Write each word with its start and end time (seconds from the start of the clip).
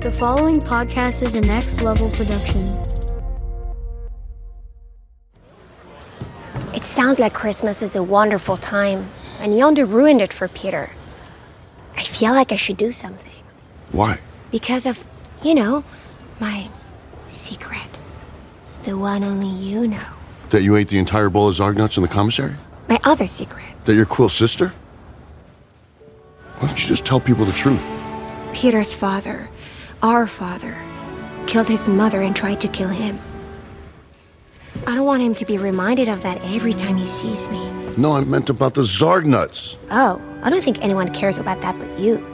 The 0.00 0.10
following 0.10 0.56
podcast 0.56 1.22
is 1.22 1.34
a 1.34 1.42
next 1.42 1.82
level 1.82 2.08
production. 2.08 2.66
It 6.74 6.84
sounds 6.84 7.18
like 7.18 7.34
Christmas 7.34 7.82
is 7.82 7.96
a 7.96 8.02
wonderful 8.02 8.56
time, 8.56 9.10
and 9.40 9.52
Yondu 9.52 9.86
ruined 9.86 10.22
it 10.22 10.32
for 10.32 10.48
Peter. 10.48 10.92
I 11.98 12.02
feel 12.02 12.32
like 12.32 12.50
I 12.50 12.56
should 12.56 12.78
do 12.78 12.92
something. 12.92 13.42
Why? 13.92 14.20
Because 14.50 14.86
of, 14.86 15.06
you 15.42 15.54
know, 15.54 15.84
my 16.40 16.70
secret. 17.28 17.98
The 18.84 18.96
one 18.96 19.22
only 19.22 19.48
you 19.48 19.86
know. 19.86 20.08
That 20.48 20.62
you 20.62 20.76
ate 20.76 20.88
the 20.88 20.98
entire 20.98 21.28
bowl 21.28 21.48
of 21.48 21.56
Zarg 21.56 21.76
nuts 21.76 21.98
in 21.98 22.02
the 22.02 22.08
commissary? 22.08 22.54
My 22.88 22.98
other 23.04 23.26
secret. 23.26 23.66
That 23.84 23.96
you're 23.96 24.06
Quill's 24.06 24.32
sister? 24.32 24.72
Why 26.58 26.68
don't 26.68 26.82
you 26.82 26.88
just 26.88 27.04
tell 27.04 27.20
people 27.20 27.44
the 27.44 27.52
truth? 27.52 27.82
Peter's 28.54 28.94
father, 28.94 29.48
our 30.02 30.26
father, 30.26 30.76
killed 31.46 31.68
his 31.68 31.88
mother 31.88 32.20
and 32.22 32.34
tried 32.34 32.60
to 32.60 32.68
kill 32.68 32.88
him. 32.88 33.18
I 34.86 34.94
don't 34.94 35.06
want 35.06 35.22
him 35.22 35.34
to 35.34 35.44
be 35.44 35.58
reminded 35.58 36.08
of 36.08 36.22
that 36.22 36.38
every 36.54 36.72
time 36.72 36.96
he 36.96 37.06
sees 37.06 37.48
me. 37.50 37.70
No, 37.96 38.16
I 38.16 38.20
meant 38.22 38.48
about 38.48 38.74
the 38.74 38.82
Zarg 38.82 39.26
nuts. 39.26 39.76
Oh, 39.90 40.20
I 40.42 40.48
don't 40.50 40.62
think 40.62 40.80
anyone 40.80 41.12
cares 41.12 41.38
about 41.38 41.60
that 41.60 41.78
but 41.78 41.98
you. 41.98 42.24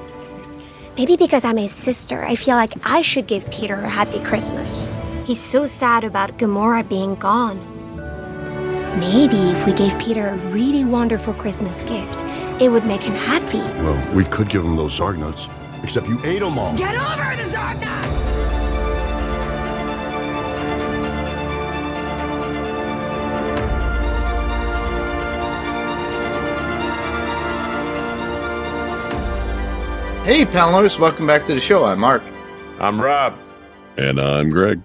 Maybe 0.96 1.16
because 1.16 1.44
I'm 1.44 1.56
his 1.56 1.72
sister, 1.72 2.24
I 2.24 2.36
feel 2.36 2.56
like 2.56 2.72
I 2.84 3.02
should 3.02 3.26
give 3.26 3.50
Peter 3.50 3.74
a 3.74 3.88
happy 3.88 4.20
Christmas. 4.20 4.88
He's 5.24 5.40
so 5.40 5.66
sad 5.66 6.04
about 6.04 6.38
Gamora 6.38 6.88
being 6.88 7.16
gone. 7.16 7.58
Maybe 9.00 9.36
if 9.50 9.66
we 9.66 9.72
gave 9.72 9.98
Peter 9.98 10.28
a 10.28 10.36
really 10.52 10.84
wonderful 10.84 11.34
Christmas 11.34 11.82
gift, 11.82 12.22
it 12.62 12.70
would 12.70 12.86
make 12.86 13.02
him 13.02 13.14
happy. 13.14 13.58
Well, 13.82 14.14
we 14.14 14.24
could 14.24 14.48
give 14.48 14.64
him 14.64 14.76
those 14.76 14.98
Zarg 14.98 15.18
nuts. 15.18 15.48
Except 15.86 16.08
you 16.08 16.20
ate 16.24 16.40
them 16.40 16.58
all. 16.58 16.76
Get 16.76 16.96
over 16.96 17.36
the 17.36 17.48
Zarg 17.48 17.80
nuts! 17.80 18.12
Hey, 30.26 30.44
Paliners, 30.44 30.98
welcome 30.98 31.24
back 31.24 31.46
to 31.46 31.54
the 31.54 31.60
show. 31.60 31.84
I'm 31.84 32.00
Mark. 32.00 32.24
I'm 32.80 33.00
Rob. 33.00 33.38
And 33.96 34.20
I'm 34.20 34.50
Greg. 34.50 34.82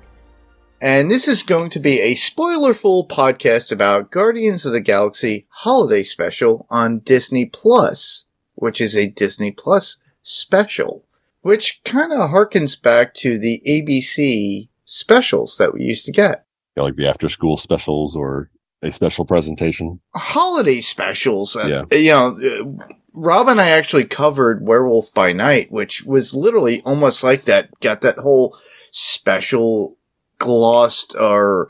And 0.79 1.09
this 1.09 1.27
is 1.27 1.41
going 1.41 1.71
to 1.71 1.79
be 1.79 1.99
a 1.99 2.13
spoiler-full 2.13 3.07
podcast 3.07 3.71
about 3.71 4.11
Guardians 4.11 4.67
of 4.67 4.73
the 4.73 4.79
Galaxy 4.79 5.47
Holiday 5.49 6.03
Special 6.03 6.67
on 6.69 6.99
Disney 6.99 7.47
Plus, 7.47 8.25
which 8.53 8.79
is 8.79 8.95
a 8.95 9.07
Disney 9.07 9.51
Plus 9.51 9.97
special, 10.23 11.05
which 11.41 11.81
kind 11.83 12.11
of 12.13 12.29
harkens 12.29 12.81
back 12.81 13.13
to 13.15 13.37
the 13.39 13.61
ABC 13.67 14.69
specials 14.85 15.57
that 15.57 15.73
we 15.73 15.81
used 15.83 16.05
to 16.05 16.11
get. 16.11 16.45
Yeah, 16.75 16.83
like 16.83 16.95
the 16.95 17.07
after 17.07 17.29
school 17.29 17.57
specials 17.57 18.15
or 18.15 18.49
a 18.81 18.91
special 18.91 19.25
presentation. 19.25 19.99
Holiday 20.15 20.81
specials. 20.81 21.55
uh, 21.55 21.65
Yeah. 21.65 21.97
You 21.97 22.11
know, 22.11 22.39
uh, 22.79 22.85
Rob 23.13 23.47
and 23.49 23.59
I 23.59 23.69
actually 23.69 24.05
covered 24.05 24.65
Werewolf 24.65 25.13
by 25.13 25.33
Night, 25.33 25.71
which 25.71 26.03
was 26.05 26.33
literally 26.33 26.81
almost 26.83 27.23
like 27.23 27.43
that. 27.43 27.69
Got 27.81 28.01
that 28.01 28.17
whole 28.17 28.57
special 28.91 29.97
glossed 30.37 31.15
or 31.19 31.69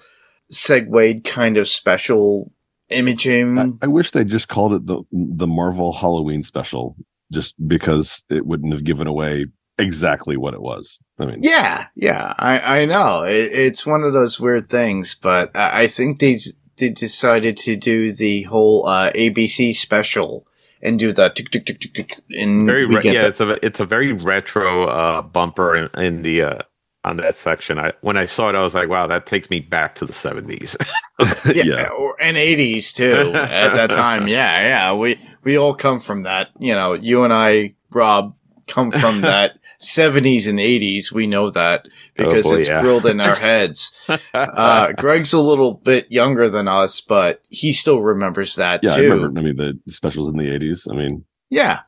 segued 0.50 1.24
kind 1.26 1.58
of 1.58 1.68
special 1.68 2.52
imaging. 2.90 3.58
I, 3.58 3.86
I 3.86 3.88
wish 3.88 4.12
they 4.12 4.24
just 4.24 4.50
called 4.50 4.74
it 4.74 4.86
the 4.86 5.02
the 5.12 5.48
Marvel 5.48 5.94
Halloween 5.94 6.44
special, 6.44 6.96
just 7.32 7.56
because 7.68 8.24
it 8.30 8.46
wouldn't 8.46 8.74
have 8.74 8.84
given 8.84 9.08
away 9.08 9.46
exactly 9.78 10.38
what 10.38 10.54
it 10.54 10.62
was. 10.62 11.00
I 11.20 11.26
mean, 11.26 11.40
Yeah, 11.42 11.86
yeah, 11.96 12.34
I, 12.38 12.82
I 12.82 12.86
know. 12.86 13.24
It, 13.24 13.52
it's 13.52 13.86
one 13.86 14.04
of 14.04 14.14
those 14.14 14.40
weird 14.40 14.68
things, 14.68 15.16
but 15.16 15.56
I, 15.56 15.84
I 15.84 15.88
think 15.88 16.20
they, 16.20 16.38
they 16.78 16.90
decided 16.90 17.58
to 17.58 17.76
do 17.76 18.12
the 18.12 18.44
whole 18.44 18.86
uh, 18.88 19.12
ABC 19.14 19.76
special 19.76 20.46
and 20.82 20.98
do 21.00 21.12
the 21.12 21.30
tick 21.30 21.50
tick 21.52 21.66
tick 21.66 21.80
tick 21.80 21.94
tick. 21.94 22.20
And 22.32 22.66
Very 22.68 22.86
re- 22.86 23.02
yeah, 23.04 23.22
the- 23.22 23.28
it's 23.28 23.40
a 23.42 23.66
it's 23.66 23.80
a 23.80 23.86
very 23.86 24.14
retro 24.14 24.86
uh, 24.88 25.22
bumper 25.22 25.76
in, 25.76 25.90
in 26.02 26.22
the 26.24 26.42
uh, 26.44 26.60
on 27.04 27.18
that 27.18 27.36
section. 27.36 27.78
I 27.80 27.94
when 28.02 28.18
I 28.18 28.26
saw 28.26 28.50
it, 28.50 28.56
I 28.56 28.62
was 28.62 28.74
like, 28.74 28.90
wow, 28.90 29.06
that 29.08 29.26
takes 29.28 29.50
me 29.50 29.60
back 29.60 29.96
to 29.96 30.06
the 30.06 30.14
seventies. 30.14 30.76
yeah, 31.46 31.64
yeah. 31.64 31.88
or 31.90 32.16
and 32.20 32.36
eighties 32.38 32.94
too 32.94 33.32
at 33.36 33.74
that 33.76 33.92
time. 33.92 34.28
Yeah, 34.28 34.62
yeah. 34.62 34.94
We 34.94 35.20
we 35.44 35.58
all 35.58 35.74
come 35.74 36.00
from 36.00 36.24
that. 36.24 36.50
You 36.60 36.74
know, 36.74 36.94
you 36.94 37.24
and 37.24 37.34
I, 37.34 37.76
Rob, 37.92 38.36
come 38.68 38.92
from 38.92 39.22
that 39.22 39.60
seventies 39.80 40.48
and 40.48 40.60
eighties. 40.60 41.12
We 41.12 41.28
know 41.28 41.50
that 41.52 41.88
because 42.16 42.46
boy, 42.46 42.58
it's 42.58 42.68
yeah. 42.68 42.82
grilled 42.82 43.06
in 43.06 43.20
our 43.20 43.36
heads. 43.50 43.92
uh, 44.34 44.94
Greg's 44.94 45.34
a 45.34 45.42
little 45.42 45.74
bit 45.74 46.12
younger 46.12 46.50
than 46.50 46.68
us, 46.68 47.02
but 47.02 47.42
he 47.50 47.74
still 47.74 48.02
remembers 48.02 48.56
that 48.56 48.82
yeah. 48.84 48.94
I 48.94 49.00
remember. 49.00 49.40
I 49.40 49.44
mean, 49.44 49.56
the 49.58 49.92
specials 49.92 50.30
in 50.30 50.38
the 50.38 50.50
'80s. 50.50 50.88
I 50.90 50.96
mean, 50.96 51.26
Yeah. 51.50 51.82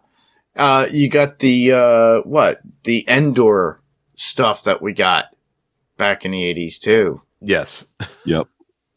Uh, 0.56 0.86
you 0.92 1.10
got 1.10 1.40
the, 1.40 1.72
uh, 1.72 2.22
what? 2.30 2.60
The 2.84 3.04
Endor 3.08 3.80
stuff 4.16 4.62
that 4.66 4.84
we 4.84 4.94
got 4.94 5.36
back 5.98 6.26
in 6.26 6.32
the 6.32 6.54
80s 6.54 6.80
too. 6.80 7.24
yes, 7.42 7.86
yep. 8.26 8.48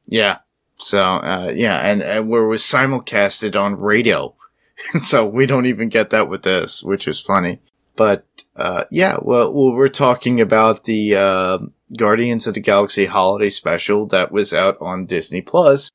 Yeah. 0.06 0.38
So, 0.78 1.00
uh, 1.00 1.52
yeah, 1.54 1.78
and, 1.78 2.02
and 2.02 2.28
where 2.28 2.42
it 2.42 2.48
was 2.48 2.62
simulcasted 2.62 3.58
on 3.58 3.76
radio. 3.76 4.34
so 5.04 5.26
we 5.26 5.46
don't 5.46 5.66
even 5.66 5.88
get 5.88 6.10
that 6.10 6.28
with 6.28 6.42
this, 6.42 6.82
which 6.82 7.08
is 7.08 7.20
funny. 7.20 7.60
But, 7.96 8.26
uh, 8.56 8.84
yeah, 8.90 9.16
well, 9.22 9.52
well 9.52 9.72
we're 9.72 9.88
talking 9.88 10.40
about 10.40 10.84
the, 10.84 11.16
uh, 11.16 11.58
Guardians 11.96 12.46
of 12.46 12.54
the 12.54 12.60
Galaxy 12.60 13.06
holiday 13.06 13.50
special 13.50 14.06
that 14.08 14.32
was 14.32 14.52
out 14.52 14.76
on 14.80 15.06
Disney 15.06 15.40
Plus. 15.40 15.90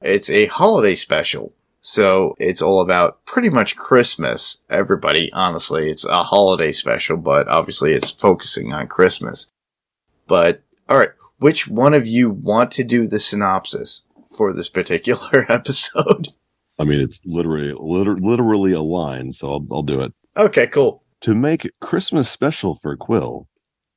It's 0.00 0.30
a 0.30 0.46
holiday 0.46 0.94
special. 0.94 1.52
So 1.80 2.34
it's 2.38 2.62
all 2.62 2.80
about 2.80 3.26
pretty 3.26 3.50
much 3.50 3.76
Christmas. 3.76 4.58
Everybody, 4.70 5.30
honestly, 5.32 5.90
it's 5.90 6.04
a 6.04 6.22
holiday 6.22 6.72
special, 6.72 7.16
but 7.16 7.48
obviously 7.48 7.92
it's 7.92 8.10
focusing 8.10 8.72
on 8.72 8.86
Christmas. 8.86 9.48
But, 10.26 10.62
alright, 10.90 11.10
which 11.38 11.68
one 11.68 11.92
of 11.92 12.06
you 12.06 12.30
want 12.30 12.70
to 12.72 12.84
do 12.84 13.06
the 13.06 13.20
synopsis 13.20 14.02
for 14.26 14.52
this 14.52 14.68
particular 14.68 15.44
episode? 15.52 16.28
I 16.78 16.84
mean, 16.84 17.00
it's 17.00 17.20
literally 17.24 17.72
liter- 17.72 18.18
literally 18.18 18.72
a 18.72 18.82
line, 18.82 19.32
so 19.32 19.52
I'll, 19.52 19.66
I'll 19.70 19.82
do 19.82 20.00
it. 20.00 20.12
Okay, 20.36 20.66
cool. 20.66 21.04
To 21.22 21.34
make 21.34 21.70
Christmas 21.80 22.28
special 22.28 22.74
for 22.74 22.96
Quill, 22.96 23.48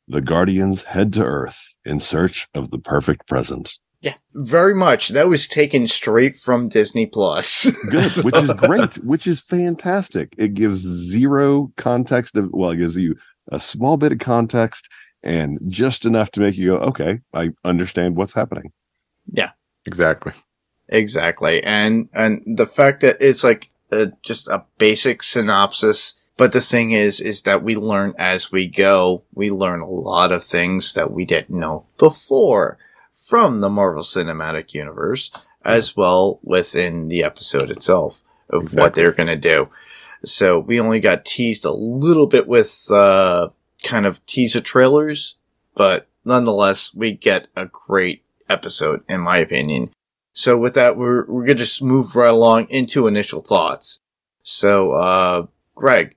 the 0.07 0.21
Guardians 0.21 0.83
head 0.83 1.11
to 1.13 1.23
Earth 1.23 1.75
in 1.83 1.99
search 1.99 2.47
of 2.53 2.71
the 2.71 2.77
perfect 2.77 3.27
present. 3.27 3.73
Yeah, 4.01 4.13
very 4.33 4.75
much. 4.75 5.09
That 5.09 5.27
was 5.27 5.47
taken 5.47 5.87
straight 5.87 6.35
from 6.35 6.69
Disney 6.69 7.07
Plus. 7.07 7.71
Good, 7.89 8.11
which 8.23 8.37
is 8.37 8.53
great, 8.53 8.93
which 9.03 9.25
is 9.25 9.41
fantastic. 9.41 10.35
It 10.37 10.53
gives 10.53 10.81
zero 10.81 11.71
context 11.77 12.37
of 12.37 12.51
well, 12.51 12.69
it 12.71 12.77
gives 12.77 12.95
you 12.95 13.15
a 13.51 13.59
small 13.59 13.97
bit 13.97 14.11
of 14.11 14.19
context 14.19 14.87
and 15.23 15.59
just 15.67 16.05
enough 16.05 16.29
to 16.31 16.39
make 16.41 16.57
you 16.57 16.67
go, 16.67 16.77
okay, 16.77 17.19
I 17.33 17.49
understand 17.65 18.15
what's 18.15 18.33
happening. 18.33 18.71
Yeah. 19.31 19.51
Exactly. 19.87 20.33
Exactly. 20.89 21.63
And 21.63 22.09
and 22.13 22.41
the 22.45 22.65
fact 22.65 23.01
that 23.01 23.17
it's 23.19 23.43
like 23.43 23.69
a, 23.91 24.11
just 24.21 24.47
a 24.47 24.65
basic 24.77 25.23
synopsis, 25.23 26.15
but 26.37 26.53
the 26.53 26.61
thing 26.61 26.91
is 26.91 27.19
is 27.19 27.41
that 27.43 27.63
we 27.63 27.75
learn 27.75 28.13
as 28.17 28.51
we 28.51 28.67
go. 28.67 29.23
We 29.33 29.51
learn 29.51 29.81
a 29.81 29.89
lot 29.89 30.31
of 30.31 30.43
things 30.43 30.93
that 30.93 31.11
we 31.11 31.25
didn't 31.25 31.57
know 31.57 31.85
before 31.97 32.77
from 33.11 33.59
the 33.59 33.69
Marvel 33.69 34.03
Cinematic 34.03 34.73
Universe 34.73 35.31
as 35.65 35.97
well 35.97 36.39
within 36.43 37.09
the 37.09 37.23
episode 37.23 37.69
itself 37.69 38.23
of 38.49 38.73
what 38.73 38.95
they're 38.95 39.11
going 39.11 39.27
to 39.27 39.35
do. 39.35 39.67
So 40.23 40.57
we 40.59 40.79
only 40.79 41.01
got 41.01 41.25
teased 41.25 41.65
a 41.65 41.71
little 41.71 42.27
bit 42.27 42.47
with 42.47 42.89
uh 42.89 43.49
kind 43.83 44.05
of 44.05 44.25
teaser 44.25 44.61
trailers, 44.61 45.35
but 45.75 46.07
nonetheless 46.23 46.93
we 46.93 47.11
get 47.11 47.47
a 47.55 47.65
great 47.65 48.23
episode 48.49 49.03
in 49.09 49.19
my 49.19 49.37
opinion. 49.37 49.91
So 50.37 50.55
with 50.55 50.75
that, 50.75 50.97
we're, 50.97 51.25
we're 51.25 51.45
going 51.45 51.57
to 51.57 51.63
just 51.63 51.81
move 51.81 52.15
right 52.15 52.29
along 52.29 52.67
into 52.69 53.07
initial 53.07 53.41
thoughts. 53.41 53.99
So, 54.43 54.91
uh, 54.91 55.47
Greg, 55.73 56.15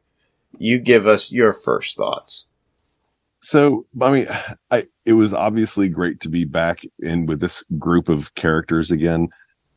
you 0.59 0.79
give 0.79 1.07
us 1.07 1.33
your 1.33 1.55
first 1.55 1.97
thoughts. 1.97 2.47
So, 3.41 3.87
I 3.99 4.13
mean, 4.13 4.27
I 4.71 4.85
it 5.07 5.15
was 5.15 5.33
obviously 5.33 5.89
great 5.89 6.21
to 6.21 6.29
be 6.29 6.45
back 6.45 6.83
in 6.99 7.25
with 7.25 7.41
this 7.41 7.65
group 7.79 8.11
of 8.11 8.35
characters 8.35 8.91
again. 8.91 9.29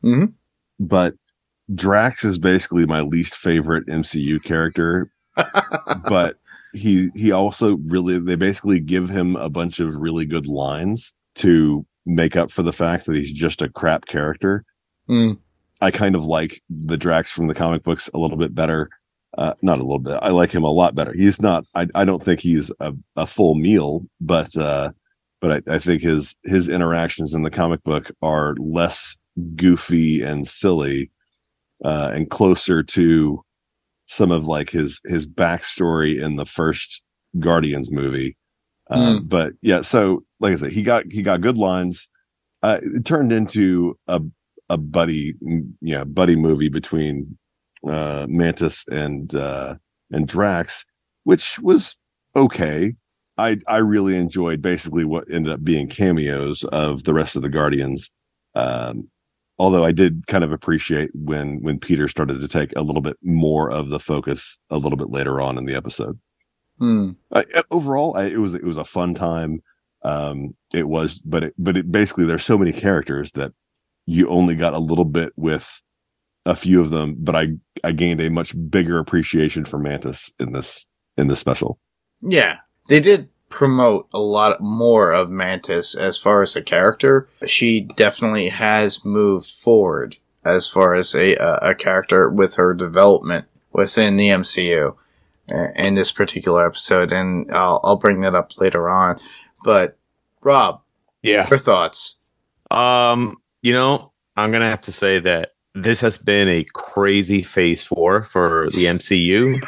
Mhm. 0.04 0.34
But 0.78 1.16
Drax 1.74 2.26
is 2.26 2.38
basically 2.38 2.86
my 2.86 3.00
least 3.00 3.36
favorite 3.36 3.88
MCU 3.88 4.44
character 4.44 5.10
but 6.10 6.36
he 6.74 7.10
he 7.16 7.32
also 7.32 7.78
really 7.86 8.20
they 8.20 8.36
basically 8.36 8.80
give 8.80 9.10
him 9.10 9.36
a 9.36 9.50
bunch 9.50 9.80
of 9.80 9.96
really 9.96 10.26
good 10.26 10.48
lines 10.48 11.14
to 11.36 11.86
make 12.06 12.36
up 12.36 12.52
for 12.52 12.64
the 12.64 12.74
fact 12.74 13.06
that 13.06 13.16
he's 13.16 13.32
just 13.32 13.62
a 13.62 13.70
crap 13.70 14.06
character. 14.06 14.64
Mm. 15.10 15.38
I 15.82 15.92
kind 15.92 16.16
of 16.16 16.26
like 16.26 16.62
the 16.70 16.98
Drax 16.98 17.32
from 17.32 17.48
the 17.48 17.54
comic 17.54 17.84
books 17.84 18.10
a 18.14 18.18
little 18.18 18.38
bit 18.38 18.56
better. 18.56 18.90
Uh, 19.38 19.54
not 19.62 19.80
a 19.80 19.84
little 19.84 20.00
bit. 20.00 20.20
I 20.22 20.30
like 20.30 20.52
him 20.52 20.64
a 20.64 20.72
lot 20.72 20.96
better. 20.96 21.14
He's 21.14 21.42
not. 21.42 21.66
I, 21.76 21.88
I 21.96 22.06
don't 22.06 22.24
think 22.24 22.40
he's 22.40 22.72
a, 22.80 22.94
a 23.16 23.26
full 23.26 23.56
meal, 23.56 24.06
but 24.22 24.56
uh, 24.56 24.92
but 25.42 25.52
I, 25.68 25.76
I 25.76 25.80
think 25.80 26.02
his 26.04 26.36
his 26.44 26.70
interactions 26.70 27.34
in 27.34 27.42
the 27.42 27.50
comic 27.50 27.84
book 27.84 28.12
are 28.22 28.56
less 28.60 29.18
goofy 29.56 30.22
and 30.22 30.48
silly, 30.48 31.10
uh, 31.84 32.12
and 32.14 32.30
closer 32.30 32.84
to 32.84 33.44
some 34.06 34.32
of 34.32 34.46
like 34.46 34.70
his 34.70 35.02
his 35.06 35.26
backstory 35.26 36.22
in 36.22 36.36
the 36.36 36.46
first 36.46 37.02
Guardians 37.40 37.92
movie. 37.92 38.38
Uh, 38.94 39.20
But 39.20 39.54
yeah, 39.62 39.82
so 39.82 40.24
like 40.40 40.54
I 40.54 40.58
said, 40.58 40.72
he 40.72 40.84
got 40.84 41.12
he 41.12 41.22
got 41.22 41.42
good 41.42 41.58
lines. 41.58 42.08
Uh, 42.62 42.80
it 42.82 43.06
turned 43.06 43.32
into 43.32 43.98
a 44.08 44.22
a 44.70 44.78
buddy, 44.78 45.34
mm, 45.44 45.72
yeah, 45.82 46.04
buddy 46.04 46.36
movie 46.36 46.70
between 46.70 47.38
uh, 47.88 48.26
Mantis 48.30 48.86
and 48.92 49.34
uh, 49.36 49.76
and 50.12 50.28
Drax, 50.28 50.86
which 51.24 51.60
was 51.60 51.98
okay. 52.36 52.96
I 53.38 53.58
I 53.68 53.78
really 53.78 54.16
enjoyed 54.16 54.62
basically 54.62 55.06
what 55.06 55.30
ended 55.32 55.52
up 55.54 55.64
being 55.64 55.88
cameos 55.90 56.64
of 56.66 57.04
the 57.04 57.14
rest 57.14 57.36
of 57.36 57.42
the 57.42 57.50
Guardians. 57.50 58.12
Um, 58.56 59.10
although 59.58 59.84
I 59.86 59.92
did 59.92 60.28
kind 60.28 60.44
of 60.44 60.52
appreciate 60.52 61.12
when 61.14 61.62
when 61.62 61.80
Peter 61.80 62.08
started 62.08 62.40
to 62.42 62.48
take 62.48 62.72
a 62.76 62.82
little 62.84 63.02
bit 63.02 63.18
more 63.24 63.72
of 63.72 63.90
the 63.90 64.00
focus 64.00 64.60
a 64.70 64.78
little 64.78 64.98
bit 64.98 65.10
later 65.10 65.42
on 65.42 65.58
in 65.58 65.66
the 65.66 65.76
episode. 65.76 66.20
Hmm. 66.84 67.12
I, 67.32 67.46
overall, 67.72 68.18
I, 68.18 68.26
it 68.26 68.40
was 68.40 68.54
it 68.54 68.66
was 68.66 68.76
a 68.76 68.84
fun 68.84 69.14
time. 69.14 69.64
Um, 70.04 70.56
it 70.74 70.86
was, 70.86 71.22
but 71.24 71.46
it, 71.46 71.54
but 71.58 71.78
it 71.78 71.90
basically 71.90 72.26
there's 72.26 72.44
so 72.44 72.58
many 72.58 72.74
characters 72.74 73.32
that 73.32 73.54
you 74.06 74.28
only 74.28 74.58
got 74.58 74.74
a 74.74 74.80
little 74.80 75.06
bit 75.06 75.32
with 75.38 75.82
a 76.46 76.58
few 76.58 76.82
of 76.82 76.90
them. 76.90 77.16
But 77.18 77.38
I 77.38 77.48
I 77.86 77.94
gained 77.94 78.20
a 78.20 78.30
much 78.30 78.54
bigger 78.70 79.00
appreciation 79.00 79.64
for 79.64 79.80
Mantis 79.80 80.34
in 80.42 80.52
this 80.52 80.86
in 81.18 81.28
this 81.28 81.40
special. 81.40 81.80
Yeah, 82.22 82.58
they 82.90 83.00
did 83.00 83.30
promote 83.48 84.10
a 84.14 84.20
lot 84.20 84.60
more 84.60 85.14
of 85.14 85.30
Mantis 85.30 85.96
as 85.96 86.18
far 86.18 86.42
as 86.42 86.54
a 86.58 86.62
character. 86.62 87.30
She 87.46 87.80
definitely 87.80 88.50
has 88.50 89.06
moved 89.06 89.50
forward 89.50 90.18
as 90.44 90.68
far 90.68 90.96
as 90.96 91.16
a 91.16 91.36
a 91.36 91.70
a 91.70 91.76
character 91.76 92.30
with 92.30 92.56
her 92.56 92.74
development 92.74 93.46
within 93.72 94.18
the 94.18 94.28
MCU 94.28 94.98
in 95.76 95.96
this 95.96 96.12
particular 96.12 96.66
episode, 96.66 97.12
and 97.12 97.50
I'll 97.52 97.80
I'll 97.84 97.98
bring 97.98 98.22
that 98.22 98.36
up 98.36 98.58
later 98.60 98.90
on. 98.90 99.20
But 99.64 99.98
Rob, 100.42 100.82
Yeah. 101.22 101.48
your 101.50 101.58
thoughts? 101.60 102.16
Um, 102.72 103.38
you 103.62 103.74
know, 103.74 104.12
I'm 104.36 104.52
gonna 104.52 104.70
have 104.70 104.82
to 104.82 104.92
say 104.92 105.20
that 105.20 105.52
this 105.76 106.02
has 106.02 106.18
been 106.18 106.48
a 106.50 106.66
crazy 106.74 107.42
phase 107.44 107.84
four 107.84 108.24
for 108.24 108.70
the 108.72 108.86
MCU. 108.86 109.60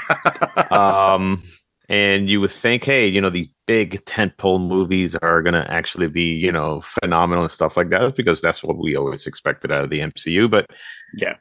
um, 0.71 1.41
and 1.89 2.29
you 2.29 2.39
would 2.41 2.51
think, 2.51 2.83
hey, 2.83 3.07
you 3.07 3.21
know, 3.21 3.29
these 3.29 3.47
big 3.67 4.03
tentpole 4.05 4.59
movies 4.65 5.15
are 5.17 5.41
gonna 5.41 5.65
actually 5.69 6.07
be, 6.07 6.33
you 6.35 6.51
know, 6.51 6.81
phenomenal 6.81 7.43
and 7.43 7.51
stuff 7.51 7.77
like 7.77 7.89
that, 7.89 8.15
because 8.15 8.41
that's 8.41 8.63
what 8.63 8.77
we 8.77 8.95
always 8.95 9.25
expected 9.27 9.71
out 9.71 9.83
of 9.83 9.89
the 9.89 9.99
MCU. 10.01 10.49
But 10.49 10.69
Yeah. 11.17 11.35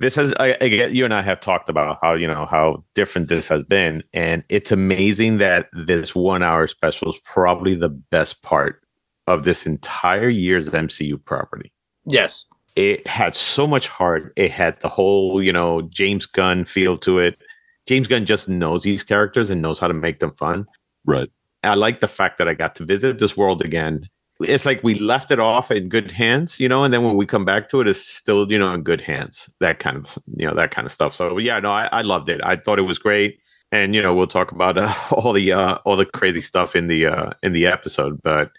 This 0.00 0.16
has 0.16 0.32
I, 0.40 0.56
I 0.60 0.68
get 0.68 0.92
you 0.92 1.04
and 1.04 1.14
I 1.14 1.22
have 1.22 1.40
talked 1.40 1.68
about 1.68 1.98
how 2.02 2.14
you 2.14 2.26
know 2.26 2.46
how 2.46 2.84
different 2.94 3.28
this 3.28 3.48
has 3.48 3.62
been, 3.62 4.02
and 4.12 4.42
it's 4.48 4.72
amazing 4.72 5.38
that 5.38 5.68
this 5.72 6.14
one 6.14 6.42
hour 6.42 6.66
special 6.66 7.10
is 7.10 7.18
probably 7.24 7.74
the 7.74 7.88
best 7.88 8.42
part 8.42 8.82
of 9.26 9.44
this 9.44 9.66
entire 9.66 10.28
year's 10.28 10.68
MCU 10.70 11.22
property 11.24 11.72
Yes. 12.06 12.44
it 12.76 13.06
had 13.06 13.34
so 13.34 13.66
much 13.66 13.86
heart. 13.88 14.32
It 14.36 14.50
had 14.50 14.78
the 14.80 14.88
whole, 14.88 15.42
you 15.42 15.52
know, 15.52 15.82
James 15.82 16.26
Gunn 16.26 16.64
feel 16.66 16.98
to 16.98 17.18
it. 17.20 17.38
James 17.86 18.06
Gunn 18.08 18.26
just 18.26 18.48
knows 18.48 18.82
these 18.82 19.02
characters 19.02 19.48
and 19.48 19.62
knows 19.62 19.78
how 19.78 19.88
to 19.88 19.94
make 19.94 20.18
them 20.20 20.32
fun. 20.32 20.66
Right. 21.06 21.30
I 21.62 21.74
like 21.74 22.00
the 22.00 22.08
fact 22.08 22.36
that 22.38 22.48
I 22.48 22.54
got 22.54 22.74
to 22.76 22.84
visit 22.84 23.18
this 23.18 23.36
world 23.36 23.62
again. 23.62 24.06
It's 24.44 24.64
like 24.66 24.82
we 24.84 24.98
left 24.98 25.30
it 25.30 25.40
off 25.40 25.70
in 25.70 25.88
good 25.88 26.10
hands, 26.10 26.60
you 26.60 26.68
know, 26.68 26.84
and 26.84 26.92
then 26.94 27.02
when 27.04 27.16
we 27.16 27.26
come 27.26 27.44
back 27.44 27.68
to 27.70 27.80
it, 27.80 27.88
it's 27.88 28.00
still, 28.00 28.50
you 28.50 28.58
know, 28.58 28.72
in 28.72 28.82
good 28.82 29.00
hands. 29.00 29.50
That 29.60 29.78
kind 29.78 29.96
of, 29.96 30.18
you 30.36 30.46
know, 30.46 30.54
that 30.54 30.70
kind 30.70 30.86
of 30.86 30.92
stuff. 30.92 31.14
So 31.14 31.38
yeah, 31.38 31.58
no, 31.60 31.70
I, 31.70 31.88
I 31.92 32.02
loved 32.02 32.28
it. 32.28 32.40
I 32.44 32.56
thought 32.56 32.78
it 32.78 32.82
was 32.82 32.98
great, 32.98 33.38
and 33.72 33.94
you 33.94 34.02
know, 34.02 34.14
we'll 34.14 34.26
talk 34.26 34.52
about 34.52 34.78
uh, 34.78 34.92
all 35.12 35.32
the 35.32 35.52
uh, 35.52 35.76
all 35.84 35.96
the 35.96 36.06
crazy 36.06 36.40
stuff 36.40 36.76
in 36.76 36.88
the 36.88 37.06
uh, 37.06 37.30
in 37.42 37.52
the 37.52 37.66
episode, 37.66 38.20
but 38.22 38.50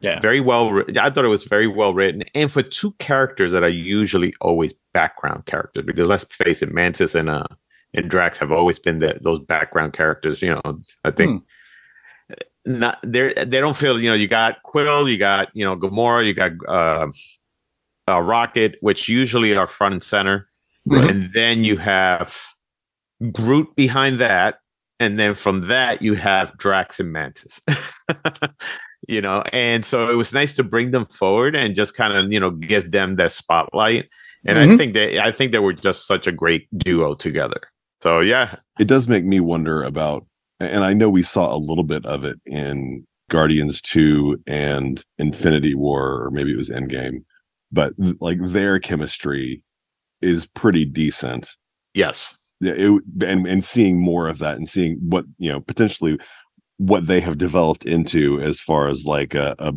Yeah. 0.00 0.18
very 0.20 0.40
well 0.40 0.82
i 0.98 1.10
thought 1.10 1.24
it 1.24 1.28
was 1.28 1.44
very 1.44 1.68
well 1.68 1.94
written 1.94 2.24
and 2.34 2.50
for 2.50 2.60
two 2.62 2.90
characters 2.98 3.52
that 3.52 3.62
are 3.62 3.68
usually 3.70 4.34
always 4.40 4.74
background 4.92 5.46
characters 5.46 5.84
because 5.86 6.08
let's 6.08 6.24
face 6.24 6.60
it 6.60 6.74
mantis 6.74 7.14
and 7.14 7.30
uh 7.30 7.46
and 7.94 8.10
drax 8.10 8.38
have 8.40 8.50
always 8.50 8.80
been 8.80 8.98
the, 8.98 9.16
those 9.22 9.38
background 9.38 9.92
characters 9.92 10.42
you 10.42 10.50
know 10.50 10.60
i 11.04 11.10
think 11.12 11.40
not 12.64 12.98
they 13.04 13.32
they 13.34 13.60
don't 13.60 13.76
feel 13.76 14.00
you 14.00 14.08
know 14.08 14.14
you 14.14 14.28
got 14.28 14.62
quill 14.62 15.08
you 15.08 15.18
got 15.18 15.48
you 15.54 15.64
know 15.64 15.76
gamora 15.76 16.24
you 16.24 16.32
got 16.34 16.52
uh, 16.68 17.08
uh 18.08 18.20
rocket 18.20 18.76
which 18.80 19.08
usually 19.08 19.56
are 19.56 19.66
front 19.66 19.94
and 19.94 20.02
center. 20.02 20.48
Mhm. 20.88 21.10
and 21.10 21.30
then 21.34 21.62
you 21.64 21.76
have 21.76 22.36
groot 23.32 23.68
behind 23.76 24.20
that. 24.20 24.58
And 25.00 25.18
then 25.18 25.34
from 25.34 25.62
that 25.62 26.02
you 26.02 26.14
have 26.14 26.56
drax 26.58 26.98
and 27.00 27.12
mantis. 27.12 27.60
You 29.08 29.20
know 29.20 29.42
and 29.52 29.84
so 29.84 30.08
it 30.10 30.14
was 30.14 30.32
nice 30.32 30.54
to 30.54 30.62
bring 30.62 30.92
them 30.92 31.06
forward 31.06 31.56
and 31.56 31.74
just 31.74 31.94
kind 31.96 32.12
of 32.16 32.30
you 32.30 32.38
know 32.38 32.50
give 32.52 32.92
them 32.92 33.16
that 33.16 33.32
spotlight. 33.32 34.08
And 34.46 34.58
i 34.60 34.66
Mhm. 34.66 34.76
think 34.76 34.94
that 34.94 35.18
i 35.18 35.32
think 35.32 35.50
they 35.50 35.58
were 35.58 35.72
just 35.72 36.06
such 36.06 36.28
a 36.28 36.32
great 36.32 36.68
duo 36.78 37.14
together. 37.14 37.60
So 38.02 38.20
yeah. 38.20 38.56
It 38.78 38.86
does 38.88 39.06
make 39.08 39.24
me 39.24 39.38
wonder 39.40 39.82
about, 39.82 40.24
and 40.64 40.84
I 40.84 40.92
know 40.92 41.10
we 41.10 41.22
saw 41.22 41.54
a 41.54 41.58
little 41.58 41.84
bit 41.84 42.04
of 42.06 42.24
it 42.24 42.40
in 42.46 43.06
Guardians 43.30 43.80
2 43.82 44.42
and 44.46 45.02
Infinity 45.18 45.74
War, 45.74 46.24
or 46.24 46.30
maybe 46.30 46.52
it 46.52 46.58
was 46.58 46.68
Endgame, 46.68 47.24
but 47.70 47.94
like 48.20 48.38
their 48.40 48.78
chemistry 48.78 49.62
is 50.20 50.46
pretty 50.46 50.84
decent. 50.84 51.48
yes 51.94 52.36
Yeah, 52.60 52.74
it, 52.76 53.02
and 53.22 53.46
and 53.46 53.64
seeing 53.64 54.00
more 54.00 54.28
of 54.28 54.38
that 54.38 54.56
and 54.56 54.68
seeing 54.68 54.98
what 55.00 55.24
you 55.38 55.50
know 55.50 55.60
potentially 55.60 56.18
what 56.76 57.06
they 57.06 57.20
have 57.20 57.38
developed 57.38 57.84
into 57.84 58.40
as 58.40 58.60
far 58.60 58.88
as 58.88 59.04
like 59.04 59.34
a 59.34 59.54
a, 59.58 59.72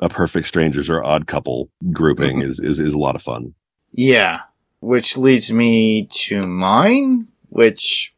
a 0.00 0.08
perfect 0.08 0.48
strangers 0.48 0.88
or 0.88 1.04
odd 1.04 1.26
couple 1.26 1.70
grouping 1.92 2.38
mm-hmm. 2.38 2.50
is, 2.50 2.60
is 2.60 2.80
is 2.80 2.94
a 2.94 2.98
lot 2.98 3.14
of 3.14 3.22
fun. 3.22 3.54
Yeah, 3.92 4.40
which 4.80 5.16
leads 5.16 5.52
me 5.52 6.06
to 6.06 6.46
mine, 6.46 7.28
which 7.50 8.13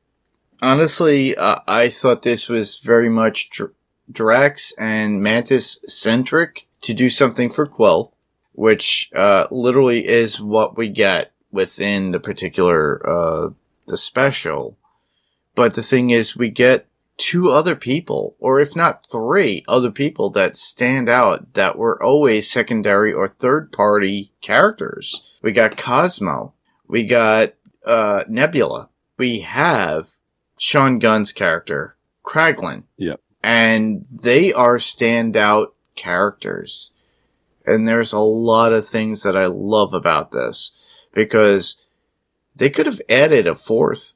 honestly, 0.63 1.37
uh, 1.37 1.61
I 1.67 1.89
thought 1.89 2.23
this 2.23 2.49
was 2.49 2.79
very 2.79 3.09
much 3.09 3.51
Dr- 3.51 3.73
Drax 4.11 4.73
and 4.79 5.23
Mantis 5.23 5.79
centric 5.87 6.67
to 6.83 6.95
do 6.95 7.11
something 7.11 7.51
for 7.51 7.67
Quill, 7.67 8.13
which 8.53 9.11
uh, 9.15 9.47
literally 9.51 10.07
is 10.07 10.41
what 10.41 10.77
we 10.77 10.89
get 10.89 11.33
within 11.51 12.13
the 12.13 12.21
particular 12.21 13.01
uh, 13.09 13.51
the 13.87 13.97
special. 13.97 14.77
But 15.55 15.75
the 15.75 15.83
thing 15.83 16.11
is, 16.11 16.37
we 16.37 16.51
get 16.51 16.87
two 17.17 17.51
other 17.51 17.75
people, 17.75 18.37
or 18.39 18.61
if 18.61 18.77
not 18.77 19.07
three 19.07 19.65
other 19.67 19.91
people 19.91 20.31
that 20.31 20.57
stand 20.57 21.09
out 21.09 21.55
that 21.55 21.79
were 21.79 22.03
always 22.03 22.51
secondary 22.51 23.13
or 23.13 23.27
third 23.27 23.73
party 23.73 24.33
characters. 24.41 25.23
We 25.43 25.53
got 25.53 25.77
Cosmo. 25.77 26.53
We 26.87 27.05
got 27.05 27.55
uh, 27.87 28.25
Nebula. 28.29 28.91
We 29.17 29.41
have 29.41 30.11
Sean 30.59 30.99
Gunn's 30.99 31.33
character, 31.33 31.97
Kraglin. 32.25 32.85
Yep. 32.97 33.21
And 33.43 34.07
they 34.11 34.53
are 34.53 34.79
standout 34.79 35.69
characters. 35.95 36.93
And 37.65 37.87
there's 37.87 38.13
a 38.13 38.19
lot 38.19 38.73
of 38.73 38.89
things 38.89 39.23
that 39.23 39.37
I 39.37 39.47
love 39.47 39.93
about 39.93 40.31
this 40.31 40.73
because 41.13 41.85
they 42.55 42.71
could 42.71 42.87
have 42.87 43.01
added 43.09 43.47
a 43.47 43.55
fourth. 43.55 44.15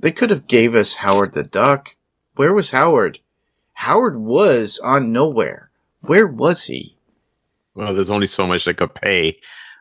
They 0.00 0.10
could 0.10 0.30
have 0.30 0.46
gave 0.46 0.74
us 0.74 0.96
Howard 0.96 1.34
the 1.34 1.44
Duck. 1.44 1.96
Where 2.34 2.52
was 2.54 2.70
Howard? 2.70 3.20
Howard 3.74 4.18
was 4.18 4.78
on 4.82 5.12
nowhere. 5.12 5.70
Where 6.00 6.26
was 6.26 6.64
he? 6.64 6.98
well 7.78 7.94
there's 7.94 8.10
only 8.10 8.26
so 8.26 8.46
much 8.46 8.64
they 8.64 8.74
could 8.74 8.92
pay 8.94 9.38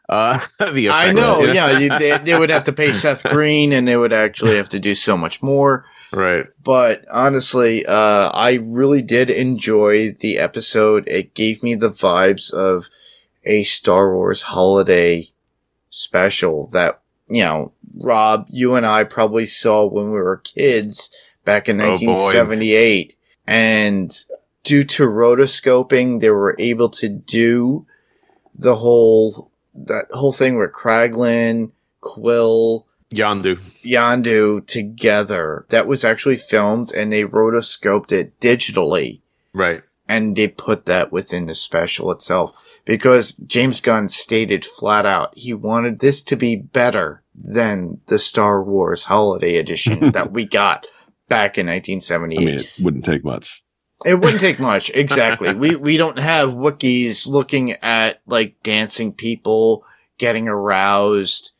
uh 0.09 0.39
the 0.73 0.89
I 0.89 1.11
know, 1.11 1.43
yeah. 1.43 1.77
you- 1.79 1.89
They, 1.97 2.17
they 2.17 2.37
would 2.39 2.49
have 2.49 2.63
to 2.65 2.73
pay 2.73 2.91
Seth 3.03 3.23
Green 3.23 3.73
and 3.73 3.87
they 3.87 3.97
would 3.97 4.13
actually 4.13 4.55
have 4.57 4.69
to 4.69 4.79
do 4.79 4.95
so 4.95 5.17
much 5.17 5.41
more. 5.43 5.85
right 6.13 6.45
But 6.63 7.03
honestly, 7.11 7.85
uh, 7.85 8.29
I 8.29 8.53
really 8.63 9.01
did 9.01 9.29
enjoy 9.29 10.11
the 10.11 10.37
episode. 10.39 11.07
It 11.07 11.33
gave 11.33 11.61
me 11.63 11.75
the 11.75 11.89
vibes 11.89 12.53
of 12.53 12.87
a 13.43 13.63
Star 13.63 14.13
Wars 14.15 14.43
holiday 14.43 15.25
special 15.89 16.67
that, 16.71 17.01
you 17.29 17.43
know, 17.43 17.71
Rob, 17.99 18.45
you 18.49 18.75
and 18.75 18.85
I 18.85 19.03
probably 19.03 19.45
saw 19.45 19.85
when 19.85 20.05
we 20.11 20.19
were 20.21 20.37
kids 20.37 21.09
back 21.45 21.67
in 21.67 21.79
Oh, 21.81 21.95
boy. 21.97 22.05
1978. 22.05 23.15
And 23.47 24.11
due 24.63 24.83
to 24.83 25.03
rotoscoping, 25.03 26.19
they 26.19 26.29
were 26.29 26.55
able 26.59 26.89
to 26.89 27.09
do 27.09 27.85
the 28.53 28.75
whole, 28.75 29.46
that 29.85 30.05
whole 30.11 30.31
thing 30.33 30.57
with 30.57 30.71
Kraglin, 30.71 31.71
Quill, 32.01 32.85
Yondu. 33.11 33.57
Yandu 33.85 34.65
together. 34.67 35.65
That 35.69 35.87
was 35.87 36.03
actually 36.03 36.35
filmed 36.35 36.91
and 36.91 37.11
they 37.11 37.23
rotoscoped 37.23 38.11
it 38.11 38.39
digitally 38.39 39.21
Right. 39.53 39.81
and 40.09 40.35
they 40.35 40.47
put 40.49 40.85
that 40.87 41.11
within 41.11 41.45
the 41.45 41.55
special 41.55 42.11
itself 42.11 42.79
because 42.85 43.33
James 43.33 43.79
Gunn 43.81 44.09
stated 44.09 44.65
flat 44.65 45.05
out 45.05 45.37
he 45.37 45.53
wanted 45.53 45.99
this 45.99 46.21
to 46.23 46.35
be 46.35 46.55
better 46.55 47.23
than 47.33 48.01
the 48.07 48.19
Star 48.19 48.61
Wars 48.63 49.05
Holiday 49.05 49.55
Edition 49.55 50.11
that 50.13 50.31
we 50.31 50.45
got 50.45 50.85
back 51.29 51.57
in 51.57 51.67
1978. 51.67 52.37
I 52.39 52.43
mean, 52.45 52.59
it 52.59 52.69
wouldn't 52.81 53.05
take 53.05 53.23
much. 53.23 53.63
It 54.05 54.15
wouldn't 54.15 54.39
take 54.41 54.59
much. 54.59 54.89
Exactly. 54.93 55.53
we 55.53 55.75
we 55.75 55.97
don't 55.97 56.19
have 56.19 56.49
Wookiees 56.49 57.27
looking 57.27 57.73
at 57.81 58.21
like 58.25 58.61
dancing 58.63 59.13
people 59.13 59.83
getting 60.17 60.47
aroused 60.47 61.51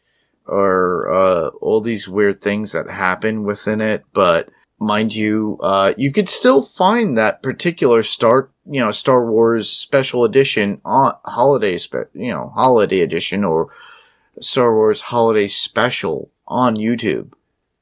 or 0.46 1.12
uh 1.12 1.48
all 1.62 1.82
these 1.82 2.08
weird 2.08 2.42
things 2.42 2.72
that 2.72 2.90
happen 2.90 3.44
within 3.44 3.82
it, 3.82 4.04
but 4.14 4.50
mind 4.80 5.16
you, 5.16 5.58
uh 5.62 5.94
you 5.98 6.12
could 6.12 6.30
still 6.30 6.62
find 6.62 7.18
that 7.18 7.42
particular 7.42 8.04
Star 8.04 8.50
you 8.70 8.82
know, 8.82 8.92
Star 8.92 9.26
Wars 9.26 9.70
special 9.70 10.24
edition 10.24 10.82
on 10.84 11.14
holiday 11.26 11.78
spe- 11.78 12.14
you 12.14 12.32
know, 12.34 12.52
holiday 12.56 13.00
edition 13.00 13.44
or 13.44 13.70
Star 14.40 14.74
Wars 14.76 15.02
holiday 15.02 15.48
special 15.48 16.30
on 16.48 16.76
YouTube. 16.76 17.34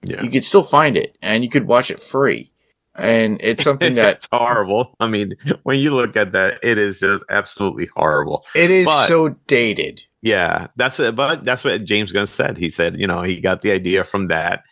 Yeah. 0.01 0.21
You 0.21 0.29
could 0.29 0.45
still 0.45 0.63
find 0.63 0.95
it 0.95 1.17
and 1.21 1.43
you 1.43 1.49
could 1.49 1.67
watch 1.67 1.89
it 1.91 1.99
free. 1.99 2.51
And 2.97 3.39
it's 3.41 3.63
something 3.63 3.93
that's 3.95 4.27
horrible. 4.31 4.95
I 4.99 5.07
mean, 5.07 5.33
when 5.63 5.79
you 5.79 5.91
look 5.91 6.15
at 6.15 6.31
that, 6.31 6.59
it 6.63 6.77
is 6.77 6.99
just 7.01 7.23
absolutely 7.29 7.89
horrible. 7.95 8.45
It 8.55 8.71
is 8.71 8.85
But- 8.85 9.05
so 9.07 9.29
dated. 9.47 10.05
Yeah, 10.21 10.67
that's 10.75 10.99
it. 10.99 11.15
But 11.15 11.45
that's 11.45 11.63
what 11.63 11.83
James 11.85 12.11
Gunn 12.11 12.25
said. 12.27 12.57
He 12.57 12.69
said, 12.69 12.99
you 12.99 13.05
know, 13.05 13.21
he 13.21 13.39
got 13.39 13.61
the 13.61 13.71
idea 13.71 14.03
from 14.03 14.27
that 14.29 14.63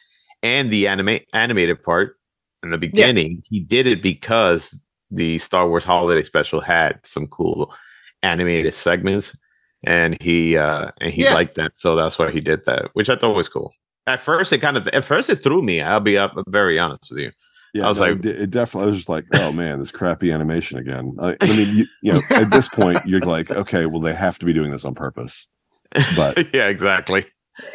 and 0.42 0.72
the 0.72 0.88
anime 0.88 1.20
animated 1.34 1.84
part 1.84 2.18
in 2.64 2.72
the 2.72 2.78
beginning. 2.80 3.42
He 3.50 3.60
did 3.60 3.86
it 3.86 4.02
because 4.02 4.80
the 5.12 5.38
Star 5.38 5.68
Wars 5.70 5.84
Holiday 5.86 6.24
Special 6.24 6.60
had 6.60 7.00
some 7.04 7.28
cool 7.28 7.72
animated 8.24 8.74
segments, 8.74 9.38
and 9.84 10.18
he 10.22 10.58
uh 10.58 10.90
and 11.02 11.12
he 11.14 11.24
Yeah. 11.24 11.36
liked 11.36 11.54
that, 11.56 11.78
so 11.78 11.96
that's 11.96 12.18
why 12.18 12.32
he 12.32 12.40
did 12.40 12.66
that, 12.66 12.90
which 12.94 13.10
I 13.10 13.16
thought 13.16 13.36
was 13.36 13.48
cool. 13.50 13.74
At 14.08 14.22
first, 14.22 14.52
it 14.54 14.58
kind 14.60 14.76
of 14.76 14.88
at 14.88 15.06
first 15.06 15.30
it 15.30 15.44
threw 15.44 15.62
me. 15.62 15.82
I'll 15.82 16.00
be 16.00 16.18
up 16.18 16.34
very 16.48 16.80
honest 16.80 17.12
with 17.12 17.20
you. 17.20 17.32
Yeah, 17.74 17.86
I 17.86 17.90
was 17.90 18.00
no, 18.00 18.08
like- 18.12 18.26
it, 18.26 18.42
it 18.42 18.52
definitely. 18.52 18.86
I 18.86 18.88
was 18.88 18.98
just 18.98 19.10
like, 19.10 19.26
oh 19.34 19.52
man, 19.54 19.80
this 19.80 19.92
crappy 19.92 20.32
animation 20.32 20.78
again. 20.78 21.16
I, 21.20 21.36
I 21.42 21.48
mean, 21.48 21.76
you, 21.78 21.86
you 22.02 22.14
know, 22.14 22.22
at 22.30 22.52
this 22.52 22.70
point, 22.70 23.00
you're 23.06 23.20
like, 23.22 23.52
okay, 23.52 23.86
well, 23.86 24.02
they 24.02 24.14
have 24.14 24.40
to 24.40 24.46
be 24.46 24.54
doing 24.54 24.72
this 24.72 24.86
on 24.86 24.96
purpose. 24.96 25.48
But 26.16 26.38
yeah, 26.54 26.68
exactly. 26.68 27.26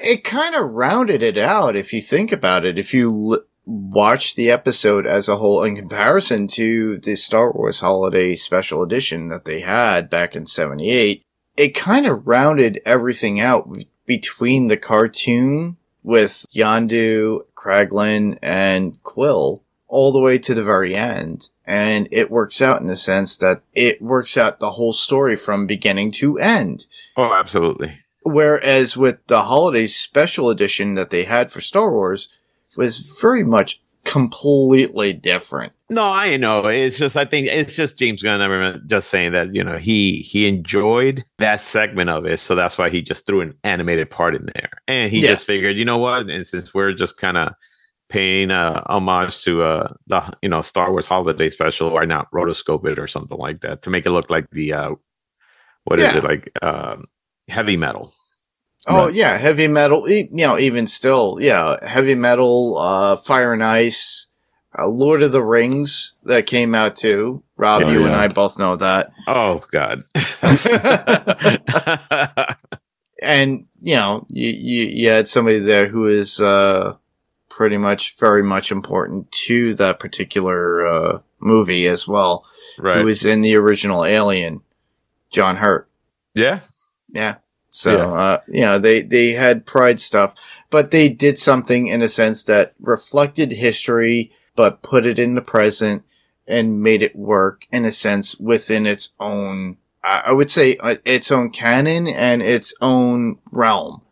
It 0.03 0.25
kind 0.25 0.55
of 0.55 0.71
rounded 0.71 1.23
it 1.23 1.39
out 1.39 1.77
if 1.77 1.93
you 1.93 2.01
think 2.01 2.33
about 2.33 2.65
it. 2.65 2.79
If 2.79 2.93
you 2.93 3.35
l- 3.35 3.41
watch 3.65 4.35
the 4.35 4.51
episode 4.51 5.07
as 5.07 5.29
a 5.29 5.37
whole 5.37 5.63
in 5.63 5.77
comparison 5.77 6.49
to 6.49 6.99
the 6.99 7.15
Star 7.15 7.53
Wars 7.53 7.81
Holiday 7.81 8.35
Special 8.35 8.83
Edition 8.83 9.29
that 9.29 9.45
they 9.45 9.61
had 9.61 10.09
back 10.11 10.35
in 10.35 10.47
78, 10.47 11.23
it 11.57 11.75
kind 11.75 12.07
of 12.07 12.27
rounded 12.27 12.81
everything 12.85 13.41
out 13.41 13.69
between 14.07 14.69
the 14.69 14.77
cartoon 14.77 15.77
with 16.03 16.45
Yondu, 16.55 17.41
Kraglin, 17.55 18.39
and 18.43 19.01
Quill 19.03 19.63
all 19.89 20.13
the 20.13 20.21
way 20.21 20.39
to 20.39 20.55
the 20.55 20.63
very 20.63 20.95
end. 20.95 21.49
And 21.67 22.09
it 22.13 22.31
works 22.31 22.61
out 22.63 22.81
in 22.81 22.87
the 22.87 22.97
sense 22.97 23.37
that 23.39 23.63
it 23.75 24.01
works 24.01 24.37
out 24.37 24.61
the 24.61 24.71
whole 24.73 24.93
story 24.93 25.35
from 25.37 25.67
beginning 25.67 26.13
to 26.13 26.39
end. 26.39 26.87
Oh, 27.17 27.33
absolutely. 27.35 27.99
Whereas 28.23 28.97
with 28.97 29.27
the 29.27 29.43
holiday 29.43 29.87
special 29.87 30.51
edition 30.51 30.95
that 30.95 31.11
they 31.11 31.25
had 31.25 31.51
for 31.51 31.61
Star 31.61 31.91
Wars 31.91 32.29
was 32.77 32.99
very 32.99 33.43
much 33.45 33.81
completely 34.05 35.13
different. 35.13 35.73
No, 35.91 36.03
I 36.03 36.37
know. 36.37 36.67
It's 36.67 36.99
just 36.99 37.17
I 37.17 37.25
think 37.25 37.49
it's 37.49 37.75
just 37.75 37.99
James 37.99 38.23
Gunn. 38.23 38.43
I 38.43 38.47
remember 38.47 38.85
just 38.87 39.09
saying 39.09 39.33
that 39.33 39.55
you 39.55 39.65
know 39.65 39.79
he 39.79 40.17
he 40.17 40.47
enjoyed 40.47 41.25
that 41.39 41.63
segment 41.63 42.11
of 42.11 42.27
it, 42.27 42.39
so 42.41 42.55
that's 42.55 42.77
why 42.77 42.91
he 42.91 43.01
just 43.01 43.27
threw 43.27 43.41
an 43.41 43.55
animated 43.65 44.11
part 44.11 44.35
in 44.35 44.51
there, 44.55 44.71
and 44.87 45.11
he 45.11 45.21
Yeah. 45.21 45.31
just 45.31 45.47
figured, 45.47 45.79
you 45.79 45.87
know 45.87 45.97
what? 45.97 46.29
And 46.29 46.47
since 46.47 46.75
we're 46.75 46.93
just 46.93 47.17
kind 47.17 47.39
of 47.39 47.55
paying 48.09 48.51
uh, 48.51 48.83
homage 48.87 49.43
to 49.45 49.63
uh 49.63 49.93
the 50.07 50.33
you 50.43 50.49
know 50.49 50.63
Star 50.63 50.91
Wars 50.91 51.07
Holiday 51.07 51.51
Special, 51.51 51.91
why 51.91 52.05
not 52.05 52.31
rotoscope 52.33 52.87
it 52.87 52.99
or 52.99 53.07
something 53.07 53.39
like 53.39 53.61
that 53.63 53.83
to 53.83 53.91
make 53.91 54.07
it 54.07 54.11
look 54.11 54.31
like 54.31 54.51
the 54.51 54.73
uh 54.75 54.95
what 55.85 56.01
is 56.01 56.07
Yeah. 56.07 56.15
it 56.15 56.25
like 56.25 56.51
um 56.63 57.07
heavy 57.49 57.77
metal? 57.77 58.13
Oh 58.87 59.09
yeah, 59.09 59.37
heavy 59.39 59.69
metal. 59.69 60.09
You 60.09 60.29
know, 60.33 60.59
even 60.59 60.87
still, 60.87 61.39
yeah, 61.41 61.77
heavy 61.87 62.15
metal, 62.15 62.79
uh, 62.79 63.17
Fire 63.17 63.53
and 63.53 63.63
Ice, 63.65 64.29
uh, 64.79 64.87
Lord 64.87 65.23
of 65.23 65.33
the 65.33 65.43
Rings 65.43 66.15
that 66.25 66.47
came 66.47 66.75
out 66.75 66.97
too. 66.97 67.43
Rob, 67.57 67.83
Oh, 67.83 67.91
you 67.91 68.07
and. 68.07 68.15
I 68.15 68.29
both 68.29 68.59
know 68.59 68.77
that. 68.77 69.11
Oh 69.27 69.63
God. 69.71 70.05
and 73.23 73.67
you 73.83 73.97
know 73.97 74.27
you, 74.31 74.49
you 74.49 74.83
you 74.85 75.09
had 75.11 75.29
somebody 75.29 75.59
there 75.59 75.89
who 75.89 76.07
is 76.07 76.41
uh 76.41 76.95
pretty 77.49 77.77
much 77.77 78.17
very 78.19 78.43
much 78.43 78.71
important 78.71 79.31
to 79.33 79.75
that 79.75 79.99
particular 79.99 80.87
uh 80.87 81.19
movie 81.41 81.87
as 81.87 82.07
well 82.07 82.45
right. 82.79 82.99
who 82.99 83.05
was 83.05 83.25
in 83.25 83.41
the 83.43 83.55
original 83.55 84.05
alien 84.05 84.61
john 85.31 85.57
hurt 85.57 85.89
yeah. 86.35 86.61
yeah 87.11 87.37
so 87.71 87.97
Yeah. 87.97 88.07
uh 88.13 88.41
you 88.49 88.61
know 88.63 88.79
they 88.79 89.03
they 89.03 89.33
had 89.33 89.67
pride 89.67 90.01
stuff 90.01 90.35
but 90.71 90.91
they 90.91 91.09
did 91.09 91.39
something 91.39 91.87
in 91.87 92.03
a 92.03 92.09
sense 92.09 92.45
that 92.45 92.75
reflected 92.81 93.53
history 93.53 94.31
but 94.57 94.83
put 94.83 95.07
it 95.07 95.19
in 95.19 95.35
the 95.35 95.43
present 95.43 96.03
and 96.47 96.83
made 96.83 97.03
it 97.03 97.15
work 97.15 97.67
in 97.71 97.85
a 97.85 97.93
sense 97.93 98.37
within 98.39 98.87
its 98.87 99.11
own 99.21 99.77
I 100.03 100.33
would 100.33 100.51
say 100.51 100.77
uh, 100.77 100.97
its 101.05 101.31
own 101.31 101.51
canon 101.51 102.07
and 102.09 102.41
its 102.41 102.73
own 102.81 103.39
realm 103.53 104.03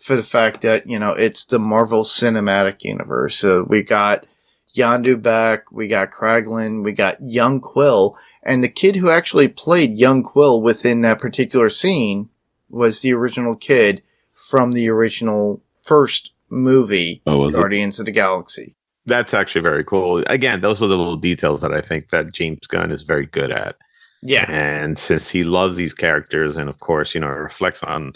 for 0.00 0.16
the 0.16 0.22
fact 0.22 0.62
that, 0.62 0.86
you 0.86 0.98
know, 0.98 1.10
it's 1.10 1.44
the 1.44 1.58
Marvel 1.58 2.04
Cinematic 2.04 2.82
Universe. 2.84 3.36
So 3.36 3.64
we 3.68 3.82
got 3.82 4.26
Yondu 4.74 5.20
back, 5.20 5.70
we 5.70 5.88
got 5.88 6.10
Kraglin, 6.10 6.84
we 6.84 6.92
got 6.92 7.16
Young 7.20 7.60
Quill, 7.60 8.16
and 8.42 8.64
the 8.64 8.68
kid 8.68 8.96
who 8.96 9.10
actually 9.10 9.48
played 9.48 9.98
Young 9.98 10.22
Quill 10.22 10.62
within 10.62 11.02
that 11.02 11.18
particular 11.18 11.68
scene 11.68 12.30
was 12.68 13.00
the 13.00 13.12
original 13.12 13.56
kid 13.56 14.02
from 14.32 14.72
the 14.72 14.88
original 14.88 15.62
first 15.82 16.32
movie, 16.48 17.22
oh, 17.26 17.38
was 17.38 17.54
it? 17.54 17.58
Guardians 17.58 17.98
of 18.00 18.06
the 18.06 18.12
Galaxy. 18.12 18.76
That's 19.06 19.34
actually 19.34 19.62
very 19.62 19.84
cool. 19.84 20.22
Again, 20.28 20.60
those 20.60 20.82
are 20.82 20.86
the 20.86 20.96
little 20.96 21.16
details 21.16 21.62
that 21.62 21.72
I 21.72 21.80
think 21.80 22.10
that 22.10 22.32
James 22.32 22.66
Gunn 22.66 22.92
is 22.92 23.02
very 23.02 23.26
good 23.26 23.50
at. 23.50 23.76
Yeah. 24.22 24.46
And 24.48 24.98
since 24.98 25.30
he 25.30 25.44
loves 25.44 25.76
these 25.76 25.94
characters 25.94 26.56
and 26.56 26.68
of 26.68 26.78
course, 26.78 27.14
you 27.14 27.20
know, 27.20 27.28
it 27.28 27.30
reflects 27.30 27.82
on 27.82 28.12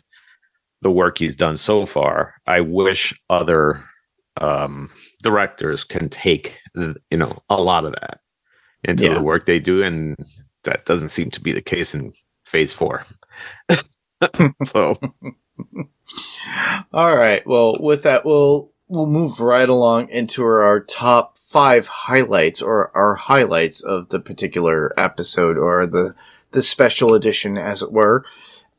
the 0.84 0.92
work 0.92 1.18
he's 1.18 1.36
done 1.36 1.56
so 1.58 1.86
far, 1.86 2.36
I 2.46 2.60
wish 2.60 3.12
other 3.28 3.84
um 4.40 4.90
directors 5.22 5.84
can 5.84 6.08
take 6.08 6.58
you 6.76 7.18
know 7.18 7.38
a 7.50 7.60
lot 7.62 7.84
of 7.86 7.92
that 7.92 8.20
into 8.84 9.04
Yeah. 9.04 9.14
the 9.14 9.22
work 9.22 9.46
they 9.46 9.60
do 9.60 9.82
and 9.82 10.16
that 10.64 10.86
doesn't 10.86 11.10
seem 11.10 11.30
to 11.32 11.40
be 11.40 11.52
the 11.52 11.62
case 11.62 11.94
in 11.94 12.12
phase 12.44 12.72
4. 12.72 13.04
so, 14.64 14.94
All 16.92 17.16
right. 17.16 17.46
Well, 17.46 17.78
with 17.80 18.02
that, 18.04 18.24
we'll 18.24 18.72
we'll 18.88 19.06
move 19.06 19.40
right 19.40 19.68
along 19.68 20.08
into 20.10 20.44
our 20.44 20.80
top 20.80 21.38
five 21.38 21.86
highlights 21.88 22.60
or 22.62 22.90
our 22.96 23.14
highlights 23.14 23.80
of 23.82 24.08
the 24.10 24.20
particular 24.20 24.92
episode 24.98 25.58
or 25.58 25.86
the 25.86 26.14
the 26.52 26.62
special 26.62 27.14
edition, 27.14 27.56
as 27.58 27.82
it 27.82 27.92
were. 27.92 28.24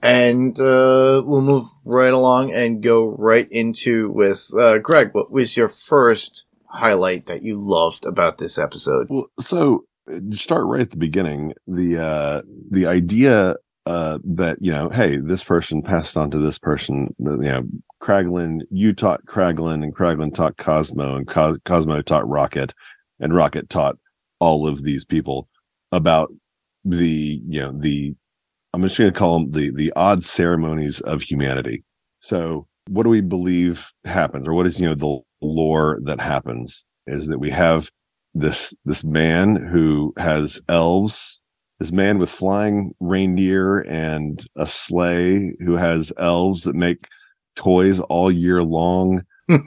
And 0.06 0.60
uh, 0.60 1.24
we'll 1.26 1.42
move 1.42 1.66
right 1.84 2.14
along 2.14 2.54
and 2.54 2.84
go 2.84 3.06
right 3.06 3.48
into 3.52 4.12
with 4.12 4.52
uh, 4.56 4.78
Greg. 4.78 5.10
What 5.14 5.32
was 5.32 5.58
your 5.58 5.68
first 5.68 6.46
highlight 6.68 7.26
that 7.26 7.42
you 7.42 7.58
loved 7.60 8.06
about 8.06 8.38
this 8.38 8.60
episode? 8.60 9.08
Well, 9.10 9.32
so 9.40 9.86
start 10.32 10.66
right 10.66 10.82
at 10.82 10.92
the 10.92 10.98
beginning. 10.98 11.54
The 11.68 11.98
uh 11.98 12.42
the 12.70 12.86
idea 12.86 13.56
uh 13.88 14.20
that, 14.24 14.58
you 14.62 14.72
know, 14.72 14.90
hey, 14.90 15.18
this 15.18 15.44
person 15.44 15.82
passed 15.82 16.16
on 16.18 16.30
to 16.32 16.38
this 16.38 16.60
person, 16.60 17.16
you 17.18 17.38
know, 17.38 17.64
Kraglin, 18.02 18.62
you 18.70 18.94
taught 18.94 19.26
Kraglin 19.26 19.84
and 19.84 19.96
Kraglin 19.96 20.34
taught 20.36 20.58
Cosmo 20.58 21.16
and 21.16 21.28
Cos- 21.28 21.58
Cosmo 21.66 22.02
taught 22.02 22.28
Rocket 22.28 22.74
and 23.20 23.34
Rocket 23.34 23.70
taught 23.70 23.98
all 24.40 24.68
of 24.68 24.84
these 24.84 25.06
people 25.06 25.50
about 25.92 26.32
the, 26.84 27.42
you 27.48 27.62
know, 27.62 27.72
the 27.76 28.16
I'm 28.76 28.82
just 28.82 28.98
going 28.98 29.12
to 29.12 29.18
call 29.18 29.40
them 29.40 29.52
the 29.52 29.72
the 29.74 29.94
odd 29.96 30.24
ceremonies 30.24 31.00
of 31.02 31.22
humanity. 31.22 31.84
So, 32.20 32.68
what 32.90 33.04
do 33.04 33.10
we 33.10 33.22
believe 33.22 33.92
happens 34.04 34.48
or 34.48 34.54
what 34.54 34.68
is, 34.68 34.80
you 34.80 34.88
know, 34.88 34.96
the 34.96 35.20
lore 35.42 36.00
that 36.04 36.20
happens 36.20 36.84
is 37.08 37.28
that 37.28 37.40
we 37.40 37.52
have 37.52 37.90
this 38.34 38.74
this 38.84 39.04
man 39.04 39.56
who 39.56 40.14
has 40.18 40.60
elves 40.68 41.40
this 41.80 41.92
man 41.92 42.18
with 42.20 42.30
flying 42.30 42.94
reindeer 43.00 43.80
and 43.80 44.46
a 44.58 44.68
sleigh 44.68 45.54
who 45.60 45.76
has 45.78 46.12
elves 46.18 46.64
that 46.64 46.76
make 46.76 47.08
toys 47.56 48.00
all 48.02 48.30
year 48.32 48.62
long 48.64 49.22
you 49.50 49.60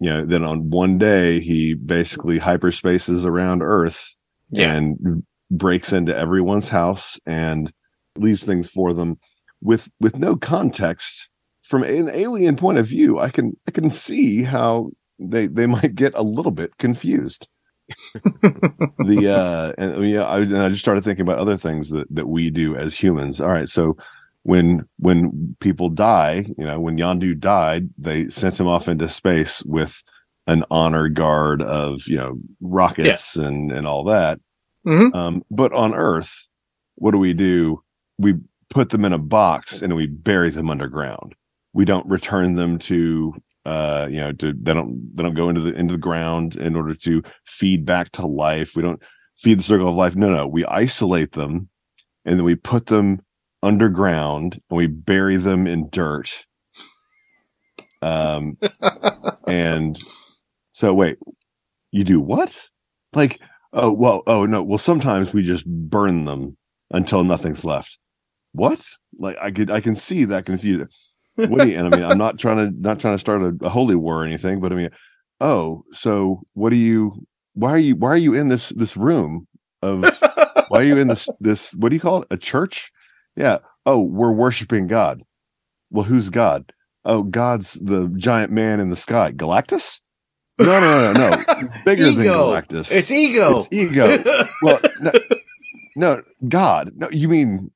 know, 0.00 0.24
then 0.24 0.42
on 0.44 0.68
one 0.70 0.98
day 0.98 1.40
he 1.40 1.74
basically 1.74 2.38
hyperspaces 2.38 3.24
around 3.24 3.62
Earth 3.62 4.16
Yeah. 4.50 4.74
and 4.74 5.22
breaks 5.50 5.92
into 5.92 6.16
everyone's 6.16 6.68
house 6.68 7.18
and 7.26 7.72
leaves 8.16 8.42
things 8.44 8.68
for 8.68 8.92
them 8.92 9.18
with 9.60 9.90
with 10.00 10.18
no 10.18 10.36
context. 10.36 11.28
From 11.62 11.84
an 11.84 12.10
alien 12.10 12.56
point 12.56 12.76
of 12.78 12.86
view 12.86 13.18
i 13.18 13.30
can 13.30 13.56
i 13.66 13.70
can 13.70 13.88
see 13.88 14.42
how 14.42 14.90
they 15.18 15.46
they 15.46 15.66
might 15.76 15.94
get 15.94 16.14
a 16.14 16.22
little 16.22 16.52
bit 16.52 16.76
confused. 16.78 17.48
The 18.42 19.28
uh 19.28 19.72
and 19.78 20.08
yeah 20.08 20.22
I, 20.24 20.38
and 20.40 20.56
I 20.58 20.68
just 20.68 20.80
started 20.82 21.04
thinking 21.04 21.22
about 21.22 21.38
other 21.38 21.56
things 21.56 21.90
that 21.90 22.06
that 22.14 22.28
we 22.28 22.50
do 22.50 22.76
as 22.76 22.94
humans. 22.94 23.40
All 23.40 23.48
right 23.48 23.68
so 23.68 23.96
when 24.44 24.84
when 24.98 25.56
people 25.60 25.88
die 25.88 26.46
you 26.58 26.64
know 26.64 26.80
when 26.80 26.98
yondu 26.98 27.38
died 27.38 27.88
they 27.96 28.28
sent 28.28 28.58
him 28.58 28.66
off 28.66 28.88
into 28.88 29.08
space 29.08 29.62
with 29.64 30.02
an 30.48 30.64
honor 30.70 31.08
guard 31.08 31.62
of 31.62 32.06
you 32.08 32.16
know 32.16 32.34
rockets 32.60 33.36
and 33.36 33.70
and 33.72 33.86
all 33.86 34.04
that. 34.04 34.40
Mhm. 34.86 35.14
um 35.14 35.42
but 35.50 35.72
on 35.72 35.94
earth 35.94 36.48
what 36.96 37.12
do 37.12 37.18
we 37.18 37.32
do 37.34 37.80
we 38.18 38.34
put 38.72 38.90
them 38.90 39.04
in 39.04 39.12
a 39.12 39.18
box 39.18 39.82
and 39.82 39.94
we 39.94 40.06
bury 40.06 40.50
them 40.50 40.70
underground. 40.70 41.34
We 41.74 41.84
don't 41.84 42.06
return 42.08 42.54
them 42.54 42.78
to 42.80 43.34
uh 43.64 44.08
you 44.10 44.18
know 44.18 44.32
to 44.32 44.52
they 44.60 44.74
don't 44.74 45.14
they 45.14 45.22
don't 45.22 45.34
go 45.34 45.48
into 45.48 45.60
the 45.60 45.74
into 45.74 45.94
the 45.94 46.00
ground 46.00 46.56
in 46.56 46.74
order 46.74 46.94
to 46.94 47.22
feed 47.46 47.84
back 47.84 48.10
to 48.12 48.26
life. 48.26 48.74
We 48.74 48.82
don't 48.82 49.00
feed 49.36 49.58
the 49.58 49.62
circle 49.62 49.88
of 49.88 49.94
life. 49.94 50.16
No 50.16 50.30
no. 50.30 50.46
We 50.46 50.64
isolate 50.64 51.32
them 51.32 51.68
and 52.24 52.38
then 52.38 52.44
we 52.44 52.54
put 52.54 52.86
them 52.86 53.20
underground 53.62 54.60
and 54.68 54.76
we 54.76 54.86
bury 54.86 55.36
them 55.36 55.66
in 55.66 55.88
dirt. 55.90 56.46
Um 58.00 58.58
and 59.46 59.98
so 60.72 60.94
wait 60.94 61.18
you 61.90 62.04
do 62.04 62.20
what? 62.20 62.58
Like 63.12 63.40
oh 63.72 63.92
well 63.92 64.22
oh 64.26 64.46
no. 64.46 64.62
Well 64.62 64.78
sometimes 64.78 65.32
we 65.32 65.42
just 65.42 65.66
burn 65.66 66.24
them 66.24 66.56
until 66.92 67.24
nothing's 67.24 67.64
left. 67.64 67.98
What? 68.52 68.86
Like 69.18 69.36
i 69.40 69.50
could 69.50 69.70
i 69.70 69.80
can 69.80 69.96
see 69.96 70.24
that 70.26 70.46
confusion. 70.46 70.88
What 71.36 71.62
do 71.62 71.68
you 71.68 71.78
and 71.78 71.92
i 71.92 71.96
mean 71.96 72.04
i'm 72.04 72.18
not 72.18 72.38
trying 72.38 72.58
to 72.58 72.80
not 72.80 73.00
trying 73.00 73.14
to 73.14 73.18
start 73.18 73.42
a, 73.42 73.56
a 73.62 73.68
holy 73.70 73.94
war 73.94 74.22
or 74.22 74.24
anything 74.24 74.60
but 74.60 74.70
i 74.70 74.74
mean 74.74 74.90
oh 75.40 75.82
so 75.92 76.42
what 76.52 76.68
do 76.68 76.76
you 76.76 77.26
why 77.54 77.70
are 77.70 77.78
you 77.78 77.96
why 77.96 78.10
are 78.10 78.18
you 78.18 78.34
in 78.34 78.48
this 78.48 78.68
this 78.70 78.96
room 78.96 79.46
of 79.82 80.04
why 80.68 80.80
are 80.80 80.84
you 80.84 80.96
in 80.96 81.08
this 81.08 81.28
this 81.40 81.74
what 81.74 81.90
do 81.90 81.96
you 81.96 82.00
call 82.00 82.22
it? 82.22 82.28
A 82.30 82.36
church? 82.36 82.92
Yeah. 83.36 83.58
Oh 83.84 84.00
we're 84.00 84.32
worshiping 84.32 84.86
god. 84.86 85.22
Well 85.90 86.04
who's 86.04 86.30
god? 86.30 86.72
Oh 87.04 87.22
god's 87.22 87.74
the 87.74 88.12
giant 88.16 88.52
man 88.52 88.80
in 88.80 88.90
the 88.90 88.96
sky. 88.96 89.32
Galactus? 89.32 90.00
No 90.58 90.80
no 90.80 91.12
no 91.12 91.12
no, 91.12 91.30
no. 91.30 91.68
bigger 91.84 92.10
than 92.12 92.26
galactus. 92.26 92.90
It's 92.90 93.10
ego. 93.10 93.58
It's 93.58 93.68
ego. 93.72 94.22
well 94.62 94.80
no, 95.00 95.12
no 95.96 96.22
god. 96.48 96.92
No 96.94 97.08
you 97.10 97.28
mean 97.28 97.70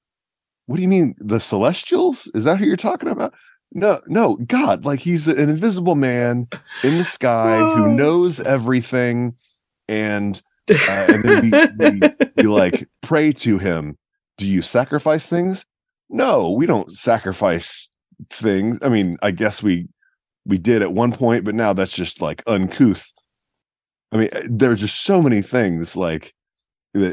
what 0.66 0.76
do 0.76 0.82
you 0.82 0.88
mean 0.88 1.14
the 1.18 1.40
celestials? 1.40 2.30
Is 2.34 2.44
that 2.44 2.58
who 2.58 2.66
you're 2.66 2.76
talking 2.76 3.08
about? 3.08 3.34
No 3.72 4.00
no 4.06 4.36
god. 4.46 4.84
Like 4.84 5.00
he's 5.00 5.28
an 5.28 5.38
invisible 5.38 5.94
man 5.94 6.48
in 6.82 6.98
the 6.98 7.04
sky 7.04 7.58
who 7.58 7.94
knows 7.94 8.40
everything 8.40 9.34
and 9.88 10.42
uh, 10.70 11.06
and 11.08 11.22
then 11.22 11.50
we, 11.78 12.00
we, 12.00 12.00
we 12.36 12.42
like 12.44 12.88
pray 13.02 13.32
to 13.32 13.58
him. 13.58 13.96
Do 14.38 14.46
you 14.46 14.62
sacrifice 14.62 15.28
things? 15.28 15.64
No 16.08 16.50
we 16.50 16.66
don't 16.66 16.92
sacrifice 16.92 17.90
things. 18.30 18.78
I 18.82 18.88
mean 18.88 19.18
i 19.22 19.30
guess 19.30 19.62
we 19.62 19.88
we 20.44 20.58
did 20.58 20.82
at 20.82 20.92
one 20.92 21.12
point 21.12 21.44
but 21.44 21.54
now 21.54 21.72
that's 21.72 21.92
just 21.92 22.20
like 22.20 22.42
uncouth. 22.46 23.12
I 24.12 24.16
mean 24.18 24.30
there 24.48 24.70
are 24.70 24.76
just 24.76 25.02
so 25.02 25.20
many 25.22 25.42
things 25.42 25.96
like 25.96 26.32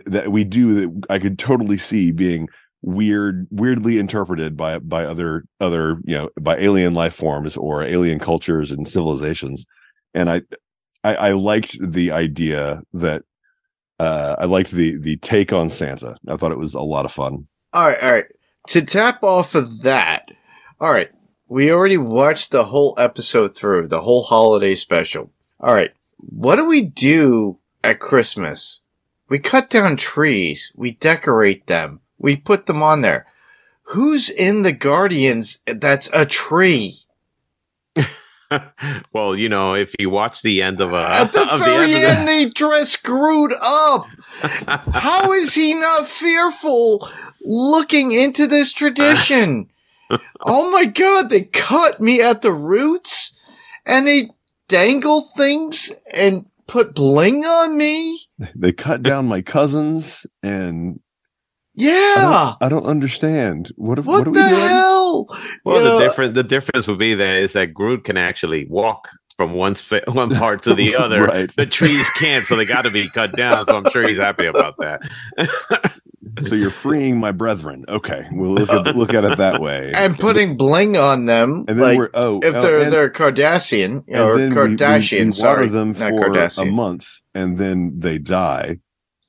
that, 0.06 0.32
we 0.32 0.44
do 0.44 0.74
that 0.74 1.06
i 1.10 1.20
could 1.20 1.38
totally 1.38 1.78
see 1.78 2.12
being 2.12 2.48
weird 2.82 3.48
weirdly 3.50 3.98
interpreted 3.98 4.58
by 4.58 4.78
by 4.80 5.06
other 5.06 5.44
other 5.62 5.98
you 6.04 6.16
know 6.16 6.30
by 6.42 6.58
alien 6.58 6.94
life 6.94 7.14
forms 7.14 7.56
or 7.58 7.84
alien 7.84 8.20
cultures 8.20 8.72
and 8.72 8.88
civilizations 8.88 9.66
and 10.14 10.30
i 10.30 10.42
i, 11.04 11.16
I 11.16 11.32
liked 11.32 11.78
the 11.80 12.12
idea 12.12 12.82
that 12.94 13.24
uh 14.00 14.36
i 14.38 14.46
liked 14.46 14.72
the 14.72 14.98
the 14.98 15.18
take 15.18 15.54
on 15.54 15.70
santa 15.70 16.16
i 16.28 16.36
thought 16.36 16.52
it 16.52 16.58
was 16.58 16.74
a 16.74 16.82
lot 16.82 17.06
of 17.06 17.12
fun 17.12 17.48
All 17.74 17.88
right, 17.88 18.04
all 18.04 18.12
right. 18.12 18.26
To 18.68 18.82
tap 18.82 19.24
off 19.24 19.56
of 19.56 19.82
that, 19.82 20.30
all 20.80 20.92
right. 20.92 21.10
We 21.48 21.72
already 21.72 21.98
watched 21.98 22.52
the 22.52 22.66
whole 22.66 22.94
episode 22.98 23.56
through, 23.56 23.88
the 23.88 24.02
whole 24.02 24.24
holiday 24.24 24.76
special. 24.76 25.32
All 25.60 25.74
right. 25.74 25.92
What 26.18 26.56
do 26.58 26.66
we 26.66 26.82
do 26.84 27.60
at 27.84 28.00
Christmas? 28.00 28.80
We 29.30 29.40
cut 29.40 29.70
down 29.70 29.98
trees. 29.98 30.72
We 30.76 30.92
decorate 30.92 31.68
them. 31.68 32.02
We 32.18 32.36
put 32.36 32.66
them 32.66 32.84
on 32.84 33.02
there. 33.02 33.26
Who's 33.88 34.30
in 34.30 34.64
the 34.64 34.72
Guardians 34.72 35.60
that's 35.66 36.10
a 36.14 36.26
tree? 36.26 37.00
well, 39.14 39.36
you 39.36 39.50
know, 39.50 39.76
if 39.76 39.94
you 40.00 40.10
watch 40.10 40.42
the 40.42 40.62
end 40.62 40.80
of 40.82 40.94
a 40.94 41.00
At 41.00 41.34
the 41.34 41.46
very 41.58 41.94
of 41.94 42.02
end, 42.02 42.28
they 42.28 42.46
dress 42.46 42.92
screwed 42.92 43.54
up. 43.62 44.08
How 44.42 45.32
is 45.34 45.56
he 45.56 45.74
not 45.74 46.08
fearful 46.08 47.08
looking 47.42 48.12
into 48.12 48.48
this 48.48 48.74
tradition? 48.74 49.70
oh 50.42 50.72
my 50.72 50.86
god, 50.86 51.30
they 51.30 51.42
cut 51.42 52.00
me 52.00 52.22
at 52.22 52.42
the 52.42 52.52
roots 52.52 53.34
and 53.86 54.08
they 54.08 54.30
dangle 54.68 55.22
things 55.22 55.92
and 56.14 56.46
put 56.68 56.96
bling 56.96 57.44
on 57.46 57.78
me? 57.78 58.20
they 58.56 58.72
cut 58.74 59.04
down 59.04 59.28
my 59.28 59.42
cousins 59.42 60.26
and 60.42 61.00
I 61.76 61.82
Yeah. 61.82 62.56
don't, 62.60 62.66
I 62.66 62.70
don't 62.70 62.86
understand 62.86 63.72
what 63.76 64.00
what, 64.00 64.06
What, 64.06 64.28
are 64.28 64.32
the 64.32 64.44
we 64.44 64.50
doing 64.50 64.62
hell? 64.70 65.28
Well, 65.66 65.78
You 65.78 65.84
the 65.84 65.90
know, 65.90 65.98
difference 65.98 66.36
the 66.36 66.44
difference 66.44 66.88
would 66.88 67.00
be 67.00 67.14
that 67.16 67.36
is 67.38 67.54
that 67.54 67.74
Groot 67.74 68.04
can 68.04 68.18
actually 68.18 68.66
walk 68.70 69.10
from 69.36 69.54
one 69.54 69.76
sp- 69.76 70.04
one 70.08 70.30
part 70.36 70.64
to 70.64 70.74
the 70.74 70.96
other. 71.04 71.22
Right. 71.22 71.54
The 71.56 71.66
trees 71.66 72.10
can't, 72.12 72.46
so 72.46 72.56
they 72.56 72.66
got 72.66 72.84
to 72.84 72.92
be 72.92 73.10
cut 73.10 73.36
down. 73.36 73.66
So 73.66 73.78
I'm 73.78 73.90
sure 73.92 74.08
he's 74.08 74.18
happy 74.18 74.46
about 74.46 74.76
that. 74.78 75.02
so 76.44 76.56
you're 76.56 76.70
freeing 76.72 77.20
my 77.20 77.32
brethren 77.32 77.84
okay 77.90 78.26
we'll 78.32 78.52
look 78.54 78.70
at, 78.70 78.96
look 78.96 79.14
at 79.14 79.24
it 79.26 79.38
that 79.38 79.62
way 79.62 79.92
and 79.94 80.18
putting 80.18 80.56
bling 80.56 80.96
on 80.98 81.26
them. 81.26 81.66
and 81.68 81.78
then 81.80 81.80
like, 81.80 81.98
we're 81.98 82.10
oh 82.14 82.40
if 82.42 82.56
oh, 82.56 82.62
they're 82.62 82.82
and- 82.84 82.92
they're 82.92 83.10
Kardashian 83.10 84.10
or 84.10 84.38
then 84.38 84.50
we- 84.50 84.56
we- 84.56 84.70
we 84.72 84.76
Kardashian, 84.76 85.26
water 85.28 85.34
sorry, 85.34 85.68
them 85.68 85.92
not 85.92 86.54
for 86.54 86.62
a 86.64 86.72
month 86.72 87.08
and 87.36 87.58
then 87.58 88.00
they 88.00 88.18
die 88.18 88.80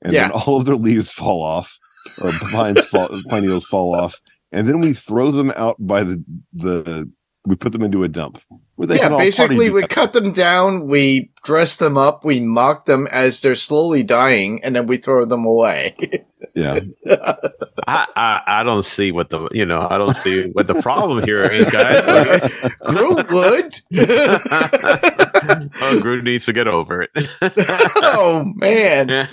and 0.03 0.13
Yeah. 0.13 0.29
then 0.29 0.31
all 0.31 0.57
of 0.57 0.67
their 0.67 0.77
leaves 0.77 1.11
fall 1.11 1.43
off 1.43 1.79
or 2.23 2.31
pines 2.53 2.85
fall 2.87 3.09
pine 3.29 3.43
needles 3.43 3.65
fall 3.67 3.95
off 3.95 4.21
and 4.53 4.67
then 4.69 4.79
we 4.79 4.95
throw 4.95 5.31
them 5.33 5.53
out 5.57 5.77
by 5.81 6.05
the 6.05 6.25
the 6.53 7.11
we 7.45 7.57
put 7.57 7.73
them 7.73 7.83
into 7.83 8.05
a 8.05 8.09
dump 8.09 8.41
where 8.49 8.61
they 8.61 8.64
yeah, 8.79 9.09
all 9.09 9.19
basically, 9.19 9.71
we 9.71 9.87
cut 9.87 10.13
them 10.13 10.33
down, 10.33 10.89
we 10.89 11.31
dress 11.45 11.77
them 11.77 11.97
up, 11.97 12.25
we 12.25 12.41
mock 12.41 12.87
them 12.87 13.07
as 13.13 13.41
they're 13.41 13.55
slowly 13.55 14.03
dying, 14.03 14.63
and 14.65 14.75
then 14.75 14.87
we 14.87 14.97
throw 14.97 15.25
them 15.25 15.45
away. 15.45 15.95
yeah 16.57 16.81
I, 17.87 18.07
I 18.17 18.43
I 18.47 18.63
don't 18.65 18.85
see 18.85 19.13
what 19.13 19.31
the 19.31 19.49
you 19.53 19.65
know 19.65 19.87
I 19.89 19.99
don't 19.99 20.15
see 20.15 20.51
what 20.53 20.67
the 20.67 20.75
problem 20.75 21.25
here 21.25 21.45
is, 21.45 21.67
guys. 21.67 22.05
Like, 22.15 22.79
Groot 22.87 23.31
would. 23.31 23.81
oh, 25.81 26.01
Groot 26.01 26.25
needs 26.25 26.47
to 26.47 26.53
get 26.53 26.69
over 26.69 27.03
it. 27.03 27.11
oh 27.97 28.45
man! 28.57 29.29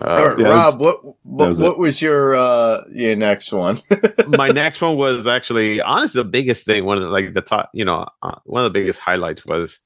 Uh, 0.00 0.04
All 0.04 0.28
right, 0.28 0.38
yeah, 0.38 0.48
Rob, 0.48 0.80
what 0.80 1.04
what 1.24 1.48
was 1.48 1.58
what 1.58 1.78
was 1.78 2.00
your 2.02 2.34
uh 2.36 2.82
your 2.92 3.16
next 3.16 3.52
one? 3.52 3.80
my 4.26 4.48
next 4.50 4.80
one 4.80 4.96
was 4.96 5.26
actually 5.26 5.80
honestly 5.80 6.20
the 6.22 6.28
biggest 6.28 6.64
thing 6.66 6.84
one 6.84 6.96
of 6.96 7.02
the 7.02 7.08
like 7.08 7.32
the 7.34 7.40
top 7.40 7.70
you 7.74 7.84
know 7.84 8.06
uh, 8.22 8.36
one 8.44 8.64
of 8.64 8.72
the 8.72 8.78
biggest 8.78 9.00
highlights 9.00 9.44
was 9.46 9.80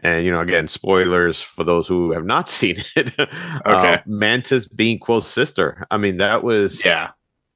and 0.00 0.24
you 0.24 0.30
know 0.30 0.40
again 0.40 0.68
spoilers 0.68 1.40
for 1.40 1.64
those 1.64 1.86
who 1.86 2.12
have 2.12 2.24
not 2.24 2.48
seen 2.58 2.76
it 2.96 3.18
Okay. 3.66 3.94
uh, 3.94 3.98
mantis 4.06 4.66
being 4.68 4.98
quill's 4.98 5.26
sister 5.26 5.86
i 5.90 5.96
mean 5.96 6.18
that 6.18 6.42
was 6.42 6.84
yeah, 6.84 7.10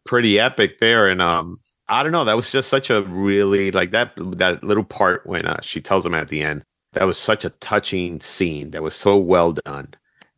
pretty 0.07 0.39
epic 0.41 0.79
there 0.79 1.09
and 1.09 1.21
um 1.21 1.59
i 1.89 2.03
don't 2.03 2.13
know 2.13 2.25
that 2.25 2.37
was 2.37 2.51
just 2.53 2.69
such 2.71 2.89
a 2.89 3.03
really 3.03 3.71
like 3.71 3.91
that 3.91 4.13
that 4.39 4.63
little 4.65 4.85
part 4.85 5.27
when 5.27 5.45
uh, 5.45 5.61
she 5.61 5.81
tells 5.81 6.07
him 6.07 6.15
at 6.15 6.29
the 6.29 6.41
end 6.43 6.63
that 6.95 7.05
was 7.05 7.19
such 7.19 7.45
a 7.45 7.51
touching 7.51 8.21
scene 8.21 8.71
that 8.71 8.83
was 8.83 8.95
so 8.95 9.17
well 9.19 9.53
done 9.53 9.93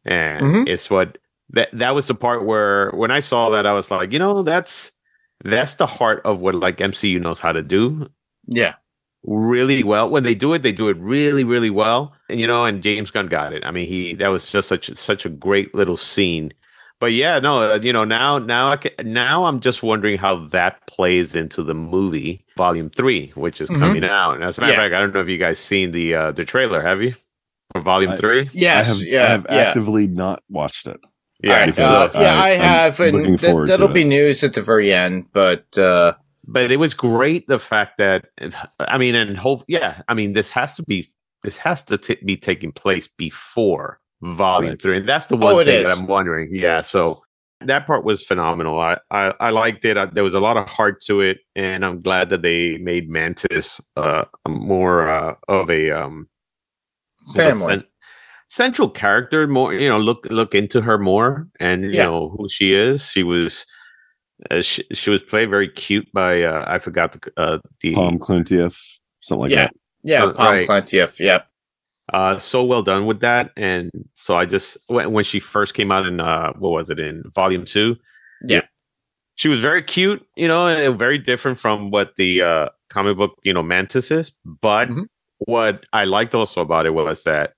and 0.05 0.43
Mhm. 0.43 0.69
it's 0.69 0.91
what 0.91 1.19
that 1.55 1.69
that 1.73 1.95
was 1.95 2.07
the 2.07 2.15
part 2.15 2.45
where 2.45 2.91
when 2.93 3.11
i 3.11 3.21
saw 3.21 3.51
that 3.51 3.67
i 3.67 3.73
was 3.73 3.91
like 3.91 4.13
you 4.13 4.19
know 4.19 4.43
that's 4.43 4.93
that's 5.45 5.75
the 5.75 5.87
heart 5.87 6.21
of 6.25 6.41
what 6.41 6.55
like 6.55 6.79
mcu 6.79 7.21
knows 7.21 7.41
how 7.41 7.53
to 7.53 7.63
do 7.63 8.09
yeah, 8.47 8.75
really 9.25 9.83
well 9.83 10.09
when 10.11 10.23
they 10.23 10.35
do 10.35 10.53
it 10.53 10.63
they 10.63 10.73
do 10.73 10.89
it 10.89 10.97
really 10.99 11.45
really 11.45 11.71
well 11.71 12.13
and 12.29 12.39
you 12.39 12.47
know 12.47 12.65
and 12.65 12.83
james 12.83 13.11
gunn 13.11 13.27
got 13.27 13.53
it 13.55 13.65
i 13.65 13.71
mean 13.71 13.87
he 13.89 14.15
that 14.15 14.29
was 14.29 14.51
just 14.51 14.69
such 14.69 14.95
such 14.97 15.25
a 15.25 15.31
great 15.31 15.75
little 15.75 15.97
scene 15.97 16.53
but 17.01 17.13
yeah, 17.13 17.41
no, 17.41 17.73
uh, 17.73 17.79
you 17.83 17.93
know, 17.93 18.05
now 18.05 18.39
now 18.39 18.71
I 18.71 18.77
can, 18.77 18.93
now 19.13 19.45
I'm 19.45 19.59
just 19.61 19.83
wondering 19.83 20.17
how 20.17 20.47
that 20.47 20.87
plays 20.87 21.35
into 21.35 21.63
the 21.63 21.75
movie 21.75 22.47
Volume 22.57 22.89
Three, 22.89 23.31
which 23.35 23.61
is 23.61 23.69
Mhm. 23.69 23.81
coming 23.81 24.05
out. 24.05 24.37
And 24.37 24.45
as 24.45 24.57
a 24.57 24.61
matter 24.61 24.73
Yeah. 24.75 24.79
of 24.79 24.85
fact, 24.85 24.95
I 24.95 25.01
don't 25.01 25.13
know 25.13 25.21
if 25.21 25.29
you 25.29 25.37
guys 25.37 25.59
seen 25.59 25.91
the 25.91 26.15
uh, 26.15 26.33
the 26.33 26.45
trailer. 26.47 26.81
Have 26.81 27.03
you 27.03 27.13
for 27.73 27.81
Volume 27.83 28.13
I- 28.13 28.17
Three? 28.17 28.49
Yes, 28.55 28.89
I 28.89 29.05
have, 29.05 29.13
yeah, 29.13 29.23
I 29.25 29.27
have 29.27 29.47
yeah. 29.51 29.57
actively 29.57 30.07
not 30.07 30.45
watched 30.49 30.87
it. 30.87 30.99
Yeah, 31.45 31.53
Alright, 31.53 31.67
because 31.77 32.15
uh, 32.15 32.19
yeah, 32.21 32.35
I- 32.35 32.49
I, 32.49 32.53
I'm 32.55 32.61
have, 32.61 33.01
and 33.01 33.41
forward 33.41 33.69
that, 33.69 33.73
to 33.73 33.77
that'll 33.77 33.91
it. 33.91 33.95
be 33.95 34.05
news 34.05 34.43
at 34.43 34.55
the 34.55 34.63
very 34.63 34.93
end. 34.93 35.27
But 35.33 35.77
uh, 35.77 36.15
but 36.47 36.71
it 36.71 36.79
was 36.79 36.95
great 36.95 37.47
the 37.49 37.59
fact 37.59 37.99
that 37.99 38.27
I 38.81 38.97
mean, 38.99 39.15
and 39.15 39.37
hope 39.37 39.65
yeah, 39.69 40.03
I 40.09 40.15
mean, 40.15 40.33
this 40.33 40.49
has 40.51 40.75
to 40.77 40.83
be 40.85 41.13
this 41.43 41.59
has 41.59 41.83
to 41.85 41.99
t- 41.99 42.19
be 42.25 42.37
taking 42.39 42.73
place 42.73 43.07
before 43.09 44.01
Volume 44.23 44.71
Right. 44.71 44.83
Three, 44.83 44.97
and 44.99 45.09
that's 45.09 45.27
the 45.27 45.37
one 45.37 45.55
Oh, 45.55 45.65
thing 45.65 45.83
that 45.83 45.99
I'm 45.99 46.07
wondering. 46.07 46.49
Yeah, 46.51 46.81
so 46.81 47.21
that 47.61 47.87
part 47.87 48.05
was 48.05 48.25
phenomenal. 48.25 48.81
I 48.81 48.99
I, 49.11 49.35
I 49.41 49.51
liked 49.51 49.85
it. 49.85 49.97
I, 49.99 50.07
there 50.07 50.25
was 50.25 50.35
a 50.35 50.41
lot 50.41 50.57
of 50.57 50.67
heart 50.69 51.03
to 51.03 51.21
it, 51.21 51.39
and 51.55 51.85
I'm 51.85 52.01
glad 52.01 52.31
that 52.31 52.41
they 52.43 52.79
made 52.79 53.11
Mantis 53.11 53.81
uh 53.97 54.25
more 54.49 55.09
uh, 55.11 55.35
of 55.49 55.69
a 55.71 55.91
um 55.91 56.27
of 57.29 57.37
a 57.37 57.39
family. 57.39 57.85
Cen- 58.55 58.65
central 58.67 58.89
character 58.89 59.47
more 59.47 59.75
you 59.75 59.89
know 59.89 59.99
look 59.99 60.27
look 60.31 60.55
into 60.55 60.81
her 60.81 60.99
more 60.99 61.49
and 61.61 61.83
you 61.85 61.91
Yeah. 61.91 62.05
know 62.05 62.35
who 62.39 62.49
she 62.49 62.75
is 62.75 63.09
she 63.11 63.23
was 63.23 63.67
uh, 64.51 64.61
she, 64.61 64.83
she 64.93 65.11
was 65.11 65.23
played 65.23 65.49
very 65.51 65.69
cute 65.69 66.07
by 66.13 66.43
uh 66.43 66.65
i 66.67 66.79
forgot 66.79 67.13
the 67.13 67.21
uh 67.37 67.59
the 67.81 67.95
Pom 67.95 68.19
Klementieff, 68.19 68.77
something 69.21 69.43
like 69.43 69.51
Yeah. 69.51 69.63
that. 69.63 69.75
yeah, 70.03 70.25
uh, 70.25 70.33
Pom 70.35 70.47
right. 70.47 70.69
Klementieff. 70.69 71.19
Yep. 71.19 71.47
uh 72.13 72.39
so 72.39 72.63
well 72.65 72.83
done 72.83 73.07
with 73.07 73.21
that 73.21 73.51
and 73.57 73.91
so 74.15 74.37
i 74.37 74.45
just 74.45 74.77
when, 74.89 75.11
when 75.13 75.25
she 75.25 75.41
first 75.41 75.75
came 75.75 75.91
out 75.91 76.07
in 76.07 76.21
uh 76.21 76.53
what 76.59 76.71
was 76.73 76.91
it 76.91 76.99
in 77.01 77.23
volume 77.35 77.65
two 77.65 77.97
Yeah. 78.47 78.63
she 79.37 79.49
was 79.49 79.61
very 79.61 79.83
cute 79.83 80.21
you 80.37 80.47
know 80.49 80.67
and 80.69 80.99
very 80.99 81.19
different 81.19 81.59
from 81.59 81.91
what 81.91 82.15
the 82.17 82.43
uh 82.43 82.69
comic 82.91 83.17
book 83.17 83.33
you 83.43 83.53
know 83.55 83.63
mantis 83.63 84.11
is 84.11 84.33
but 84.45 84.89
Mhm. 84.89 85.07
what 85.39 85.87
i 85.93 86.05
liked 86.05 86.35
also 86.35 86.61
about 86.61 86.87
it 86.87 86.91
was 86.95 87.25
that 87.25 87.55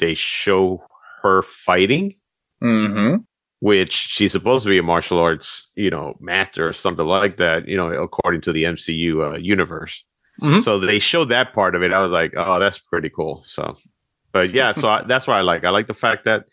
they 0.00 0.14
show 0.14 0.82
her 1.22 1.42
fighting 1.42 2.16
Mm-hmm. 2.62 3.22
which 3.60 3.92
she's 3.92 4.32
supposed 4.32 4.64
to 4.64 4.68
be 4.68 4.76
a 4.76 4.82
martial 4.82 5.18
arts, 5.18 5.68
you 5.76 5.88
know, 5.88 6.14
master 6.20 6.68
or 6.68 6.74
something 6.74 7.06
like 7.06 7.38
that, 7.38 7.66
you 7.66 7.74
know, 7.76 7.90
according 7.90 8.42
to 8.42 8.52
the 8.52 8.64
MCU 8.64 9.32
uh, 9.34 9.38
universe. 9.38 10.04
Mhm. 10.42 10.60
So 10.62 10.78
they 10.78 10.98
showed 10.98 11.30
that 11.30 11.54
part 11.54 11.74
of 11.74 11.82
it. 11.82 11.92
I 11.92 12.00
was 12.02 12.12
like, 12.12 12.34
oh, 12.36 12.58
that's 12.60 12.78
pretty 12.78 13.08
cool. 13.08 13.42
So, 13.46 13.74
but 14.32 14.50
yeah, 14.52 14.72
so 14.72 14.88
I, 14.88 15.02
that's 15.04 15.26
what 15.26 15.36
I 15.38 15.40
like. 15.40 15.64
I 15.64 15.70
like 15.70 15.86
the 15.86 15.94
fact 15.94 16.24
that, 16.26 16.44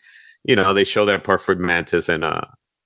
you 0.44 0.56
know, 0.56 0.72
they 0.72 0.84
show 0.84 1.04
that 1.06 1.24
part 1.24 1.42
for 1.42 1.54
Mantis 1.54 2.08
and 2.08 2.24
uh 2.24 2.42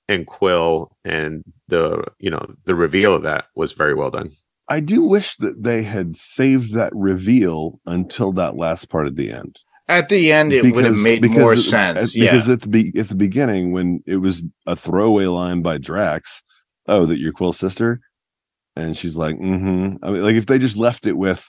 and 0.09 0.27
Quill 0.27 0.90
and 1.05 1.42
the 1.68 2.03
you 2.18 2.29
know 2.31 2.44
the 2.64 2.75
reveal 2.75 3.14
of 3.14 3.22
that 3.22 3.44
was 3.55 3.72
very 3.72 3.94
well 3.94 4.11
done. 4.11 4.31
I 4.68 4.81
do 4.81 5.03
wish 5.03 5.37
that 5.37 5.62
they 5.62 5.85
had 5.85 6.16
saved 6.16 6.75
that 6.75 6.92
reveal 6.94 7.81
until 7.87 8.33
that 8.33 8.57
last 8.57 8.88
part 8.88 9.07
at 9.07 9.14
the 9.16 9.31
end. 9.33 9.59
At 9.92 10.09
the 10.09 10.33
end, 10.33 10.52
it 10.52 10.74
would 10.74 10.85
have 10.85 10.96
made 10.98 11.24
more 11.31 11.57
sense. 11.57 12.14
at- 12.16 12.20
yeah. 12.20 12.31
Because 12.31 12.48
at 12.48 12.61
the 12.62 12.68
be- 12.68 12.92
at 12.98 13.09
the 13.09 13.14
beginning, 13.14 13.72
when 13.72 14.02
it 14.07 14.16
was 14.16 14.44
a 14.66 14.74
throwaway 14.76 15.26
line 15.26 15.62
by 15.62 15.78
Drax, 15.78 16.42
"Oh, 16.88 17.07
that 17.07 17.18
your 17.18 17.33
Quill 17.33 17.52
sister," 17.52 18.00
and 18.76 18.96
she's 18.96 19.16
like, 19.16 19.37
"Mm-hmm." 19.37 19.96
I 20.05 20.11
mean, 20.11 20.22
like 20.22 20.35
if 20.37 20.46
they 20.46 20.59
just 20.59 20.76
left 20.76 21.07
it 21.07 21.16
with, 21.16 21.48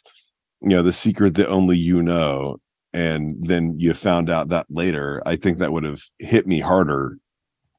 you 0.61 0.69
know, 0.69 0.83
the 0.83 0.93
secret 0.93 1.35
that 1.35 1.49
only 1.49 1.77
you 1.77 2.01
know, 2.03 2.57
and 2.93 3.37
then 3.41 3.79
you 3.79 3.93
found 3.93 4.29
out 4.29 4.49
that 4.49 4.67
later, 4.69 5.21
I 5.25 5.35
think 5.35 5.57
that 5.59 5.71
would 5.71 5.83
have 5.83 6.01
hit 6.19 6.45
me 6.47 6.59
harder 6.59 7.17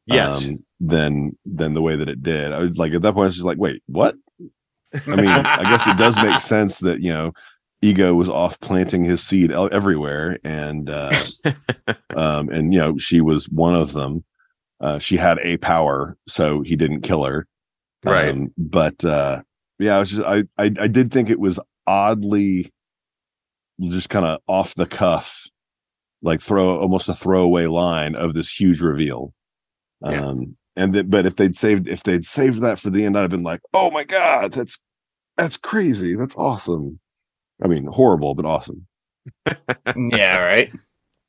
Yes. 0.07 0.47
um, 0.49 0.65
than 0.81 1.39
than 1.47 1.75
the 1.75 1.83
way 1.83 1.97
that 1.97 2.09
it 2.09 2.23
did. 2.23 2.53
I 2.53 2.59
was 2.61 2.79
like 2.79 2.93
at 2.93 3.03
that 3.03 3.13
point, 3.15 3.25
I 3.25 3.27
was 3.27 3.35
just 3.37 3.47
like, 3.47 3.59
wait, 3.59 3.83
what? 3.87 4.17
I 5.09 5.17
mean, 5.17 5.27
I 5.27 5.63
guess 5.71 5.87
it 5.87 5.97
does 5.97 6.15
make 6.17 6.41
sense 6.41 6.79
that 6.81 7.01
you 7.01 7.13
know, 7.13 7.33
ego 7.85 8.15
was 8.15 8.29
off 8.29 8.59
planting 8.61 9.05
his 9.05 9.23
seed 9.23 9.53
everywhere, 9.53 10.39
and 10.43 10.89
uh, 10.89 11.13
um, 12.17 12.49
and 12.49 12.73
you 12.73 12.81
know, 12.81 12.97
she 12.97 13.21
was 13.21 13.49
one 13.49 13.75
of 13.75 13.93
them. 13.93 14.25
Uh, 14.81 14.99
she 14.99 15.17
had 15.17 15.39
a 15.41 15.57
power, 15.59 16.17
so 16.27 16.63
he 16.63 16.77
didn't 16.77 17.03
kill 17.03 17.25
her. 17.25 17.47
Right. 18.05 18.31
Um, 18.31 18.53
but 18.59 19.05
uh, 19.05 19.43
yeah, 19.79 19.97
I 19.97 20.01
was 20.01 20.11
just 20.11 20.23
I, 20.23 20.45
I 20.59 20.71
I 20.79 20.87
did 20.89 21.13
think 21.13 21.31
it 21.31 21.41
was 21.41 21.61
oddly 21.87 22.73
just 23.81 24.09
kind 24.09 24.27
of 24.27 24.41
off 24.47 24.75
the 24.75 24.87
cuff, 24.87 25.47
like 26.23 26.41
throw 26.41 26.79
almost 26.79 27.09
a 27.09 27.15
throwaway 27.15 27.67
line 27.67 28.15
of 28.15 28.35
this 28.35 28.51
huge 28.51 28.81
reveal. 28.81 29.33
Yeah. 30.03 30.25
Um, 30.25 30.57
and 30.77 30.95
that, 30.95 31.11
but 31.11 31.25
if 31.25 31.37
they'd 31.37 31.57
saved 31.57 31.89
if 31.89 32.03
they'd 32.03 32.27
saved 32.27 32.61
that 32.63 32.79
for 32.79 32.91
the 32.91 33.05
end, 33.05 33.17
I'd 33.17 33.23
have 33.23 33.31
been 33.31 33.43
like, 33.43 33.61
oh 33.73 33.91
my 33.91 34.05
god, 34.05 34.53
that's 34.53 34.79
that's 35.37 35.57
crazy, 35.57 36.17
that's 36.17 36.37
awesome. 36.37 37.01
I 37.65 37.67
mean, 37.67 37.87
horrible, 37.87 38.35
but 38.35 38.45
awesome. 38.45 38.87
yeah, 39.97 40.39
right. 40.39 40.71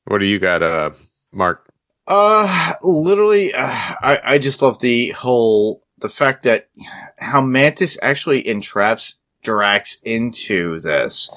what 0.04 0.18
do 0.18 0.26
you 0.26 0.38
got, 0.38 0.62
uh, 0.62 0.92
Mark? 1.32 1.72
Uh, 2.08 2.74
literally, 2.84 3.54
uh, 3.54 3.60
I 3.64 4.20
I 4.24 4.38
just 4.38 4.62
love 4.62 4.80
the 4.80 5.12
whole 5.12 5.82
the 5.98 6.10
fact 6.10 6.44
that 6.44 6.70
how 7.18 7.42
Mantis 7.42 7.98
actually 8.02 8.48
entraps 8.48 9.16
Drax 9.44 9.98
into 10.04 10.80
this, 10.80 11.32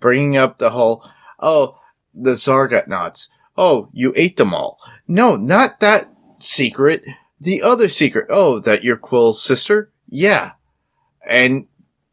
bringing 0.00 0.36
up 0.36 0.58
the 0.58 0.70
whole 0.70 1.04
oh 1.38 1.78
the 2.14 2.32
Zarg 2.32 2.88
nuts. 2.88 3.28
Oh, 3.56 3.90
you 3.92 4.12
ate 4.16 4.38
them 4.38 4.54
all. 4.54 4.78
No, 5.06 5.36
not 5.36 5.80
that 5.80 6.10
secret. 6.38 7.04
The 7.40 7.62
other 7.62 7.88
secret. 7.88 8.26
Oh, 8.30 8.60
that 8.60 8.82
your 8.82 8.96
Quill's 8.96 9.42
sister. 9.42 9.92
Yeah, 10.08 10.52
and 11.28 11.68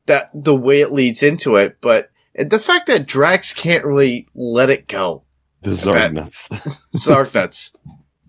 that 0.06 0.30
the 0.34 0.56
way 0.56 0.82
it 0.82 0.92
leads 0.92 1.24
into 1.24 1.56
it, 1.56 1.78
but 1.82 2.12
the 2.38 2.60
fact 2.60 2.88
that 2.88 3.06
Drax 3.08 3.54
can't 3.54 3.86
really 3.86 4.28
let 4.36 4.70
it 4.70 4.88
go. 4.88 5.24
The 5.62 5.72
I 5.72 5.74
Zarg 5.74 6.14
nuts. 6.14 6.48
Zarg 6.96 7.34
nuts. 7.36 7.76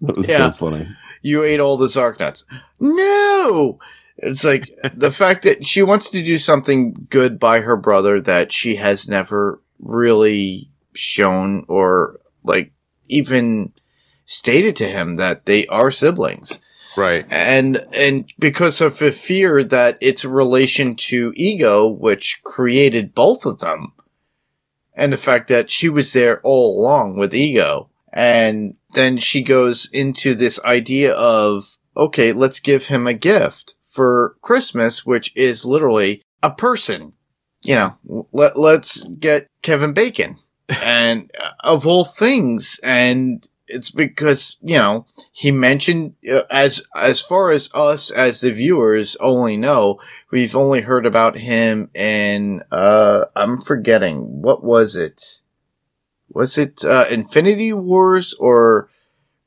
that 0.02 0.16
was 0.16 0.28
Yeah. 0.28 0.50
so 0.50 0.56
funny. 0.70 0.88
you 1.22 1.42
ate 1.42 1.60
all 1.60 1.76
the 1.76 1.86
Zarg 1.86 2.18
nuts. 2.20 2.44
No! 2.80 3.78
It's 4.18 4.44
like 4.44 4.70
the 4.94 5.10
fact 5.10 5.42
that 5.42 5.64
she 5.66 5.82
wants 5.82 6.08
to 6.10 6.22
do 6.22 6.38
something 6.38 7.06
good 7.10 7.38
by 7.38 7.60
her 7.60 7.76
brother 7.76 8.20
that 8.20 8.52
she 8.52 8.76
has 8.76 9.08
never 9.08 9.60
really 9.78 10.70
shown 10.94 11.64
or 11.68 12.18
like 12.42 12.72
even 13.08 13.72
stated 14.24 14.74
to 14.76 14.88
him 14.88 15.16
that 15.16 15.46
they 15.46 15.66
are 15.66 15.90
siblings. 15.90 16.60
Right. 16.96 17.26
And 17.28 17.84
and 17.92 18.24
because 18.38 18.80
of 18.80 18.98
the 18.98 19.12
fear 19.12 19.62
that 19.62 19.98
it's 20.00 20.24
a 20.24 20.30
relation 20.30 20.96
to 20.96 21.32
ego 21.36 21.86
which 21.88 22.40
created 22.42 23.14
both 23.14 23.44
of 23.44 23.58
them 23.58 23.92
and 24.96 25.12
the 25.12 25.18
fact 25.18 25.48
that 25.48 25.70
she 25.70 25.88
was 25.88 26.12
there 26.12 26.40
all 26.40 26.80
along 26.80 27.16
with 27.16 27.34
ego. 27.34 27.90
And 28.12 28.74
then 28.94 29.18
she 29.18 29.42
goes 29.42 29.88
into 29.92 30.34
this 30.34 30.58
idea 30.64 31.12
of 31.14 31.76
okay 31.96 32.32
let's 32.32 32.60
give 32.60 32.86
him 32.86 33.06
a 33.06 33.14
gift 33.14 33.74
for 33.82 34.36
christmas 34.42 35.06
which 35.06 35.34
is 35.36 35.64
literally 35.64 36.22
a 36.42 36.50
person. 36.50 37.12
You 37.62 37.74
know 37.76 38.26
let, 38.32 38.58
let's 38.58 39.02
get 39.04 39.48
kevin 39.62 39.92
bacon. 39.92 40.36
And 40.82 41.30
uh, 41.40 41.50
of 41.60 41.86
all 41.86 42.04
things. 42.04 42.80
And 42.82 43.46
it's 43.68 43.90
because 43.90 44.56
you 44.62 44.76
know 44.76 45.06
he 45.32 45.50
mentioned 45.50 46.14
uh, 46.30 46.42
as 46.50 46.82
as 46.94 47.20
far 47.20 47.50
as 47.50 47.70
us 47.74 48.10
as 48.10 48.40
the 48.40 48.50
viewers 48.50 49.16
only 49.16 49.56
know 49.56 49.98
we've 50.30 50.54
only 50.56 50.82
heard 50.82 51.06
about 51.06 51.36
him 51.36 51.90
in 51.94 52.62
uh 52.70 53.24
i'm 53.34 53.60
forgetting 53.60 54.42
what 54.42 54.62
was 54.62 54.96
it 54.96 55.40
was 56.30 56.56
it 56.56 56.84
uh 56.84 57.06
infinity 57.10 57.72
wars 57.72 58.34
or 58.38 58.88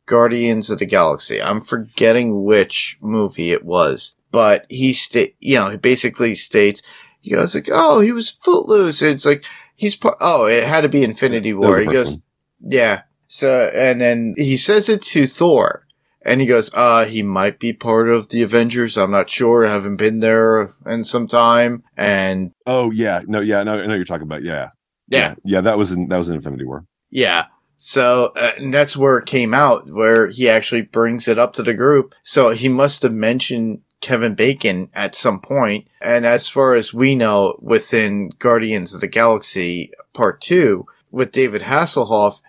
guardians 0.06 0.70
of 0.70 0.80
the 0.80 0.86
galaxy 0.86 1.42
i'm 1.42 1.62
forgetting 1.62 2.44
which 2.44 2.98
movie 3.02 3.52
it 3.52 3.64
was 3.64 4.16
but 4.32 4.66
he 4.70 4.94
sta- 4.94 5.36
you 5.40 5.56
know 5.56 5.70
he 5.70 5.78
basically 5.78 6.36
states 6.36 6.82
he 7.22 7.32
goes 7.32 7.56
like 7.56 7.70
oh 7.72 8.00
he 8.00 8.12
was 8.12 8.30
footloose 8.30 9.02
it's 9.02 9.26
like 9.26 9.46
he's 9.76 9.96
part 9.96 10.18
oh 10.20 10.46
it 10.46 10.64
had 10.66 10.82
to 10.82 10.90
be 10.90 11.04
infinity 11.04 11.54
war 11.54 11.80
he 11.80 11.86
goes 11.86 12.14
one. 12.14 12.24
yeah. 12.62 13.02
So, 13.30 13.72
and 13.74 14.02
then 14.02 14.34
he 14.36 14.58
says 14.58 14.90
it 14.90 15.02
to 15.04 15.26
Thor. 15.26 15.86
And 16.26 16.42
he 16.42 16.48
goes, 16.48 16.70
uh, 16.74 17.06
he 17.06 17.24
might 17.24 17.60
be 17.60 17.72
part 17.72 18.10
of 18.10 18.28
the 18.28 18.42
Avengers. 18.44 18.98
I'm 18.98 19.12
not 19.12 19.30
sure. 19.30 19.66
I 19.66 19.72
haven't 19.72 19.96
been 19.96 20.20
there 20.20 20.74
in 20.86 21.06
some 21.06 21.28
time. 21.28 21.84
And 21.96 22.52
Oh 22.66 22.92
yeah, 22.92 23.22
no, 23.26 23.40
yeah, 23.40 23.64
no, 23.64 23.82
I 23.82 23.86
know 23.86 23.96
you're 23.96 24.04
talking 24.04 24.28
about. 24.28 24.44
Yeah, 24.44 24.72
yeah, 25.08 25.36
yeah. 25.46 25.62
That 25.62 25.78
was 25.78 25.94
in 25.94 26.10
that 26.10 26.18
was 26.18 26.28
in 26.28 26.36
Infinity 26.36 26.66
War. 26.66 26.86
yeah. 27.10 27.46
So, 27.82 28.34
uh, 28.36 28.52
and 28.58 28.74
that's 28.74 28.98
where 28.98 29.18
it 29.20 29.26
came 29.26 29.54
out, 29.54 29.90
where 29.90 30.28
he 30.28 30.50
actually 30.50 30.82
brings 30.82 31.30
it 31.30 31.40
up 31.40 31.54
to 31.54 31.64
the 31.64 31.74
group. 31.74 32.14
So 32.24 32.50
he 32.50 32.68
must 32.68 33.04
have 33.04 33.14
mentioned 33.14 33.84
Kevin 34.02 34.36
Bacon 34.36 34.90
at 34.94 35.16
some 35.16 35.40
point. 35.40 35.88
And 36.02 36.26
as 36.26 36.50
far 36.50 36.76
as 36.76 36.94
we 36.94 37.16
know, 37.16 37.58
within 37.62 38.32
Guardians 38.38 38.94
of 38.94 39.00
the 39.00 39.08
Galaxy 39.08 39.92
Part 40.12 40.42
2, 40.42 40.86
with 41.10 41.32
David 41.32 41.62
Hasselhoff, 41.62 42.42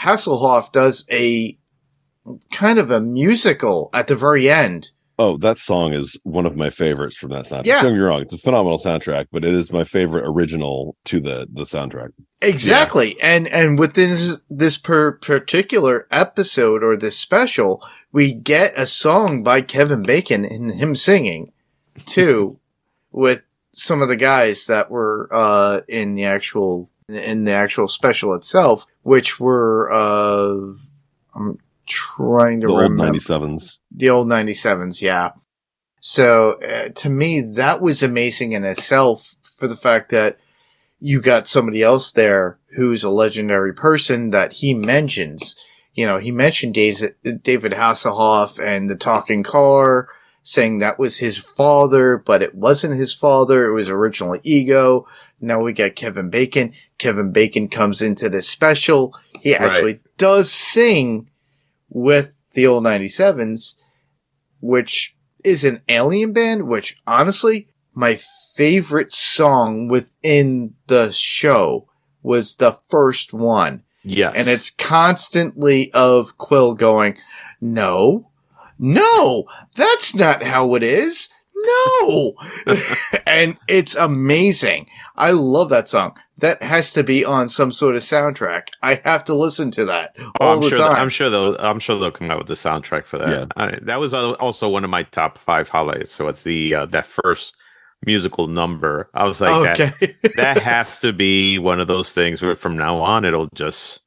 Hasselhoff 0.00 0.72
does 0.72 1.04
a 1.10 1.56
kind 2.52 2.78
of 2.78 2.90
a 2.90 3.00
musical 3.00 3.90
at 3.92 4.06
the 4.06 4.16
very 4.16 4.50
end. 4.50 4.92
Oh, 5.18 5.36
that 5.36 5.58
song 5.58 5.92
is 5.92 6.18
one 6.22 6.46
of 6.46 6.56
my 6.56 6.70
favorites 6.70 7.14
from 7.14 7.28
that 7.30 7.44
soundtrack. 7.44 7.66
Yeah. 7.66 7.82
Don't 7.82 7.92
get 7.92 7.98
me 7.98 8.04
wrong; 8.04 8.22
it's 8.22 8.32
a 8.32 8.38
phenomenal 8.38 8.78
soundtrack, 8.78 9.26
but 9.30 9.44
it 9.44 9.52
is 9.52 9.70
my 9.70 9.84
favorite 9.84 10.24
original 10.26 10.96
to 11.04 11.20
the 11.20 11.46
the 11.52 11.64
soundtrack. 11.64 12.12
Exactly. 12.40 13.20
And 13.20 13.46
and 13.48 13.78
within 13.78 14.08
this, 14.08 14.40
this 14.48 14.78
per 14.78 15.12
particular 15.12 16.06
episode 16.10 16.82
or 16.82 16.96
this 16.96 17.18
special, 17.18 17.84
we 18.12 18.32
get 18.32 18.72
a 18.78 18.86
song 18.86 19.42
by 19.42 19.60
Kevin 19.60 20.02
Bacon 20.02 20.46
and 20.46 20.72
him 20.72 20.96
singing 20.96 21.52
too 22.06 22.58
with 23.12 23.42
some 23.72 24.02
of 24.02 24.08
the 24.08 24.16
guys 24.16 24.66
that 24.66 24.90
were 24.90 25.28
uh 25.32 25.80
in 25.88 26.14
the 26.14 26.24
actual 26.24 26.90
in 27.08 27.44
the 27.44 27.52
actual 27.52 27.88
special 27.88 28.34
itself, 28.34 28.86
which 29.02 29.38
were 29.40 29.90
uh 29.92 30.74
I'm 31.34 31.58
trying 31.86 32.60
to 32.60 32.66
The 32.68 32.72
old 32.72 32.82
remember 32.82 33.04
ninety 33.04 33.18
sevens. 33.20 33.80
the 33.90 34.10
old 34.10 34.28
97s, 34.28 35.00
yeah. 35.02 35.30
So 36.00 36.60
uh, 36.62 36.88
to 36.90 37.08
me, 37.10 37.40
that 37.40 37.80
was 37.80 38.02
amazing 38.02 38.52
in 38.52 38.64
itself 38.64 39.34
for 39.42 39.66
the 39.68 39.76
fact 39.76 40.10
that 40.10 40.38
you 40.98 41.20
got 41.20 41.46
somebody 41.48 41.82
else 41.82 42.10
there 42.12 42.58
who's 42.76 43.04
a 43.04 43.10
legendary 43.10 43.72
person 43.74 44.30
that 44.30 44.54
he 44.54 44.72
mentions. 44.74 45.56
You 45.94 46.06
know, 46.06 46.18
he 46.18 46.30
mentioned 46.30 46.74
David 46.74 47.16
Hasselhoff 47.24 48.58
and 48.64 48.88
the 48.88 48.96
talking 48.96 49.42
car, 49.42 50.08
saying 50.42 50.78
that 50.78 50.98
was 50.98 51.18
his 51.18 51.36
father, 51.36 52.18
but 52.18 52.42
it 52.42 52.54
wasn't 52.54 52.94
his 52.94 53.14
father. 53.14 53.66
It 53.66 53.74
was 53.74 53.88
originally 53.88 54.40
Ego. 54.42 55.06
Now 55.40 55.62
we 55.62 55.72
got 55.72 55.96
Kevin 55.96 56.30
Bacon. 56.30 56.72
Kevin 56.98 57.32
Bacon 57.32 57.68
comes 57.68 58.02
into 58.02 58.28
this 58.28 58.48
special. 58.48 59.14
He 59.40 59.54
actually 59.54 60.00
does 60.16 60.50
sing 60.50 61.30
with 61.88 62.42
the 62.52 62.66
old 62.66 62.84
97s, 62.84 63.74
which 64.60 65.16
is 65.44 65.64
an 65.64 65.82
alien 65.88 66.32
band, 66.32 66.68
which 66.68 66.96
honestly, 67.06 67.68
my 67.94 68.18
favorite 68.54 69.12
song 69.12 69.88
within 69.88 70.74
the 70.86 71.10
show 71.10 71.88
was 72.22 72.56
the 72.56 72.72
first 72.88 73.32
one. 73.32 73.82
Yes. 74.02 74.34
And 74.36 74.48
it's 74.48 74.70
constantly 74.70 75.92
of 75.92 76.38
Quill 76.38 76.74
going, 76.74 77.18
no, 77.60 78.29
no, 78.80 79.44
that's 79.76 80.14
not 80.14 80.42
how 80.42 80.74
it 80.74 80.82
is. 80.82 81.28
No. 81.54 82.34
and 83.26 83.58
it's 83.68 83.94
amazing. 83.94 84.86
I 85.16 85.32
love 85.32 85.68
that 85.68 85.88
song. 85.88 86.16
That 86.38 86.62
has 86.62 86.94
to 86.94 87.04
be 87.04 87.22
on 87.22 87.48
some 87.50 87.70
sort 87.70 87.96
of 87.96 88.02
soundtrack. 88.02 88.68
I 88.82 89.02
have 89.04 89.24
to 89.24 89.34
listen 89.34 89.70
to 89.72 89.84
that 89.84 90.14
Oh, 90.18 90.30
all 90.40 90.54
I'm 90.54 90.60
the 90.62 90.68
sure. 90.70 90.78
time. 90.78 90.96
I'm 90.96 91.10
sure 91.10 91.28
they'll. 91.28 91.56
I'm 91.58 91.78
sure 91.78 91.98
they'll 91.98 92.10
come 92.10 92.30
out 92.30 92.38
with 92.38 92.46
the 92.46 92.54
soundtrack 92.54 93.04
for 93.04 93.18
that. 93.18 93.28
Yeah. 93.28 93.46
I, 93.56 93.78
that 93.82 94.00
was 94.00 94.14
also 94.14 94.70
one 94.70 94.84
of 94.84 94.90
my 94.90 95.02
top 95.02 95.36
five 95.36 95.68
highlights. 95.68 96.12
So 96.12 96.28
it's 96.28 96.42
the 96.42 96.74
uh, 96.74 96.86
that 96.86 97.06
first 97.06 97.54
musical 98.06 98.46
number. 98.46 99.10
I 99.12 99.24
was 99.24 99.42
like, 99.42 99.76
that, 99.76 99.94
okay. 100.02 100.14
that 100.36 100.62
has 100.62 101.00
to 101.00 101.12
be 101.12 101.58
one 101.58 101.80
of 101.80 101.88
those 101.88 102.12
things 102.12 102.40
where 102.40 102.56
from 102.56 102.78
now 102.78 102.96
on 102.96 103.26
it'll 103.26 103.48
just 103.54 104.00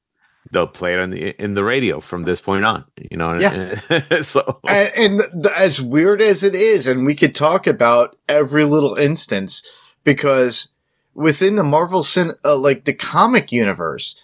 they'll 0.54 0.68
play 0.68 0.94
it 0.94 1.00
in 1.00 1.10
the 1.10 1.30
in 1.44 1.54
the 1.56 1.64
radio 1.64 2.00
from 2.00 2.24
this 2.24 2.40
point 2.40 2.64
on. 2.64 2.86
You 3.12 3.18
know. 3.18 3.38
Yeah. 3.38 3.76
so 4.22 4.60
and, 4.68 4.92
and 4.96 5.44
th- 5.44 5.56
as 5.56 5.82
weird 5.82 6.22
as 6.22 6.44
it 6.44 6.56
is, 6.56 6.88
and 6.88 7.06
we 7.06 7.16
could 7.16 7.36
talk 7.36 7.68
about 7.68 8.18
every 8.30 8.64
little 8.64 8.96
instance 8.96 9.64
because 10.04 10.70
within 11.14 11.56
the 11.56 11.64
Marvel, 11.64 12.04
cin- 12.04 12.36
uh, 12.46 12.58
like 12.58 12.86
the 12.86 12.94
comic 12.94 13.52
universe, 13.52 14.24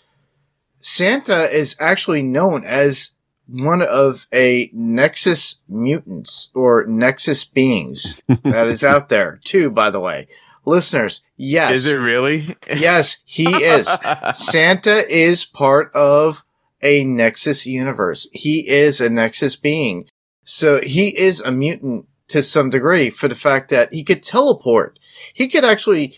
Santa 0.78 1.50
is 1.50 1.76
actually 1.80 2.22
known 2.22 2.64
as 2.64 3.12
one 3.48 3.82
of 3.82 4.28
a 4.32 4.70
Nexus 4.74 5.56
mutants 5.68 6.50
or 6.54 6.86
Nexus 6.86 7.44
beings 7.46 8.22
that 8.44 8.68
is 8.68 8.84
out 8.84 9.10
there 9.10 9.40
too. 9.44 9.72
By 9.72 9.90
the 9.90 10.00
way, 10.00 10.28
listeners, 10.66 11.22
yes, 11.38 11.74
is 11.74 11.88
it 11.88 11.98
really? 11.98 12.56
yes, 12.70 13.18
he 13.26 13.46
is. 13.50 13.90
Santa 14.34 15.04
is 15.10 15.46
part 15.46 15.94
of 15.94 16.44
a 16.82 17.04
Nexus 17.04 17.66
universe. 17.66 18.28
He 18.32 18.68
is 18.70 19.02
a 19.02 19.10
Nexus 19.10 19.56
being. 19.56 20.06
So 20.44 20.80
he 20.82 21.18
is 21.18 21.42
a 21.42 21.52
mutant 21.52 22.08
to 22.30 22.42
some 22.42 22.70
degree 22.70 23.10
for 23.10 23.28
the 23.28 23.36
fact 23.36 23.70
that 23.70 23.92
he 23.94 24.04
could 24.04 24.24
teleport. 24.24 24.98
He 25.34 25.48
could 25.48 25.66
actually 25.66 26.16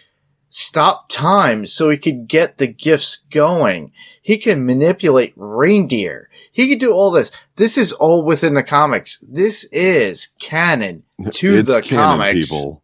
stop 0.49 1.07
time 1.09 1.65
so 1.65 1.89
he 1.89 1.97
could 1.97 2.27
get 2.27 2.57
the 2.57 2.67
gifts 2.67 3.23
going. 3.31 3.91
He 4.21 4.37
can 4.37 4.65
manipulate 4.65 5.33
reindeer. 5.35 6.29
He 6.51 6.67
could 6.67 6.79
do 6.79 6.91
all 6.91 7.11
this. 7.11 7.31
This 7.55 7.77
is 7.77 7.93
all 7.93 8.23
within 8.23 8.53
the 8.53 8.63
comics. 8.63 9.17
This 9.19 9.63
is 9.71 10.27
canon 10.39 11.03
to 11.31 11.55
It's 11.55 11.67
the 11.73 11.81
canon, 11.81 12.19
comics. 12.19 12.49
people. 12.49 12.83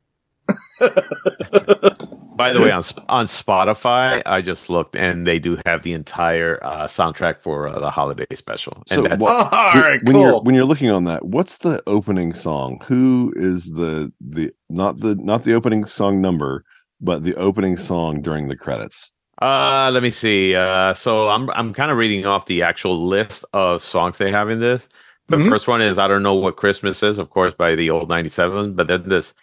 By 0.80 2.54
the 2.54 2.62
way, 2.62 2.70
on 2.72 2.84
on 3.10 3.26
Spotify, 3.26 4.22
I 4.26 4.42
just 4.42 4.70
looked 4.70 4.96
and 4.96 5.26
they 5.26 5.40
do 5.40 5.58
have 5.66 5.82
the 5.82 5.94
entire 5.94 6.64
uh, 6.64 6.86
soundtrack 6.86 7.42
for 7.42 7.68
uh, 7.68 7.80
the 7.80 7.90
holiday 7.90 8.26
special, 8.36 8.74
and 8.92 8.98
So 8.98 9.02
that's 9.02 9.20
what- 9.22 9.52
all 9.54 9.74
When- 9.74 9.84
when 10.04 10.14
cool. 10.14 10.22
you're 10.22 10.42
when 10.42 10.56
you're 10.56 10.66
looking 10.66 10.92
on 10.92 11.06
that, 11.06 11.26
what's 11.26 11.58
the 11.58 11.82
opening 11.88 12.34
song? 12.34 12.80
Who 12.86 13.34
is 13.36 13.72
the 13.74 14.12
the 14.22 14.54
not 14.70 14.98
the 15.00 15.16
not 15.16 15.44
the 15.44 15.54
opening 15.56 15.86
song 15.86 16.22
number, 16.22 16.64
but 17.02 17.24
the 17.24 17.34
opening 17.36 17.76
song 17.78 18.22
during 18.22 18.48
the 18.48 18.56
credits? 18.56 19.12
Uh, 19.42 19.90
let 19.92 20.04
me 20.04 20.10
see. 20.12 20.54
Uh, 20.56 20.94
so 20.94 21.30
I'm 21.30 21.50
I'm 21.52 21.74
kind 21.74 21.90
of 21.92 21.98
reading 21.98 22.26
off 22.28 22.46
the 22.46 22.62
actual 22.62 23.04
list 23.08 23.46
of 23.54 23.84
songs 23.84 24.20
they 24.20 24.32
have 24.32 24.50
in 24.52 24.60
this. 24.60 24.88
The 25.28 25.38
Mhm. 25.38 25.50
first 25.50 25.68
one 25.68 25.82
is 25.82 25.98
I 25.98 26.08
don't 26.08 26.24
know 26.24 26.36
what 26.36 26.56
Christmas 26.56 27.02
is, 27.04 27.18
of 27.20 27.32
course, 27.32 27.54
by 27.56 27.76
the 27.76 27.90
old 27.90 28.10
'97. 28.10 28.74
But 28.74 28.88
then 28.88 29.10
this 29.10 29.34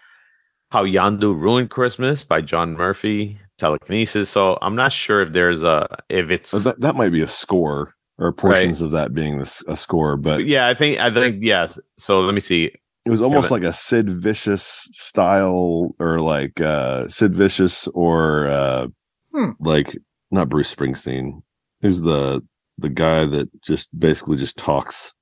How 0.74 0.84
Yondu 0.84 1.40
Ruined 1.40 1.70
Christmas 1.70 2.24
by 2.24 2.40
John 2.40 2.72
Murphy, 2.74 3.38
Telekinesis. 3.58 4.28
So 4.28 4.58
I'm 4.60 4.74
not 4.74 4.90
sure 4.90 5.22
if 5.22 5.32
there's 5.32 5.62
a 5.62 5.86
if 6.08 6.30
it's 6.30 6.52
Uh, 6.52 6.58
That 6.58 6.80
that 6.80 6.96
might 6.96 7.10
be 7.12 7.20
a 7.22 7.28
score 7.28 7.94
or 8.18 8.32
portions 8.32 8.80
of 8.80 8.90
that 8.90 9.14
being 9.14 9.38
this 9.38 9.62
a 9.68 9.76
score, 9.76 10.16
but 10.16 10.46
yeah. 10.46 10.66
I 10.66 10.74
think 10.74 10.98
I 10.98 11.12
think 11.12 11.44
yes. 11.44 11.78
So 11.96 12.22
let 12.22 12.34
me 12.34 12.40
see. 12.40 12.72
it 13.06 13.10
was 13.10 13.22
almost 13.22 13.50
but- 13.50 13.60
like 13.60 13.70
a 13.70 13.72
Sid 13.72 14.10
Vicious 14.10 14.88
style, 14.90 15.94
or 16.00 16.18
like 16.18 16.60
uh 16.60 17.06
Sid 17.06 17.36
Vicious, 17.36 17.86
or 17.94 18.48
uh 18.48 18.88
Hmm. 19.32 19.50
like 19.60 19.96
not 20.32 20.48
Bruce 20.48 20.74
Springsteen. 20.74 21.42
Who's 21.82 22.00
the 22.00 22.42
the 22.78 22.88
guy 22.88 23.26
that 23.26 23.48
just 23.62 23.96
basically 23.96 24.38
just 24.38 24.56
talks? 24.58 25.14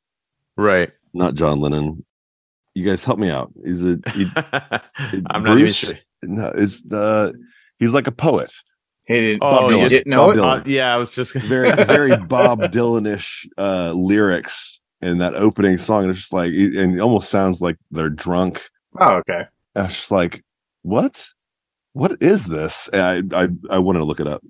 Right. 0.56 0.92
Not 1.12 1.34
John 1.34 1.60
Lennon. 1.60 2.06
You 2.74 2.85
guys 2.85 3.04
help 3.04 3.18
me 3.18 3.28
out. 3.30 3.52
He's 3.64 3.82
it? 3.82 4.06
he, 4.11 4.26
I'm 5.30 5.42
not 5.42 5.52
even 5.58 5.64
Bruce? 5.64 5.76
sure. 5.76 5.94
no, 6.22 6.48
it's 6.54 6.82
the 6.82 7.35
he's 7.78 7.92
like 7.92 8.06
a 8.06 8.12
poet. 8.12 8.52
He 9.06 9.14
didn't, 9.14 9.42
Oh, 9.44 9.68
you 9.70 9.78
yeah. 9.78 9.88
didn't 9.88 10.11
know 10.11 10.26
Bob 10.28 10.37
it? 10.37 10.40
Dylan. 10.40 10.61
Uh, 10.61 10.62
yeah, 10.66 10.94
I 10.94 10.96
was 10.96 11.14
just 11.14 11.35
Very 11.35 11.70
very 11.85 12.16
Bob 12.16 12.61
Dylan-ish 12.61 13.48
uh 13.58 13.92
lyrics 13.92 14.80
in 15.00 15.18
that 15.18 15.35
opening 15.35 15.76
song. 15.78 16.08
It's 16.08 16.18
just 16.20 16.32
like 16.32 16.52
and 16.52 16.96
it 16.96 17.00
almost 17.00 17.28
sounds 17.30 17.61
like 17.61 17.76
they're 17.90 18.08
drunk. 18.08 18.62
Oh, 19.00 19.16
okay. 19.16 19.46
I 19.74 19.82
was 19.82 19.92
just 19.94 20.11
like, 20.11 20.44
what? 20.82 21.26
What 21.94 22.22
is 22.22 22.46
this? 22.46 22.88
And 22.92 23.35
I 23.35 23.42
I, 23.44 23.48
I 23.70 23.78
wanted 23.80 23.98
to 24.00 24.04
look 24.04 24.20
it 24.20 24.26
up. 24.28 24.42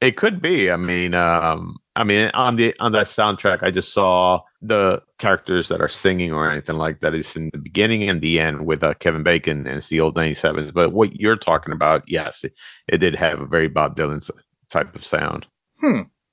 It 0.00 0.16
could 0.16 0.40
be. 0.40 0.70
I 0.70 0.76
mean, 0.76 1.14
um, 1.14 1.76
I 1.96 2.04
mean, 2.04 2.30
on 2.34 2.54
the 2.54 2.74
on 2.78 2.92
that 2.92 3.06
soundtrack, 3.06 3.64
I 3.64 3.72
just 3.72 3.92
saw 3.92 4.40
the 4.62 5.02
characters 5.18 5.66
that 5.68 5.80
are 5.80 5.88
singing 5.88 6.32
or 6.32 6.48
anything 6.48 6.76
like 6.76 7.00
that. 7.00 7.14
It's 7.14 7.34
in 7.34 7.50
the 7.52 7.58
beginning 7.58 8.08
and 8.08 8.20
the 8.20 8.38
end 8.38 8.64
with 8.64 8.84
uh, 8.84 8.94
Kevin 8.94 9.24
Bacon, 9.24 9.66
and 9.66 9.78
it's 9.78 9.88
the 9.88 10.00
old 10.00 10.14
'97s. 10.14 10.72
But 10.72 10.92
what 10.92 11.20
you're 11.20 11.36
talking 11.36 11.72
about, 11.72 12.04
yes, 12.06 12.44
it, 12.44 12.52
it 12.86 12.98
did 12.98 13.16
have 13.16 13.40
a 13.40 13.46
very 13.46 13.66
Bob 13.66 13.96
Dylan 13.96 14.28
type 14.70 14.94
of 14.94 15.04
sound. 15.04 15.46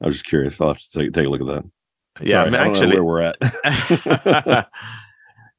I 0.02 0.08
was 0.08 0.16
just 0.16 0.28
curious. 0.28 0.62
I'll 0.62 0.68
have 0.68 0.78
to 0.78 1.00
take, 1.00 1.14
take 1.14 1.26
a 1.26 1.30
look 1.30 1.42
at 1.42 1.48
that. 1.48 1.64
Yeah, 2.22 2.46
Sorry, 2.46 2.48
I'm 2.48 2.54
I 2.54 2.58
don't 2.58 2.74
know 2.74 2.80
actually, 2.80 2.96
where 3.02 3.04
we're 3.04 3.22
at. 3.22 3.38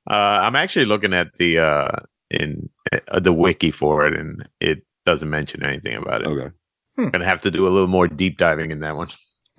uh, 0.08 0.38
I'm 0.44 0.56
actually 0.56 0.84
looking 0.84 1.12
at 1.12 1.34
the 1.38 1.58
uh, 1.58 1.88
in 2.30 2.68
uh, 3.08 3.18
the 3.18 3.32
wiki 3.32 3.72
for 3.72 4.06
it, 4.06 4.16
and 4.16 4.48
it 4.60 4.84
doesn't 5.04 5.28
mention 5.28 5.64
anything 5.64 5.96
about 5.96 6.22
it. 6.22 6.28
okay. 6.28 6.54
I'm 6.98 7.10
gonna 7.10 7.24
have 7.24 7.40
to 7.42 7.50
do 7.50 7.66
a 7.66 7.70
little 7.70 7.88
more 7.88 8.08
deep 8.08 8.38
diving 8.38 8.70
in 8.70 8.80
that 8.80 8.96
one. 8.96 9.08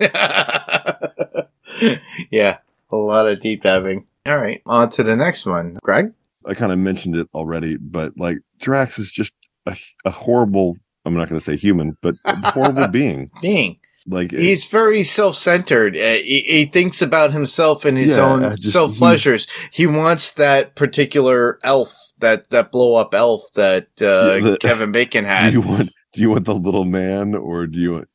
yeah, 2.30 2.58
a 2.90 2.96
lot 2.96 3.28
of 3.28 3.40
deep 3.40 3.62
diving. 3.62 4.06
All 4.26 4.36
right, 4.36 4.62
on 4.66 4.90
to 4.90 5.02
the 5.02 5.16
next 5.16 5.46
one. 5.46 5.78
Greg? 5.82 6.12
I 6.46 6.54
kind 6.54 6.72
of 6.72 6.78
mentioned 6.78 7.16
it 7.16 7.28
already, 7.34 7.76
but 7.76 8.16
like 8.18 8.38
Drax 8.58 8.98
is 8.98 9.10
just 9.12 9.34
a, 9.66 9.76
a 10.04 10.10
horrible. 10.10 10.76
I'm 11.04 11.14
not 11.14 11.28
going 11.28 11.38
to 11.40 11.44
say 11.44 11.56
human, 11.56 11.96
but 12.02 12.16
a 12.24 12.36
horrible 12.52 12.88
being. 12.88 13.30
Being. 13.40 13.78
Like 14.06 14.30
He's 14.30 14.66
very 14.66 15.02
self 15.04 15.36
centered. 15.36 15.94
Uh, 15.96 16.14
he, 16.14 16.40
he 16.46 16.64
thinks 16.64 17.02
about 17.02 17.32
himself 17.32 17.84
and 17.84 17.96
his 17.98 18.16
Yeah, 18.16 18.24
own 18.24 18.56
self 18.56 18.96
pleasures. 18.96 19.46
He 19.70 19.86
wants 19.86 20.30
that 20.32 20.74
particular 20.76 21.58
elf, 21.62 21.94
that, 22.18 22.48
that 22.50 22.72
blow 22.72 22.94
up 22.94 23.14
elf 23.14 23.42
that 23.54 23.88
uh, 24.00 24.34
Yeah, 24.34 24.40
the- 24.52 24.58
Kevin 24.60 24.92
Bacon 24.92 25.24
do 25.24 25.28
had. 25.30 25.52
you 25.52 25.60
want 25.60 25.90
do 26.12 26.20
you 26.20 26.30
want 26.30 26.44
the 26.46 26.54
little 26.54 26.84
man 26.84 27.34
or 27.34 27.66
do 27.66 27.78
you 27.78 27.92
want 27.92 28.08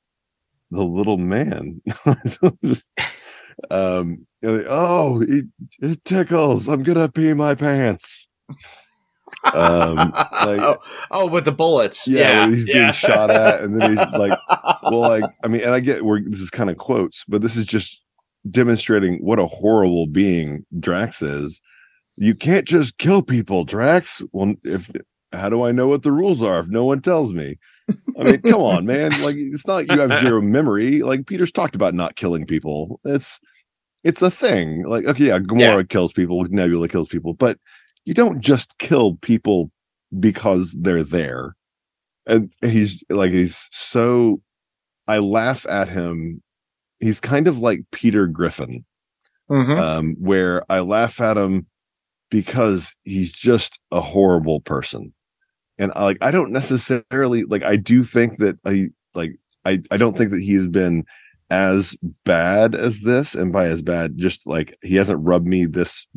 the 0.71 0.83
little 0.83 1.17
man? 1.17 1.81
um, 3.71 4.25
oh, 4.45 5.21
it, 5.21 5.45
it 5.81 6.03
tickles. 6.05 6.67
I'm 6.67 6.83
gonna 6.83 7.09
pee 7.09 7.33
my 7.33 7.55
pants. 7.55 8.29
Um, 9.53 9.95
like- 9.95 10.13
oh, 10.61 10.77
oh, 11.11 11.27
with 11.27 11.45
the 11.45 11.51
bullets. 11.51 12.07
Yeah, 12.07 12.45
Yeah, 12.45 12.49
he's 12.49 12.67
yeah. 12.67 12.73
being 12.73 12.93
shot 12.93 13.29
at, 13.31 13.61
and 13.61 13.79
then 13.81 13.97
he's 13.97 14.11
like, 14.13 14.37
well, 14.83 14.99
like, 14.99 15.23
I 15.43 15.47
mean, 15.47 15.61
and 15.61 15.73
I 15.73 15.79
get 15.79 16.05
where 16.05 16.21
this 16.25 16.39
is 16.39 16.49
kind 16.49 16.69
of 16.69 16.77
quotes, 16.77 17.23
but 17.27 17.41
this 17.41 17.55
is 17.55 17.65
just 17.65 18.03
demonstrating 18.49 19.17
what 19.23 19.39
a 19.39 19.45
horrible 19.45 20.07
being 20.07 20.65
Drax 20.79 21.21
is. 21.21 21.61
You 22.17 22.35
can't 22.35 22.67
just 22.67 22.97
kill 22.99 23.21
people, 23.23 23.63
Drax. 23.65 24.21
Well, 24.31 24.55
if 24.63 24.91
how 25.31 25.49
do 25.49 25.63
I 25.63 25.71
know 25.71 25.87
what 25.87 26.03
the 26.03 26.11
rules 26.11 26.43
are 26.43 26.59
if 26.59 26.67
no 26.69 26.85
one 26.85 27.01
tells 27.01 27.33
me? 27.33 27.57
I 28.19 28.23
mean, 28.23 28.41
come 28.41 28.61
on, 28.61 28.85
man. 28.85 29.11
Like, 29.21 29.35
it's 29.37 29.67
not 29.67 29.75
like 29.75 29.91
you 29.91 29.99
have 29.99 30.19
zero 30.21 30.41
memory. 30.41 31.01
Like 31.01 31.25
Peter's 31.27 31.51
talked 31.51 31.75
about 31.75 31.93
not 31.93 32.15
killing 32.15 32.45
people. 32.45 32.99
It's 33.03 33.39
it's 34.03 34.21
a 34.21 34.31
thing. 34.31 34.83
Like, 34.87 35.05
okay, 35.05 35.25
yeah, 35.27 35.39
Gamora 35.39 35.87
kills 35.87 36.13
people, 36.13 36.43
Nebula 36.49 36.87
kills 36.87 37.07
people, 37.07 37.33
but 37.33 37.57
you 38.05 38.13
don't 38.13 38.39
just 38.41 38.77
kill 38.79 39.15
people 39.17 39.71
because 40.19 40.75
they're 40.79 41.03
there. 41.03 41.55
And 42.25 42.51
he's 42.61 43.03
like 43.09 43.31
he's 43.31 43.67
so 43.71 44.41
I 45.07 45.19
laugh 45.19 45.65
at 45.67 45.89
him. 45.89 46.41
He's 46.99 47.19
kind 47.19 47.47
of 47.47 47.59
like 47.59 47.81
Peter 47.91 48.27
Griffin 48.27 48.85
Mhm. 49.49 49.77
um, 49.77 50.15
where 50.19 50.63
I 50.71 50.79
laugh 50.79 51.19
at 51.19 51.35
him 51.37 51.67
because 52.31 52.95
he's 53.03 53.33
just 53.33 53.79
a 53.91 53.99
horrible 53.99 54.61
person. 54.61 55.13
And 55.77 55.91
I 55.95 56.03
like 56.03 56.17
I 56.21 56.31
don't 56.31 56.51
necessarily 56.51 57.43
like 57.43 57.63
I 57.63 57.75
do 57.75 58.03
think 58.03 58.37
that 58.39 58.57
I 58.65 58.87
like 59.15 59.31
I 59.65 59.81
I 59.91 59.97
don't 59.97 60.15
think 60.17 60.31
that 60.31 60.41
he 60.41 60.53
has 60.53 60.67
been 60.67 61.03
as 61.49 61.95
bad 62.25 62.73
as 62.75 63.01
this 63.01 63.35
and 63.35 63.51
by 63.51 63.65
as 63.65 63.81
bad 63.81 64.17
just 64.17 64.47
like 64.47 64.77
he 64.81 64.95
hasn't 64.95 65.23
rubbed 65.23 65.45
me 65.47 65.65
this 65.65 66.07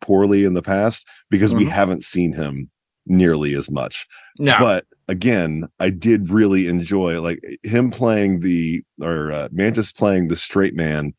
poorly 0.00 0.44
in 0.44 0.54
the 0.54 0.62
past 0.62 1.06
because 1.30 1.54
we 1.54 1.64
Mhm. 1.64 1.70
haven't 1.70 2.04
seen 2.04 2.32
him 2.32 2.70
nearly 3.06 3.54
as 3.54 3.70
much. 3.70 4.06
No, 4.38 4.54
but 4.58 4.86
again 5.08 5.66
i 5.80 5.90
did 5.90 6.30
really 6.30 6.68
enjoy 6.68 7.20
like 7.20 7.40
him 7.64 7.90
playing 7.90 8.40
the 8.40 8.80
or 9.02 9.32
uh, 9.32 9.48
mantis 9.50 9.90
playing 9.90 10.28
the 10.28 10.36
straight 10.36 10.76
man 10.76 11.12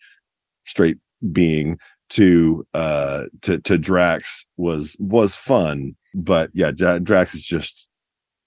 straight 0.66 0.98
being 1.34 1.78
to 2.10 2.66
uh 2.74 3.24
to 3.42 3.58
to 3.60 3.78
drax 3.78 4.46
was 4.56 4.96
was 5.00 5.36
fun 5.36 5.94
but 6.14 6.50
yeah 6.54 6.72
drax 6.72 7.34
is 7.36 7.44
just 7.44 7.88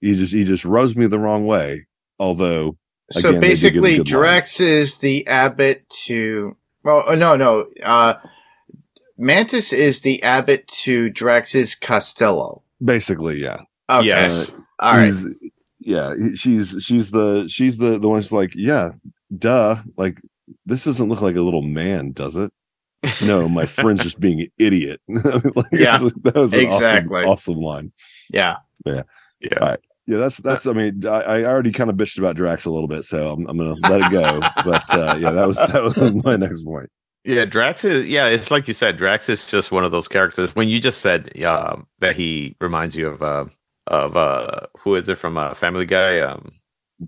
he 0.01 0.15
just 0.15 0.33
he 0.33 0.43
just 0.43 0.65
rubs 0.65 0.95
me 0.95 1.07
the 1.07 1.19
wrong 1.19 1.45
way 1.45 1.85
although 2.19 2.77
so 3.11 3.29
again, 3.29 3.41
they 3.41 3.53
do 3.53 3.55
give 3.55 3.75
him 3.75 3.81
basically, 3.81 3.97
good 3.97 4.07
Drax 4.07 4.59
is 4.59 4.97
the 4.97 5.27
Abbott 5.27 5.87
to. 6.05 6.57
Oh 6.87 7.03
uh, 7.07 7.13
no, 7.13 7.35
no. 7.35 7.67
Uh, 7.83 8.15
Mantis 9.17 9.71
is 9.71 10.01
the 10.01 10.23
Abbott 10.23 10.67
to 10.67 11.09
Drax's 11.11 11.75
Costello. 11.75 12.63
basically 12.83 13.37
yeah 13.41 13.61
Okay, 13.89 14.07
Yes. 14.07 14.51
all 14.79 14.93
right. 14.93 15.13
Yeah 15.79 16.15
she's 16.35 16.75
she's 16.83 17.11
the 17.11 17.47
she's 17.47 17.77
the 17.77 17.99
the 17.99 18.09
one 18.09 18.19
who's 18.19 18.31
like 18.31 18.53
yeah 18.55 18.91
duh 19.37 19.77
like 19.97 20.19
this 20.65 20.83
doesn't 20.83 21.07
look 21.07 21.21
like 21.21 21.35
a 21.35 21.41
little 21.41 21.61
man 21.61 22.11
does 22.11 22.35
it 22.35 22.51
no 23.25 23.47
my 23.49 23.65
friend's 23.65 24.01
just 24.03 24.19
being 24.19 24.41
an 24.41 24.47
idiot 24.57 25.01
like, 25.07 25.65
Yeah, 25.71 25.97
that 26.23 26.35
was 26.35 26.53
an 26.53 26.59
exactly. 26.61 27.19
awesome, 27.23 27.55
awesome 27.55 27.57
line 27.57 27.91
Yeah, 28.31 28.57
Yeah. 28.85 29.03
yeah 29.41 29.75
Yeah, 30.07 30.17
that's 30.17 30.37
that's 30.37 30.65
i 30.67 30.73
mean 30.73 31.05
i, 31.07 31.21
I 31.21 31.43
already 31.45 31.71
kind 31.71 31.89
of 31.89 31.95
bitched 31.95 32.17
about 32.19 32.35
drax 32.35 32.65
a 32.65 32.69
little 32.71 32.87
bit 32.87 33.05
so 33.05 33.31
i'm, 33.31 33.47
I'm 33.47 33.57
gonna 33.57 33.73
let 33.89 34.01
it 34.01 34.11
go 34.11 34.41
but 34.63 34.93
uh 34.93 35.15
yeah 35.15 35.31
that 35.31 35.47
was 35.47 35.57
that 35.57 35.83
was 35.83 36.23
my 36.23 36.35
next 36.35 36.63
point 36.63 36.89
Yeah, 37.23 37.45
Drax 37.45 37.83
is 37.83 38.05
yeah, 38.05 38.27
it's 38.27 38.51
like 38.51 38.67
you 38.67 38.75
said, 38.75 38.97
Drax 38.97 39.29
is 39.29 39.49
just 39.49 39.71
one 39.71 39.83
of 39.83 39.91
those 39.91 40.07
characters. 40.07 40.55
When 40.55 40.67
you 40.69 40.79
just 40.79 41.01
said 41.01 41.41
um, 41.43 41.87
that 41.99 42.15
he 42.15 42.55
reminds 42.61 42.95
you 42.95 43.07
of 43.09 43.23
uh, 43.23 43.45
of 43.87 44.15
uh, 44.15 44.67
who 44.77 44.93
is 44.93 45.09
it 45.09 45.17
from 45.17 45.35
uh, 45.35 45.55
Family 45.55 45.87
Guy? 45.87 46.19
Um, 46.19 46.51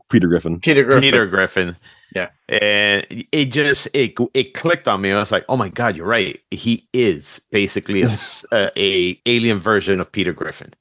peter 0.10 0.28
griffin 0.28 0.60
Peter 0.60 0.84
Griffin. 0.84 1.02
Peter 1.04 1.28
Griffin. 1.28 1.76
Yeah. 2.18 2.30
and 2.50 3.06
it 3.32 3.46
just 3.46 3.88
it 3.94 4.16
it 4.34 4.54
clicked 4.54 4.88
on 4.88 5.02
me. 5.02 5.12
I 5.12 5.20
was 5.20 5.32
like, 5.32 5.46
oh 5.50 5.58
my 5.58 5.70
god, 5.70 5.96
you're 5.98 6.08
right. 6.08 6.40
He 6.52 6.88
is 6.94 7.40
basically 7.52 8.04
a 8.04 9.22
alien 9.26 9.60
version 9.60 10.00
of 10.00 10.12
Peter 10.12 10.34
Griffin. 10.34 10.74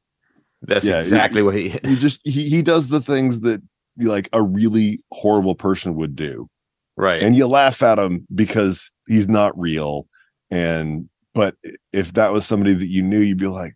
That's 0.62 0.85
Yeah, 0.87 1.01
exactly 1.01 1.42
what 1.42 1.55
he. 1.55 1.68
he 1.85 1.96
just 1.96 2.20
he, 2.25 2.49
he 2.49 2.62
does 2.62 2.88
the 2.88 3.01
things 3.01 3.40
that 3.42 3.61
like 3.99 4.29
a 4.33 4.42
really 4.42 5.01
horrible 5.12 5.55
person 5.55 5.94
would 5.96 6.14
do 6.16 6.49
Right. 6.99 7.22
and 7.22 7.35
you 7.37 7.46
laugh 7.46 7.83
at 7.83 7.99
him 7.99 8.27
because 8.35 8.90
he's 9.07 9.29
not 9.29 9.59
real 9.59 10.07
and 10.51 11.09
but 11.35 11.57
if 11.92 12.12
that 12.14 12.33
was 12.33 12.46
somebody 12.46 12.72
that 12.75 12.87
you 12.88 13.03
knew 13.03 13.20
you'd 13.20 13.38
be 13.38 13.46
like 13.49 13.75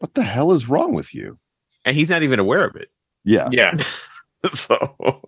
what 0.00 0.14
the 0.14 0.22
hell 0.22 0.52
is 0.52 0.68
wrong 0.68 0.92
with 0.94 1.14
you 1.14 1.38
and 1.84 1.96
he's 1.96 2.08
not 2.08 2.22
even 2.22 2.38
aware 2.40 2.64
of 2.66 2.74
it. 2.76 2.88
yeah 3.24 3.48
Yeah. 3.52 3.72
so 4.48 5.22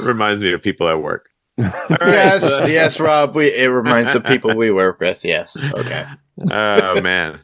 reminds 0.04 0.40
me 0.40 0.52
of 0.52 0.62
people 0.62 0.88
at 0.88 1.02
work. 1.02 1.28
All 1.58 1.66
right. 1.66 2.00
yes, 2.00 2.56
yes, 2.68 3.00
Rob. 3.00 3.34
We 3.34 3.52
it 3.54 3.66
reminds 3.66 4.14
of 4.14 4.24
people 4.24 4.54
we 4.56 4.70
work 4.70 5.00
with. 5.00 5.24
Yes. 5.24 5.56
Okay. 5.74 6.06
oh 6.50 7.00
man. 7.00 7.40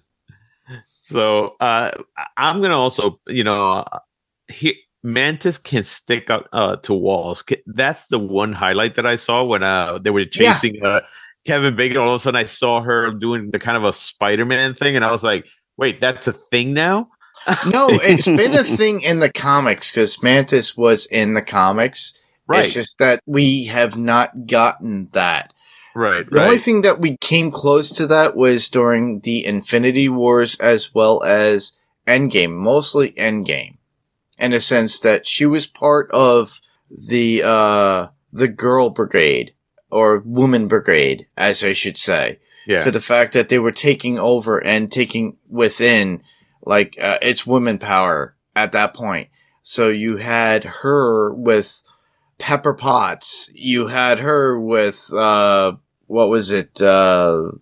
So 1.03 1.57
uh, 1.61 1.91
I- 2.17 2.27
I'm 2.37 2.61
gonna 2.63 2.77
also, 2.79 3.21
you 3.27 3.45
know, 3.45 3.85
he 4.49 4.79
Mantis 5.03 5.59
can 5.59 5.85
stick 5.85 6.31
up 6.31 6.49
uh, 6.53 6.77
to 6.77 6.95
walls. 6.95 7.45
That's 7.67 8.09
the 8.09 8.19
one 8.19 8.53
highlight 8.53 8.95
that 8.97 9.07
I 9.07 9.17
saw 9.17 9.45
when 9.45 9.63
uh, 9.63 9.99
they 9.99 10.11
were 10.11 10.21
Yeah. 10.21 10.55
chasing 10.55 10.83
uh, 10.85 11.01
Kevin 11.45 11.77
Bacon. 11.77 11.99
All 11.99 12.09
of 12.09 12.15
a 12.17 12.19
sudden, 12.19 12.39
I 12.41 12.45
saw 12.47 12.81
her 12.81 13.13
doing 13.13 13.51
the 13.51 13.59
kind 13.59 13.77
of 13.77 13.85
a 13.85 13.93
Spider-Man 13.93 14.75
thing, 14.75 14.97
and 14.97 15.05
I 15.05 15.13
was 15.13 15.23
like, 15.23 15.47
"Wait, 15.77 16.01
that's 16.01 16.27
a 16.27 16.33
thing 16.33 16.73
now." 16.73 17.09
No, 17.67 17.89
it's 18.03 18.27
been 18.27 18.55
a 18.55 18.65
thing 18.65 19.01
in 19.01 19.21
the 19.21 19.31
comics 19.31 19.91
because 19.91 20.23
Mantis 20.23 20.77
was 20.77 21.07
in 21.07 21.35
the 21.35 21.43
comics. 21.43 22.13
Right, 22.49 22.65
It's 22.65 22.75
just 22.75 22.99
that 22.99 23.21
we 23.27 23.65
have 23.65 23.97
not 23.97 24.47
gotten 24.47 25.09
that. 25.13 25.53
right, 25.97 26.25
The 26.25 26.45
only 26.45 26.59
thing 26.59 26.83
that 26.83 27.01
we 27.01 27.17
came 27.17 27.51
close 27.51 27.91
to 27.93 28.07
that 28.07 28.37
was 28.37 28.69
during 28.69 29.21
the 29.21 29.45
Infinity 29.45 30.09
Wars 30.09 30.57
as 30.61 30.95
well 30.95 31.23
as 31.25 31.73
Endgame, 32.07 32.53
mostly 32.53 33.11
Endgame, 33.13 33.79
in 34.39 34.53
a 34.53 34.61
sense 34.61 35.01
that 35.01 35.27
she 35.27 35.45
was 35.45 35.67
part 35.67 36.09
of 36.13 36.61
the 36.89 37.43
uh 37.45 38.07
the 38.33 38.47
girl 38.47 38.91
brigade 38.91 39.55
or 39.91 40.19
woman 40.21 40.69
brigade, 40.69 41.27
as 41.37 41.65
I 41.65 41.73
should 41.73 41.97
say, 41.97 42.39
yeah, 42.65 42.85
for 42.85 42.93
the 42.93 43.01
fact 43.01 43.33
that 43.33 43.49
they 43.49 43.59
were 43.59 43.73
taking 43.73 44.21
over 44.21 44.63
and 44.65 44.91
taking 44.91 45.37
within 45.49 46.23
like 46.67 46.99
uh, 47.01 47.19
it's 47.23 47.47
women 47.47 47.79
power 47.79 48.37
at 48.55 48.73
that 48.73 48.93
point. 48.93 49.29
So 49.63 49.89
you 49.89 50.19
had 50.19 50.65
her 50.65 51.33
with 51.33 51.83
Pepper 52.39 52.75
Potts. 52.75 53.49
You 53.55 53.87
had 53.87 54.19
her 54.21 54.61
with 54.61 55.13
uh 55.13 55.77
what 56.07 56.29
was 56.29 56.51
it? 56.51 56.81
Uh 56.83 57.53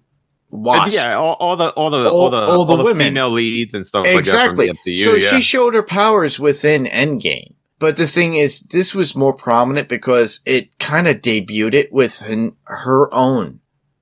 Wasp. 0.50 0.94
yeah. 0.94 1.16
All, 1.16 1.34
all 1.34 1.56
the 1.56 1.70
all 1.70 1.90
the 1.90 2.08
All- 2.08 2.20
all, 2.20 2.30
the 2.30 2.42
all 2.42 2.64
the 2.64 2.84
women. 2.84 3.08
female 3.08 3.30
leads 3.30 3.74
and 3.74 3.86
stuff 3.86 4.06
exactly. 4.06 4.68
like 4.68 4.78
the 4.84 4.90
MCU. 4.92 5.04
so 5.04 5.14
yeah. 5.14 5.28
she 5.30 5.40
showed 5.40 5.74
her 5.74 5.82
powers 5.82 6.38
within 6.38 6.84
Endgame. 6.84 7.54
But 7.80 7.96
the 7.96 8.06
thing 8.06 8.34
is, 8.34 8.60
this 8.60 8.94
was 8.94 9.16
more 9.16 9.34
prominent 9.34 9.88
because 9.88 10.40
it 10.46 10.78
kind 10.78 11.08
of 11.08 11.16
debuted 11.16 11.74
it 11.74 11.92
within 11.92 12.54
her 12.64 13.12
own, 13.12 13.60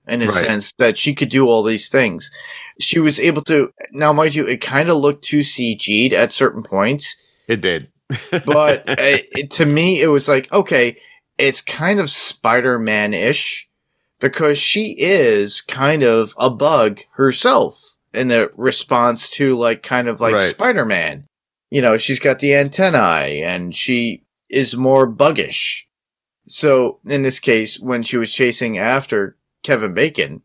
in 0.08 0.22
a 0.22 0.26
Right. 0.26 0.34
sense 0.34 0.72
that 0.74 0.98
she 0.98 1.14
could 1.14 1.28
do 1.28 1.46
all 1.48 1.62
these 1.62 1.88
things. 1.88 2.30
She 2.80 2.98
was 2.98 3.20
able 3.20 3.42
to. 3.42 3.72
Now, 3.92 4.12
mind 4.12 4.34
you, 4.34 4.46
it 4.46 4.60
kind 4.60 4.88
of 4.88 4.96
looked 4.96 5.24
too 5.24 5.40
CG'd 5.40 6.12
at 6.12 6.32
certain 6.32 6.62
points, 6.62 7.16
it 7.48 7.60
did. 7.60 7.88
but 8.44 8.88
uh, 8.88 8.96
it, 8.98 9.50
to 9.52 9.66
me, 9.66 10.00
it 10.02 10.08
was 10.08 10.28
like, 10.28 10.52
okay, 10.52 10.96
it's 11.38 11.62
kind 11.62 11.98
of 12.00 12.10
Spider-Man 12.10 13.14
ish 13.14 13.68
because 14.20 14.58
she 14.58 14.94
is 14.98 15.60
kind 15.60 16.02
of 16.02 16.34
a 16.38 16.50
bug 16.50 17.00
herself 17.14 17.96
in 18.12 18.30
a 18.30 18.48
response 18.56 19.30
to 19.30 19.54
like 19.56 19.82
kind 19.82 20.08
of 20.08 20.20
like 20.20 20.34
Right. 20.34 20.50
Spider-Man. 20.50 21.24
You 21.70 21.80
know, 21.80 21.96
she's 21.96 22.20
got 22.20 22.40
the 22.40 22.54
antennae 22.54 23.40
and 23.42 23.74
she 23.74 24.24
is 24.50 24.76
more 24.76 25.10
buggish. 25.10 25.84
So 26.46 26.98
in 27.06 27.22
this 27.22 27.40
case, 27.40 27.80
when 27.80 28.02
she 28.02 28.18
was 28.18 28.32
chasing 28.32 28.76
after 28.76 29.38
Kevin 29.62 29.94
Bacon, 29.94 30.42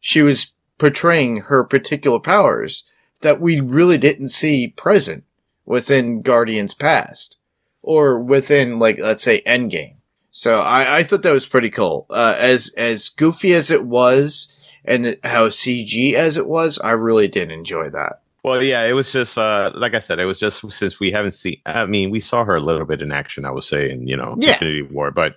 she 0.00 0.22
was 0.22 0.50
portraying 0.78 1.38
her 1.42 1.62
particular 1.64 2.18
powers 2.18 2.84
that 3.20 3.40
we 3.40 3.60
really 3.60 3.98
didn't 3.98 4.28
see 4.28 4.68
present 4.68 5.24
within 5.66 6.22
Guardians 6.22 6.74
past 6.74 7.36
or 7.82 8.18
within 8.18 8.78
like 8.78 8.98
let's 8.98 9.22
say 9.22 9.42
Endgame. 9.46 9.96
So 10.30 10.60
I, 10.60 10.98
I 10.98 11.02
thought 11.02 11.22
that 11.22 11.32
was 11.32 11.46
pretty 11.46 11.70
cool. 11.70 12.06
Uh, 12.08 12.34
as 12.38 12.70
as 12.76 13.08
goofy 13.08 13.52
as 13.52 13.70
it 13.70 13.84
was 13.84 14.56
and 14.84 15.18
how 15.24 15.48
CG 15.48 16.14
as 16.14 16.36
it 16.36 16.46
was, 16.46 16.78
I 16.82 16.92
really 16.92 17.28
did 17.28 17.50
enjoy 17.50 17.90
that. 17.90 18.22
Well, 18.42 18.62
yeah, 18.62 18.84
it 18.84 18.92
was 18.92 19.12
just 19.12 19.36
uh, 19.36 19.70
like 19.74 19.94
I 19.94 19.98
said, 19.98 20.18
it 20.18 20.24
was 20.24 20.38
just 20.40 20.70
since 20.72 20.98
we 20.98 21.10
haven't 21.12 21.32
seen. 21.32 21.60
I 21.66 21.84
mean, 21.84 22.10
we 22.10 22.20
saw 22.20 22.42
her 22.44 22.56
a 22.56 22.60
little 22.60 22.86
bit 22.86 23.02
in 23.02 23.12
action. 23.12 23.44
I 23.44 23.50
would 23.50 23.64
say, 23.64 23.90
in 23.90 24.06
you 24.08 24.16
know, 24.16 24.36
Yeah. 24.38 24.52
Infinity 24.54 24.82
War, 24.82 25.10
but 25.10 25.36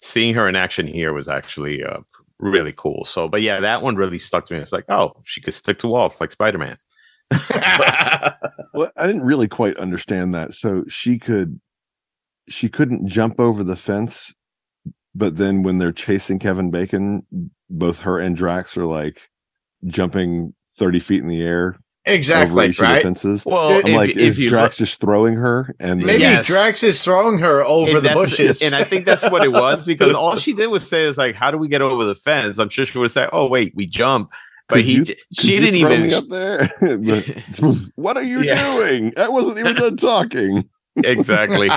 seeing 0.00 0.34
her 0.34 0.46
in 0.48 0.54
action 0.54 0.86
here 0.86 1.12
was 1.12 1.28
actually 1.28 1.82
uh, 1.82 1.98
really 2.38 2.72
cool. 2.76 3.04
So, 3.04 3.28
but 3.28 3.42
yeah, 3.42 3.60
that 3.60 3.82
one 3.82 3.96
really 3.96 4.18
stuck 4.18 4.44
to 4.46 4.54
me. 4.54 4.60
It's 4.60 4.72
like, 4.72 4.84
oh, 4.88 5.12
she 5.24 5.40
could 5.40 5.54
stick 5.54 5.78
to 5.80 5.88
walls 5.88 6.20
like 6.20 6.32
Spider 6.32 6.58
Man. 6.58 6.76
Well, 8.74 8.92
I 8.96 9.06
didn't 9.06 9.24
really 9.24 9.48
quite 9.48 9.76
understand 9.78 10.34
that. 10.34 10.54
So 10.54 10.84
she 10.88 11.18
could, 11.18 11.60
she 12.48 12.68
couldn't 12.68 13.08
jump 13.08 13.40
over 13.40 13.62
the 13.62 13.76
fence, 13.76 14.32
but 15.14 15.36
then 15.36 15.62
when 15.62 15.78
they're 15.78 15.92
chasing 15.92 16.38
Kevin 16.38 16.70
Bacon, 16.70 17.26
both 17.68 18.00
her 18.00 18.18
and 18.18 18.36
Drax 18.36 18.76
are 18.76 18.86
like 18.86 19.28
jumping 19.86 20.54
thirty 20.78 20.98
feet 20.98 21.22
in 21.22 21.28
the 21.28 21.42
air 21.42 21.78
over 21.78 21.87
exactly, 22.08 22.68
each 22.68 22.80
right? 22.80 23.02
fences. 23.02 23.44
Well, 23.46 23.70
I'm 23.70 23.86
if, 23.86 23.94
like, 23.94 24.10
if 24.10 24.16
is 24.16 24.38
you 24.38 24.48
Drax 24.50 24.76
just 24.78 25.00
throwing 25.00 25.34
her? 25.36 25.74
And 25.78 26.00
then, 26.00 26.06
Maybe 26.06 26.22
Yes. 26.22 26.46
Drax 26.46 26.82
is 26.82 27.02
throwing 27.02 27.38
her 27.38 27.62
over 27.64 27.98
and 27.98 28.06
the 28.06 28.10
bushes. 28.14 28.62
and 28.62 28.74
I 28.74 28.84
think 28.84 29.04
that's 29.04 29.22
what 29.30 29.44
it 29.44 29.52
was 29.52 29.84
because 29.86 30.14
all 30.14 30.36
she 30.36 30.52
did 30.52 30.66
was 30.68 30.88
say 30.88 31.04
is 31.04 31.16
like, 31.18 31.34
"How 31.34 31.50
do 31.50 31.58
we 31.58 31.68
get 31.68 31.82
over 31.82 32.04
the 32.04 32.14
fence?" 32.14 32.58
I'm 32.58 32.68
sure 32.68 32.84
she 32.84 32.98
would 32.98 33.10
say, 33.10 33.28
"Oh 33.32 33.46
wait, 33.46 33.72
we 33.74 33.86
jump," 33.86 34.30
but 34.68 34.76
Could 34.76 34.84
he 34.84 34.92
you- 34.94 35.04
she 35.38 35.58
didn't 35.60 35.76
even. 35.76 36.02
me 36.02 36.14
up 36.14 36.28
there. 36.28 36.70
What 37.96 38.16
are 38.16 38.22
you 38.22 38.42
Yeah. 38.42 38.62
doing? 38.76 39.12
I 39.16 39.28
wasn't 39.28 39.58
even 39.58 39.74
done 39.74 39.96
talking. 39.96 40.68
exactly. 40.96 41.68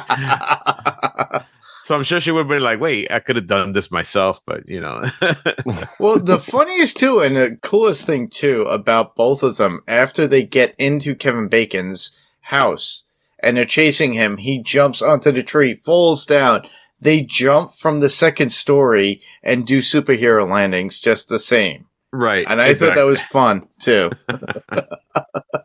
So 1.84 1.96
I'm 1.96 2.04
sure 2.04 2.20
she 2.22 2.32
would 2.32 2.42
have 2.42 2.48
been 2.48 2.62
like, 2.62 2.80
"Wait, 2.80 3.12
I 3.12 3.20
could 3.20 3.36
have 3.36 3.48
done 3.48 3.72
this 3.74 3.92
myself," 3.92 4.40
but 4.46 4.68
you 4.68 4.80
know, 4.80 5.02
well, 6.00 6.20
the 6.20 6.40
funniest 6.40 6.98
too, 6.98 7.20
and 7.20 7.36
the 7.36 7.58
coolest 7.62 8.06
thing 8.06 8.30
too 8.30 8.64
about 8.64 9.16
both 9.16 9.42
of 9.44 9.58
them, 9.58 9.82
after 9.88 10.28
they 10.28 10.44
get 10.44 10.76
into 10.78 11.16
Kevin 11.16 11.48
Bacon's 11.48 12.12
house 12.42 13.04
and 13.40 13.58
they're 13.58 13.66
chasing 13.66 14.14
him, 14.14 14.38
he 14.38 14.62
jumps 14.62 15.02
onto 15.02 15.32
the 15.32 15.44
tree, 15.44 15.74
falls 15.74 16.26
down. 16.26 16.68
They 17.00 17.22
jump 17.22 17.72
from 17.72 18.00
the 18.00 18.12
second 18.12 18.52
story 18.52 19.22
and 19.42 19.66
do 19.66 19.80
superhero 19.80 20.48
landings 20.48 21.00
just 21.00 21.30
the 21.30 21.40
same. 21.40 21.88
right? 22.12 22.46
And 22.48 22.62
I 22.62 22.76
thought 22.76 22.94
that 22.94 23.04
was 23.04 23.24
fun 23.24 23.68
too. 23.80 24.12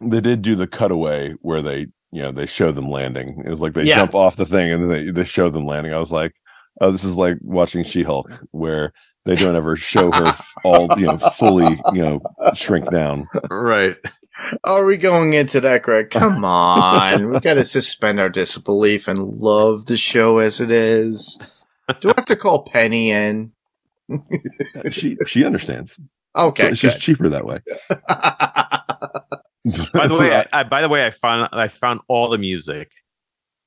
They 0.00 0.20
did 0.20 0.42
do 0.42 0.54
the 0.54 0.66
cutaway 0.66 1.32
where 1.40 1.62
they, 1.62 1.86
you 2.12 2.22
know, 2.22 2.32
they 2.32 2.46
show 2.46 2.72
them 2.72 2.88
landing. 2.88 3.42
It 3.44 3.50
was 3.50 3.60
like 3.60 3.74
they 3.74 3.84
Yeah. 3.84 3.96
jump 3.96 4.14
off 4.14 4.36
the 4.36 4.46
thing 4.46 4.72
and 4.72 4.82
then 4.82 4.88
they, 4.88 5.10
they 5.10 5.24
show 5.24 5.48
them 5.50 5.66
landing. 5.66 5.92
I 5.94 5.98
was 5.98 6.12
like, 6.12 6.32
oh, 6.80 6.90
this 6.90 7.04
is 7.04 7.16
like 7.16 7.38
watching 7.42 7.84
She 7.84 8.02
Hulk, 8.02 8.30
where 8.52 8.92
they 9.24 9.34
don't 9.34 9.56
ever 9.56 9.76
show 9.76 10.10
her 10.12 10.34
all, 10.64 10.88
you 10.98 11.06
know, 11.06 11.18
fully, 11.18 11.78
you 11.92 12.02
know, 12.02 12.20
shrink 12.54 12.90
down. 12.90 13.26
right. 13.50 13.96
Are 14.64 14.84
we 14.84 14.98
going 14.98 15.32
into 15.32 15.60
that, 15.62 15.82
Greg? 15.82 16.10
Come 16.10 16.44
on. 16.44 17.30
we 17.32 17.40
got 17.40 17.54
to 17.54 17.64
suspend 17.64 18.20
our 18.20 18.28
disbelief 18.28 19.08
and 19.08 19.18
love 19.18 19.86
the 19.86 19.96
show 19.96 20.38
as 20.38 20.60
it 20.60 20.70
is. 20.70 21.38
Do 22.00 22.10
I 22.10 22.14
have 22.18 22.26
to 22.26 22.36
call 22.36 22.62
Penny 22.64 23.10
in? 23.10 23.52
She 24.90 25.16
she 25.26 25.44
understands. 25.44 25.98
Okay. 26.36 26.68
it's 26.68 26.80
just 26.80 27.00
cheaper 27.00 27.28
that 27.30 27.46
way. 27.46 27.60
By 29.92 30.06
the 30.06 30.16
way, 30.16 30.34
I, 30.52 30.60
I, 30.60 30.62
by 30.64 30.82
the 30.82 30.88
way, 30.88 31.06
I 31.06 31.10
found 31.10 31.48
I 31.52 31.68
found 31.68 32.00
all 32.08 32.28
the 32.28 32.38
music 32.38 32.90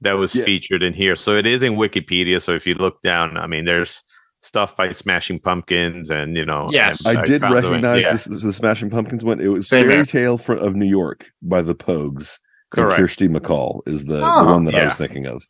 that 0.01 0.13
was 0.13 0.33
Yeah. 0.33 0.45
featured 0.45 0.81
in 0.83 0.93
here. 0.93 1.15
So 1.15 1.35
it 1.37 1.45
is 1.45 1.61
in 1.63 1.73
Wikipedia. 1.75 2.41
So 2.41 2.53
if 2.53 2.65
you 2.65 2.75
look 2.75 3.01
down, 3.01 3.37
I 3.37 3.47
mean, 3.47 3.65
there's 3.65 4.01
stuff 4.39 4.77
by 4.77 4.91
Smashing 4.91 5.39
Pumpkins, 5.39 6.09
and 6.09 6.37
you 6.37 6.45
know, 6.45 6.67
Yes. 6.71 7.05
and 7.05 7.17
I 7.17 7.23
did 7.25 7.41
found 7.41 7.57
the- 7.57 7.61
recognize 7.69 8.03
yeah, 8.03 8.11
this, 8.13 8.23
the 8.25 8.53
Smashing 8.53 8.89
Pumpkins 8.89 9.23
one. 9.25 9.41
It 9.41 9.47
was 9.49 9.67
Same 9.67 9.83
Fairy 9.83 9.95
here. 9.97 10.05
Tale 10.05 10.37
for, 10.37 10.55
of 10.55 10.75
New 10.75 10.87
York 10.87 11.29
by 11.41 11.61
the 11.61 11.75
Pogues. 11.75 12.39
Correct. 12.71 12.95
Kirsty 12.97 13.27
MacColl 13.27 13.81
is 13.87 14.05
the, 14.05 14.21
Oh, 14.23 14.45
the 14.45 14.51
one 14.51 14.63
that 14.65 14.75
I 14.75 14.85
was 14.85 14.95
thinking 14.95 15.25
of. 15.25 15.43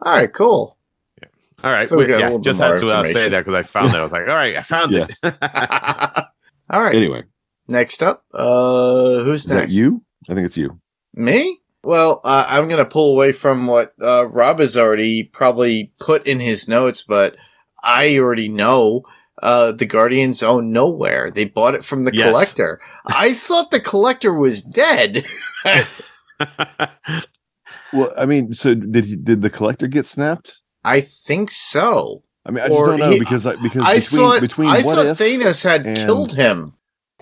All 0.00 0.12
right, 0.16 0.32
cool. 0.32 0.78
All 1.62 1.70
right, 1.70 1.86
So 1.86 1.94
we 1.96 2.04
wait, 2.04 2.08
got 2.08 2.18
yeah, 2.20 2.26
little 2.26 2.40
just 2.40 2.58
had 2.58 2.78
to 2.78 2.90
uh, 2.90 3.04
say 3.04 3.28
that 3.28 3.44
because 3.44 3.54
I 3.56 3.62
found 3.62 3.94
it. 3.94 3.98
I 3.98 4.02
was 4.02 4.10
like, 4.10 4.22
all 4.22 4.34
right, 4.34 4.56
I 4.56 4.62
found 4.62 4.90
Yeah. 4.92 5.06
it. 5.22 5.34
All 6.70 6.82
right. 6.82 6.94
Anyway, 6.94 7.22
Next 7.72 8.02
up, 8.02 8.24
uh, 8.34 9.24
who's 9.24 9.40
is 9.40 9.46
that 9.46 9.54
next? 9.56 9.74
you? 9.74 10.02
I 10.28 10.34
think 10.34 10.46
it's 10.46 10.56
you. 10.56 10.78
Me? 11.14 11.58
Well, 11.82 12.20
uh, 12.22 12.44
I'm 12.46 12.68
going 12.68 12.78
to 12.78 12.88
pull 12.88 13.12
away 13.14 13.32
from 13.32 13.66
what 13.66 13.92
uh, 14.00 14.28
Rob 14.28 14.60
has 14.60 14.76
already 14.76 15.24
probably 15.24 15.92
put 15.98 16.24
in 16.26 16.38
his 16.38 16.68
notes, 16.68 17.02
but 17.02 17.34
I 17.82 18.18
already 18.18 18.48
know 18.48 19.02
uh, 19.42 19.72
the 19.72 19.86
Guardians 19.86 20.42
own 20.44 20.72
Knowhere. 20.72 21.34
They 21.34 21.44
bought 21.46 21.74
it 21.74 21.84
from 21.84 22.04
the 22.04 22.14
Yes. 22.14 22.28
collector. 22.30 22.80
I 23.06 23.32
thought 23.46 23.70
the 23.72 23.80
collector 23.80 24.32
was 24.32 24.62
dead. 24.62 25.24
Well, 27.94 28.10
I 28.16 28.24
mean, 28.24 28.54
so 28.54 28.74
did 28.74 29.04
he, 29.04 29.16
did 29.16 29.42
the 29.42 29.50
collector 29.50 29.86
get 29.86 30.06
snapped? 30.06 30.60
I 30.82 31.02
think 31.02 31.50
so. 31.50 32.22
I 32.46 32.50
mean, 32.50 32.64
I 32.64 32.68
just 32.68 32.78
don't 32.78 32.98
know 32.98 33.10
he- 33.10 33.18
because 33.18 33.44
I, 33.46 33.56
because 33.56 33.84
I 33.84 33.96
between 33.96 34.20
thought 34.20 34.40
between 34.40 34.68
I 34.70 34.80
what 34.82 34.94
thought 34.96 35.06
if 35.06 35.18
Thanos 35.18 35.62
had 35.62 35.86
and- 35.86 35.96
killed 35.98 36.32
him 36.32 36.72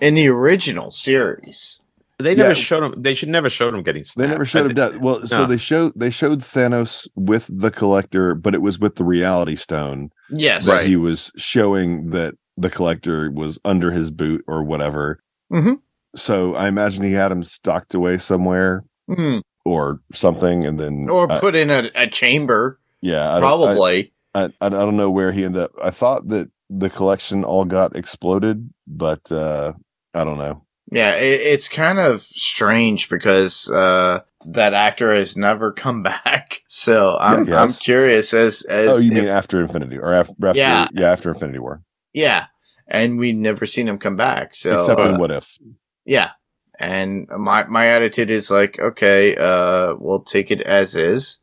in 0.01 0.15
the 0.15 0.27
original 0.27 0.91
series. 0.91 1.77
they 2.19 2.35
never 2.35 2.49
Yeah. 2.49 2.53
showed 2.53 2.83
him. 2.83 3.01
They 3.01 3.15
should 3.15 3.29
never 3.29 3.49
showed 3.49 3.73
him 3.73 3.81
getting. 3.81 4.03
they 4.15 4.27
never 4.27 4.45
showed 4.45 4.63
him 4.65 4.69
thi- 4.69 4.73
death. 4.75 4.97
Well, 4.97 5.25
so 5.25 5.47
they 5.47 5.57
showed 5.57 5.93
they 5.95 6.11
showed 6.11 6.41
Thanos 6.41 7.07
with 7.15 7.49
the 7.51 7.71
collector, 7.71 8.35
but 8.35 8.53
it 8.53 8.61
was 8.61 8.77
with 8.77 8.95
the 8.97 9.03
Reality 9.03 9.55
Stone 9.55 10.11
Yes. 10.29 10.67
that 10.67 10.85
he 10.85 10.95
was 10.95 11.31
showing 11.35 12.11
that 12.11 12.35
the 12.57 12.69
collector 12.69 13.31
was 13.31 13.57
under 13.65 13.91
his 13.91 14.11
boot 14.11 14.43
or 14.47 14.61
whatever. 14.63 15.19
Mhm. 15.51 15.79
So 16.15 16.53
I 16.53 16.67
imagine 16.67 17.03
he 17.03 17.13
had 17.13 17.31
him 17.31 17.43
stocked 17.43 17.95
away 17.95 18.17
somewhere 18.19 18.83
Hmm. 19.09 19.39
or 19.65 20.01
something, 20.13 20.63
and 20.63 20.79
then 20.79 21.07
Or 21.09 21.31
I- 21.31 21.39
put 21.39 21.55
in 21.55 21.71
a, 21.71 21.89
a 21.95 22.05
chamber, 22.05 22.79
yeah, 23.01 23.35
I- 23.35 23.39
probably. 23.39 24.13
I, 24.35 24.43
I, 24.61 24.65
I 24.67 24.69
don't 24.69 24.95
know 24.97 25.09
where 25.09 25.31
he 25.31 25.43
ended 25.43 25.63
up. 25.63 25.71
I 25.83 25.89
thought 25.89 26.27
that 26.27 26.51
the 26.69 26.89
collection 26.91 27.43
all 27.43 27.65
got 27.65 27.95
exploded, 27.95 28.69
but 28.87 29.31
uh, 29.31 29.73
I 30.13 30.23
don't 30.23 30.37
know. 30.37 30.63
Yeah, 30.91 31.15
it, 31.15 31.41
it's 31.41 31.69
kind 31.69 31.99
of 31.99 32.21
strange 32.21 33.07
because 33.09 33.69
uh, 33.69 34.21
that 34.47 34.73
actor 34.73 35.15
has 35.15 35.37
never 35.37 35.71
come 35.71 36.03
back. 36.03 36.61
So 36.67 37.17
I'm 37.19 37.45
he 37.45 37.53
I'm 37.53 37.71
curious 37.73 38.33
as 38.33 38.63
as 38.63 38.89
oh, 38.89 38.97
you 38.97 39.11
if- 39.11 39.17
mean 39.19 39.27
after 39.27 39.61
Infinity 39.61 39.97
or 39.97 40.13
after, 40.13 40.33
after 40.45 40.59
Yeah. 40.59 40.87
yeah. 40.93 41.11
after 41.11 41.29
Infinity 41.29 41.59
War, 41.59 41.81
yeah, 42.13 42.47
and 42.87 43.17
we've 43.17 43.35
never 43.35 43.65
seen 43.65 43.87
him 43.87 43.97
come 43.99 44.17
back. 44.17 44.53
So 44.55 44.73
except 44.73 44.99
uh, 44.99 45.09
in 45.13 45.17
What 45.19 45.31
If. 45.31 45.57
yeah, 46.05 46.31
and 46.79 47.27
my 47.29 47.63
my 47.65 47.87
attitude 47.87 48.29
is 48.29 48.51
like, 48.51 48.77
okay, 48.79 49.35
uh, 49.37 49.95
we'll 49.97 50.23
take 50.23 50.51
it 50.51 50.59
as 50.61 50.95
is 50.95 51.39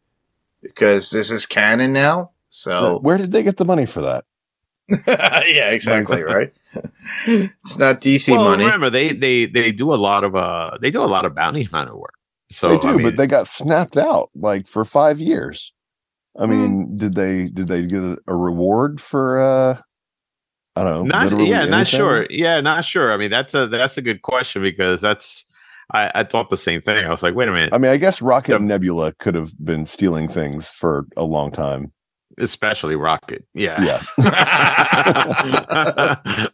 because 0.62 1.10
this 1.10 1.30
is 1.30 1.46
canon 1.46 1.92
now. 1.94 2.32
So 2.50 2.98
Where 3.00 3.16
did 3.18 3.32
they 3.32 3.42
get 3.42 3.56
the 3.56 3.64
money 3.64 3.86
for 3.86 4.02
that? 4.02 4.24
yeah, 5.06 5.70
exactly 5.70 6.22
right. 6.22 6.52
it's 7.26 7.78
not 7.78 8.00
DC 8.00 8.30
well, 8.30 8.44
money. 8.44 8.64
remember 8.64 8.90
they 8.90 9.12
they 9.12 9.46
they 9.46 9.72
do 9.72 9.92
a 9.92 9.96
lot 9.96 10.24
of 10.24 10.34
uh 10.34 10.78
they 10.80 10.90
do 10.90 11.02
a 11.02 11.06
lot 11.06 11.24
of 11.24 11.34
bounty 11.34 11.64
hunter 11.64 11.96
work. 11.96 12.14
So 12.50 12.70
they 12.70 12.78
do, 12.78 12.88
I 12.88 12.92
mean, 12.92 13.02
but 13.02 13.16
they 13.16 13.26
got 13.26 13.46
snapped 13.48 13.96
out 13.96 14.30
like 14.34 14.66
for 14.66 14.84
five 14.84 15.20
years. 15.20 15.72
I 16.38 16.44
Hmm. 16.44 16.50
mean, 16.50 16.96
did 16.96 17.14
they 17.14 17.48
did 17.48 17.68
they 17.68 17.86
get 17.86 18.02
a, 18.02 18.16
a 18.26 18.34
reward 18.34 19.00
for? 19.00 19.40
uh 19.40 19.80
I 20.76 20.84
don't 20.84 20.90
know. 20.92 21.02
not 21.04 21.24
literally 21.24 21.50
yeah, 21.50 21.64
not 21.64 21.88
sure. 21.88 22.26
Yeah, 22.30 22.60
not 22.60 22.84
sure. 22.84 23.12
I 23.12 23.16
mean, 23.16 23.30
that's 23.30 23.52
a 23.54 23.66
that's 23.66 23.98
a 23.98 24.02
good 24.02 24.22
question 24.22 24.62
because 24.62 25.00
that's 25.00 25.44
I, 25.92 26.10
I 26.14 26.22
thought 26.24 26.50
the 26.50 26.56
same 26.56 26.80
thing. 26.80 27.04
I 27.04 27.10
was 27.10 27.22
like, 27.22 27.34
wait 27.34 27.48
a 27.48 27.52
minute, 27.52 27.70
I 27.72 27.78
mean, 27.78 27.90
I 27.90 27.96
guess 27.96 28.22
Rocket 28.22 28.52
Yeah. 28.52 28.58
Nebula 28.58 29.12
could 29.18 29.34
have 29.34 29.52
been 29.62 29.86
stealing 29.86 30.28
things 30.28 30.70
for 30.70 31.06
a 31.16 31.24
long 31.24 31.50
time. 31.50 31.92
Especially 32.38 32.96
Rocket. 32.96 33.44
Yeah. 33.54 33.82
Yeah. 33.82 34.00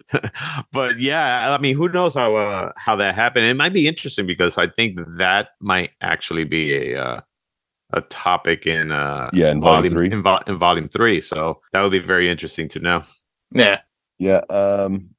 but 0.72 1.00
yeah, 1.00 1.54
I 1.54 1.58
mean, 1.60 1.76
who 1.76 1.88
knows 1.88 2.14
how 2.14 2.36
uh, 2.36 2.72
how 2.76 2.96
that 2.96 3.14
happened? 3.14 3.46
It 3.46 3.54
might 3.54 3.72
be 3.72 3.88
interesting 3.88 4.26
because 4.26 4.58
I 4.58 4.68
think 4.68 4.98
that 5.18 5.50
might 5.60 5.90
actually 6.00 6.44
be 6.44 6.92
a 6.92 7.00
uh, 7.02 7.20
a 7.92 8.00
topic 8.02 8.66
in 8.66 8.92
uh 8.92 9.30
Yeah, 9.32 9.50
in 9.50 9.60
volume 9.60 9.92
three. 9.92 10.10
in, 10.12 10.22
vol- 10.22 10.42
in 10.46 10.58
volume 10.58 10.88
three. 10.88 11.20
So 11.20 11.60
that 11.72 11.80
would 11.82 11.92
be 11.92 11.98
very 12.00 12.30
interesting 12.30 12.68
to 12.70 12.80
know. 12.80 13.02
yeah. 13.52 13.80
Yeah. 14.18 14.42
Um. 14.50 15.10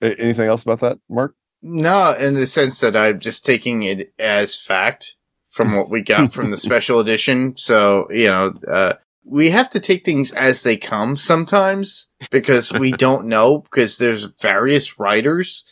a- 0.00 0.18
Anything 0.20 0.48
else 0.48 0.62
about 0.62 0.80
that, 0.80 0.98
Mark? 1.08 1.34
No, 1.62 2.12
in 2.12 2.34
the 2.34 2.46
sense 2.46 2.80
that 2.80 2.94
I'm 2.94 3.18
just 3.18 3.44
taking 3.44 3.82
it 3.82 4.12
as 4.18 4.60
fact 4.60 5.16
from 5.48 5.74
what 5.76 5.90
we 5.90 6.02
got 6.02 6.32
from 6.32 6.50
the 6.50 6.56
special 6.56 7.00
edition. 7.00 7.56
So, 7.56 8.06
you 8.10 8.26
know, 8.26 8.52
uh, 8.70 8.94
we 9.28 9.50
have 9.50 9.68
to 9.70 9.80
take 9.80 10.04
things 10.04 10.32
as 10.32 10.62
they 10.62 10.76
come 10.76 11.16
sometimes 11.16 12.08
because 12.30 12.72
we 12.72 12.92
don't 13.06 13.26
know 13.26 13.58
because 13.58 13.98
there's 13.98 14.24
various 14.24 14.98
writers. 14.98 15.64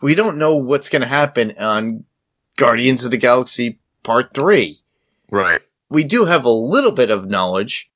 We 0.00 0.14
don't 0.14 0.38
know 0.38 0.56
what's 0.56 0.88
going 0.88 1.02
to 1.02 1.08
happen 1.08 1.54
on 1.58 2.04
Guardians 2.56 3.04
of 3.04 3.10
the 3.10 3.16
Galaxy 3.16 3.78
Part 4.02 4.34
3. 4.34 4.76
Right. 5.30 5.60
We 5.90 6.04
do 6.04 6.24
have 6.24 6.44
a 6.44 6.50
little 6.50 6.92
bit 6.92 7.10
of 7.10 7.28
knowledge, 7.28 7.90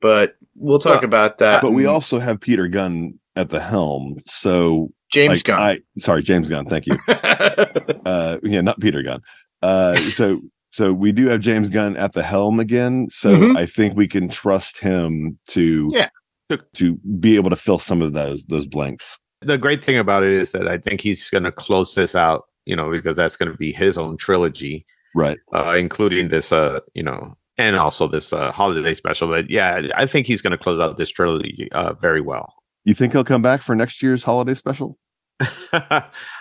but 0.00 0.36
we'll 0.56 0.78
talk 0.78 0.96
Well, 0.96 1.04
about 1.04 1.38
that. 1.38 1.62
but 1.62 1.72
we 1.72 1.86
also 1.86 2.18
have 2.18 2.40
Peter 2.40 2.68
Gunn 2.68 3.18
at 3.34 3.48
the 3.48 3.60
helm, 3.60 4.18
so 4.26 4.92
James 5.10 5.38
like, 5.38 5.44
Gunn. 5.44 5.60
I 5.60 5.78
sorry, 5.98 6.22
James 6.22 6.48
Gunn. 6.48 6.66
Thank 6.66 6.86
you. 6.86 6.96
uh 7.08 8.38
yeah 8.42 8.60
not 8.60 8.80
peter 8.80 9.02
gunn 9.02 9.20
uh 9.62 9.94
so 9.94 10.40
So 10.72 10.92
we 10.92 11.12
do 11.12 11.26
have 11.28 11.40
James 11.40 11.70
Gunn 11.70 11.96
at 11.96 12.14
the 12.14 12.22
helm 12.22 12.58
again. 12.58 13.08
So 13.10 13.34
Mhm. 13.36 13.56
I 13.56 13.66
think 13.66 13.94
we 13.96 14.08
can 14.08 14.28
trust 14.28 14.78
him 14.78 15.38
to 15.48 15.88
Yeah. 15.92 16.08
to, 16.48 16.58
to 16.74 16.96
be 17.20 17.36
able 17.36 17.50
to 17.50 17.56
fill 17.56 17.78
some 17.78 18.02
of 18.02 18.12
those 18.14 18.44
those 18.46 18.66
blanks. 18.66 19.18
the 19.42 19.58
great 19.58 19.84
thing 19.84 19.98
about 19.98 20.22
it 20.22 20.30
is 20.30 20.52
that 20.52 20.68
I 20.68 20.78
think 20.78 21.00
he's 21.00 21.28
going 21.28 21.42
to 21.42 21.50
close 21.50 21.94
this 21.96 22.14
out, 22.14 22.44
you 22.64 22.76
know, 22.76 22.90
because 22.92 23.16
that's 23.16 23.36
going 23.36 23.50
to 23.50 23.58
be 23.58 23.72
his 23.72 23.98
own 23.98 24.16
trilogy, 24.16 24.86
Right. 25.16 25.36
uh, 25.52 25.74
including 25.76 26.28
this, 26.28 26.52
uh, 26.52 26.78
you 26.94 27.02
know, 27.02 27.36
and 27.58 27.74
also 27.74 28.06
this 28.06 28.32
uh, 28.32 28.52
holiday 28.52 28.94
special. 28.94 29.26
But 29.28 29.50
yeah, 29.50 29.88
I 29.96 30.06
think 30.06 30.28
he's 30.28 30.42
going 30.42 30.52
to 30.52 30.56
close 30.58 30.78
out 30.80 30.96
this 30.96 31.10
trilogy 31.10 31.68
uh, 31.72 31.94
very 31.94 32.20
well. 32.20 32.54
You 32.84 32.94
think 32.94 33.12
he'll 33.14 33.24
come 33.24 33.42
back 33.42 33.62
for 33.62 33.74
next 33.74 34.00
year's 34.00 34.22
holiday 34.22 34.54
special? 34.54 34.96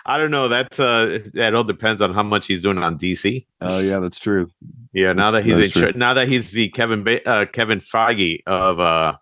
I 0.05 0.17
don't 0.17 0.31
know. 0.31 0.47
That's 0.47 0.79
uh, 0.79 1.19
that 1.33 1.53
all 1.53 1.63
depends 1.63 2.01
on 2.01 2.13
how 2.13 2.23
much 2.23 2.47
he's 2.47 2.61
doing 2.61 2.77
on 2.79 2.97
DC. 2.97 3.45
Oh 3.61 3.79
yeah, 3.79 3.99
that's 3.99 4.19
true. 4.19 4.49
Yeah, 4.93 5.13
now 5.13 5.31
that 5.31 5.43
he's 5.45 5.57
in, 5.75 5.81
that's 5.81 5.97
now 5.97 6.13
that 6.13 6.27
he's 6.27 6.51
the 6.51 6.69
Kevin 6.69 7.03
ba- 7.03 7.27
uh, 7.27 7.45
Kevin 7.45 7.79
Feige 7.79 8.41
of 8.45 8.79
uh 8.79 9.13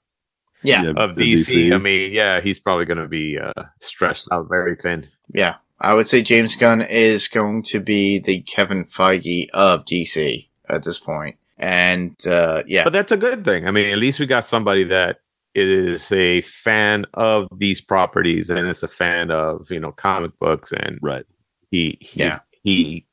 Yeah. 0.63 0.93
of 0.95 1.15
the 1.15 1.33
DC, 1.33 1.73
I 1.73 1.77
mean, 1.77 2.11
yeah, 2.11 2.41
he's 2.41 2.59
probably 2.59 2.85
going 2.85 2.97
to 2.97 3.07
be 3.07 3.37
uh, 3.37 3.51
stretched 3.81 4.27
out 4.31 4.47
very 4.49 4.75
thin. 4.75 5.07
Yeah. 5.33 5.55
I 5.81 5.93
would 5.93 6.07
say 6.09 6.21
James 6.21 6.55
Gunn 6.57 6.81
is 6.81 7.27
going 7.29 7.63
to 7.63 7.79
be 7.79 8.19
the 8.19 8.41
Kevin 8.41 8.83
Feige 8.83 9.47
of 9.53 9.85
DC 9.85 10.47
at 10.67 10.83
this 10.83 10.99
point. 10.99 11.37
And 11.57 12.15
uh, 12.27 12.63
yeah. 12.67 12.83
But 12.83 12.93
that's 12.93 13.11
a 13.13 13.17
good 13.17 13.45
thing. 13.45 13.67
I 13.67 13.71
mean, 13.71 13.89
at 13.89 13.97
least 13.97 14.19
we 14.19 14.25
got 14.25 14.43
somebody 14.45 14.83
that 14.85 15.19
is 15.55 16.11
a 16.11 16.41
fan 16.41 17.05
of 17.15 17.47
these 17.57 17.81
properties 17.81 18.49
and 18.49 18.67
is 18.67 18.83
a 18.83 18.87
fan 18.87 19.31
of 19.31 19.69
you 19.71 19.79
know 19.79 19.91
comic 19.91 20.37
books, 20.39 20.71
and 20.71 20.99
right. 21.01 21.25
he, 21.71 21.97
he 22.01 22.19
Yeah. 22.21 22.39
he 22.63 23.05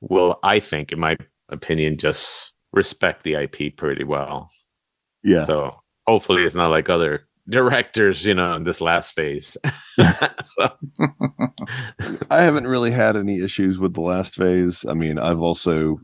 will, 0.00 0.38
I 0.42 0.60
think, 0.60 0.92
in 0.92 1.00
my 1.00 1.16
opinion, 1.48 1.96
just 1.98 2.52
respect 2.72 3.22
the 3.24 3.34
IP 3.34 3.76
pretty 3.76 4.04
well. 4.04 4.50
Yeah. 5.22 5.44
So 5.46 5.80
hopefully, 6.06 6.42
it's 6.44 6.54
not 6.54 6.70
like 6.70 6.88
other 6.88 7.26
directors, 7.48 8.24
you 8.24 8.34
know, 8.34 8.54
in 8.56 8.64
this 8.64 8.80
last 8.80 9.12
phase. 9.14 9.56
so 10.44 10.70
I 12.30 12.42
haven't 12.42 12.66
really 12.66 12.90
had 12.90 13.16
any 13.16 13.40
issues 13.42 13.78
with 13.78 13.94
the 13.94 14.00
last 14.00 14.34
phase. 14.34 14.84
I 14.88 14.94
mean, 14.94 15.18
I've 15.18 15.40
also 15.40 16.00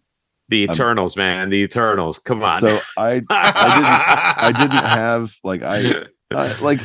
the 0.51 0.63
I'm- 0.69 0.71
Eternals, 0.75 1.17
man, 1.17 1.49
the 1.51 1.63
Eternals. 1.63 2.19
Come 2.19 2.43
on. 2.43 2.61
so 2.61 2.79
I 2.99 3.23
I 3.31 4.53
didn't 4.53 4.85
have 4.85 5.35
like 5.45 5.63
I, 5.63 6.05
I 6.33 6.61
like 6.61 6.81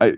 I 0.00 0.14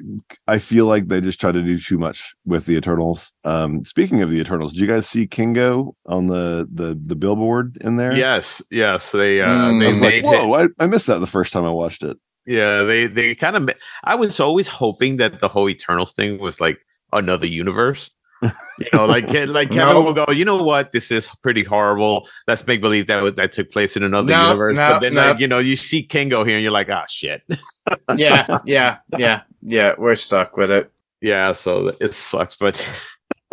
I 0.47 0.59
feel 0.59 0.87
like 0.87 1.09
they 1.09 1.21
just 1.21 1.41
try 1.41 1.51
to 1.51 1.63
do 1.63 1.79
too 1.79 1.99
much 1.99 2.35
with 2.47 2.67
the 2.67 2.77
Eternals. 2.77 3.33
Um 3.45 3.85
speaking 3.85 4.23
of 4.23 4.31
the 4.31 4.39
Eternals, 4.41 4.73
did 4.73 4.81
you 4.81 4.87
guys 4.87 5.09
see 5.09 5.27
Kingo 5.27 5.97
on 6.07 6.27
the 6.29 6.69
the 6.73 6.99
the 7.05 7.17
billboard 7.17 7.79
in 7.81 7.97
there? 7.97 8.15
yes, 8.17 8.63
yes, 8.71 9.11
they 9.13 9.41
uh, 9.41 9.49
Mm. 9.49 9.77
I 9.77 9.85
they 9.85 9.91
was 9.91 10.01
made 10.01 10.25
like, 10.25 10.35
it- 10.37 10.47
whoa, 10.47 10.65
I, 10.65 10.69
I 10.79 10.87
missed 10.87 11.09
that 11.09 11.19
the 11.19 11.27
first 11.27 11.53
time 11.53 11.65
I 11.65 11.71
watched 11.71 12.03
it. 12.05 12.17
Yeah, 12.47 12.83
they 12.83 13.07
they 13.07 13.35
kind 13.37 13.57
of. 13.57 13.71
I 14.05 14.15
was 14.17 14.41
always 14.41 14.67
hoping 14.69 15.17
that 15.19 15.39
the 15.41 15.49
whole 15.49 15.69
Eternals 15.69 16.13
thing 16.13 16.39
was 16.41 16.61
like 16.61 16.79
another 17.13 17.47
universe. 17.47 18.11
You 18.43 18.87
know, 18.93 19.07
like 19.07 19.29
like 19.49 19.71
Kevin 19.71 19.95
No. 19.95 20.03
will 20.03 20.13
go. 20.13 20.27
You 20.33 20.45
know 20.45 20.63
what? 20.63 20.93
This 20.93 21.11
is 21.11 21.29
pretty 21.43 21.63
horrible. 21.63 22.29
Let's 22.49 22.67
make 22.67 22.81
believe 22.81 23.07
that 23.07 23.37
that 23.37 23.53
took 23.53 23.71
place 23.71 23.97
in 23.97 24.03
another 24.03 24.31
No, 24.31 24.47
universe. 24.49 24.77
no, 24.77 24.89
but 24.95 24.99
then, 25.01 25.15
no. 25.15 25.29
like 25.29 25.39
you 25.41 25.47
know, 25.47 25.59
you 25.59 25.77
see 25.77 26.03
Kingo 26.03 26.43
here, 26.45 26.57
and 26.57 26.63
you're 26.63 26.73
like, 26.73 26.89
ah, 26.91 27.05
shit. 27.09 27.43
yeah. 28.17 28.59
Yeah. 28.65 28.99
Yeah. 29.17 29.43
Yeah. 29.63 29.95
We're 29.99 30.17
stuck 30.17 30.57
with 30.57 30.71
it. 30.71 30.91
yeah, 31.21 31.53
so 31.53 31.89
it 32.01 32.15
sucks, 32.15 32.57
but 32.57 32.85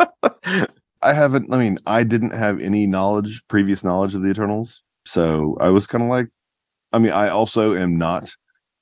I 1.02 1.12
haven't 1.12 1.52
I 1.52 1.58
mean, 1.58 1.78
I 1.86 2.04
didn't 2.04 2.32
have 2.32 2.60
any 2.60 2.86
knowledge, 2.86 3.42
previous 3.48 3.84
knowledge 3.84 4.14
of 4.14 4.22
the 4.22 4.30
Eternals. 4.30 4.82
So 5.06 5.56
I 5.60 5.68
was 5.68 5.86
kind 5.86 6.02
of 6.04 6.10
like 6.10 6.28
I 6.92 6.98
mean, 6.98 7.12
I 7.12 7.28
also 7.28 7.74
am 7.76 7.96
not 7.96 8.30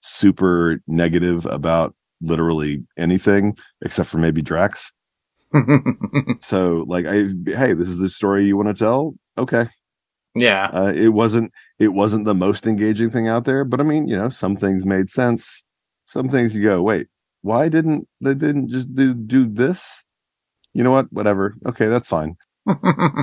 super 0.01 0.81
negative 0.87 1.45
about 1.47 1.95
literally 2.23 2.83
anything 2.97 3.57
except 3.83 4.09
for 4.09 4.19
maybe 4.19 4.41
Drax. 4.43 4.93
So 6.41 6.85
like 6.89 7.07
I 7.07 7.29
hey, 7.47 7.73
this 7.73 7.89
is 7.89 7.99
the 7.99 8.09
story 8.11 8.47
you 8.47 8.57
want 8.57 8.69
to 8.69 8.75
tell? 8.75 9.15
Okay. 9.37 9.67
yeah. 10.35 10.71
Uh, 10.73 10.93
it 10.95 11.09
wasn't 11.11 11.53
it 11.79 11.89
wasn't 11.95 12.25
the 12.25 12.35
most 12.35 12.67
engaging 12.67 13.11
thing 13.11 13.29
out 13.29 13.45
there, 13.45 13.65
but 13.65 13.81
I 13.81 13.85
mean, 13.85 14.09
you 14.09 14.17
know, 14.17 14.31
some 14.31 14.57
things 14.57 14.85
made 14.87 15.11
sense. 15.11 15.65
Some 16.09 16.29
things 16.29 16.57
you 16.57 16.63
go, 16.63 16.83
wait, 16.83 17.09
why 17.43 17.69
didn't 17.69 18.09
they 18.21 18.35
didn't 18.35 18.69
just 18.71 18.95
do 18.95 19.15
do 19.15 19.49
this? 19.49 20.05
You 20.75 20.85
know 20.85 20.91
what? 20.93 21.13
Whatever. 21.13 21.55
Okay, 21.67 21.87
that's 21.89 22.09
fine. 22.09 22.37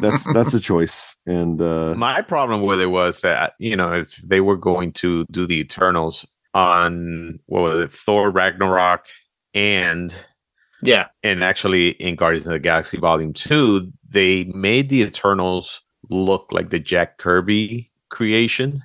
That's 0.01 0.25
that's 0.33 0.53
a 0.53 0.59
choice. 0.59 1.15
And 1.25 1.61
uh 1.61 1.95
my 1.97 2.21
problem 2.21 2.63
with 2.63 2.81
it 2.81 2.87
was 2.87 3.21
that 3.21 3.53
you 3.59 3.75
know 3.75 3.93
if 3.93 4.15
they 4.17 4.41
were 4.41 4.57
going 4.57 4.93
to 4.93 5.25
do 5.31 5.45
the 5.47 5.59
Eternals 5.59 6.25
on 6.53 7.39
what 7.47 7.61
was 7.61 7.79
it, 7.81 7.93
Thor 7.93 8.31
Ragnarok 8.31 9.05
and 9.53 10.13
yeah. 10.81 11.07
and 11.23 11.43
actually 11.43 11.89
in 11.91 12.15
Guardians 12.15 12.45
of 12.47 12.53
the 12.53 12.59
Galaxy 12.59 12.97
Volume 12.97 13.33
Two, 13.33 13.91
they 14.07 14.45
made 14.45 14.89
the 14.89 15.01
Eternals 15.01 15.81
look 16.09 16.47
like 16.51 16.69
the 16.69 16.79
Jack 16.79 17.17
Kirby 17.17 17.91
creation. 18.09 18.83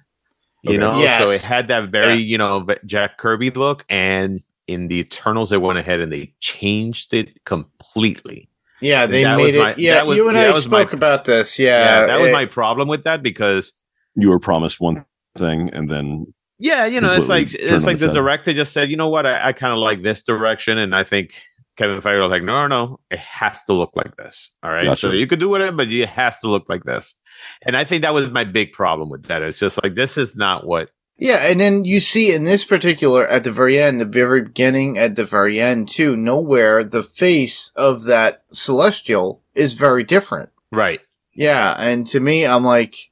You 0.63 0.73
Okay. 0.73 0.79
know, 0.79 1.25
so 1.27 1.31
it 1.31 1.43
had 1.43 1.69
that 1.69 1.91
very 1.91 2.15
Yeah. 2.17 2.31
you 2.33 2.39
know 2.39 2.67
Jack 2.87 3.19
Kirby 3.19 3.51
look, 3.51 3.85
and 3.89 4.41
in 4.67 4.89
the 4.89 4.99
Eternals, 5.01 5.51
they 5.51 5.57
went 5.57 5.79
ahead 5.79 6.01
and 6.01 6.13
they 6.13 6.33
changed 6.41 7.13
it 7.15 7.43
completely. 7.45 8.49
Yeah. 8.81 9.07
They 9.07 9.25
That 9.25 9.37
made 9.37 9.47
was 9.47 9.55
it. 9.55 9.59
my- 9.59 9.75
yeah. 9.77 10.03
was- 10.03 10.17
you 10.17 10.29
and 10.29 10.39
I 10.39 10.49
was 10.51 10.67
my- 10.69 10.81
spoke 10.83 10.93
about 10.93 11.25
this. 11.25 11.59
Yeah, 11.59 12.01
Yeah. 12.01 12.07
that 12.07 12.21
was 12.21 12.33
my 12.33 12.45
problem 12.45 12.89
with 12.89 13.05
that 13.05 13.23
because 13.23 13.73
you 14.17 14.29
were 14.31 14.39
promised 14.39 14.81
one 14.81 15.05
thing 15.37 15.71
and 15.73 15.91
then 15.91 16.27
Yeah, 16.59 16.85
you 16.87 17.01
know, 17.01 17.13
it's 17.15 17.29
like 17.29 17.53
it's 17.55 17.87
like 17.87 17.99
the 17.99 18.07
head. 18.09 18.15
director 18.15 18.53
just 18.53 18.73
said, 18.73 18.91
you 18.91 18.97
know 18.97 19.09
what, 19.09 19.25
I, 19.27 19.49
I 19.49 19.53
kind 19.53 19.73
of 19.73 19.79
like 19.79 20.03
this 20.03 20.23
direction, 20.23 20.77
and 20.79 20.95
I 20.95 21.05
think 21.05 21.41
Kevin 21.81 22.03
Feige 22.03 22.23
was 22.23 22.31
like, 22.31 22.43
no, 22.43 22.67
no, 22.67 22.87
no, 22.87 23.01
it 23.11 23.19
has 23.21 23.63
to 23.63 23.73
look 23.73 23.97
like 23.97 24.15
this. 24.17 24.51
All 24.63 24.71
right, 24.71 24.95
so 24.95 25.13
you 25.13 25.27
could 25.27 25.41
do 25.41 25.49
whatever, 25.49 25.75
but 25.75 25.89
it 25.89 26.11
has 26.11 26.39
to 26.41 26.49
look 26.49 26.69
like 26.69 26.85
this. 26.85 27.15
And 27.63 27.75
I 27.75 27.85
think 27.85 28.03
that 28.03 28.13
was 28.13 28.31
my 28.31 28.45
big 28.45 28.75
problem 28.75 29.09
with 29.09 29.25
that. 29.29 29.41
It's 29.41 29.59
just 29.59 29.83
like 29.83 29.95
this 29.95 30.19
is 30.19 30.37
not 30.37 30.67
what. 30.67 30.91
Yeah, 31.17 31.39
and 31.39 31.59
then 31.59 31.87
you 31.87 32.01
see 32.01 32.35
in 32.35 32.45
this 32.45 32.67
particular, 32.67 33.27
at 33.27 33.45
the 33.45 33.51
very 33.51 33.79
end, 33.79 33.99
the 33.99 34.05
very 34.05 34.43
beginning, 34.43 34.99
at 34.99 35.17
the 35.17 35.25
very 35.25 35.59
end 35.59 35.89
too, 35.89 36.17
Knowhere 36.17 36.91
the 36.91 37.03
face 37.03 37.73
of 37.77 38.05
that 38.05 38.43
celestial 38.53 39.41
is 39.55 39.73
very 39.73 40.05
different. 40.05 40.51
Right. 40.71 41.01
Yeah, 41.33 41.75
and 41.79 42.07
to 42.09 42.21
me, 42.21 42.45
I'm 42.47 42.63
like, 42.63 43.11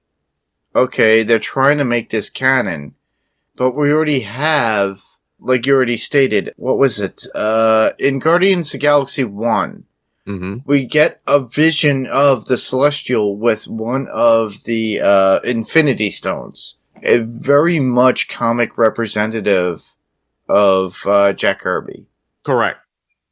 okay, 0.77 1.23
they're 1.23 1.39
trying 1.39 1.79
to 1.79 1.87
make 1.87 2.11
this 2.11 2.29
canon, 2.29 2.97
but 3.57 3.71
we 3.73 3.91
already 3.91 4.21
have, 4.21 5.01
like 5.41 5.67
you 5.67 5.75
already 5.75 5.97
stated, 5.97 6.53
what 6.57 6.79
was 6.79 7.01
it? 7.01 7.25
Uh, 7.35 7.93
in 7.99 8.19
Guardians 8.19 8.69
of 8.69 8.73
the 8.73 8.79
Galaxy 8.87 9.25
1, 9.25 9.85
hmm 10.27 10.57
we 10.67 10.85
get 10.85 11.21
a 11.27 11.41
vision 11.41 12.07
of 12.07 12.45
the 12.47 12.59
celestial 12.59 13.37
with 13.39 13.67
one 13.67 14.07
of 14.13 14.65
the 14.65 15.01
uh, 15.01 15.39
infinity 15.43 16.11
stones 16.11 16.77
a 17.03 17.19
very 17.19 17.81
much 17.81 18.29
comic 18.29 18.77
representative 18.77 19.95
of 20.49 21.03
uh, 21.07 21.33
jack 21.33 21.61
kirby 21.61 22.09
Correct. 22.45 22.79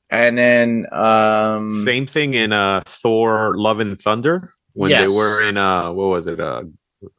and 0.09 0.39
then 0.39 0.87
um 0.93 1.83
Same 1.85 2.07
thing 2.07 2.33
in 2.35 2.53
uh 2.53 2.83
Thor: 2.87 3.55
Love 3.59 3.81
and 3.81 4.01
Thunder 4.01 4.55
when 4.73 4.91
Yes. 4.91 5.11
they 5.11 5.17
were 5.17 5.43
in 5.43 5.57
uh 5.59 5.93
what 5.93 6.07
was 6.09 6.27
it 6.27 6.41
uh, 6.41 6.63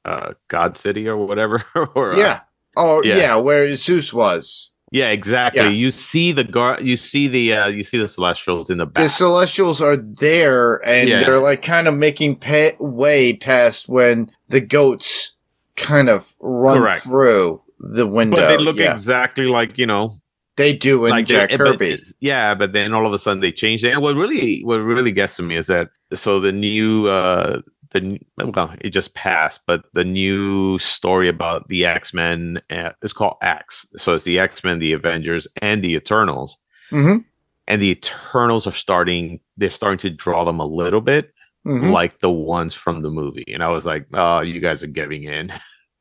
uh 0.05 0.33
God 0.47 0.77
City 0.77 1.07
or 1.07 1.17
whatever 1.17 1.63
or 1.95 2.13
uh, 2.13 2.17
yeah 2.17 2.39
oh 2.75 3.03
yeah. 3.03 3.17
yeah. 3.17 3.35
where 3.35 3.75
zeus 3.75 4.11
was 4.13 4.71
yeah 4.91 5.09
exactly. 5.09 5.61
Yeah. 5.63 5.69
You 5.69 5.91
see 5.91 6.31
the 6.31 6.43
gar 6.43 6.79
you 6.81 6.95
see 6.97 7.27
the 7.27 7.53
uh 7.53 7.67
you 7.67 7.83
see 7.83 7.97
the 7.97 8.07
Celestials 8.07 8.69
in 8.69 8.77
the 8.77 8.85
back. 8.85 9.03
the 9.03 9.09
celestials 9.09 9.81
are 9.81 9.97
there 9.97 10.77
and 10.85 11.09
Yeah. 11.09 11.19
they're 11.23 11.39
like 11.39 11.61
kind 11.61 11.87
of 11.87 11.93
making 11.95 12.37
pa- 12.37 12.71
way 12.79 13.33
past 13.33 13.89
when 13.89 14.31
the 14.47 14.61
goats 14.61 15.33
kind 15.75 16.09
of 16.09 16.35
run 16.39 16.79
Correct. 16.79 17.03
through 17.03 17.61
the 17.79 18.07
window 18.07 18.37
but 18.37 18.47
they 18.47 18.57
look 18.57 18.77
yeah. 18.77 18.91
exactly 18.91 19.45
like 19.45 19.77
you 19.77 19.85
know 19.85 20.11
they 20.55 20.73
do 20.73 21.05
in 21.05 21.11
like 21.11 21.27
jack 21.27 21.49
but 21.51 21.57
kirby 21.57 21.89
it's- 21.89 22.13
yeah 22.19 22.55
but 22.55 22.73
then 22.73 22.93
all 22.93 23.05
of 23.05 23.13
a 23.13 23.19
sudden 23.19 23.41
they 23.41 23.51
changed 23.51 23.83
it 23.83 23.91
and 23.91 24.01
what 24.01 24.15
really 24.15 24.61
what 24.63 24.77
really 24.77 25.11
gets 25.11 25.35
to 25.35 25.43
me 25.43 25.55
is 25.55 25.67
that 25.67 25.89
so 26.13 26.39
the 26.39 26.51
new 26.51 27.07
uh 27.07 27.61
the 27.91 28.19
well 28.37 28.73
it 28.81 28.89
just 28.89 29.13
passed 29.13 29.61
but 29.67 29.85
the 29.93 30.03
new 30.03 30.77
story 30.79 31.29
about 31.29 31.67
the 31.69 31.85
x-men 31.85 32.59
uh, 32.69 32.91
it's 33.01 33.13
called 33.13 33.37
x. 33.41 33.85
So 33.97 34.15
it's 34.15 34.23
the 34.25 34.39
x-men 34.39 34.79
the 34.79 34.93
avengers 34.93 35.47
and 35.61 35.83
the 35.83 35.93
eternals. 35.95 36.57
Mhm. 36.91 37.25
and 37.67 37.81
the 37.81 37.91
eternals 37.91 38.65
are 38.67 38.71
starting 38.71 39.39
they're 39.57 39.69
starting 39.69 39.97
to 39.99 40.09
draw 40.09 40.43
them 40.45 40.59
a 40.59 40.65
little 40.65 41.01
bit 41.01 41.33
Mhm. 41.65 41.91
like 41.91 42.19
the 42.21 42.31
ones 42.31 42.73
from 42.73 43.01
the 43.01 43.09
movie. 43.09 43.43
And 43.53 43.61
i 43.63 43.67
was 43.69 43.85
like 43.85 44.05
oh 44.13 44.41
you 44.41 44.59
guys 44.61 44.83
are 44.83 44.87
giving 44.87 45.23
in. 45.23 45.51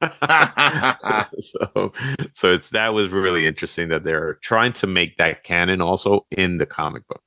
So, 0.01 0.09
so 1.41 1.93
so 2.32 2.53
it's 2.53 2.70
that 2.70 2.93
was 2.95 3.11
really 3.11 3.47
interesting 3.47 3.89
that 3.89 4.05
they're 4.05 4.34
trying 4.43 4.72
to 4.74 4.87
make 4.87 5.16
that 5.16 5.43
canon 5.43 5.80
also 5.80 6.26
in 6.30 6.59
the 6.59 6.66
comic 6.66 7.07
book. 7.09 7.22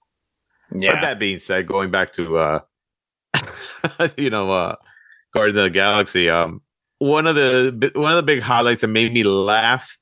Yeah. 0.71 0.93
but 0.95 1.01
that 1.01 1.19
being 1.19 1.39
said 1.39 1.65
going 1.67 1.89
back 1.91 2.13
to 2.13 2.37
uh 2.37 2.59
you 4.17 4.29
know 4.29 4.51
uh 4.51 4.75
Guardians 5.33 5.57
of 5.57 5.63
the 5.65 5.69
Galaxy. 5.69 6.29
Um, 6.29 6.61
one 6.99 7.27
of 7.27 7.35
the 7.35 7.91
one 7.95 8.11
of 8.11 8.17
the 8.17 8.23
big 8.23 8.41
highlights 8.41 8.81
that 8.81 8.87
made 8.87 9.13
me 9.13 9.23
laugh 9.23 9.97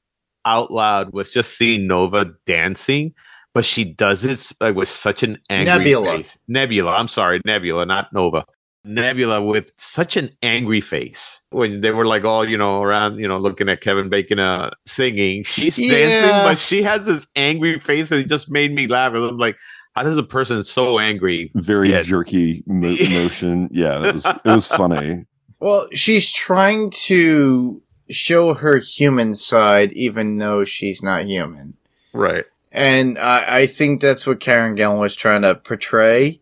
out 0.45 0.71
loud 0.71 1.13
was 1.13 1.31
just 1.31 1.57
seeing 1.57 1.87
Nova 1.87 2.31
dancing, 2.45 3.13
but 3.53 3.65
she 3.65 3.83
does 3.83 4.25
it 4.25 4.51
like 4.61 4.75
with 4.75 4.89
such 4.89 5.23
an 5.23 5.37
angry 5.49 5.77
Nebula. 5.77 6.17
face. 6.17 6.37
Nebula, 6.47 6.91
I'm 6.91 7.07
sorry, 7.07 7.41
Nebula, 7.45 7.85
not 7.85 8.11
Nova. 8.13 8.45
Nebula 8.83 9.43
with 9.43 9.73
such 9.77 10.15
an 10.15 10.29
angry 10.41 10.79
face 10.79 11.41
when 11.49 11.81
they 11.81 11.91
were 11.91 12.05
like 12.05 12.23
all 12.23 12.47
you 12.47 12.57
know 12.57 12.81
around 12.81 13.19
you 13.19 13.27
know 13.27 13.37
looking 13.37 13.67
at 13.67 13.81
Kevin 13.81 14.09
Bacon 14.09 14.39
uh 14.39 14.69
singing. 14.85 15.43
She's 15.43 15.75
dancing, 15.75 16.29
but 16.29 16.57
she 16.57 16.81
has 16.83 17.05
this 17.05 17.27
angry 17.35 17.79
face, 17.79 18.11
and 18.11 18.21
it 18.21 18.29
just 18.29 18.49
made 18.49 18.73
me 18.73 18.87
laugh. 18.87 19.13
I'm 19.13 19.37
like, 19.37 19.57
how 19.97 20.03
does 20.03 20.17
a 20.17 20.23
person 20.23 20.63
so 20.63 20.99
angry? 20.99 21.51
Very 21.55 21.91
Yeah. 21.91 22.01
jerky 22.03 22.63
mo- 22.67 22.87
motion. 23.09 23.69
Yeah, 23.71 23.99
that 23.99 24.15
was 24.15 24.25
it 24.25 24.45
was 24.45 24.67
funny. 24.67 25.25
Well, 25.59 25.87
she's 25.91 26.31
trying 26.31 26.91
to 27.07 27.81
show 28.09 28.53
her 28.53 28.77
human 28.77 29.33
side, 29.35 29.91
even 29.93 30.37
though 30.37 30.63
she's 30.63 31.01
not 31.01 31.25
human. 31.25 31.75
Right. 32.13 32.45
And 32.71 33.17
I, 33.17 33.59
I 33.61 33.65
think 33.67 34.01
that's 34.01 34.27
what 34.27 34.39
Karen 34.39 34.75
Gillan 34.75 34.99
was 34.99 35.15
trying 35.15 35.41
to 35.41 35.55
portray. 35.55 36.41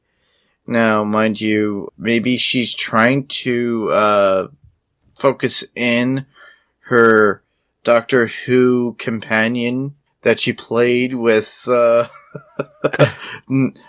Now, 0.67 1.03
mind 1.03 1.39
you, 1.39 1.89
maybe 1.97 2.37
she's 2.37 2.73
trying 2.73 3.27
to 3.27 3.89
uh, 3.91 4.47
focus 5.15 5.63
in 5.75 6.25
her 6.87 7.43
Doctor 7.83 8.27
Who 8.27 8.95
companion 8.99 9.95
that 10.23 10.39
she 10.39 10.53
played 10.53 11.13
with 11.13 11.67
uh, 11.69 12.07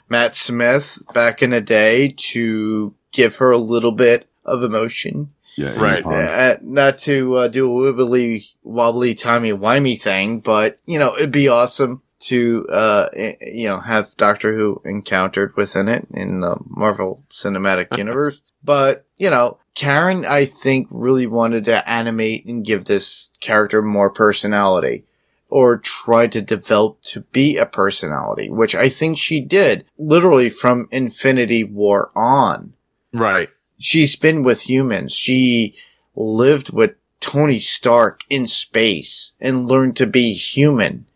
Matt 0.08 0.36
Smith 0.36 1.02
back 1.14 1.42
in 1.42 1.50
the 1.50 1.60
day 1.60 2.14
to 2.16 2.94
give 3.12 3.36
her 3.36 3.50
a 3.50 3.58
little 3.58 3.92
bit 3.92 4.28
of 4.44 4.62
emotion. 4.62 5.32
Yeah, 5.56 5.80
Right. 5.80 6.04
Uh, 6.04 6.56
not 6.60 6.98
to 6.98 7.34
uh, 7.36 7.48
do 7.48 7.86
a 7.86 7.92
wibbly 7.92 8.50
wobbly 8.62 9.14
timey 9.14 9.52
wimey 9.52 9.98
thing, 9.98 10.40
but 10.40 10.78
you 10.84 10.98
know 10.98 11.16
it'd 11.16 11.32
be 11.32 11.48
awesome 11.48 12.02
to 12.18 12.66
uh, 12.70 13.08
you 13.40 13.66
know 13.66 13.80
have 13.80 14.14
Doctor 14.18 14.54
Who 14.54 14.82
encountered 14.84 15.56
within 15.56 15.88
it 15.88 16.06
in 16.10 16.40
the 16.40 16.56
Marvel 16.66 17.22
Cinematic 17.30 17.96
Universe. 17.98 18.42
But 18.62 19.06
you 19.16 19.30
know, 19.30 19.58
Karen, 19.74 20.26
I 20.26 20.44
think 20.44 20.88
really 20.90 21.26
wanted 21.26 21.64
to 21.66 21.88
animate 21.88 22.44
and 22.46 22.64
give 22.64 22.84
this 22.84 23.30
character 23.40 23.80
more 23.80 24.10
personality, 24.10 25.06
or 25.48 25.78
try 25.78 26.26
to 26.26 26.42
develop 26.42 27.00
to 27.02 27.20
be 27.20 27.56
a 27.56 27.66
personality, 27.66 28.50
which 28.50 28.74
I 28.74 28.88
think 28.88 29.16
she 29.18 29.40
did, 29.40 29.84
literally 29.98 30.50
from 30.50 30.88
Infinity 30.90 31.62
War 31.64 32.10
on 32.16 32.72
Right. 33.12 33.48
she's 33.78 34.16
been 34.16 34.42
with 34.42 34.68
humans. 34.68 35.12
She 35.12 35.74
lived 36.14 36.72
with 36.72 36.94
Tony 37.20 37.60
Stark 37.60 38.20
in 38.28 38.46
space 38.46 39.32
and 39.40 39.66
learned 39.66 39.96
to 39.96 40.06
be 40.06 40.32
human 40.34 41.06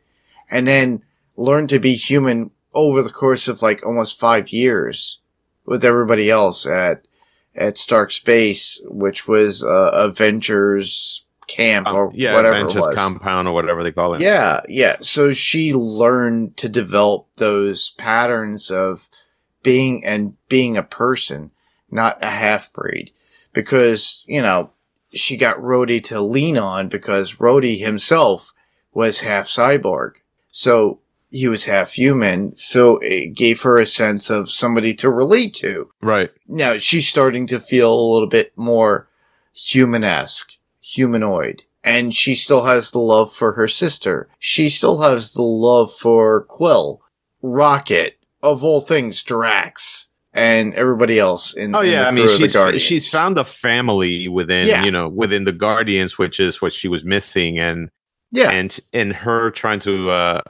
and 0.50 0.66
then 0.66 1.02
learned 1.36 1.68
to 1.70 1.78
be 1.78 1.94
human 1.94 2.50
over 2.72 3.02
the 3.02 3.10
course 3.10 3.48
of 3.48 3.62
like 3.62 3.84
almost 3.84 4.18
five 4.18 4.50
years 4.50 5.20
with 5.64 5.84
everybody 5.84 6.30
else 6.30 6.66
at, 6.66 7.04
at 7.54 7.78
Stark 7.78 8.12
Space, 8.12 8.80
which 8.84 9.26
was, 9.28 9.62
uh, 9.64 9.90
Avengers 9.92 11.24
camp 11.50 11.92
or 11.92 12.08
Um, 12.08 12.12
yeah, 12.14 12.34
whatever 12.34 12.56
it 12.56 12.74
was. 12.74 12.94
compound 12.94 13.48
or 13.48 13.52
whatever 13.52 13.82
they 13.82 13.92
call 13.92 14.14
it. 14.14 14.22
Yeah, 14.22 14.60
yeah. 14.68 14.96
So 15.00 15.32
she 15.32 15.74
learned 15.74 16.56
to 16.58 16.68
develop 16.68 17.26
those 17.36 17.90
patterns 17.90 18.70
of 18.70 19.08
being 19.62 20.04
and 20.04 20.34
being 20.48 20.76
a 20.76 20.82
person, 20.82 21.50
not 21.90 22.22
a 22.22 22.30
half 22.30 22.72
breed. 22.72 23.12
Because, 23.52 24.24
you 24.28 24.40
know, 24.40 24.70
she 25.12 25.36
got 25.36 25.56
Rhodey 25.56 26.02
to 26.04 26.20
lean 26.20 26.56
on 26.56 26.88
because 26.88 27.38
Rhodey 27.38 27.78
himself 27.78 28.52
was 28.92 29.20
half 29.20 29.46
cyborg. 29.46 30.12
So 30.52 31.00
he 31.30 31.48
was 31.48 31.64
half 31.64 31.92
human. 31.92 32.54
So 32.54 32.98
it 32.98 33.34
gave 33.34 33.62
her 33.62 33.78
a 33.78 33.86
sense 33.86 34.30
of 34.30 34.50
somebody 34.50 34.94
to 34.94 35.10
relate 35.10 35.54
to. 35.54 35.90
Right. 36.00 36.30
Now 36.46 36.78
she's 36.78 37.08
starting 37.08 37.46
to 37.48 37.58
feel 37.58 37.92
a 37.92 38.12
little 38.12 38.28
bit 38.28 38.52
more 38.56 39.08
human-esque, 39.52 40.52
humanoid. 40.94 41.64
And 41.82 42.14
she 42.14 42.34
still 42.34 42.64
has 42.64 42.90
the 42.90 42.98
love 42.98 43.32
for 43.32 43.52
her 43.52 43.66
sister. 43.68 44.28
She 44.38 44.68
still 44.68 45.00
has 45.00 45.32
the 45.32 45.42
love 45.42 45.92
for 45.94 46.44
Quill, 46.44 47.00
Rocket, 47.42 48.18
of 48.42 48.62
all 48.62 48.80
things, 48.82 49.22
Drax, 49.22 50.08
and 50.34 50.74
everybody 50.74 51.18
else 51.18 51.54
in, 51.54 51.74
Oh 51.74 51.80
in 51.80 51.90
yeah, 51.90 52.02
the 52.02 52.08
I 52.08 52.10
mean 52.10 52.28
she's 52.36 52.52
Guardians. 52.52 52.82
she's 52.82 53.10
found 53.10 53.38
a 53.38 53.44
family 53.44 54.28
within 54.28 54.66
Yeah. 54.68 54.84
you 54.84 54.90
know 54.90 55.08
within 55.08 55.44
the 55.44 55.52
Guardians, 55.52 56.18
which 56.18 56.38
is 56.38 56.60
what 56.60 56.72
she 56.72 56.86
was 56.86 57.02
missing, 57.04 57.58
and 57.58 57.90
yeah, 58.30 58.50
and 58.50 58.78
and 58.92 59.12
her 59.14 59.50
trying 59.50 59.80
to 59.80 60.10
uh 60.10 60.40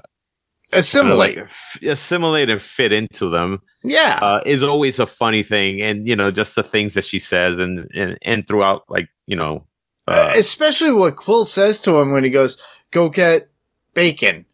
assimilate. 0.73 1.37
like, 1.37 1.45
f- 1.47 1.79
assimilate 1.83 2.51
and 2.51 2.61
fit 2.63 2.93
into 2.93 3.29
them 3.31 3.61
yeah, 3.83 4.19
uh, 4.21 4.41
is 4.47 4.63
always 4.63 4.99
a 4.99 5.07
funny 5.07 5.43
thing, 5.43 5.81
and 5.81 6.07
you 6.07 6.15
know 6.17 6.31
just 6.31 6.57
the 6.57 6.63
things 6.63 6.95
that 6.95 7.05
she 7.05 7.19
says 7.19 7.59
and 7.59 7.89
and 7.95 8.19
and 8.23 8.47
throughout 8.47 8.83
like 8.89 9.09
you 9.27 9.37
know 9.37 9.65
Uh, 10.11 10.33
especially 10.35 10.93
what 10.93 11.17
Quill 11.17 11.45
says 11.45 11.81
to 11.83 11.99
him 11.99 12.13
when 12.13 12.25
he 12.25 12.31
goes, 12.31 12.61
"Go 12.91 13.09
get 13.09 13.49
bacon," 13.95 14.45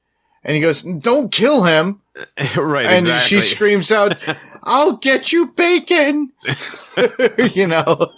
and 0.44 0.54
he 0.54 0.60
goes, 0.60 0.82
"Don't 0.82 1.32
kill 1.32 1.64
him." 1.64 2.02
right 2.56 2.86
and 2.86 3.06
exactly. 3.06 3.40
she 3.40 3.46
screams 3.46 3.90
out, 3.90 4.16
"I'll 4.62 4.96
get 4.98 5.32
you 5.32 5.48
bacon!" 5.48 6.32
you 7.54 7.66
know. 7.66 8.08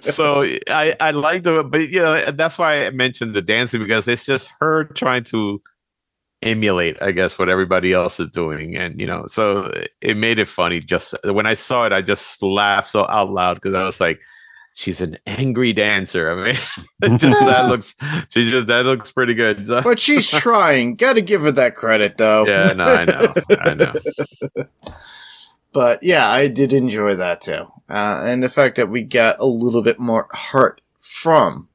so 0.00 0.42
I 0.68 0.96
I 0.98 1.10
like 1.10 1.42
the 1.42 1.62
but 1.62 1.88
you 1.88 2.00
know 2.00 2.30
that's 2.32 2.58
why 2.58 2.86
I 2.86 2.90
mentioned 2.90 3.34
the 3.34 3.42
dancing 3.42 3.82
because 3.82 4.08
it's 4.08 4.24
just 4.24 4.48
her 4.60 4.84
trying 4.84 5.24
to 5.24 5.60
emulate 6.42 7.00
I 7.00 7.12
guess 7.12 7.38
what 7.38 7.48
everybody 7.48 7.92
else 7.92 8.18
is 8.18 8.28
doing 8.28 8.76
and 8.76 9.00
you 9.00 9.06
know 9.06 9.26
so 9.26 9.72
it 10.00 10.16
made 10.16 10.40
it 10.40 10.48
funny 10.48 10.80
just 10.80 11.14
when 11.24 11.46
I 11.46 11.54
saw 11.54 11.86
it 11.86 11.92
I 11.92 12.02
just 12.02 12.42
laughed 12.42 12.88
so 12.88 13.06
out 13.08 13.30
loud 13.30 13.54
because 13.54 13.74
I 13.74 13.84
was 13.84 14.00
like 14.00 14.20
she's 14.74 15.00
an 15.00 15.18
angry 15.26 15.72
dancer 15.72 16.30
I 16.30 16.44
mean 16.44 16.54
just 17.18 17.40
that 17.40 17.66
looks 17.68 17.94
she 18.28 18.48
just 18.50 18.66
that 18.68 18.84
looks 18.86 19.12
pretty 19.12 19.34
good 19.34 19.66
So- 19.66 19.82
But 19.82 20.00
she's 20.00 20.28
trying. 20.40 20.94
Got 20.96 21.14
to 21.14 21.22
give 21.22 21.42
her 21.42 21.52
that 21.52 21.74
credit, 21.74 22.16
though. 22.16 22.46
yeah 22.46 22.72
no 22.72 22.84
I 22.84 23.04
know 23.04 23.34
I 23.60 23.74
know 23.74 23.92
But 25.72 26.02
yeah, 26.02 26.28
I 26.30 26.48
did 26.48 26.72
enjoy 26.72 27.14
that 27.16 27.40
too. 27.40 27.66
Uh, 27.88 28.22
and 28.24 28.42
the 28.42 28.48
fact 28.50 28.76
that 28.76 28.90
we 28.90 29.02
got 29.02 29.36
a 29.38 29.46
little 29.46 29.82
bit 29.82 29.98
more 29.98 30.28
heart 30.32 30.80
from 30.98 31.68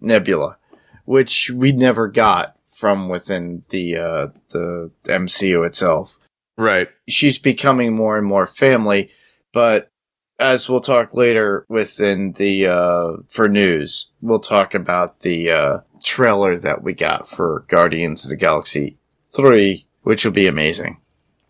Nebula, 0.00 0.58
which 1.06 1.50
we 1.50 1.72
never 1.72 2.08
got 2.08 2.56
from 2.70 3.08
within 3.08 3.62
the, 3.70 3.96
uh, 3.96 4.26
the 4.50 4.90
MCU 5.04 5.66
itself. 5.66 6.18
right 6.58 6.88
She's 7.08 7.38
becoming 7.38 7.94
more 7.96 8.18
and 8.18 8.26
more 8.26 8.46
family, 8.46 9.10
but 9.52 9.90
as 10.38 10.68
we'll 10.68 10.80
talk 10.80 11.14
later 11.14 11.66
within 11.68 12.32
the, 12.32 12.66
uh, 12.66 13.16
for 13.28 13.48
news, 13.48 14.08
we'll 14.20 14.38
talk 14.38 14.74
about 14.74 15.20
the, 15.20 15.50
uh, 15.50 15.78
trailer 16.04 16.56
that 16.56 16.82
we 16.82 16.94
got 16.94 17.28
for 17.28 17.64
Guardians 17.68 18.24
of 18.24 18.30
the 18.30 18.36
Galaxy 18.36 18.96
3, 19.30 19.84
which 20.02 20.24
will 20.24 20.32
be 20.32 20.46
amazing. 20.46 21.00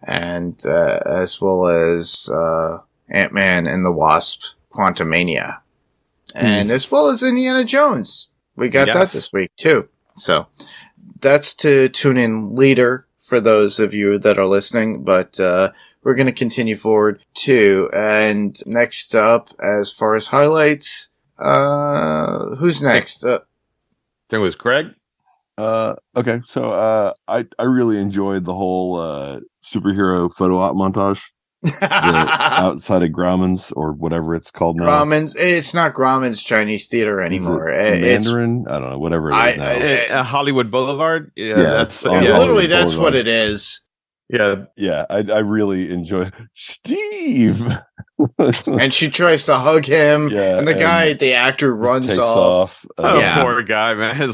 And, 0.03 0.65
uh, 0.65 1.01
as 1.05 1.41
well 1.41 1.67
as, 1.67 2.31
uh, 2.33 2.79
Ant-Man 3.11 3.67
and 3.67 3.85
the 3.85 3.93
Wasp, 3.93 4.55
Quantumania. 4.73 5.61
And 6.35 6.71
as 6.71 6.91
well 6.91 7.09
as 7.09 7.23
Indiana 7.23 7.65
Jones. 7.65 8.29
We 8.57 8.69
got 8.69 8.87
that 8.87 9.11
this 9.11 9.33
week 9.33 9.51
too. 9.57 9.89
So 10.17 10.47
that's 11.21 11.55
to 11.55 11.89
tune 11.89 12.17
in 12.17 12.55
later 12.55 13.07
for 13.19 13.41
those 13.41 13.79
of 13.79 13.93
you 13.93 14.19
that 14.19 14.39
are 14.39 14.47
listening, 14.47 15.05
but, 15.05 15.39
uh, 15.39 15.73
we're 16.09 16.15
going 16.15 16.25
to 16.27 16.33
continue 16.33 16.75
forward 16.75 17.23
too. 17.35 17.91
And 17.95 18.57
next 18.65 19.15
up, 19.15 19.51
as 19.63 19.93
far 19.93 20.15
as 20.17 20.29
highlights, 20.29 21.11
uh, 21.39 22.57
who's 22.57 22.81
next? 22.81 23.23
Uh, 23.27 23.35
I 23.35 24.25
think 24.31 24.39
it 24.41 24.43
was 24.43 24.55
Craig. 24.55 24.87
Uh, 25.59 25.97
okay, 26.17 26.41
so 26.47 26.63
uh, 26.73 27.13
I 27.29 27.45
I 27.59 27.65
really 27.65 27.99
enjoyed 27.99 28.47
the 28.47 28.55
whole 28.55 28.97
uh, 28.97 29.41
superhero 29.63 30.33
photo 30.33 30.57
op 30.61 30.77
montage 30.77 31.31
outside 31.83 33.03
of 33.03 33.11
Grauman's 33.11 33.71
or 33.73 33.93
whatever 33.93 34.35
it's 34.35 34.51
called 34.51 34.79
now. 34.79 34.87
Grauman's, 34.87 35.35
it's 35.35 35.75
not 35.75 35.93
Grauman's 35.93 36.43
Chinese 36.43 36.87
theater 36.87 37.21
Is 37.21 37.25
it 37.25 37.27
anymore. 37.27 37.69
It- 37.69 38.03
It's 38.03 38.27
Mandarin. 38.33 38.67
I 38.67 38.79
don't 38.81 38.91
know. 38.93 38.99
Whatever 38.99 39.31
it 39.31 39.35
is 39.35 39.39
I- 39.41 39.55
now. 39.57 39.71
I- 39.71 40.07
Uh, 40.21 40.23
Hollywood 40.23 40.71
Boulevard 40.71 41.33
yeah, 41.37 41.49
Yeah, 41.49 41.57
that's 41.57 42.07
on 42.07 42.13
yeah, 42.15 42.19
Hollywood 42.21 42.39
literally 42.41 42.67
that's 42.69 42.95
Boulevard. 42.95 43.15
what 43.15 43.21
it 43.21 43.29
is. 43.29 43.83
Yeah 44.29 44.65
yeah, 44.77 45.07
I 45.11 45.19
I 45.19 45.39
really 45.39 45.91
enjoy 45.93 46.31
Steve. 46.53 47.67
And 48.67 48.93
she 48.93 49.09
tries 49.11 49.45
to 49.45 49.55
hug 49.57 49.85
him, 49.85 50.29
Yeah, 50.31 50.59
and 50.59 50.67
the 50.67 50.73
and 50.73 50.81
guy, 50.81 51.13
the 51.13 51.35
actor, 51.35 51.73
runs 51.75 52.07
takes 52.07 52.19
off. 52.19 52.37
off. 52.37 52.87
oh, 52.99 53.05
Uh, 53.17 53.21
Yeah. 53.21 53.43
poor 53.43 53.63
guy 53.63 53.95
man 53.95 54.31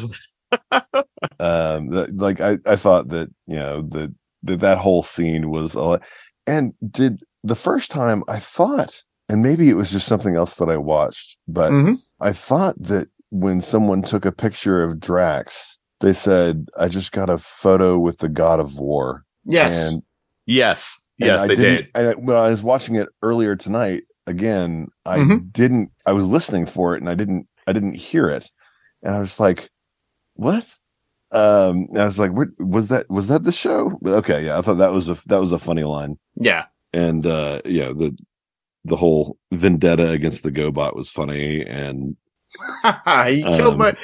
um 1.40 1.88
like 2.16 2.40
i 2.40 2.56
i 2.66 2.76
thought 2.76 3.08
that 3.08 3.28
you 3.46 3.56
know 3.56 3.82
that 3.90 4.14
that 4.42 4.60
that 4.60 4.78
whole 4.78 5.02
scene 5.02 5.50
was 5.50 5.74
a 5.74 5.80
lot 5.82 6.02
and 6.46 6.72
did 6.90 7.20
the 7.42 7.54
first 7.56 7.90
time 7.90 8.22
i 8.28 8.38
thought 8.38 9.02
and 9.28 9.42
maybe 9.42 9.68
it 9.68 9.74
was 9.74 9.90
just 9.90 10.06
something 10.06 10.36
else 10.36 10.56
that 10.56 10.68
I 10.68 10.76
watched, 10.76 11.38
but 11.48 11.72
Mhm. 11.72 11.96
I 12.20 12.32
thought 12.34 12.74
that 12.78 13.08
when 13.30 13.62
someone 13.62 14.02
took 14.02 14.26
a 14.26 14.30
picture 14.32 14.84
of 14.84 15.00
Drax, 15.00 15.78
they 16.02 16.12
said, 16.12 16.66
"I 16.78 16.88
just 16.88 17.10
got 17.10 17.30
a 17.30 17.38
photo 17.38 17.98
with 17.98 18.18
the 18.18 18.28
God 18.28 18.60
of 18.60 18.76
War." 18.78 19.24
Yes. 19.44 19.92
And 19.92 20.02
Yes, 20.46 21.00
and 21.20 21.26
yes, 21.28 21.40
I 21.40 21.46
they 21.46 21.54
didn't- 21.56 21.86
And 21.94 22.08
I- 22.08 22.12
when 22.14 22.36
I 22.36 22.48
was 22.50 22.62
watching 22.62 22.96
it 22.96 23.08
earlier 23.22 23.56
tonight, 23.56 24.02
again, 24.26 24.88
I 25.06 25.18
Mhm. 25.18 25.52
didn't. 25.52 25.90
I 26.04 26.12
was 26.12 26.26
listening 26.26 26.66
for 26.66 26.94
it, 26.94 27.00
and 27.00 27.08
I 27.08 27.14
didn't. 27.14 27.46
I 27.66 27.72
didn't 27.72 27.94
hear 27.94 28.28
it, 28.28 28.50
and 29.02 29.14
I 29.14 29.20
was 29.20 29.40
like, 29.40 29.70
"What?" 30.34 30.66
Um, 31.32 31.86
and 31.90 31.98
I 31.98 32.04
was 32.04 32.18
like, 32.18 32.32
what, 32.32 32.48
"Was 32.58 32.88
that 32.88 33.08
was 33.08 33.28
that 33.28 33.44
the 33.44 33.52
show?" 33.52 33.98
But 34.02 34.12
okay, 34.16 34.44
yeah, 34.46 34.58
I 34.58 34.60
thought 34.60 34.76
that 34.78 34.92
was 34.92 35.08
a 35.08 35.16
that 35.26 35.40
was 35.40 35.50
a 35.52 35.58
funny 35.58 35.84
line, 35.84 36.18
yeah. 36.36 36.66
and 36.92 37.24
uh, 37.26 37.62
yeah, 37.64 37.88
the 37.88 38.14
the 38.84 38.96
whole 38.96 39.38
vendetta 39.50 40.10
against 40.10 40.42
the 40.42 40.52
GoBot 40.52 40.94
was 40.94 41.08
funny, 41.08 41.64
and 41.64 42.16
he 43.26 43.42
killed 43.42 43.74
Um, 43.74 43.78
my. 43.78 43.96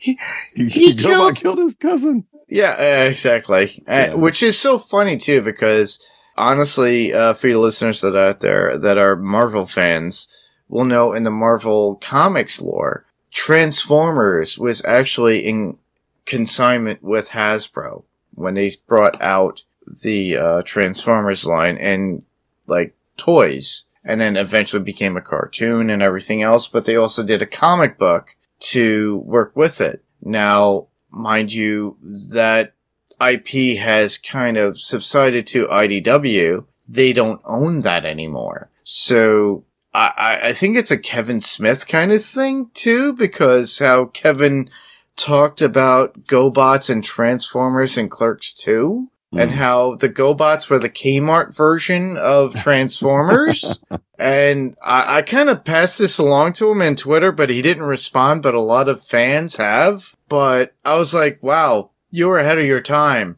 He, 0.00 0.18
he, 0.54 0.68
He 0.70 0.94
killed- 0.94 1.36
killed 1.36 1.58
his 1.58 1.74
cousin. 1.76 2.24
Yeah, 2.54 3.04
exactly. 3.04 3.82
Uh, 3.88 3.92
Yeah. 4.08 4.14
which 4.14 4.42
is 4.42 4.58
so 4.58 4.78
funny 4.78 5.16
too, 5.16 5.42
because 5.42 5.98
honestly, 6.36 7.12
uh, 7.12 7.34
for 7.34 7.48
you 7.48 7.58
listeners 7.60 8.00
that 8.00 8.14
are 8.16 8.28
out 8.28 8.40
there 8.40 8.78
that 8.78 8.98
are 8.98 9.16
Marvel 9.16 9.66
fans, 9.66 10.28
will 10.68 10.84
know 10.84 11.12
in 11.12 11.24
the 11.24 11.30
Marvel 11.30 11.96
comics 11.96 12.60
lore, 12.60 13.04
Transformers 13.30 14.58
was 14.58 14.84
actually 14.84 15.40
in 15.40 15.78
consignment 16.26 17.02
with 17.02 17.30
Hasbro 17.30 18.04
when 18.34 18.54
they 18.54 18.72
brought 18.86 19.20
out 19.20 19.64
the 20.02 20.36
uh, 20.36 20.62
Transformers 20.62 21.44
line 21.44 21.76
and 21.78 22.22
like 22.66 22.94
toys, 23.16 23.84
and 24.04 24.20
then 24.20 24.36
eventually 24.36 24.82
became 24.82 25.16
a 25.16 25.20
cartoon 25.20 25.90
and 25.90 26.02
everything 26.02 26.42
else. 26.42 26.66
But 26.68 26.84
they 26.86 26.96
also 26.96 27.22
did 27.22 27.42
a 27.42 27.46
comic 27.46 27.98
book 27.98 28.36
to 28.60 29.18
work 29.18 29.54
with 29.54 29.80
it. 29.80 30.02
Now, 30.22 30.86
mind 31.12 31.52
you, 31.52 31.96
that 32.02 32.74
IP 33.20 33.78
has 33.78 34.18
kind 34.18 34.56
of 34.56 34.80
subsided 34.80 35.46
to 35.48 35.66
IDW. 35.68 36.64
They 36.88 37.12
don't 37.12 37.40
own 37.44 37.82
that 37.82 38.04
anymore. 38.04 38.70
So 38.82 39.64
I, 39.94 40.40
I- 40.42 40.52
think 40.52 40.76
it's 40.76 40.90
a 40.90 40.98
Kevin 40.98 41.40
Smith 41.40 41.86
kind 41.86 42.10
of 42.12 42.24
thing 42.24 42.70
too, 42.74 43.12
because 43.12 43.78
how 43.78 44.06
Kevin 44.06 44.68
talked 45.16 45.60
about 45.62 46.24
GoBots 46.24 46.90
and 46.90 47.04
Transformers 47.04 47.96
and 47.98 48.10
Clerks 48.10 48.52
2 48.52 49.08
and 49.32 49.50
Mm. 49.50 49.54
how 49.54 49.94
the 49.96 50.08
GoBots 50.08 50.68
were 50.68 50.78
the 50.78 50.90
Kmart 50.90 51.56
version 51.56 52.16
of 52.16 52.54
Transformers. 52.62 53.80
and 54.18 54.76
I, 54.82 55.18
I 55.18 55.22
kind 55.22 55.48
of 55.48 55.64
passed 55.64 55.98
this 55.98 56.18
along 56.18 56.52
to 56.54 56.70
him 56.70 56.82
in 56.82 56.96
Twitter, 56.96 57.32
but 57.32 57.50
he 57.50 57.62
didn't 57.62 57.84
respond, 57.84 58.42
but 58.42 58.54
a 58.54 58.60
lot 58.60 58.88
of 58.88 59.02
fans 59.02 59.56
have. 59.56 60.14
But 60.28 60.74
I 60.84 60.94
was 60.96 61.12
like, 61.14 61.42
wow, 61.42 61.90
you 62.10 62.28
were 62.28 62.38
ahead 62.38 62.58
of 62.58 62.64
your 62.66 62.80
time. 62.80 63.36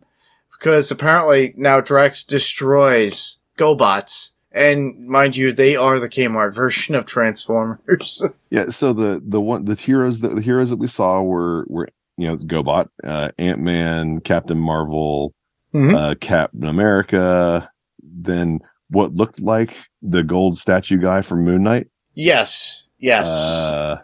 Because 0.52 0.90
apparently 0.90 1.52
now 1.56 1.80
Drax 1.80 2.24
destroys 2.24 3.38
GoBots. 3.58 4.30
And 4.50 5.08
mind 5.08 5.36
you, 5.36 5.52
they 5.52 5.74
are 5.76 5.98
the 5.98 6.08
Kmart 6.08 6.54
version 6.56 6.94
of 6.94 7.06
Transformers. 7.06 8.22
Yeah, 8.50 8.66
so 8.70 8.92
the 8.92 9.20
the 9.26 9.40
one 9.40 9.64
the 9.64 9.74
heroes 9.74 10.20
that 10.20 10.36
the 10.36 10.40
heroes 10.40 10.70
that 10.70 10.76
we 10.76 10.86
saw 10.86 11.20
were 11.20 11.64
were 11.68 11.88
you 12.16 12.28
know 12.28 12.36
GoBot, 12.36 12.88
uh, 13.02 13.30
Ant 13.36 13.58
Man, 13.58 14.20
Captain 14.20 14.56
Marvel, 14.60 15.34
Mhm. 15.74 15.94
uh, 15.96 16.14
Captain 16.20 16.64
America, 16.64 17.68
then 18.02 18.60
what 18.90 19.12
looked 19.14 19.40
like 19.40 19.74
the 20.02 20.22
gold 20.22 20.56
statue 20.58 20.98
guy 20.98 21.20
from 21.20 21.44
Moon 21.44 21.62
Knight, 21.64 21.88
yes. 22.14 22.86
Yes. 22.98 23.28
uh, 23.28 23.96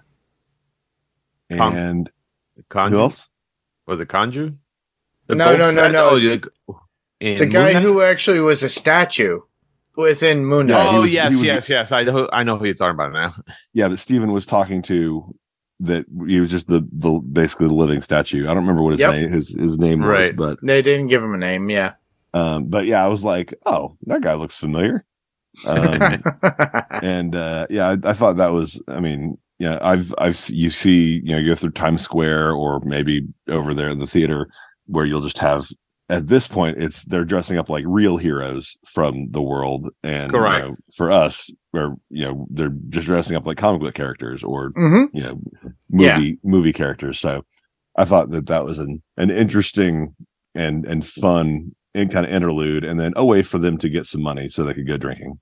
Kong- 1.56 1.76
and 1.76 2.10
Khonshu? 2.70 2.90
who 2.90 3.00
else? 3.00 3.28
Was 3.86 4.00
it 4.00 4.08
Khonshu? 4.08 4.56
The 5.26 5.34
No, 5.36 5.56
gold 5.56 5.58
no, 5.58 5.70
no, 5.70 5.88
no. 5.90 6.08
Oh, 6.68 6.80
the 7.20 7.46
guy 7.46 7.74
who 7.80 8.02
actually 8.02 8.40
was 8.40 8.62
a 8.62 8.68
statue 8.68 9.40
within 9.96 10.44
Moon 10.44 10.66
Knight. 10.66 10.82
Yeah, 10.84 10.90
Oh 10.98 11.00
was- 11.02 11.12
yes, 11.12 11.30
was- 11.32 11.42
yes, 11.44 11.68
yes. 11.68 11.92
I 11.92 12.02
know. 12.04 12.28
I 12.32 12.42
know 12.42 12.56
who 12.56 12.64
you're 12.64 12.74
talking 12.74 12.94
about 12.94 13.12
now. 13.12 13.32
Yeah, 13.72 13.88
that 13.88 13.98
Steven 13.98 14.32
was 14.32 14.44
talking 14.46 14.82
to. 14.82 15.34
That 15.80 16.04
he 16.28 16.40
was 16.40 16.50
just 16.50 16.66
the 16.68 16.86
the 16.92 17.10
basically 17.12 17.68
the 17.68 17.74
living 17.74 18.02
statue. 18.02 18.44
I 18.44 18.48
don't 18.48 18.58
remember 18.58 18.82
what 18.82 18.92
his 18.92 19.00
Yep. 19.00 19.10
name 19.12 19.30
his 19.30 19.48
his 19.58 19.78
name 19.78 20.00
was, 20.02 20.30
but 20.36 20.58
They 20.62 20.82
didn't 20.82 21.06
give 21.08 21.22
him 21.22 21.32
a 21.34 21.38
name, 21.38 21.70
yeah. 21.70 21.94
um, 22.34 22.66
but 22.66 22.84
yeah, 22.86 23.02
I 23.04 23.08
was 23.08 23.24
like, 23.24 23.54
oh, 23.66 23.96
that 24.06 24.20
guy 24.22 24.34
looks 24.34 24.56
familiar. 24.56 25.04
Um, 25.66 26.22
and 27.02 27.34
uh 27.34 27.66
yeah 27.70 27.88
I, 27.88 28.10
I 28.10 28.12
thought 28.12 28.36
that 28.36 28.52
was 28.52 28.80
i 28.86 29.00
mean 29.00 29.36
yeah 29.58 29.78
i've 29.82 30.14
i've 30.16 30.38
you 30.48 30.70
see 30.70 31.20
you 31.24 31.32
know 31.32 31.38
you 31.38 31.50
go 31.50 31.56
through 31.56 31.72
times 31.72 32.02
square 32.02 32.52
or 32.52 32.78
maybe 32.84 33.26
over 33.48 33.74
there 33.74 33.88
in 33.88 33.98
the 33.98 34.06
theater 34.06 34.48
where 34.86 35.04
you'll 35.04 35.22
just 35.22 35.38
have 35.38 35.68
at 36.10 36.26
this 36.26 36.48
point 36.48 36.82
it's 36.82 37.04
they're 37.04 37.24
dressing 37.24 37.56
up 37.56 37.68
like 37.68 37.84
real 37.86 38.16
heroes 38.16 38.76
from 38.84 39.30
the 39.30 39.40
world. 39.40 39.90
And 40.02 40.32
you 40.32 40.40
know, 40.40 40.76
for 40.94 41.10
us 41.10 41.50
where 41.70 41.94
you 42.10 42.24
know 42.24 42.46
they're 42.50 42.74
just 42.88 43.06
dressing 43.06 43.36
up 43.36 43.46
like 43.46 43.58
comic 43.58 43.80
book 43.80 43.94
characters 43.94 44.42
or 44.42 44.70
hmm 44.74 45.04
you 45.12 45.22
know 45.22 45.40
movie 45.88 46.38
movie 46.42 46.72
characters. 46.72 47.18
So 47.18 47.44
i 47.96 48.04
thought 48.04 48.30
that 48.30 48.46
that 48.46 48.64
was 48.64 48.78
an 48.78 49.02
an 49.16 49.30
interesting 49.30 50.14
and 50.54 50.84
and 50.84 51.06
fun 51.06 51.74
and 51.94 52.10
kind 52.10 52.26
of 52.26 52.32
interlude 52.32 52.84
and 52.84 53.00
then 53.00 53.12
a 53.16 53.24
way 53.24 53.42
for 53.42 53.58
them 53.58 53.78
to 53.78 53.88
get 53.88 54.06
some 54.06 54.22
money 54.22 54.48
so 54.48 54.64
they 54.64 54.74
could 54.74 54.86
go 54.86 54.96
drinking. 54.96 55.38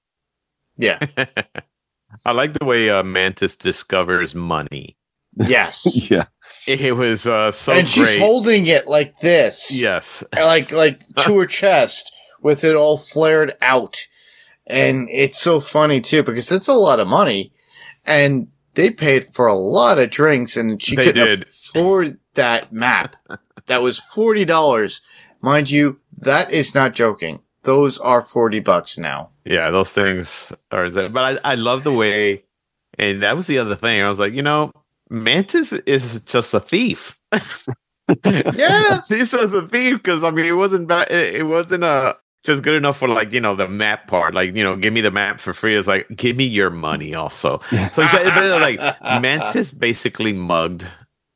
Yeah. 0.77 0.99
I 2.25 2.33
like 2.33 2.55
the 2.55 2.65
way 2.65 2.89
uh, 2.89 3.03
Mantis 3.03 3.57
discovers 3.57 4.35
money. 4.35 4.97
Yes. 5.37 5.87
yeah 6.11 6.25
It 6.69 6.97
was 6.97 7.27
uh, 7.27 7.51
so 7.53 7.73
and 7.73 7.89
she's 7.89 8.05
great. 8.07 8.19
holding 8.19 8.67
it 8.67 8.87
like 8.87 9.17
this. 9.19 9.71
yes, 9.81 10.23
Like 10.35 10.71
like 10.73 11.01
to 11.21 11.39
her 11.39 11.47
chest 11.47 12.13
with 12.43 12.65
it 12.65 12.75
all 12.77 12.99
flared 12.99 13.55
out. 13.63 14.07
And 14.67 15.09
it's 15.11 15.39
so 15.41 15.61
funny 15.61 16.01
too 16.01 16.23
because 16.23 16.53
it's 16.53 16.69
a 16.69 16.75
lot 16.75 17.01
of 17.01 17.09
money. 17.09 17.53
And 18.05 18.49
they 18.75 18.91
paid 18.91 19.25
for 19.35 19.47
a 19.47 19.55
lot 19.55 19.99
of 19.99 20.11
drinks 20.11 20.57
and 20.57 20.81
she 20.83 20.95
They 20.95 21.07
couldn't 21.07 21.27
did. 21.27 21.43
afford 21.43 22.19
that 22.35 22.73
map. 22.73 23.17
that 23.67 23.83
was 23.83 23.99
forty 24.01 24.45
dollars. 24.45 25.01
Mind 25.41 25.71
you, 25.71 26.01
that 26.19 26.51
is 26.53 26.75
not 26.75 26.93
joking. 26.95 27.41
Those 27.63 27.99
are 27.99 28.23
forty 28.23 28.61
bucks 28.61 28.99
now. 28.99 29.31
yeah, 29.45 29.71
those 29.71 29.93
things 29.93 30.53
are. 30.71 30.89
But 30.91 31.41
I, 31.45 31.53
I 31.53 31.55
love 31.55 31.83
the 31.85 31.93
way, 31.93 32.45
and 32.99 33.23
that 33.23 33.37
was 33.37 33.47
the 33.47 33.59
other 33.59 33.75
thing. 33.77 34.01
I 34.03 34.09
was 34.11 34.19
like, 34.19 34.33
you 34.33 34.43
know, 34.43 34.71
Mantis 35.11 35.73
is 35.73 36.21
just 36.21 36.55
a 36.55 36.61
thief. 36.61 37.19
Yeah. 38.25 38.99
she's 39.07 39.33
just 39.33 39.53
a 39.55 39.69
thief 39.69 39.97
because 39.99 40.25
I 40.25 40.31
mean, 40.31 40.47
it 40.47 40.53
wasn't 40.53 40.89
bad. 40.89 41.11
It, 41.11 41.35
it 41.35 41.43
wasn't 41.43 41.85
uh 41.85 42.15
just 42.43 42.63
good 42.63 42.73
enough 42.73 42.97
for 42.97 43.07
like 43.07 43.33
you 43.33 43.41
know 43.41 43.55
the 43.55 43.69
map 43.69 44.09
part. 44.09 44.33
Like 44.33 44.57
you 44.57 44.65
know, 44.65 44.77
give 44.77 44.95
me 44.95 45.03
the 45.03 45.11
map 45.11 45.41
for 45.41 45.53
free. 45.53 45.77
It's 45.77 45.87
like 45.87 46.07
give 46.17 46.35
me 46.35 46.47
your 46.47 46.71
money 46.71 47.15
also. 47.15 47.59
So 47.91 48.07
she, 48.07 48.17
but, 48.17 48.61
like 48.63 48.79
Mantis 49.03 49.73
basically 49.73 50.33
mugged 50.33 50.87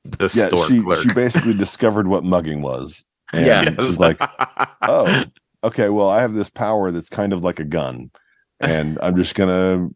the 0.04 0.30
yeah 0.34 0.48
store 0.48 0.66
she, 0.66 0.82
clerk. 0.82 1.00
she 1.02 1.12
basically 1.12 1.54
discovered 1.54 2.08
what 2.08 2.24
mugging 2.24 2.62
was 2.62 3.04
and 3.32 3.46
Yeah. 3.46 3.62
Yes. 3.62 3.86
she's 3.86 4.00
like 4.00 4.20
oh 4.82 5.24
okay 5.62 5.88
well 5.90 6.10
i 6.10 6.20
have 6.20 6.34
this 6.34 6.50
power 6.50 6.90
that's 6.90 7.08
kind 7.08 7.32
of 7.32 7.42
like 7.44 7.60
a 7.60 7.64
gun 7.64 8.10
and 8.58 8.98
i'm 9.00 9.16
just 9.16 9.34
gonna 9.36 9.88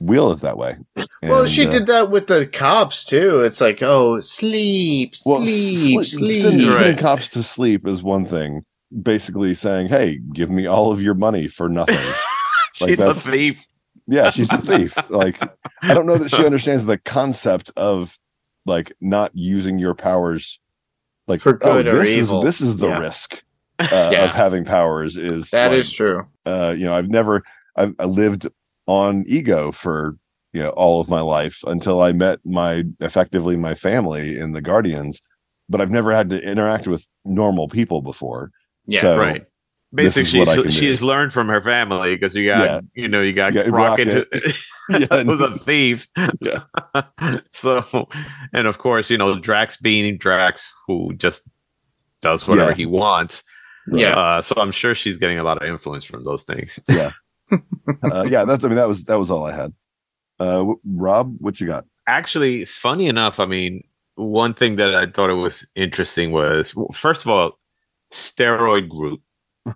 wheel 0.00 0.30
it 0.32 0.40
that 0.40 0.58
way 0.58 0.76
Well, 1.22 1.46
she 1.46 1.66
uh, 1.66 1.70
did 1.70 1.86
that 1.86 2.10
with 2.10 2.26
the 2.26 2.46
cops 2.46 3.04
too. 3.04 3.40
It's 3.40 3.60
like, 3.60 3.82
oh, 3.82 4.20
sleep, 4.20 5.14
well, 5.24 5.38
sleep, 5.44 6.00
sli- 6.00 6.04
sleep. 6.06 6.42
sending 6.42 6.68
Right. 6.70 6.98
cops 6.98 7.28
to 7.30 7.42
sleep 7.42 7.86
is 7.86 8.02
one 8.02 8.26
thing 8.26 8.64
basically 9.02 9.54
saying 9.54 9.88
hey 9.88 10.18
give 10.32 10.50
me 10.50 10.66
all 10.66 10.92
of 10.92 11.02
your 11.02 11.14
money 11.14 11.48
for 11.48 11.68
nothing 11.68 11.94
like 12.80 12.90
she's 12.90 13.00
a 13.02 13.12
thief. 13.14 13.64
yeah 14.06 14.30
she's 14.30 14.52
a 14.52 14.58
thief 14.58 14.94
like 15.10 15.40
i 15.82 15.92
don't 15.94 16.06
know 16.06 16.16
that 16.18 16.30
she 16.30 16.44
understands 16.44 16.84
the 16.84 16.98
concept 16.98 17.72
of 17.76 18.16
like 18.66 18.92
not 19.00 19.32
using 19.34 19.80
your 19.80 19.94
powers 19.94 20.60
like 21.26 21.40
For 21.40 21.54
good 21.54 21.88
oh, 21.88 21.92
or 21.96 21.98
this 22.00 22.10
evil. 22.16 22.40
is 22.40 22.44
this 22.44 22.60
is 22.60 22.76
the 22.76 22.86
Yeah. 22.88 22.98
risk 22.98 23.42
uh, 23.80 23.88
Yeah. 24.12 24.24
of 24.26 24.32
having 24.34 24.64
powers 24.64 25.16
is 25.16 25.50
That 25.50 25.70
like, 25.72 25.80
is 25.80 25.90
true. 25.90 26.26
uh 26.46 26.74
you 26.76 26.84
know 26.84 26.94
i've 26.94 27.08
never 27.08 27.42
I've, 27.76 27.94
i 27.98 28.04
lived 28.04 28.46
on 28.86 29.24
ego 29.26 29.70
for 29.72 30.16
you 30.52 30.62
know 30.62 30.70
all 30.70 31.00
of 31.00 31.08
my 31.08 31.20
life 31.20 31.60
until 31.66 32.00
i 32.02 32.12
met 32.12 32.38
my 32.44 32.84
effectively 33.00 33.56
my 33.56 33.74
family 33.74 34.38
in 34.38 34.52
the 34.52 34.60
guardians 34.60 35.20
but 35.68 35.80
i've 35.80 35.90
never 35.90 36.12
had 36.12 36.28
to 36.30 36.40
interact 36.42 36.86
with 36.86 37.06
normal 37.24 37.68
people 37.68 38.02
before 38.02 38.50
Yeah, 38.86 39.00
so, 39.00 39.18
right. 39.18 39.44
Basically, 39.94 40.40
what 40.40 40.48
she's, 40.56 40.64
do. 40.64 40.70
she's 40.70 41.02
learned 41.02 41.32
from 41.32 41.46
her 41.46 41.60
family 41.60 42.16
because 42.16 42.34
you 42.34 42.46
got, 42.46 42.64
Yeah. 42.64 42.80
you 42.94 43.06
know, 43.08 43.22
you 43.22 43.32
got 43.32 43.54
You 43.54 43.62
got 43.62 43.70
Rocket, 43.70 44.26
Yeah, 44.90 45.22
who's 45.22 45.40
a 45.40 45.56
thief. 45.56 46.08
Yeah. 46.40 46.64
so, 47.54 48.08
and 48.52 48.66
of 48.66 48.78
course, 48.78 49.08
you 49.08 49.16
know, 49.16 49.38
Drax 49.38 49.76
being 49.76 50.18
Drax, 50.18 50.68
who 50.88 51.14
just 51.14 51.42
does 52.22 52.44
whatever 52.48 52.70
Yeah. 52.72 52.76
he 52.76 52.86
wants. 52.86 53.44
Yeah. 53.86 54.18
Uh, 54.18 54.42
so 54.42 54.56
I'm 54.58 54.72
sure 54.72 54.96
she's 54.96 55.16
getting 55.16 55.38
a 55.38 55.44
lot 55.44 55.62
of 55.62 55.68
influence 55.68 56.04
from 56.04 56.24
those 56.24 56.42
things. 56.42 56.80
Yeah. 56.88 57.12
Uh, 57.52 58.24
yeah, 58.28 58.44
that's 58.44 58.64
I 58.64 58.68
mean 58.68 58.76
that 58.76 58.88
was 58.88 59.04
that 59.04 59.18
was 59.18 59.30
all 59.30 59.44
I 59.46 59.52
had. 59.54 59.72
Uh, 60.40 60.58
w- 60.58 60.80
Rob, 60.84 61.36
what 61.38 61.60
you 61.60 61.66
got? 61.66 61.84
Actually, 62.06 62.64
funny 62.64 63.06
enough, 63.06 63.38
I 63.40 63.46
mean, 63.46 63.82
one 64.16 64.54
thing 64.54 64.76
that 64.76 64.94
I 64.94 65.06
thought 65.06 65.30
it 65.30 65.34
was 65.34 65.66
interesting 65.74 66.32
was 66.32 66.74
well, 66.74 66.88
first 66.92 67.24
of 67.24 67.30
all, 67.30 67.58
steroid 68.12 68.88
Groot. 68.88 69.20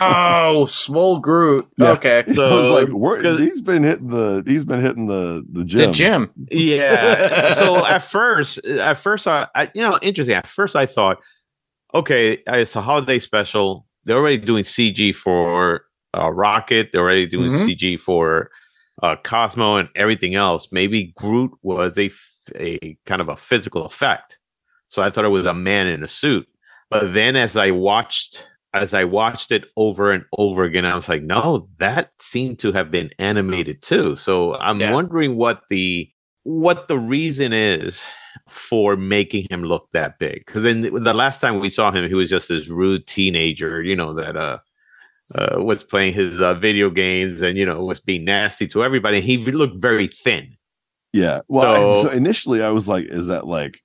oh, 0.00 0.66
small 0.66 1.18
Groot. 1.18 1.66
Yeah. 1.78 1.90
Okay. 1.92 2.18
I 2.26 2.30
was 2.30 2.36
So, 2.68 2.74
like, 2.74 2.88
where, 2.90 3.20
'cause- 3.20 3.40
he's 3.40 3.60
been 3.60 3.82
hitting 3.82 4.08
the 4.08 4.42
he's 4.46 4.64
been 4.64 4.80
hitting 4.80 5.06
the 5.06 5.44
the 5.50 5.64
gym. 5.64 5.78
The 5.80 5.86
gym. 5.92 6.30
gym. 6.36 6.46
Yeah. 6.50 7.52
so 7.54 7.84
at 7.84 8.02
first, 8.02 8.64
at 8.66 8.94
first, 8.98 9.26
I, 9.26 9.48
I, 9.54 9.70
you 9.74 9.82
know, 9.82 9.98
interesting. 10.02 10.34
At 10.36 10.46
first, 10.48 10.76
I 10.76 10.86
thought, 10.86 11.18
okay, 11.92 12.38
it's 12.46 12.76
a 12.76 12.80
holiday 12.80 13.18
special. 13.18 13.86
They're 14.04 14.16
already 14.18 14.38
doing 14.38 14.64
CG 14.64 15.14
for 15.14 15.84
uh, 16.16 16.30
Rocket. 16.32 16.90
They're 16.92 17.02
already 17.02 17.26
doing 17.26 17.50
Mhm. 17.50 17.66
CG 17.66 17.96
for 18.00 18.50
uh, 19.02 19.16
Cosmo 19.24 19.76
and 19.76 19.88
everything 19.96 20.34
else. 20.36 20.68
Maybe 20.70 21.12
Groot 21.16 21.50
was 21.62 21.98
a, 21.98 22.10
a 22.56 22.96
kind 23.06 23.20
of 23.20 23.28
a 23.28 23.36
physical 23.36 23.84
effect. 23.84 24.38
So 24.88 25.02
I 25.02 25.10
thought 25.10 25.24
it 25.24 25.28
was 25.28 25.46
a 25.46 25.54
man 25.54 25.86
in 25.88 26.02
a 26.04 26.08
suit. 26.08 26.46
But 26.90 27.12
then, 27.14 27.36
as 27.36 27.56
I 27.56 27.70
watched. 27.70 28.46
As 28.76 28.92
I 28.92 29.04
watched 29.04 29.52
it 29.52 29.66
over 29.76 30.10
and 30.10 30.24
over 30.36 30.64
again, 30.64 30.84
I 30.84 30.96
was 30.96 31.08
like, 31.08 31.22
no, 31.22 31.68
that 31.78 32.10
seemed 32.18 32.58
to 32.58 32.72
have 32.72 32.90
been 32.90 33.08
animated 33.20 33.82
too. 33.82 34.16
So 34.16 34.56
I'm 34.56 34.80
Yeah. 34.80 34.90
wondering 34.92 35.36
what 35.36 35.62
the 35.70 36.10
what 36.42 36.88
the 36.88 36.98
reason 36.98 37.52
is 37.52 38.04
for 38.48 38.96
making 38.96 39.46
him 39.48 39.62
look 39.62 39.88
that 39.92 40.18
big. 40.18 40.44
Because 40.44 40.64
then 40.64 40.80
the 40.82 41.14
last 41.14 41.40
time 41.40 41.60
we 41.60 41.70
saw 41.70 41.92
him, 41.92 42.08
he 42.08 42.14
was 42.14 42.28
just 42.28 42.48
this 42.48 42.66
rude 42.66 43.06
teenager, 43.06 43.80
you 43.80 43.94
know, 43.94 44.12
that 44.14 44.36
uh, 44.36 44.58
uh 45.34 45.56
was 45.62 45.82
playing 45.82 46.12
his 46.12 46.40
uh, 46.40 46.54
video 46.54 46.90
games 46.90 47.40
and 47.42 47.56
you 47.58 47.64
know 47.64 47.84
was 47.84 48.00
being 48.00 48.24
nasty 48.24 48.66
to 48.68 48.84
everybody. 48.84 49.20
He 49.20 49.38
looked 49.38 49.76
very 49.76 50.06
thin. 50.06 50.56
Yeah. 51.12 51.40
Well, 51.48 52.02
So- 52.02 52.08
so 52.08 52.10
initially 52.10 52.62
I 52.62 52.70
was 52.70 52.88
like, 52.88 53.06
is 53.06 53.28
that 53.28 53.46
like 53.46 53.80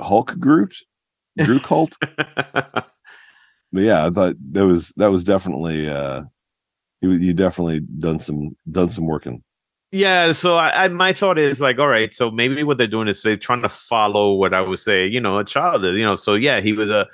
Hulk 0.00 0.38
Groot? 0.38 0.74
Groot 1.44 1.62
cult? 1.62 1.96
but 2.36 2.84
yeah, 3.72 4.06
I 4.06 4.10
thought 4.10 4.34
that 4.52 4.66
was 4.66 4.92
that 4.96 5.10
was 5.10 5.24
definitely 5.24 5.88
uh 5.88 6.22
you 7.00 7.12
you 7.12 7.32
definitely 7.34 7.80
done 7.80 8.20
some 8.20 8.56
done 8.70 8.88
some 8.88 9.06
working. 9.06 9.42
Yeah, 9.94 10.32
so 10.32 10.54
I, 10.56 10.84
I 10.84 10.88
my 10.88 11.12
thought 11.12 11.38
is 11.38 11.60
like, 11.60 11.78
all 11.78 11.88
right, 11.88 12.14
so 12.14 12.30
maybe 12.30 12.62
what 12.62 12.78
they're 12.78 12.86
doing 12.86 13.08
is 13.08 13.22
they're 13.22 13.36
trying 13.36 13.60
to 13.62 13.68
follow 13.68 14.32
what 14.34 14.54
I 14.54 14.62
would 14.62 14.78
say, 14.78 15.06
you 15.06 15.20
know, 15.20 15.38
a 15.38 15.44
child 15.44 15.84
is, 15.84 15.98
you 15.98 16.04
know. 16.04 16.16
So 16.16 16.34
yeah, 16.34 16.60
he 16.60 16.72
was 16.72 16.88
a, 16.90 17.06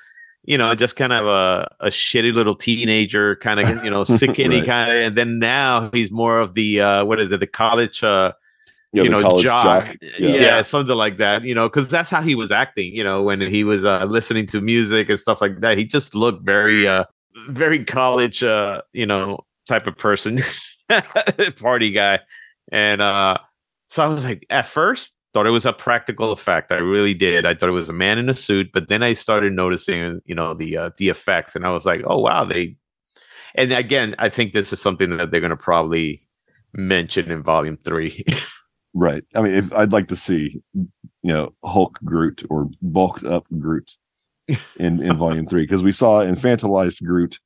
you 0.49 0.57
know, 0.57 0.75
just 0.75 0.97
kind 0.97 1.13
of 1.13 1.27
a, 1.27 1.69
a 1.81 1.89
shitty 1.89 2.33
little 2.33 2.55
teenager, 2.55 3.37
kind 3.37 3.61
of, 3.61 3.69
you 3.85 3.91
know, 3.91 4.05
sick 4.05 4.33
kitty 4.35 4.57
Right. 4.59 4.67
kind 4.67 4.91
of, 4.91 4.97
and 4.97 5.17
then 5.19 5.39
now 5.39 5.91
he's 5.93 6.11
more 6.11 6.41
of 6.41 6.55
the 6.55 6.81
uh 6.81 7.05
what 7.05 7.21
is 7.21 7.31
it, 7.31 7.41
the 7.41 7.47
college 7.47 8.03
uh 8.03 8.33
you 8.95 9.03
the 9.05 9.11
know, 9.11 9.21
college 9.21 9.43
jock. 9.45 9.95
Yeah. 10.19 10.29
Yeah. 10.41 10.63
something 10.63 10.97
like 10.97 11.19
that, 11.19 11.45
you 11.45 11.55
know, 11.55 11.69
because 11.69 11.91
that's 11.91 12.09
how 12.09 12.23
he 12.23 12.35
was 12.35 12.51
acting, 12.51 12.97
you 12.97 13.05
know, 13.05 13.23
when 13.23 13.43
he 13.43 13.63
was 13.63 13.85
uh, 13.85 14.07
listening 14.07 14.47
to 14.47 14.63
music 14.63 15.11
and 15.11 15.21
stuff 15.21 15.43
like 15.43 15.61
that. 15.61 15.77
He 15.77 15.85
just 15.85 16.15
looked 16.15 16.43
very, 16.47 16.89
uh, 16.89 17.05
very 17.51 17.85
college, 17.85 18.43
uh, 18.43 18.81
you 18.95 19.05
know, 19.05 19.41
type 19.67 19.87
of 19.87 19.99
person, 19.99 20.39
party 21.61 21.91
guy. 21.91 22.21
And 22.73 23.03
uh, 23.03 23.37
so 23.89 24.03
I 24.03 24.09
was 24.09 24.25
like, 24.25 24.47
at 24.49 24.65
first, 24.65 25.13
thought 25.39 25.47
it 25.47 25.51
was 25.51 25.67
a 25.67 25.73
practical 25.73 26.33
effect. 26.33 26.73
I 26.73 26.79
really 26.79 27.15
did. 27.15 27.47
I 27.47 27.55
thought 27.55 27.69
it 27.69 27.73
was 27.73 27.89
a 27.89 27.93
man 27.93 28.19
in 28.19 28.29
a 28.29 28.35
suit, 28.35 28.71
but 28.73 28.89
then 28.89 29.05
I 29.05 29.13
started 29.13 29.53
noticing, 29.53 30.21
you 30.25 30.35
know, 30.35 30.53
the 30.53 30.77
uh, 30.77 30.91
the 30.97 31.11
effects, 31.11 31.55
and 31.55 31.65
I 31.65 31.71
was 31.71 31.87
like, 31.87 32.03
oh 32.09 32.19
wow, 32.19 32.45
they. 32.45 32.77
And 33.55 33.73
again, 33.73 34.17
I 34.19 34.31
think 34.31 34.53
this 34.53 34.73
is 34.73 34.81
something 34.81 35.17
that 35.17 35.31
they're 35.31 35.41
going 35.41 35.51
to 35.51 35.57
probably 35.57 36.27
mention 36.75 37.31
in 37.31 37.43
Volume 37.43 37.79
Three. 37.85 38.25
Right. 38.95 39.23
I 39.37 39.43
mean, 39.43 39.53
if 39.53 39.71
I'd 39.75 39.93
like 39.93 40.09
to 40.09 40.17
see, 40.17 40.61
you 40.73 40.89
know, 41.23 41.53
Hulk 41.63 42.01
Groot 42.05 42.43
or 42.49 42.69
bulked 42.81 43.23
up 43.23 43.47
Groot 43.57 43.93
in 44.77 45.01
in 45.03 45.17
Volume 45.17 45.47
Three 45.47 45.63
because 45.63 45.85
we 45.85 45.93
saw 45.93 46.25
infantilized 46.25 47.05
Groot 47.05 47.39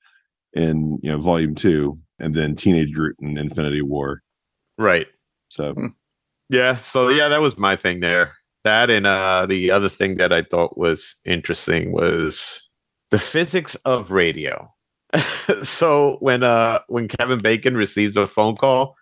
in 0.55 0.99
you 1.03 1.11
know 1.11 1.18
Volume 1.18 1.55
Two, 1.55 1.99
and 2.18 2.32
then 2.32 2.55
Teenage 2.55 2.95
Groot 2.95 3.16
in 3.20 3.36
Infinity 3.36 3.82
War. 3.82 4.22
right. 4.78 5.09
So 5.49 5.74
Yeah. 6.53 6.76
So 6.76 7.09
yeah, 7.09 7.28
that 7.28 7.40
was 7.40 7.57
my 7.57 7.76
thing 7.76 8.00
there. 8.00 8.34
That 8.64 8.90
and 8.90 9.07
uh 9.07 9.46
the 9.46 9.70
other 9.70 9.88
thing 9.88 10.16
that 10.16 10.32
I 10.32 10.42
thought 10.42 10.76
was 10.76 11.16
interesting 11.24 11.92
was 11.92 12.68
the 13.11 13.18
physics 13.18 13.74
of 13.86 14.11
radio. 14.11 14.70
so 15.62 16.18
when 16.20 16.42
uh 16.42 16.80
when 16.88 17.09
Kevin 17.09 17.40
Bacon 17.40 17.74
receives 17.74 18.18
a 18.18 18.26
phone 18.26 18.57
call 18.57 18.96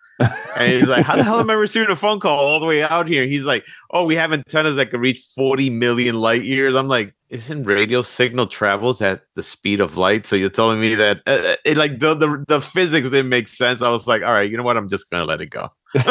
and 0.55 0.71
he's 0.71 0.87
like, 0.87 1.05
How 1.05 1.17
the 1.17 1.23
hell 1.23 1.41
am 1.41 1.49
I 1.49 1.53
receiving 1.53 1.89
a 1.89 1.95
phone 1.97 2.21
call 2.21 2.39
all 2.39 2.61
the 2.61 2.65
way 2.65 2.83
out 2.83 3.09
here? 3.09 3.27
He's 3.27 3.45
like, 3.45 3.65
Oh, 3.91 4.05
we 4.05 4.15
have 4.15 4.31
antennas 4.31 4.77
that 4.77 4.89
can 4.89 5.01
reach 5.01 5.21
40 5.35 5.69
million 5.71 6.15
light 6.21 6.43
years. 6.43 6.73
I'm 6.73 6.87
like, 6.87 7.13
isn't 7.29 7.65
radio 7.65 8.01
signal 8.01 8.47
travels 8.47 9.01
at 9.01 9.23
the 9.35 9.43
speed 9.43 9.81
of 9.81 9.97
light? 9.97 10.25
So 10.25 10.37
you're 10.37 10.49
telling 10.49 10.79
me 10.79 10.95
that 10.95 11.17
uh, 11.27 11.55
it 11.65 11.75
like 11.75 11.99
the, 11.99 12.13
the 12.13 12.45
the 12.47 12.61
physics 12.61 13.09
didn't 13.09 13.29
make 13.29 13.49
sense. 13.49 13.81
I 13.81 13.89
was 13.89 14.07
like, 14.07 14.21
all 14.21 14.33
right, 14.33 14.49
you 14.49 14.55
know 14.55 14.63
what? 14.63 14.77
I'm 14.77 14.89
just 14.89 15.09
gonna 15.09 15.25
let 15.25 15.41
it 15.41 15.47
go. 15.47 15.69
All 15.95 16.03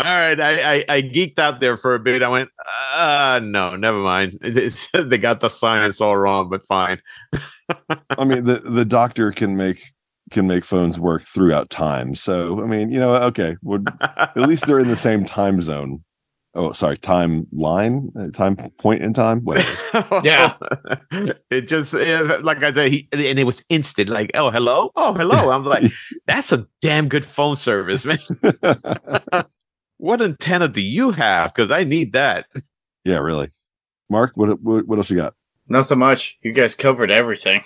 right, 0.00 0.40
I, 0.40 0.74
I 0.74 0.84
I 0.88 1.02
geeked 1.02 1.38
out 1.38 1.60
there 1.60 1.76
for 1.76 1.94
a 1.94 1.98
bit. 1.98 2.22
I 2.22 2.28
went, 2.28 2.50
uh 2.94 3.40
no, 3.42 3.76
never 3.76 3.98
mind. 3.98 4.38
They 4.94 5.18
got 5.18 5.40
the 5.40 5.48
science 5.48 6.00
all 6.00 6.16
wrong, 6.16 6.48
but 6.48 6.66
fine. 6.66 7.00
I 8.10 8.24
mean, 8.24 8.44
the 8.44 8.60
the 8.60 8.84
doctor 8.84 9.32
can 9.32 9.56
make 9.56 9.82
can 10.30 10.46
make 10.46 10.64
phones 10.64 10.98
work 10.98 11.24
throughout 11.24 11.70
time. 11.70 12.14
So 12.14 12.62
I 12.62 12.66
mean, 12.66 12.90
you 12.90 13.00
know, 13.00 13.14
okay, 13.14 13.56
at 14.08 14.36
least 14.36 14.66
they're 14.66 14.78
in 14.78 14.88
the 14.88 14.96
same 14.96 15.24
time 15.24 15.60
zone. 15.60 16.02
Oh, 16.54 16.72
sorry, 16.72 16.98
time 16.98 17.46
line, 17.50 18.12
uh, 18.18 18.28
time 18.28 18.56
point 18.78 19.02
in 19.02 19.14
time. 19.14 19.40
Whatever. 19.44 20.20
Yeah. 20.22 20.54
it 21.50 21.62
just 21.62 21.94
eh, 21.94 22.38
like 22.42 22.62
I 22.62 22.72
said, 22.72 22.92
he 22.92 23.08
and 23.12 23.38
it 23.38 23.44
was 23.44 23.64
instant. 23.70 24.10
Like, 24.10 24.32
oh 24.34 24.50
hello, 24.50 24.90
oh 24.94 25.14
hello. 25.14 25.50
I'm 25.50 25.64
like, 25.64 25.90
that's 26.26 26.52
a 26.52 26.66
damn 26.82 27.08
good 27.08 27.24
phone 27.24 27.56
service, 27.56 28.04
man. 28.04 28.18
what 29.96 30.20
antenna 30.20 30.68
do 30.68 30.82
you 30.82 31.10
have? 31.12 31.54
Because 31.54 31.70
I 31.70 31.84
need 31.84 32.12
that. 32.12 32.46
yeah, 33.04 33.16
really. 33.16 33.50
Mark, 34.10 34.32
what 34.34 34.60
what, 34.60 34.86
what 34.86 34.98
else 34.98 35.08
you 35.08 35.16
got? 35.16 35.34
Nothing 35.68 36.00
much. 36.00 36.38
You 36.42 36.52
guys 36.52 36.74
covered 36.74 37.10
everything. 37.10 37.62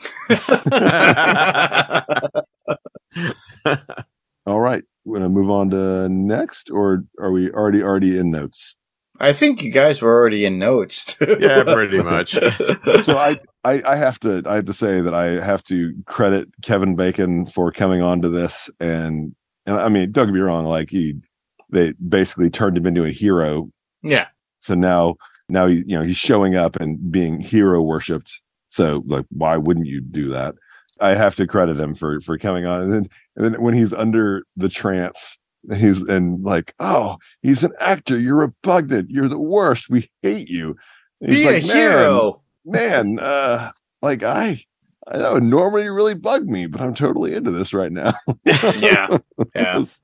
All 4.47 4.61
right, 4.61 4.85
we're 5.07 5.19
gonna 5.19 5.31
move 5.31 5.51
on 5.51 5.71
to 5.71 6.09
next, 6.09 6.71
or 6.71 7.05
are 7.21 7.31
we 7.31 7.51
already 7.51 7.83
already 7.83 8.19
in 8.19 8.31
notes? 8.31 8.77
I 9.19 9.33
think 9.33 9.63
you 9.63 9.71
guys 9.73 10.03
were 10.03 10.13
already 10.15 10.45
in 10.45 10.59
notes. 10.59 11.15
too. 11.15 11.39
Yeah, 11.41 11.63
pretty 11.65 12.03
much. 12.03 12.35
So 13.05 13.17
I, 13.17 13.39
I 13.65 13.83
I 13.87 13.97
have 13.97 14.19
to 14.21 14.43
I 14.47 14.57
have 14.57 14.67
to 14.67 14.75
say 14.75 15.01
that 15.01 15.15
I 15.15 15.43
have 15.45 15.63
to 15.65 15.95
credit 16.07 16.49
Kevin 16.63 16.97
Bacon 16.97 17.47
for 17.47 17.73
coming 17.73 18.03
on 18.03 18.21
to 18.23 18.29
this, 18.29 18.69
and 18.81 19.35
and 19.65 19.77
I 19.77 19.89
mean, 19.89 20.13
don't 20.13 20.27
get 20.27 20.35
me 20.35 20.41
wrong, 20.41 20.67
like 20.67 20.91
he 20.91 21.15
they 21.73 21.93
basically 22.09 22.51
turned 22.51 22.77
him 22.77 22.87
into 22.87 23.05
a 23.05 23.11
hero. 23.11 23.71
yeah. 24.03 24.27
So 24.61 24.75
now 24.75 25.15
now 25.49 25.67
he 25.69 25.77
you 25.87 25.97
know 25.97 26.03
he's 26.03 26.17
showing 26.17 26.57
up 26.57 26.77
and 26.77 27.11
being 27.11 27.41
hero 27.41 27.81
worshipped. 27.83 28.43
So 28.69 29.03
like, 29.07 29.25
why 29.31 29.57
wouldn't 29.57 29.87
you 29.87 30.01
do 30.01 30.29
that? 30.29 30.55
I 31.01 31.15
have 31.15 31.37
to 31.37 31.47
credit 31.47 31.79
him 31.79 31.95
for 31.95 32.21
for 32.21 32.39
coming 32.39 32.67
on, 32.67 32.81
and 32.83 32.93
then 32.93 33.09
and 33.37 33.55
then 33.55 33.63
when 33.63 33.75
he's 33.75 33.93
under 33.93 34.45
the 34.57 34.69
trance, 34.69 35.39
he's 35.75 36.03
and 36.03 36.43
like, 36.45 36.75
oh, 36.79 37.19
he's 37.43 37.63
an 37.65 37.73
actor. 37.81 38.19
You're 38.19 38.37
repugnant. 38.37 39.11
You're 39.11 39.29
the 39.29 39.39
worst. 39.39 39.91
We 39.91 40.09
hate 40.23 40.49
you. 40.49 40.77
And 41.21 41.33
he's 41.33 41.45
Be 41.45 41.53
like, 41.53 41.65
a 41.65 41.67
"Man, 41.67 41.77
hero. 41.77 42.43
man, 42.65 43.19
uh, 43.21 43.73
like 44.03 44.23
I, 44.23 44.63
I 45.07 45.19
that 45.19 45.33
would 45.33 45.43
normally 45.43 45.89
really 45.89 46.15
bug 46.15 46.47
me, 46.47 46.67
but 46.67 46.81
I'm 46.81 46.95
totally 46.95 47.35
into 47.35 47.51
this 47.51 47.73
right 47.75 47.93
now. 47.93 48.15
Yeah. 48.79 49.19
Yeah. 49.55 49.85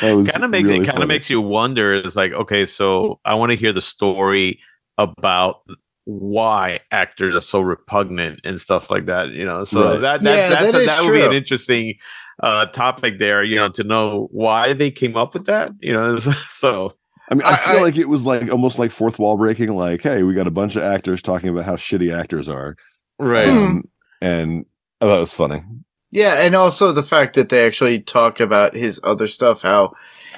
kind 0.00 0.44
of 0.44 0.50
makes 0.50 0.68
really 0.68 0.82
it 0.82 0.86
kind 0.86 1.02
of 1.02 1.08
makes 1.08 1.28
you 1.28 1.40
wonder. 1.40 1.94
It's 1.94 2.16
like, 2.16 2.32
okay, 2.32 2.64
so 2.66 3.18
I 3.24 3.34
want 3.34 3.50
to 3.50 3.56
hear 3.56 3.72
the 3.72 3.82
story 3.82 4.60
about 4.98 5.62
why 6.04 6.80
actors 6.90 7.34
are 7.34 7.40
so 7.40 7.60
repugnant 7.60 8.40
and 8.44 8.60
stuff 8.60 8.90
like 8.90 9.06
that. 9.06 9.30
You 9.30 9.44
know, 9.44 9.64
so 9.64 9.92
Right. 9.92 10.00
that 10.00 10.20
that 10.22 10.36
Yeah, 10.36 10.48
that's 10.48 10.72
that 10.72 10.82
a- 10.82 10.86
that 10.86 11.04
would 11.04 11.12
be 11.12 11.22
an 11.22 11.32
interesting 11.32 11.94
uh 12.42 12.66
topic 12.66 13.18
there. 13.18 13.44
You 13.44 13.56
know, 13.56 13.68
to 13.70 13.84
know 13.84 14.28
why 14.32 14.72
they 14.72 14.90
came 14.90 15.16
up 15.16 15.34
with 15.34 15.46
that. 15.46 15.72
You 15.80 15.92
know, 15.92 16.18
so 16.18 16.94
I 17.30 17.34
mean, 17.34 17.44
I, 17.46 17.50
I- 17.50 17.56
feel 17.56 17.78
I- 17.78 17.82
like 17.82 17.96
it 17.96 18.08
was 18.08 18.26
like 18.26 18.50
almost 18.50 18.78
like 18.78 18.90
fourth 18.90 19.18
wall 19.18 19.36
breaking. 19.36 19.74
Like, 19.76 20.02
hey, 20.02 20.22
we 20.24 20.34
got 20.34 20.46
a 20.46 20.50
bunch 20.52 20.76
of 20.76 20.82
actors 20.82 21.22
talking 21.22 21.48
about 21.50 21.64
how 21.64 21.76
shitty 21.76 22.12
actors 22.12 22.48
are, 22.48 22.76
right. 23.18 23.48
um, 23.48 23.84
and 24.20 24.66
I 25.00 25.06
thought 25.06 25.16
it 25.18 25.20
was 25.20 25.34
funny. 25.34 25.62
Yeah, 26.10 26.44
and 26.44 26.54
also 26.54 26.92
the 26.92 27.02
fact 27.02 27.34
that 27.36 27.48
they 27.48 27.64
actually 27.66 28.00
talk 28.00 28.38
about 28.40 28.74
his 28.74 29.00
other 29.02 29.26
stuff, 29.26 29.62
how 29.62 29.94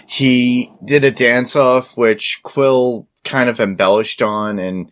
he 0.06 0.70
did 0.84 1.02
a 1.04 1.10
dance 1.10 1.56
off, 1.56 1.96
which 1.96 2.38
Quill 2.44 3.08
kind 3.24 3.48
of 3.48 3.58
embellished 3.58 4.22
on 4.22 4.58
and 4.60 4.90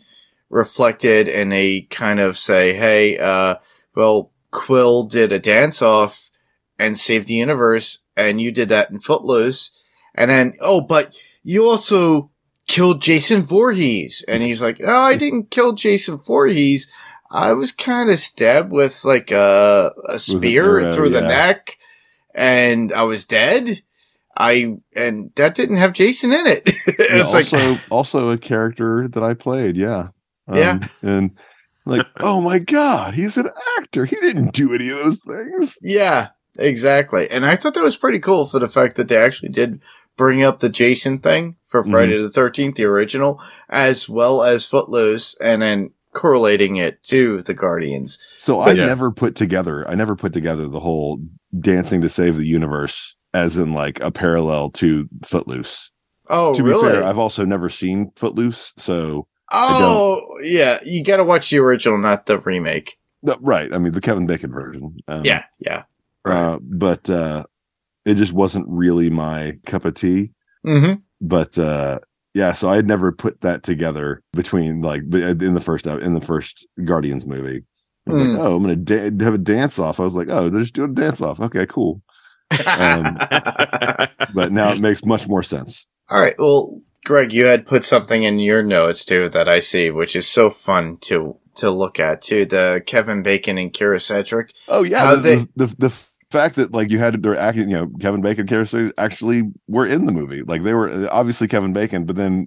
reflected, 0.53 1.29
and 1.29 1.51
they 1.51 1.83
kind 1.83 2.21
of 2.21 2.39
say, 2.39 2.75
hey, 2.75 3.19
uh, 3.19 3.57
well, 3.97 4.31
Quill 4.53 5.05
did 5.05 5.33
a 5.33 5.41
dance 5.41 5.83
off, 5.83 6.31
and 6.79 6.97
saved 6.97 7.27
the 7.27 7.35
universe, 7.35 8.01
and 8.17 8.41
you 8.41 8.53
did 8.53 8.69
that 8.69 8.91
in 8.91 9.01
Footloose. 9.01 9.77
And 10.15 10.31
then, 10.31 10.55
oh, 10.61 10.81
but 10.81 11.19
you 11.43 11.69
also 11.69 12.31
killed 12.69 13.03
Jason 13.03 13.43
Voorhees. 13.43 14.25
And 14.29 14.43
he's 14.43 14.63
like, 14.63 14.81
oh, 14.85 15.01
I 15.01 15.17
didn't 15.17 15.51
kill 15.51 15.73
Jason 15.73 16.19
Voorhees. 16.19 16.93
I 17.31 17.55
was 17.55 17.73
kind 17.73 18.11
of 18.11 18.19
stabbed 18.19 18.71
with 18.71 19.05
like 19.05 19.31
a, 19.31 19.91
a 20.07 20.19
spear 20.19 20.81
arrow, 20.81 20.93
through 20.93 21.11
the 21.11 21.23
neck 21.23 21.79
and 22.35 22.93
I 22.93 23.03
was 23.03 23.25
dead. 23.25 23.83
I, 24.37 24.79
and 24.97 25.31
that 25.37 25.55
didn't 25.55 25.77
have 25.77 25.93
Jason 25.93 26.33
in 26.33 26.47
it. 26.47 26.75
Yeah, 26.99 27.21
it's 27.21 27.33
like, 27.33 27.53
also 27.53 27.81
also 27.91 28.29
a 28.31 28.39
character 28.39 29.07
that 29.09 29.23
I 29.23 29.35
played. 29.35 29.77
Yeah, 29.77 30.09
Um, 30.49 30.57
Yeah. 30.59 30.79
and 31.03 31.31
like, 31.87 32.07
oh 32.21 32.41
my 32.41 32.59
god, 32.59 33.15
he's 33.15 33.37
an 33.37 33.49
actor. 33.79 34.05
He 34.05 34.17
didn't 34.17 34.53
do 34.53 34.75
any 34.75 34.89
of 34.91 34.99
those 34.99 35.21
things. 35.23 35.79
Yeah, 35.83 36.29
exactly. 36.59 37.29
And 37.31 37.45
I 37.47 37.57
thought 37.57 37.75
that 37.75 37.83
was 37.85 37.97
pretty 37.97 38.19
cool 38.19 38.47
for 38.47 38.59
the 38.59 38.69
fact 38.69 38.97
that 38.97 39.09
they 39.09 39.17
actually 39.17 39.51
did 39.51 39.83
bring 40.17 40.43
up 40.43 40.61
the 40.61 40.69
Jason 40.69 41.19
thing 41.19 41.57
for 41.67 41.83
Friday 41.83 42.19
the 42.21 42.29
13th, 42.29 42.75
the 42.77 42.85
original, 42.85 43.41
as 43.71 44.09
well 44.09 44.43
as 44.43 44.67
Footloose, 44.67 45.35
and 45.41 45.63
then 45.63 45.91
correlating 46.13 46.77
it 46.77 47.03
to 47.05 47.41
the 47.43 47.55
Guardians. 47.55 48.19
So 48.39 48.61
I 48.61 48.73
Yeah. 48.73 48.85
never 48.87 49.11
put 49.11 49.35
together. 49.35 49.89
I 49.89 49.95
never 49.95 50.15
put 50.15 50.35
together 50.35 50.69
the 50.69 50.81
whole 50.81 51.19
dancing 51.59 52.03
to 52.03 52.11
save 52.11 52.37
the 52.37 52.47
universe 52.47 53.17
as 53.33 53.57
in 53.57 53.73
like 53.73 53.99
a 54.01 54.11
parallel 54.11 54.69
to 54.73 55.09
Footloose. 55.25 55.91
Oh, 56.29 56.53
to 56.55 56.63
be 56.63 56.69
really? 56.69 56.93
fair, 56.93 57.03
I've 57.05 57.19
also 57.19 57.47
never 57.47 57.71
seen 57.71 58.11
Footloose, 58.17 58.75
so 58.77 59.27
oh, 59.53 60.39
yeah. 60.43 60.79
You 60.85 61.03
got 61.05 61.19
to 61.19 61.25
watch 61.25 61.51
the 61.51 61.59
original, 61.59 61.99
not 61.99 62.27
the 62.27 62.39
remake. 62.41 62.97
no, 63.23 63.37
right. 63.41 63.73
I 63.73 63.79
mean, 63.79 63.93
the 63.93 64.01
Kevin 64.01 64.27
Bacon 64.27 64.51
version. 64.53 64.97
Um, 65.09 65.25
yeah, 65.25 65.45
yeah. 65.59 65.85
uh, 66.25 66.59
but 66.63 67.09
uh, 67.11 67.45
it 68.05 68.15
just 68.15 68.33
wasn't 68.33 68.67
really 68.69 69.11
my 69.11 69.59
cup 69.67 69.85
of 69.85 69.95
tea. 69.95 70.33
hmm 70.65 70.95
but 71.25 71.57
uh 71.57 72.01
yeah 72.35 72.53
so 72.53 72.69
i 72.69 72.75
had 72.75 72.89
never 72.89 73.13
put 73.13 73.41
that 73.43 73.63
together 73.63 74.25
between 74.33 74.81
like 74.81 75.03
in 75.13 75.55
the 75.55 75.61
first 75.61 75.87
uh, 75.87 75.99
in 75.99 76.15
the 76.15 76.21
first 76.21 76.67
guardians 76.85 77.25
movie 77.25 77.63
Mm. 78.09 78.33
like, 78.35 78.41
oh 78.45 78.57
i'm 78.57 78.63
gonna 78.63 78.75
da- 78.75 79.25
have 79.25 79.35
a 79.35 79.39
dance 79.39 79.79
off 79.79 80.01
i 80.01 80.03
was 80.03 80.17
like 80.17 80.27
oh 80.29 80.51
they're 80.51 80.63
just 80.63 80.75
doing 80.75 80.91
a 80.91 80.95
dance 80.95 81.21
off 81.23 81.39
okay 81.39 81.65
cool 81.67 82.03
Um, 82.67 83.17
but 84.35 84.51
now 84.51 84.73
it 84.73 84.81
makes 84.81 85.05
much 85.05 85.29
more 85.29 85.45
sense 85.45 85.87
All 86.11 86.21
right. 86.21 86.35
Well, 86.39 86.81
Greg, 87.05 87.33
you 87.33 87.47
had 87.47 87.67
put 87.67 87.85
something 87.85 88.23
in 88.23 88.39
your 88.39 88.63
notes 88.63 89.05
too 89.05 89.29
that 89.31 89.49
I 89.49 89.59
see, 89.61 89.91
which 89.91 90.15
is 90.17 90.27
so 90.27 90.51
fun 90.51 90.99
to 91.03 91.39
to 91.57 91.71
look 91.71 91.99
at 92.01 92.23
too. 92.23 92.45
The 92.47 92.83
Kevin 92.87 93.23
Bacon 93.23 93.59
and 93.59 93.73
Kyra 93.73 94.01
Sedgwick. 94.01 94.53
oh 94.69 94.83
yeah 94.85 95.01
How 95.01 95.15
the, 95.17 95.21
they- 95.23 95.37
the, 95.37 95.67
the, 95.67 95.75
the 95.79 95.91
fact 96.31 96.57
that 96.57 96.73
like 96.73 96.91
you 96.91 96.99
had 96.99 97.23
their 97.23 97.37
acting 97.37 97.69
you 97.69 97.77
know 97.77 97.91
kevin 98.01 98.23
bacon 98.23 98.47
characters 98.47 98.91
actually 98.97 99.43
were 99.69 99.85
in 99.85 100.07
the 100.07 100.13
movie 100.13 100.41
like 100.41 100.63
they 100.63 100.73
were 100.73 101.07
obviously 101.13 101.47
kevin 101.47 101.75
bacon 101.75 102.07
but 102.07 102.17
then 102.17 102.47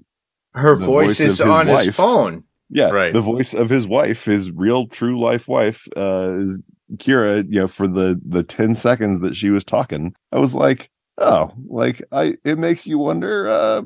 Her 0.56 0.76
The 0.76 0.86
voice, 0.88 1.08
voice 1.08 1.20
is 1.20 1.38
his 1.38 1.42
on 1.42 1.68
his 1.68 1.90
phone. 1.96 2.46
Yeah, 2.72 2.90
Right. 2.90 3.14
The 3.14 3.22
voice 3.22 3.54
of 3.54 3.70
his 3.70 3.88
wife, 3.88 4.26
his 4.26 4.50
real 4.52 4.88
true 4.88 5.20
life 5.22 5.48
wife, 5.48 5.88
uh, 5.96 6.40
is 6.40 6.60
Kyra. 6.96 7.46
You 7.48 7.60
know, 7.60 7.68
for 7.68 7.88
the 7.88 8.20
the 8.26 8.42
ten 8.42 8.74
seconds 8.74 9.20
that 9.20 9.36
she 9.36 9.52
was 9.52 9.64
talking, 9.64 10.16
I 10.32 10.40
was 10.40 10.56
like, 10.56 10.90
oh, 11.20 11.52
like 11.68 12.02
I. 12.12 12.38
It 12.44 12.58
makes 12.58 12.88
you 12.88 12.98
wonder. 12.98 13.48
Uh, 13.48 13.84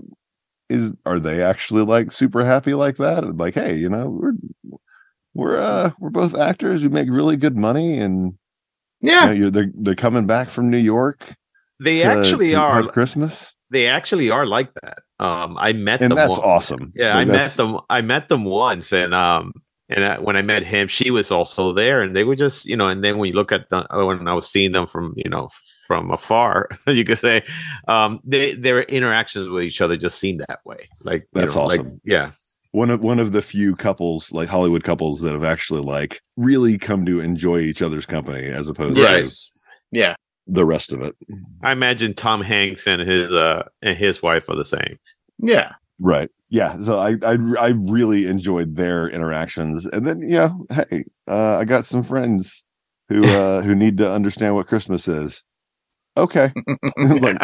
is 0.69 0.91
are 1.05 1.19
they 1.19 1.41
actually 1.41 1.83
like 1.83 2.11
super 2.11 2.45
happy 2.45 2.73
like 2.73 2.97
that? 2.97 3.23
And 3.23 3.39
Like, 3.39 3.55
hey, 3.55 3.75
you 3.75 3.89
know, 3.89 4.09
we're 4.09 4.33
we're 5.33 5.57
uh 5.57 5.91
we're 5.99 6.09
both 6.09 6.35
actors 6.35 6.81
who 6.81 6.89
make 6.89 7.09
really 7.09 7.35
good 7.37 7.55
money, 7.57 7.97
and 7.99 8.33
you 9.01 9.11
Yeah. 9.11 9.25
know, 9.27 9.31
you're, 9.31 9.51
they're 9.51 9.71
they're 9.75 9.95
coming 9.95 10.25
back 10.25 10.49
from 10.49 10.69
New 10.69 10.77
York. 10.77 11.35
They 11.79 11.99
to- 11.99 12.03
actually 12.05 12.51
to 12.51 12.59
are. 12.59 12.83
Christmas, 12.87 13.55
They 13.69 13.87
actually 13.87 14.29
are 14.29 14.45
like 14.45 14.69
that. 14.83 14.99
Um, 15.19 15.57
I 15.57 15.73
met 15.73 16.01
and 16.01 16.11
them. 16.11 16.15
that's 16.17 16.37
awesome. 16.37 16.91
Yeah, 16.95 17.15
Like, 17.15 17.27
I 17.27 17.31
met 17.31 17.51
them. 17.51 17.79
I 17.89 18.01
met 18.01 18.29
them 18.29 18.43
once, 18.45 18.91
and 18.91 19.13
um, 19.13 19.53
and 19.89 20.03
I, 20.03 20.19
when 20.19 20.35
I 20.35 20.41
met 20.41 20.63
him, 20.63 20.87
she 20.87 21.09
was 21.11 21.31
also 21.31 21.73
there, 21.73 22.01
and 22.01 22.15
they 22.15 22.23
were 22.23 22.35
just, 22.35 22.65
you 22.65 22.75
know. 22.75 22.87
And 22.89 23.03
then 23.03 23.17
when 23.17 23.27
you 23.29 23.35
look 23.35 23.51
at 23.51 23.69
the 23.69 23.85
when 23.91 24.27
I 24.27 24.33
was 24.33 24.49
seeing 24.49 24.71
them 24.73 24.87
from, 24.87 25.13
you 25.15 25.29
know, 25.29 25.49
from 25.89 26.11
afar, 26.11 26.69
you 26.87 27.03
could 27.03 27.17
say, 27.17 27.41
um, 27.87 28.19
they 28.23 28.53
their 28.53 28.83
interactions 28.83 29.49
with 29.49 29.63
each 29.63 29.81
other 29.81 29.97
just 29.97 30.19
seem 30.19 30.37
that 30.37 30.59
way. 30.63 30.87
Like 31.03 31.23
you 31.33 31.41
That's 31.41 31.55
know, 31.55 31.65
like- 31.65 31.79
awesome. 31.79 31.99
yeah, 32.05 32.31
one 32.73 32.91
of 32.91 33.01
one 33.01 33.17
of 33.17 33.31
the 33.31 33.41
few 33.41 33.75
couples 33.75 34.31
like 34.31 34.47
hollywood 34.47 34.83
couples 34.83 35.21
that 35.21 35.31
have 35.31 35.43
actually 35.43 35.81
like 35.81 36.21
really 36.37 36.77
come 36.77 37.03
to 37.07 37.19
enjoy 37.19 37.57
each 37.61 37.81
other's 37.81 38.05
company 38.05 38.45
as 38.45 38.67
opposed 38.69 38.95
to 38.95 39.01
Yeah. 39.91 40.13
the 40.45 40.63
rest 40.65 40.91
of 40.93 41.01
it 41.01 41.15
I 41.63 41.71
imagine 41.71 42.13
Tom 42.13 42.41
Hanks 42.43 42.85
and 42.85 43.01
his 43.01 43.33
uh 43.33 43.63
and 43.81 43.97
his 43.97 44.21
wife 44.21 44.47
are 44.49 44.55
the 44.55 44.63
same. 44.65 44.99
Yeah. 45.39 45.71
right 45.99 46.29
yeah 46.49 46.79
so 46.81 46.99
i 46.99 47.15
i, 47.25 47.37
I 47.59 47.67
really 47.69 48.27
enjoyed 48.27 48.75
their 48.75 49.09
interactions 49.09 49.87
and 49.87 50.05
then 50.05 50.21
you 50.21 50.37
know 50.37 50.65
hey 50.71 51.03
uh 51.27 51.57
i 51.57 51.65
got 51.65 51.85
some 51.85 52.03
friends 52.03 52.63
who 53.07 53.23
uh 53.39 53.61
who 53.63 53.73
need 53.73 53.97
to 53.97 54.11
understand 54.11 54.53
what 54.53 54.67
christmas 54.67 55.07
is 55.07 55.43
okay 56.19 56.51
like 56.97 57.37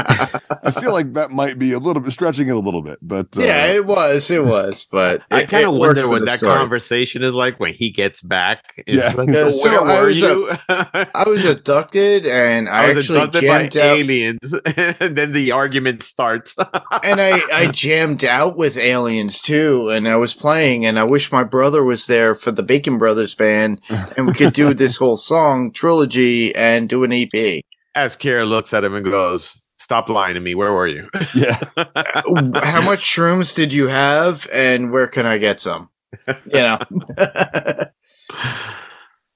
i 0.65 0.71
feel 0.71 0.91
like 0.93 1.13
that 1.13 1.31
might 1.31 1.57
be 1.57 1.73
a 1.73 1.79
little 1.79 2.01
bit 2.01 2.11
stretching 2.11 2.47
it 2.47 2.55
a 2.55 2.59
little 2.59 2.81
bit 2.81 2.99
but 3.01 3.37
uh, 3.37 3.41
yeah, 3.41 3.65
it 3.67 3.85
was. 3.85 4.29
It 4.31 4.43
was. 4.43 4.87
But 4.91 5.23
I 5.31 5.45
kind 5.45 5.65
of 5.65 5.73
worked 5.75 5.97
wonder 5.97 6.07
what 6.07 6.25
that 6.25 6.37
story. 6.39 6.53
conversation 6.57 7.23
is 7.23 7.33
like 7.33 7.59
when 7.59 7.73
he 7.73 7.89
gets 7.89 8.21
back. 8.21 8.83
Yeah. 8.87 9.13
like, 9.15 9.29
Yeah, 9.29 9.33
so 9.33 9.49
so 9.49 9.71
where 9.71 9.81
I 9.81 10.01
were 10.01 10.07
was, 10.07 10.19
you? 10.21 10.51
I 10.69 11.23
was 11.27 11.45
abducted 11.45 12.25
and 12.25 12.67
I, 12.69 12.85
I 12.85 12.87
was 12.89 12.97
actually 12.97 13.19
abducted 13.19 13.47
by 13.49 13.65
out. 13.65 13.75
aliens, 13.75 14.53
and 14.75 15.15
then 15.15 15.31
the 15.31 15.51
argument 15.51 16.03
starts. 16.03 16.55
and 16.57 17.21
I, 17.21 17.41
I 17.53 17.67
jammed 17.71 18.25
out 18.25 18.57
with 18.57 18.77
aliens 18.77 19.41
too, 19.41 19.89
and 19.89 20.07
I 20.07 20.15
was 20.15 20.33
playing, 20.33 20.85
and 20.85 20.99
I 20.99 21.03
wish 21.03 21.31
my 21.31 21.43
brother 21.43 21.83
was 21.83 22.07
there 22.07 22.35
for 22.35 22.51
the 22.51 22.63
Bacon 22.63 22.97
Brothers 22.97 23.35
band, 23.35 23.81
and 23.89 24.27
we 24.27 24.33
could 24.33 24.53
do 24.53 24.73
this 24.73 24.97
whole 24.97 25.17
song 25.17 25.71
trilogy 25.71 26.55
and 26.55 26.89
do 26.89 27.03
an 27.03 27.13
E 27.13 27.29
EP. 27.33 27.63
As 27.95 28.15
Kyra 28.17 28.47
looks 28.47 28.73
at 28.73 28.83
him 28.83 28.93
and 28.93 29.05
goes, 29.05 29.57
"Stop 29.77 30.09
lying 30.09 30.35
to 30.35 30.39
me. 30.39 30.53
Where 30.55 30.73
were 30.73 30.87
you?" 30.87 31.09
yeah 31.35 31.59
How 31.75 32.81
much 32.81 33.03
shrooms 33.03 33.55
did 33.55 33.71
you 33.73 33.87
have, 33.87 34.47
and 34.51 34.91
where 34.91 35.07
can 35.07 35.25
I 35.25 35.37
get 35.37 35.59
some? 35.59 35.89
You 36.27 36.35
know. 36.53 36.79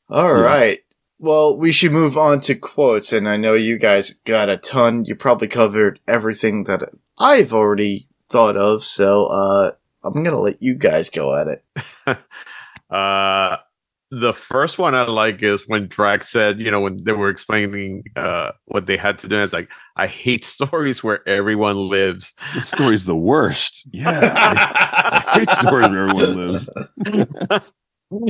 All 0.09 0.33
right. 0.33 0.77
Yeah. 0.77 0.83
Well, 1.21 1.57
we 1.57 1.71
should 1.71 1.91
move 1.91 2.17
on 2.17 2.39
to 2.41 2.55
quotes, 2.55 3.11
and 3.11 3.27
I 3.27 3.35
know 3.35 3.53
you 3.53 3.77
guys 3.77 4.13
got 4.25 4.47
a 4.49 4.57
ton. 4.57 5.03
You 5.05 5.15
probably 5.15 5.47
covered 5.49 5.99
everything 6.07 6.63
that 6.65 6.83
I've 7.17 7.53
already 7.53 8.07
thought 8.29 8.55
of, 8.55 8.83
so 8.83 9.25
uh, 9.25 9.71
I'm 10.03 10.23
gonna 10.23 10.39
let 10.39 10.61
you 10.61 10.75
guys 10.75 11.09
go 11.09 11.35
at 11.35 11.47
it. 11.47 11.63
Uh, 12.89 13.57
the 14.11 14.33
first 14.33 14.79
one 14.79 14.95
I 14.95 15.03
like 15.03 15.43
is 15.43 15.63
when 15.67 15.87
Drax 15.87 16.29
said, 16.29 16.59
you 16.59 16.71
know, 16.71 16.81
when 16.81 17.03
they 17.03 17.11
were 17.11 17.29
explaining 17.29 18.03
uh, 18.15 18.51
what 18.65 18.87
they 18.87 18.97
had 18.97 19.19
to 19.19 19.27
do. 19.27 19.35
and 19.35 19.43
It's 19.43 19.53
like, 19.53 19.69
I 19.97 20.07
hate 20.07 20.43
stories 20.43 21.03
where 21.03 21.27
everyone 21.29 21.75
lives. 21.89 22.33
the 22.55 22.61
story's 22.61 23.05
the 23.05 23.15
worst 23.15 23.87
yeah 23.91 24.33
I 24.35 25.39
hate 25.39 25.49
stories 25.51 25.89
where 25.89 26.07
everyone 26.09 26.35
lives 26.53 26.69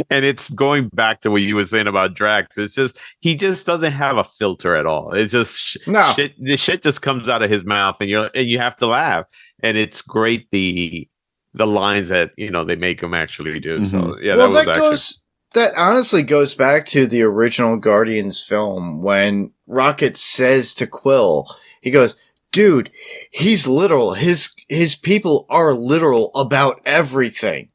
and 0.09 0.25
it's 0.25 0.49
going 0.49 0.89
back 0.89 1.21
to 1.21 1.31
what 1.31 1.41
you 1.41 1.55
were 1.55 1.63
saying 1.63 1.87
about 1.87 2.13
Drax. 2.13 2.57
It's 2.57 2.75
just 2.75 2.99
he 3.21 3.35
just 3.35 3.65
doesn't 3.65 3.93
have 3.93 4.17
a 4.17 4.23
filter 4.25 4.75
at 4.75 4.85
all. 4.85 5.13
It's 5.13 5.31
just 5.31 5.57
sh- 5.57 5.77
No. 5.87 6.11
shit. 6.15 6.33
The 6.43 6.57
shit 6.57 6.83
just 6.83 7.01
comes 7.01 7.29
out 7.29 7.41
of 7.41 7.49
his 7.49 7.63
mouth, 7.63 7.95
and 8.01 8.09
you're, 8.09 8.29
and 8.35 8.45
you 8.47 8.57
have 8.59 8.75
to 8.77 8.87
laugh. 8.87 9.25
And 9.63 9.77
it's 9.77 10.01
great 10.01 10.49
the 10.51 11.07
the 11.53 11.65
lines 11.65 12.09
that 12.09 12.31
you 12.37 12.51
know 12.51 12.63
they 12.65 12.75
make 12.75 13.01
him 13.01 13.13
actually 13.13 13.59
do. 13.61 13.85
So 13.85 14.17
yeah, 14.21 14.35
well, 14.35 14.51
that 14.51 14.53
was 14.53 14.65
that 14.65 14.71
actually 14.71 14.89
goes. 14.89 15.21
That 15.53 15.73
honestly 15.75 16.21
goes 16.23 16.53
back 16.53 16.85
to 16.87 17.07
the 17.07 17.23
original 17.23 17.77
Guardians 17.77 18.41
film 18.43 19.01
when 19.01 19.51
Rocket 19.67 20.15
says 20.17 20.73
to 20.75 20.85
Quill, 20.87 21.47
he 21.81 21.89
goes, 21.91 22.15
"Dude, 22.51 22.91
he's 23.31 23.67
literal. 23.67 24.13
His 24.13 24.49
his 24.67 24.95
people 24.95 25.47
are 25.49 25.73
literal 25.73 26.31
about 26.35 26.81
everything. 26.85 27.69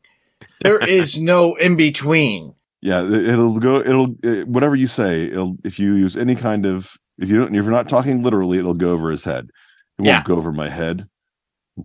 There 0.60 0.78
is 0.88 1.20
no 1.20 1.56
in 1.56 1.76
between." 1.76 2.54
Yeah, 2.80 3.02
it- 3.02 3.28
it'll 3.28 3.58
go. 3.58 3.80
It'll 3.80 4.14
it, 4.22 4.46
whatever 4.46 4.76
you 4.76 4.86
say. 4.86 5.24
It'll 5.24 5.56
if 5.64 5.78
you 5.80 5.94
use 5.94 6.16
any 6.16 6.36
kind 6.36 6.66
of 6.66 6.96
if 7.18 7.28
you 7.28 7.38
don't 7.40 7.54
if 7.56 7.64
you're 7.64 7.72
not 7.72 7.88
talking 7.88 8.22
literally, 8.22 8.58
it'll 8.58 8.74
go 8.74 8.92
over 8.92 9.10
his 9.10 9.24
head. 9.24 9.46
It 9.98 10.02
won't 10.02 10.06
Yeah. 10.08 10.22
go 10.24 10.36
over 10.36 10.52
my 10.52 10.68
head. 10.68 11.08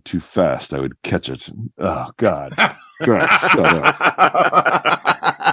Too 0.04 0.20
fast, 0.20 0.72
I 0.72 0.78
would 0.78 1.02
catch 1.02 1.28
it. 1.28 1.50
Oh 1.78 2.10
God, 2.16 2.54
God, 3.04 3.26
shut 3.26 3.58
up. 3.58 3.96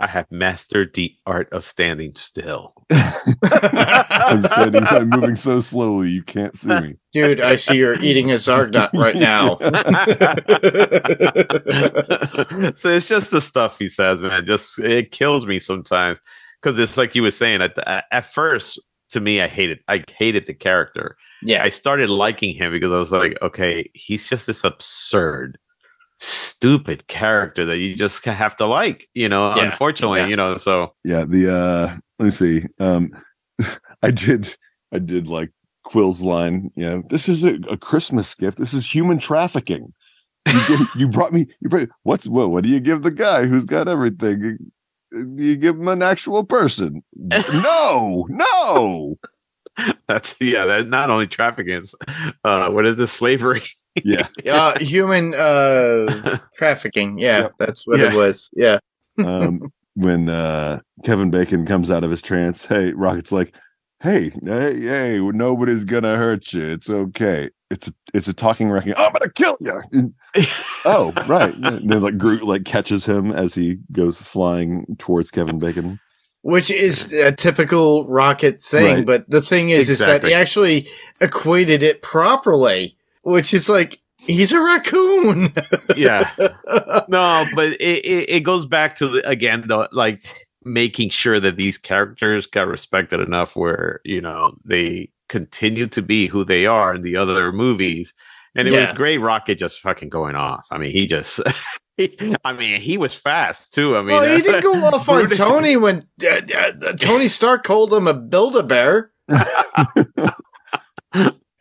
I 0.00 0.06
have 0.06 0.26
mastered 0.30 0.94
the 0.94 1.14
art 1.26 1.52
of 1.52 1.64
standing 1.64 2.14
still. 2.14 2.72
I'm 2.90 4.44
standing. 4.44 4.86
I'm 4.86 5.10
moving 5.10 5.36
so 5.36 5.60
slowly, 5.60 6.08
you 6.08 6.22
can't 6.22 6.56
see 6.56 6.80
me. 6.80 6.94
Dude, 7.12 7.40
I 7.40 7.56
see 7.56 7.76
you're 7.76 8.00
eating 8.00 8.30
a 8.30 8.36
Zargnut 8.36 8.90
right 8.94 9.16
now. 9.30 9.58
so 12.74 12.88
it's 12.88 13.08
just 13.08 13.30
the 13.30 13.40
stuff 13.40 13.78
he 13.78 13.88
says, 13.88 14.20
man. 14.20 14.46
Just 14.46 14.78
it 14.78 15.12
kills 15.12 15.46
me 15.46 15.58
sometimes 15.58 16.18
because 16.60 16.78
it's 16.78 16.96
like 16.96 17.14
you 17.14 17.22
were 17.22 17.30
saying 17.30 17.60
at 17.60 17.74
the, 17.74 18.14
at 18.14 18.24
first 18.24 18.80
to 19.10 19.20
me 19.20 19.42
I 19.42 19.48
hated 19.48 19.80
I 19.88 20.04
hated 20.16 20.46
the 20.46 20.54
character. 20.54 21.16
Yeah. 21.42 21.62
I 21.62 21.68
started 21.68 22.08
liking 22.08 22.54
him 22.54 22.72
because 22.72 22.92
I 22.92 22.98
was 22.98 23.12
like, 23.12 23.36
okay, 23.42 23.90
he's 23.94 24.28
just 24.28 24.46
this 24.46 24.64
absurd, 24.64 25.58
stupid 26.20 27.06
character 27.08 27.64
that 27.64 27.78
you 27.78 27.96
just 27.96 28.24
have 28.24 28.54
to 28.56 28.66
like, 28.66 29.08
you 29.14 29.28
know. 29.28 29.52
Yeah. 29.56 29.64
Unfortunately, 29.64 30.20
Yeah. 30.20 30.26
you 30.26 30.36
know. 30.36 30.56
So 30.58 30.94
Yeah, 31.04 31.24
the 31.24 31.52
uh 31.52 31.96
let 32.18 32.24
me 32.26 32.30
see. 32.30 32.66
Um 32.78 33.10
I 34.02 34.10
did 34.10 34.54
I 34.92 34.98
did 34.98 35.28
like 35.28 35.50
Quill's 35.84 36.22
line, 36.22 36.70
you 36.76 36.88
know, 36.88 37.02
this 37.08 37.28
is 37.28 37.42
a, 37.42 37.54
a 37.70 37.76
Christmas 37.76 38.34
gift. 38.34 38.58
This 38.58 38.74
is 38.74 38.92
human 38.94 39.18
trafficking. 39.18 39.92
You, 40.46 40.60
give, 40.68 40.88
you 40.96 41.08
brought 41.08 41.32
me 41.32 41.46
you 41.60 41.68
brought 41.68 41.88
what's 42.02 42.28
what 42.28 42.50
what 42.50 42.64
do 42.64 42.70
you 42.70 42.80
give 42.80 43.02
the 43.02 43.10
guy 43.10 43.46
who's 43.46 43.66
got 43.66 43.88
everything? 43.88 44.42
You, 45.12 45.34
you 45.36 45.56
give 45.56 45.76
him 45.76 45.88
an 45.88 46.02
actual 46.02 46.44
person. 46.44 47.02
no, 47.16 48.26
no. 48.28 49.18
that's 50.06 50.34
yeah. 50.40 50.66
That 50.66 50.88
not 50.88 51.08
only 51.10 51.26
trafficking, 51.26 51.78
it's, 51.78 51.94
uh, 52.44 52.70
what 52.70 52.86
is 52.86 52.98
this 52.98 53.12
slavery? 53.12 53.62
Yeah. 54.04 54.28
uh, 54.50 54.78
human 54.80 55.34
uh, 55.34 56.38
trafficking. 56.54 57.18
Yeah, 57.18 57.40
Yep. 57.40 57.52
that's 57.58 57.86
what 57.86 57.98
Yeah. 58.00 58.12
it 58.12 58.16
was. 58.16 58.50
Yeah. 58.54 58.78
um, 59.24 59.72
when 59.94 60.28
uh, 60.28 60.80
Kevin 61.04 61.30
Bacon 61.30 61.66
comes 61.66 61.90
out 61.90 62.04
of 62.04 62.10
his 62.10 62.22
trance, 62.22 62.64
hey, 62.66 62.92
Rocket's 62.92 63.32
like, 63.32 63.54
hey, 64.02 64.30
hey, 64.44 64.80
hey, 64.80 65.18
nobody's 65.20 65.84
gonna 65.84 66.16
hurt 66.16 66.52
you. 66.52 66.64
It's 66.64 66.88
okay. 66.88 67.50
It's 67.70 67.88
a, 67.88 67.92
it's 68.14 68.26
a 68.28 68.32
talking 68.32 68.70
wrecking. 68.70 68.94
I'm 68.96 69.12
gonna 69.12 69.30
kill 69.30 69.56
you. 69.60 69.80
And- 69.92 70.14
oh, 70.84 71.12
right. 71.28 71.54
And 71.54 71.90
then 71.90 72.02
like 72.02 72.16
Groot 72.18 72.42
like 72.44 72.64
catches 72.64 73.04
him 73.04 73.30
as 73.32 73.54
he 73.54 73.78
goes 73.92 74.20
flying 74.20 74.96
towards 74.98 75.30
Kevin 75.30 75.58
Bacon. 75.58 76.00
Which 76.42 76.70
is 76.70 77.12
a 77.12 77.32
typical 77.32 78.08
rocket 78.08 78.58
thing, 78.58 78.96
Right. 78.96 79.06
but 79.06 79.28
the 79.28 79.42
thing 79.42 79.68
is, 79.70 79.90
is 79.90 79.98
that 79.98 80.24
he 80.24 80.32
actually 80.32 80.88
equated 81.20 81.82
it 81.82 82.00
properly, 82.00 82.96
which 83.22 83.52
is 83.54 83.68
like 83.68 84.00
he's 84.18 84.52
a 84.52 84.60
raccoon. 84.60 85.50
yeah. 85.96 86.30
No, 87.08 87.46
but 87.56 87.68
it, 87.80 87.80
it, 88.04 88.30
it 88.30 88.40
goes 88.40 88.66
back 88.66 88.96
to 88.96 89.08
the, 89.08 89.28
again 89.28 89.64
though, 89.66 89.88
like 89.92 90.22
making 90.64 91.10
sure 91.10 91.40
that 91.40 91.56
these 91.56 91.78
characters 91.78 92.46
got 92.46 92.68
respected 92.68 93.18
enough 93.20 93.56
where 93.56 94.00
you 94.04 94.20
know 94.20 94.52
they 94.64 95.10
continue 95.28 95.86
to 95.88 96.02
be 96.02 96.26
who 96.26 96.44
they 96.44 96.66
are 96.66 96.94
in 96.94 97.02
the 97.02 97.16
other 97.16 97.52
movies. 97.52 98.14
And 98.56 98.66
it 98.68 98.74
Yeah. 98.74 98.88
was 98.88 98.96
great. 98.96 99.18
Rocket 99.18 99.58
just 99.58 99.80
fucking 99.80 100.08
going 100.08 100.34
off. 100.34 100.66
I 100.72 100.78
mean, 100.78 100.90
he 100.90 101.06
just. 101.06 101.40
he- 101.96 102.34
I 102.44 102.52
mean, 102.52 102.80
he 102.80 102.98
was 102.98 103.14
fast 103.14 103.72
too. 103.72 103.96
I 103.96 104.00
mean, 104.00 104.08
well, 104.08 104.36
he 104.36 104.42
didn't 104.42 104.62
go 104.62 104.74
off 104.86 105.08
on 105.08 105.28
Tony 105.30 105.76
when 105.76 106.04
uh, 106.24 106.40
uh, 106.56 106.92
Tony 106.94 107.28
Stark 107.28 107.62
called 107.64 107.92
him 107.92 108.06
a 108.08 108.14
Build 108.14 108.56
a 108.56 108.62
Bear. 108.64 109.12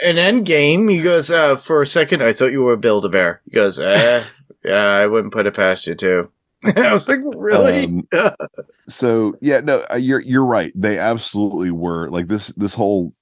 In 0.02 0.16
Endgame, 0.16 0.89
he 0.89 1.02
goes, 1.02 1.30
uh, 1.30 1.56
for 1.56 1.82
a 1.82 1.88
second, 1.88 2.24
I 2.24 2.32
thought 2.34 2.52
you 2.52 2.64
were 2.64 2.74
a 2.74 2.78
Build 2.78 3.06
a 3.06 3.10
Bear. 3.10 3.41
He 3.45 3.52
goes, 3.52 3.78
eh, 3.80 4.24
yeah, 4.64 4.86
I 4.86 5.08
wouldn't 5.08 5.34
put 5.34 5.45
it 5.45 5.56
past 5.56 5.88
you, 5.88 5.95
too. 5.95 6.32
I 6.64 6.93
was 6.93 7.08
like, 7.08 7.20
really? 7.24 7.86
Um, 7.86 8.32
so 8.89 9.36
yeah, 9.41 9.62
no, 9.62 9.86
uh, 9.89 9.95
you're 9.95 10.20
you're 10.20 10.45
right. 10.45 10.74
They 10.76 11.00
absolutely 11.00 11.72
were 11.72 12.10
like 12.10 12.28
this. 12.28 12.47
This 12.58 12.74
whole 12.74 13.14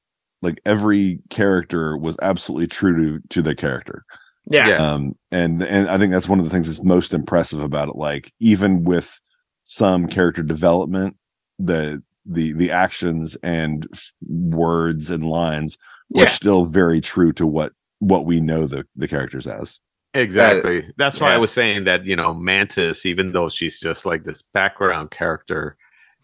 like 0.41 0.59
every 0.65 1.19
character 1.29 1.97
was 1.97 2.17
absolutely 2.21 2.65
true 2.67 2.97
to 3.19 3.27
to 3.29 3.41
their 3.43 3.53
character. 3.55 4.03
yeah. 4.49 4.69
yeah. 4.69 4.93
um 4.93 5.15
and 5.31 5.61
and 5.63 5.89
i 5.89 5.97
think 5.97 6.11
that's 6.11 6.29
one 6.29 6.39
of 6.39 6.45
the 6.45 6.51
things 6.51 6.67
that's 6.67 6.83
most 6.83 7.13
impressive 7.13 7.59
about 7.59 7.89
it 7.89 7.95
like 7.95 8.31
even 8.39 8.83
with 8.83 9.19
some 9.63 10.07
character 10.07 10.41
development 10.43 11.17
the 11.59 12.01
the 12.25 12.53
the 12.53 12.71
actions 12.71 13.35
and 13.43 13.87
f- 13.93 14.13
words 14.27 15.11
and 15.11 15.25
lines 15.27 15.77
were 16.09 16.23
Yeah. 16.23 16.29
still 16.29 16.65
very 16.65 17.01
true 17.01 17.31
to 17.33 17.45
what 17.47 17.73
what 17.99 18.25
we 18.25 18.39
know 18.39 18.67
the 18.67 18.85
the 18.95 19.07
characters 19.07 19.47
as 19.47 19.79
Exactly. 20.13 20.89
That's 20.97 21.19
why 21.19 21.33
I 21.33 21.37
was 21.37 21.51
saying 21.51 21.83
that, 21.83 22.05
you 22.05 22.15
know, 22.15 22.33
Mantis, 22.33 23.05
even 23.05 23.33
though 23.33 23.49
she's 23.49 23.79
just 23.79 24.05
like 24.05 24.23
this 24.23 24.41
background 24.53 25.11
character, 25.11 25.77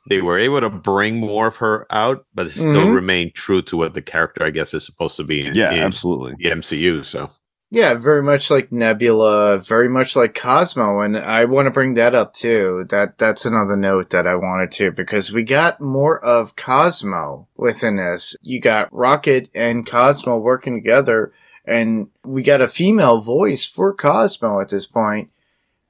they 0.10 0.22
were 0.22 0.40
able 0.40 0.62
to 0.62 0.70
bring 0.70 1.18
more 1.18 1.48
of 1.48 1.58
her 1.58 1.86
out, 1.92 2.26
but 2.34 2.50
still 2.52 2.88
Mhm. 2.88 2.96
remain 2.96 3.32
true 3.36 3.62
to 3.64 3.78
what 3.78 3.94
the 3.94 4.02
character, 4.02 4.44
I 4.44 4.50
guess, 4.50 4.74
is 4.74 4.86
supposed 4.86 5.16
to 5.18 5.24
be 5.24 5.46
in, 5.46 5.54
yeah 5.54 5.72
in 5.74 5.80
absolutely 5.84 6.36
the 6.40 6.50
MCU. 6.52 7.04
So, 7.04 7.30
Yeah, 7.74 7.96
very 7.96 8.22
much 8.22 8.52
like 8.52 8.72
Nebula, 8.72 9.58
very 9.58 9.90
much 9.90 10.16
like 10.16 10.36
Cosmo, 10.36 11.00
and 11.00 11.18
I 11.18 11.46
want 11.46 11.66
to 11.66 11.72
bring 11.72 11.96
that 11.96 12.14
up 12.14 12.32
too. 12.36 12.86
That 12.90 13.18
that's 13.18 13.46
another 13.46 13.76
note 13.76 14.12
that 14.12 14.28
I 14.28 14.36
wanted 14.36 14.70
to 14.74 14.92
because 14.92 15.32
we 15.32 15.42
got 15.42 15.82
more 15.82 16.24
of 16.24 16.56
Cosmo 16.56 17.48
within 17.58 17.96
this. 17.96 18.36
You 18.44 18.62
got 18.62 18.94
Rocket 18.94 19.50
and 19.56 19.88
Cosmo 19.88 20.38
working 20.38 20.76
together, 20.76 21.34
and 21.66 22.12
we 22.24 22.44
got 22.44 22.62
a 22.62 22.68
female 22.68 23.22
voice 23.22 23.66
for 23.66 23.92
Cosmo 23.92 24.62
at 24.62 24.70
this 24.70 24.86
point, 24.86 25.32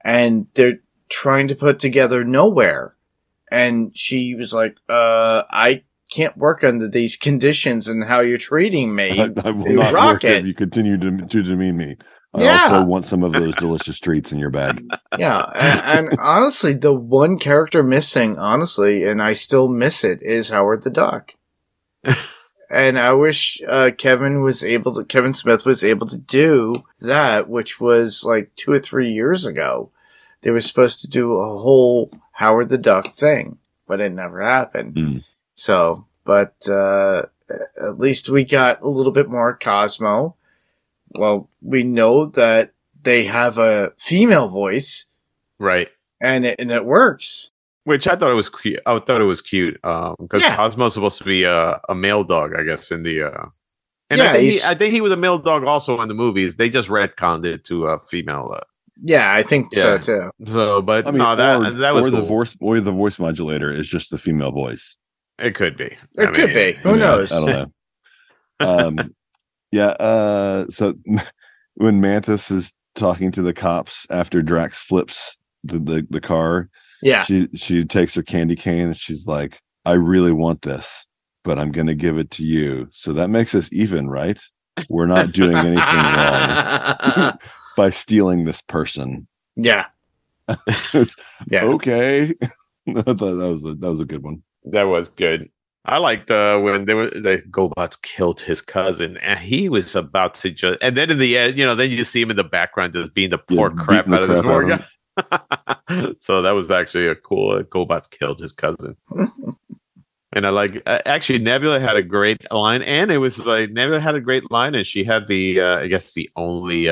and 0.00 0.46
they're 0.54 0.80
trying 1.10 1.48
to 1.48 1.54
put 1.54 1.80
together 1.80 2.24
Knowhere, 2.24 2.92
and 3.52 3.94
she 3.94 4.34
was 4.34 4.54
like, 4.54 4.78
"Uh, 4.88 5.42
I." 5.50 5.82
Can't 6.14 6.36
work 6.36 6.62
under 6.62 6.86
these 6.88 7.16
conditions 7.16 7.88
and 7.88 8.04
how 8.04 8.20
you're 8.20 8.38
treating 8.38 8.94
me. 8.94 9.20
I, 9.20 9.24
I 9.44 9.50
will 9.50 9.72
not 9.74 9.92
work 9.92 10.24
if 10.24 10.46
you 10.46 10.54
continue 10.54 10.96
to, 10.98 11.26
to 11.26 11.42
demean 11.42 11.76
me 11.76 11.96
i 12.34 12.42
Yeah. 12.42 12.58
also 12.70 12.84
want 12.84 13.04
some 13.04 13.22
of 13.22 13.32
those 13.32 13.54
delicious 13.56 13.98
treats 14.00 14.32
in 14.32 14.38
your 14.38 14.50
bag 14.50 14.84
Yeah, 15.18 15.44
and, 15.54 16.08
and 16.08 16.18
honestly, 16.20 16.72
the 16.74 16.92
one 16.94 17.38
character 17.38 17.82
missing, 17.82 18.38
honestly, 18.38 19.04
and 19.04 19.22
I 19.22 19.32
still 19.32 19.68
miss 19.68 20.02
it, 20.04 20.20
is 20.22 20.50
Howard 20.50 20.82
the 20.82 20.90
Duck. 20.90 21.34
and 22.70 22.98
I 22.98 23.12
wish 23.12 23.62
uh, 23.68 23.92
Kevin 23.96 24.42
was 24.42 24.64
able 24.64 24.92
to, 24.94 25.04
Kevin 25.04 25.34
Smith 25.34 25.64
was 25.64 25.84
able 25.84 26.06
to 26.08 26.18
do 26.18 26.82
that, 27.00 27.48
which 27.48 27.80
was 27.80 28.24
like 28.26 28.50
two 28.56 28.72
or 28.72 28.80
three 28.80 29.08
years 29.10 29.46
ago. 29.46 29.90
They 30.42 30.50
were 30.50 30.60
supposed 30.60 31.00
to 31.02 31.08
do 31.08 31.34
a 31.38 31.44
whole 31.58 32.10
Howard 32.32 32.68
the 32.68 32.78
Duck 32.78 33.06
thing, 33.08 33.58
but 33.86 34.00
it 34.00 34.10
never 34.12 34.42
happened. 34.42 34.94
Mm. 34.94 35.24
So, 35.54 36.06
but 36.24 36.54
uh, 36.68 37.22
at 37.82 37.98
least 37.98 38.28
we 38.28 38.44
got 38.44 38.82
a 38.82 38.88
little 38.88 39.12
bit 39.12 39.28
more 39.28 39.56
Cosmo. 39.56 40.36
Well, 41.12 41.48
we 41.62 41.82
know 41.84 42.26
that 42.26 42.72
they 43.02 43.24
have 43.24 43.58
a 43.58 43.92
female 43.96 44.48
voice 44.48 45.06
right. 45.58 45.88
and 46.20 46.44
it, 46.46 46.56
and 46.58 46.70
it 46.70 46.84
works. 46.84 47.50
Which 47.84 48.08
I 48.08 48.16
thought 48.16 48.30
it 48.30 48.34
was 48.34 48.48
cute. 48.48 48.80
I 48.86 48.98
thought 48.98 49.20
it 49.20 49.24
was 49.24 49.40
cute 49.42 49.74
because 49.74 50.42
Yeah. 50.42 50.56
Cosmo's 50.56 50.94
supposed 50.94 51.18
to 51.18 51.24
be 51.24 51.44
a, 51.44 51.80
a 51.88 51.94
male 51.94 52.24
dog, 52.24 52.54
I 52.56 52.62
guess, 52.62 52.90
in 52.90 53.02
the. 53.02 53.24
Uh, 53.24 53.46
and 54.10 54.18
Yeah, 54.18 54.30
I, 54.30 54.32
think 54.32 54.52
he, 54.52 54.62
I 54.64 54.74
think 54.74 54.92
he 54.94 55.00
was 55.02 55.12
a 55.12 55.16
male 55.16 55.38
dog 55.38 55.64
also 55.64 56.00
in 56.00 56.08
the 56.08 56.14
movies. 56.14 56.56
They 56.56 56.70
just 56.70 56.88
retconned 56.88 57.44
it 57.44 57.64
to 57.66 57.86
a 57.86 57.98
female. 57.98 58.52
Uh, 58.56 58.60
Yeah, 59.02 59.32
I 59.34 59.42
think 59.42 59.68
Yeah. 59.72 59.82
so 59.82 59.98
too. 59.98 60.30
so, 60.46 60.82
but 60.82 61.06
i 61.06 61.10
mean 61.10 61.18
no, 61.18 61.36
that 61.36 61.60
or, 61.60 61.70
that 61.72 61.94
was 61.94 62.06
or 62.06 62.10
the 62.10 62.20
cool. 62.20 62.26
voice 62.26 62.56
or 62.60 62.80
the 62.80 62.90
voice 62.92 63.18
modulator 63.18 63.70
is 63.70 63.86
just 63.86 64.10
the 64.10 64.18
female 64.18 64.50
voice 64.52 64.96
It 65.38 65.54
could 65.54 65.76
be. 65.76 65.84
It 65.86 65.98
I 66.18 66.26
could 66.32 66.50
mean, 66.50 66.54
be. 66.54 66.72
Who 66.74 66.90
You 66.92 66.96
know, 66.96 67.16
knows? 67.18 67.32
I 67.32 67.40
don't 67.46 67.72
know. 68.60 68.66
um, 68.88 69.14
yeah. 69.72 69.88
Uh, 69.88 70.66
so 70.68 70.94
when 71.74 72.00
Mantis 72.00 72.50
is 72.50 72.72
talking 72.94 73.32
to 73.32 73.42
the 73.42 73.52
cops 73.52 74.06
after 74.10 74.42
Drax 74.42 74.78
flips 74.78 75.36
the 75.64 75.78
the, 75.78 76.06
the 76.10 76.20
car, 76.20 76.68
Yeah. 77.02 77.24
she 77.24 77.48
she 77.54 77.84
takes 77.84 78.14
her 78.14 78.22
candy 78.22 78.54
cane 78.56 78.86
and 78.88 78.96
she's 78.96 79.26
like, 79.26 79.60
"I 79.84 79.92
really 79.94 80.32
want 80.32 80.62
this, 80.62 81.06
but 81.42 81.58
I'm 81.58 81.72
going 81.72 81.88
to 81.88 81.94
give 81.96 82.16
it 82.18 82.30
to 82.32 82.44
you." 82.44 82.86
So 82.92 83.12
that 83.14 83.28
makes 83.30 83.54
us 83.54 83.68
even, 83.72 84.08
right? 84.08 84.40
We're 84.88 85.06
not 85.06 85.32
doing 85.32 85.56
anything 85.56 85.76
wrong 85.76 87.38
by 87.76 87.90
stealing 87.90 88.44
this 88.44 88.60
person. 88.62 89.26
yeah. 89.56 89.86
Yeah. 91.50 91.64
okay. 91.64 92.34
I 92.86 92.92
that 92.92 93.20
was 93.20 93.64
a, 93.64 93.74
that 93.76 93.88
was 93.88 94.00
a 94.00 94.04
good 94.04 94.22
one. 94.22 94.42
That 94.64 94.84
was 94.84 95.08
good. 95.08 95.50
I 95.86 95.98
liked 95.98 96.30
uh, 96.30 96.58
when 96.60 96.86
they 96.86 96.94
were 96.94 97.10
the 97.10 97.42
GoBots 97.50 98.00
killed 98.00 98.40
his 98.40 98.62
cousin, 98.62 99.18
and 99.18 99.38
he 99.38 99.68
was 99.68 99.94
about 99.94 100.34
to 100.36 100.50
just. 100.50 100.78
And 100.80 100.96
then 100.96 101.10
in 101.10 101.18
the 101.18 101.36
end, 101.36 101.58
you 101.58 101.64
know, 101.64 101.74
then 101.74 101.90
you 101.90 102.04
see 102.04 102.22
him 102.22 102.30
in 102.30 102.36
the 102.36 102.44
background 102.44 102.94
just 102.94 103.12
being 103.12 103.30
the 103.30 103.38
Yeah, 103.50 103.56
poor 103.56 103.70
crap 103.70 104.08
out 104.08 104.22
of 104.22 104.28
this 104.30 104.40
poor 104.40 104.66
guy. 104.66 106.14
so 106.20 106.40
that 106.40 106.52
was 106.52 106.70
actually 106.70 107.08
a 107.08 107.14
cool. 107.14 107.50
Uh, 107.50 107.62
GoBots 107.64 108.08
killed 108.08 108.40
his 108.40 108.52
cousin, 108.52 108.96
and 110.32 110.46
I 110.46 110.48
like. 110.48 110.82
Uh, 110.86 111.00
actually, 111.04 111.40
Nebula 111.40 111.80
had 111.80 111.96
a 111.96 112.02
great 112.02 112.50
line, 112.50 112.80
and 112.82 113.10
it 113.10 113.18
was 113.18 113.44
like 113.44 113.70
Nebula 113.70 114.00
had 114.00 114.14
a 114.14 114.20
great 114.20 114.50
line, 114.50 114.74
and 114.74 114.86
she 114.86 115.04
had 115.04 115.26
the. 115.28 115.60
Uh, 115.60 115.78
I 115.80 115.88
guess 115.88 116.14
the 116.14 116.30
only. 116.34 116.88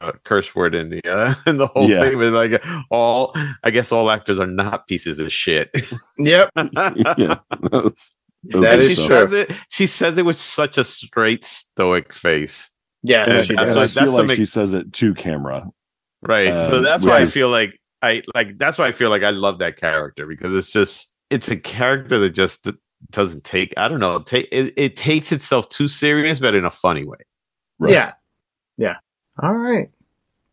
Uh, 0.00 0.12
curse 0.24 0.54
word 0.54 0.74
in 0.74 0.90
the 0.90 1.00
uh, 1.04 1.34
in 1.46 1.56
the 1.58 1.66
whole 1.66 1.88
Yeah. 1.88 2.00
thing 2.02 2.18
was 2.18 2.30
like 2.30 2.64
all 2.90 3.34
I 3.64 3.70
guess 3.70 3.90
all 3.92 4.10
actors 4.10 4.38
are 4.38 4.46
not 4.46 4.86
pieces 4.86 5.18
of 5.18 5.32
shit. 5.32 5.70
Yep. 6.18 6.50
yeah, 6.56 7.38
that, 7.50 7.70
was, 7.72 8.14
That 8.44 8.60
good 8.60 8.80
she 8.82 8.92
is 8.92 8.96
true. 8.98 9.06
says 9.06 9.32
it. 9.32 9.52
She 9.68 9.86
says 9.86 10.18
it 10.18 10.24
with 10.26 10.36
such 10.36 10.76
a 10.78 10.84
straight, 10.84 11.44
stoic 11.44 12.12
face. 12.14 12.70
Yeah. 13.02 13.26
Yeah, 13.28 13.42
she 13.42 13.54
that's 13.54 13.70
and 13.70 13.78
does. 13.78 13.96
I 13.96 14.00
what- 14.00 14.04
feel 14.06 14.12
what 14.12 14.18
like 14.20 14.28
make- 14.28 14.36
she 14.36 14.46
says 14.46 14.72
it 14.74 14.92
to 14.92 15.14
camera. 15.14 15.66
Right. 16.22 16.66
so 16.66 16.76
Um, 16.78 16.82
that's 16.82 17.02
which 17.02 17.10
why 17.12 17.20
I 17.20 17.26
feel 17.26 17.48
like 17.48 17.78
I 18.02 18.22
like. 18.34 18.58
That's 18.58 18.76
why 18.78 18.86
I 18.88 18.92
feel 18.92 19.08
like 19.10 19.22
I 19.22 19.30
love 19.30 19.58
that 19.60 19.76
character 19.78 20.26
because 20.26 20.54
it's 20.54 20.72
just 20.72 21.08
it's 21.30 21.48
a 21.48 21.56
character 21.56 22.18
that 22.18 22.30
just 22.30 22.68
doesn't 23.10 23.44
take. 23.44 23.72
I 23.78 23.88
don't 23.88 24.00
know. 24.00 24.18
Take 24.20 24.48
it, 24.52 24.74
it 24.76 24.96
takes 24.96 25.32
itself 25.32 25.68
too 25.70 25.88
serious, 25.88 26.38
but 26.40 26.54
in 26.54 26.64
a 26.66 26.70
funny 26.70 27.04
way. 27.06 27.16
Right. 27.78 27.92
Yeah. 27.92 28.12
Yeah. 28.76 28.96
All 29.42 29.56
right. 29.56 29.88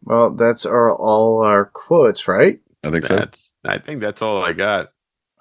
Well, 0.04 0.32
that's 0.32 0.66
our 0.66 0.96
all 0.96 1.44
our 1.44 1.66
quotes, 1.66 2.28
right? 2.28 2.60
I 2.84 2.92
think 2.92 3.06
so. 3.06 3.16
That's. 3.16 3.52
I 3.66 3.78
think 3.80 4.00
that's 4.02 4.22
all 4.22 4.44
I 4.44 4.54
got. 4.54 4.92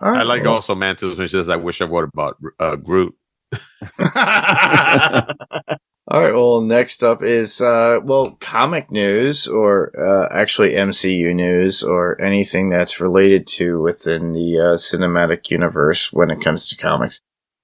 All 0.01 0.11
right. 0.11 0.21
I 0.21 0.25
like 0.25 0.43
well- 0.43 0.55
also 0.55 0.75
Mantis 0.75 1.17
when 1.17 1.29
she 1.29 1.33
says, 1.33 1.49
"I 1.49 1.57
wish 1.57 1.81
I 1.81 1.85
wrote 1.85 2.11
about 2.13 2.39
uh, 2.59 2.77
Groot." 2.77 3.15
All 6.09 6.23
right. 6.23 6.35
Well, 6.35 6.61
next 6.61 7.03
up 7.03 7.23
is 7.23 7.61
uh, 7.61 7.99
well, 8.05 8.33
comic 8.41 8.91
news, 8.93 9.49
or 9.49 9.93
uh, 9.99 10.29
actually 10.33 10.73
MCU 10.73 11.35
news, 11.35 11.83
or 11.83 12.21
anything 12.21 12.69
that's 12.69 13.01
related 13.01 13.47
to 13.49 13.81
within 13.81 14.33
the 14.33 14.59
uh, 14.59 14.77
cinematic 14.77 15.51
universe 15.51 16.13
when 16.13 16.31
it 16.31 16.41
comes 16.41 16.67
to 16.69 16.77
comics. 16.77 17.21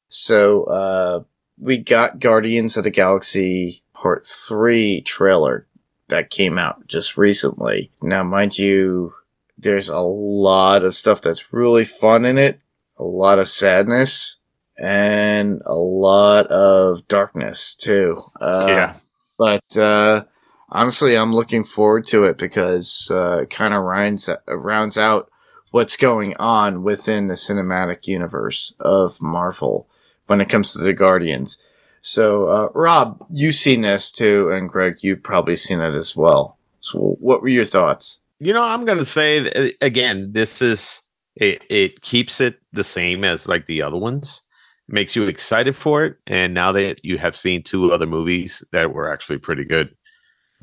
So 0.09 0.65
uh, 0.65 1.23
we 1.57 1.79
got 1.79 2.19
Guardians 2.19 2.77
of 2.77 2.85
the 2.85 2.91
Galaxy 2.91 3.83
Part 3.95 4.25
Three 4.25 5.03
trailer 5.03 5.69
that 6.13 6.31
came 6.31 6.59
out 6.59 6.87
just 6.87 7.17
recently. 7.17 7.91
Now, 8.03 8.23
mind 8.23 8.59
you, 8.59 9.15
there's 9.57 9.89
a 9.89 9.99
lot 9.99 10.85
of 10.85 10.95
stuff 10.95 11.23
that's 11.23 11.53
really 11.53 11.87
fun 11.87 12.25
in 12.27 12.37
it, 12.37 12.61
a 12.99 13.05
lot 13.05 13.39
of 13.39 13.49
sadness 13.49 14.37
and 14.79 15.63
a 15.65 15.75
lot 15.75 16.47
of 16.49 17.09
darkness 17.09 17.75
too. 17.75 18.23
Uh, 18.41 18.65
yeah, 18.69 18.95
But 19.39 19.77
uh, 19.77 20.25
honestly, 20.69 21.17
I'm 21.17 21.35
looking 21.35 21.65
forward 21.65 22.07
to 22.09 22.25
it 22.25 22.37
because 22.37 23.11
uh, 23.13 23.43
it 23.43 23.51
kind 23.51 23.73
of 23.73 23.83
rounds 23.83 24.29
rounds 24.47 24.99
out 24.99 25.31
what's 25.71 25.97
going 25.97 26.37
on 26.37 26.83
within 26.83 27.29
the 27.29 27.35
cinematic 27.35 28.07
universe 28.07 28.75
of 28.79 29.23
Marvel 29.23 29.89
when 30.27 30.41
it 30.43 30.51
comes 30.51 30.73
to 30.73 30.79
the 30.79 30.93
Guardians. 30.93 31.59
So, 32.03 32.49
uh, 32.49 32.69
Rob, 32.75 33.25
you've 33.31 33.55
seen 33.55 33.83
this 33.83 34.11
too, 34.11 34.51
and 34.51 34.69
Greg, 34.69 34.99
you've 35.03 35.23
probably 35.23 35.57
seen 35.57 35.81
it 35.81 35.95
as 35.95 36.17
well. 36.17 36.59
So, 36.81 37.17
what 37.21 37.43
were 37.43 37.49
your 37.49 37.65
thoughts? 37.65 38.19
you 38.43 38.53
know, 38.53 38.65
I'm 38.65 38.85
gonna 38.85 39.05
say 39.05 39.73
again, 39.81 40.33
this 40.33 40.61
is 40.61 41.01
it. 41.37 41.63
It 41.71 42.03
keeps 42.03 42.41
it 42.41 42.59
the 42.73 42.83
same 42.83 43.23
as 43.23 43.47
like 43.47 43.67
the 43.67 43.83
other 43.83 43.97
ones. 43.97 44.43
Makes 44.89 45.15
you 45.15 45.29
excited 45.29 45.77
for 45.77 46.05
it, 46.05 46.17
and 46.27 46.53
now 46.53 46.73
that 46.73 47.05
you 47.05 47.19
have 47.19 47.37
seen 47.37 47.63
two 47.63 47.93
other 47.93 48.07
movies 48.07 48.65
that 48.73 48.93
were 48.93 49.13
actually 49.13 49.39
pretty 49.39 49.65
good, 49.65 49.95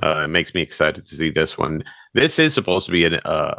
uh, 0.04 0.24
it 0.26 0.28
makes 0.28 0.54
me 0.54 0.62
excited 0.62 1.06
to 1.06 1.16
see 1.16 1.32
this 1.32 1.58
one. 1.58 1.86
This 2.14 2.38
is 2.38 2.54
supposed 2.54 2.86
to 2.88 2.92
be 2.92 3.06
an, 3.06 3.22
uh, 3.24 3.56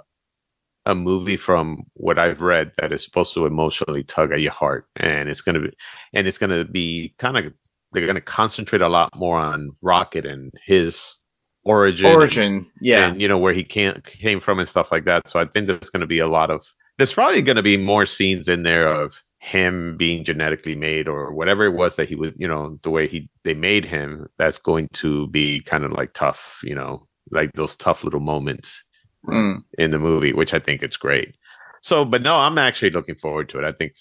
a 0.85 0.95
movie 0.95 1.39
from 1.39 1.85
what 1.95 2.19
I've 2.19 2.43
read 2.43 2.73
that 2.77 2.93
is 2.93 3.03
supposed 3.03 3.33
to 3.35 3.47
emotionally 3.47 4.05
tug 4.05 4.33
at 4.33 4.43
your 4.43 4.53
heart, 4.53 4.87
and 4.97 5.31
it's 5.31 5.41
gonna 5.41 5.61
be, 5.61 5.73
and 6.13 6.29
it's 6.29 6.39
gonna 6.39 6.67
be 6.67 7.15
kind 7.19 7.39
of 7.39 7.55
they're 7.93 8.07
gonna 8.07 8.21
concentrate 8.21 8.83
a 8.83 8.89
lot 8.89 9.11
more 9.17 9.39
on 9.39 9.71
Rocket 9.83 10.25
and 10.27 10.53
his 10.65 11.17
origin, 11.65 12.07
and- 12.07 12.17
Origin, 12.17 12.67
yeah, 12.81 13.09
and 13.09 13.21
you 13.21 13.29
know 13.29 13.39
where 13.39 13.53
he 13.53 13.65
came 13.65 14.01
came 14.05 14.41
from 14.41 14.59
and 14.59 14.69
stuff 14.69 14.91
like 14.93 15.05
that. 15.05 15.29
So 15.31 15.39
I 15.41 15.45
think 15.47 15.67
there's 15.67 15.91
going 15.91 16.01
to 16.01 16.07
be 16.07 16.19
a 16.21 16.29
lot 16.29 16.51
of 16.51 16.65
there's 16.99 17.13
probably 17.15 17.43
going 17.43 17.57
to 17.57 17.63
be 17.63 17.77
more 17.77 18.05
scenes 18.07 18.47
in 18.49 18.63
there 18.63 18.87
of 18.89 19.23
him 19.39 19.97
being 19.97 20.23
genetically 20.23 20.75
made 20.75 21.09
or 21.09 21.33
whatever 21.33 21.65
it 21.65 21.73
was 21.73 21.97
that 21.97 22.09
he 22.09 22.15
was, 22.15 22.31
you 22.37 22.47
know, 22.47 22.79
the 22.83 22.91
way 22.91 23.07
he 23.07 23.29
they 23.45 23.55
made 23.55 23.85
him. 23.87 24.27
That's 24.39 24.59
going 24.59 24.89
to 24.95 25.29
be 25.29 25.61
kind 25.63 25.85
of 25.85 25.93
like 25.93 26.13
tough, 26.13 26.61
you 26.63 26.75
know, 26.75 27.07
like 27.31 27.53
those 27.55 27.75
tough 27.77 28.05
little 28.05 28.21
moments 28.21 28.85
Mm. 29.27 29.63
in 29.79 29.91
the 29.91 29.99
movie, 29.99 30.33
which 30.33 30.55
I 30.55 30.59
think 30.59 30.83
it's 30.83 30.97
great. 30.97 31.35
So, 31.83 32.07
but 32.07 32.23
no, 32.23 32.37
I'm 32.37 32.57
actually 32.57 32.89
looking 32.91 33.17
forward 33.17 33.51
to 33.51 33.59
it. 33.59 33.65
I 33.67 33.73
think 33.73 33.93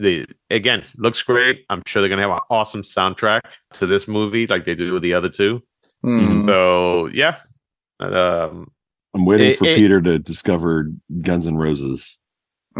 the 0.00 0.26
again 0.50 0.82
looks 0.96 1.22
great. 1.22 1.64
I'm 1.70 1.82
sure 1.86 2.00
they're 2.02 2.08
gonna 2.08 2.22
have 2.22 2.30
an 2.30 2.40
awesome 2.50 2.82
soundtrack 2.82 3.40
to 3.74 3.86
this 3.86 4.08
movie, 4.08 4.46
like 4.46 4.64
they 4.64 4.74
do 4.74 4.92
with 4.92 5.02
the 5.02 5.14
other 5.14 5.28
two. 5.28 5.62
Mm. 6.04 6.46
So 6.46 7.06
yeah, 7.06 7.38
um, 8.00 8.70
I'm 9.14 9.24
waiting 9.24 9.48
It- 9.50 9.58
for 9.58 9.66
it- 9.66 9.76
Peter 9.76 10.00
to 10.00 10.18
discover 10.18 10.90
Guns 11.20 11.46
N' 11.46 11.56
Roses. 11.56 12.19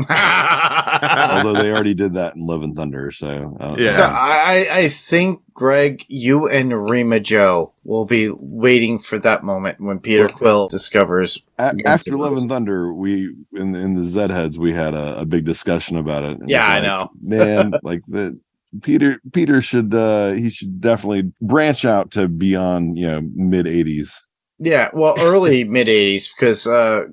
Although 0.09 1.62
they 1.62 1.70
already 1.70 1.94
did 1.94 2.14
that 2.14 2.35
in 2.36 2.44
Love 2.47 2.62
and 2.62 2.74
Thunder, 2.77 3.10
so 3.10 3.56
I 3.60 3.77
Yeah. 3.78 3.97
So 3.97 4.02
I, 4.02 4.66
I- 4.70 4.78
I 4.81 4.89
think 4.89 5.43
Greg, 5.55 6.05
you 6.09 6.48
and 6.48 6.89
Rima 6.90 7.20
Joe 7.20 7.72
will 7.85 8.05
be 8.06 8.31
waiting 8.40 8.98
for 8.98 9.18
that 9.18 9.44
moment 9.44 9.81
when 9.81 9.98
Peter 10.01 10.24
Well- 10.27 10.32
Quill 10.36 10.68
discovers. 10.68 11.43
A- 11.59 11.74
after 11.85 12.16
Love 12.16 12.36
and 12.36 12.48
Thunder, 12.48 12.93
we 12.93 13.35
in 13.55 13.74
in 13.74 13.94
the 13.94 14.05
Zed 14.05 14.31
heads 14.31 14.59
we 14.59 14.72
had 14.72 14.94
a, 14.94 15.20
a 15.20 15.24
big 15.24 15.44
discussion 15.44 15.97
about 15.97 16.24
it. 16.24 16.39
Yeah, 16.47 16.59
it's 16.59 16.70
I 16.70 16.74
like, 16.78 16.82
know. 16.86 17.10
man. 17.20 17.72
Like 17.82 18.01
the 18.09 18.39
Peter 18.82 19.20
Peter 19.32 19.60
should 19.60 19.93
uh 19.94 20.32
he 20.32 20.48
should 20.51 20.81
definitely 20.81 21.32
branch 21.43 21.85
out 21.85 22.12
to 22.12 22.28
beyond 22.28 22.97
you 22.98 23.06
know 23.06 23.20
mid 23.35 23.66
'80s. 23.66 24.12
Yeah, 24.59 24.90
well, 24.93 25.14
early 25.18 25.64
mid 25.64 25.89
'80s 25.89 26.28
because 26.35 26.66
uh, 26.66 27.05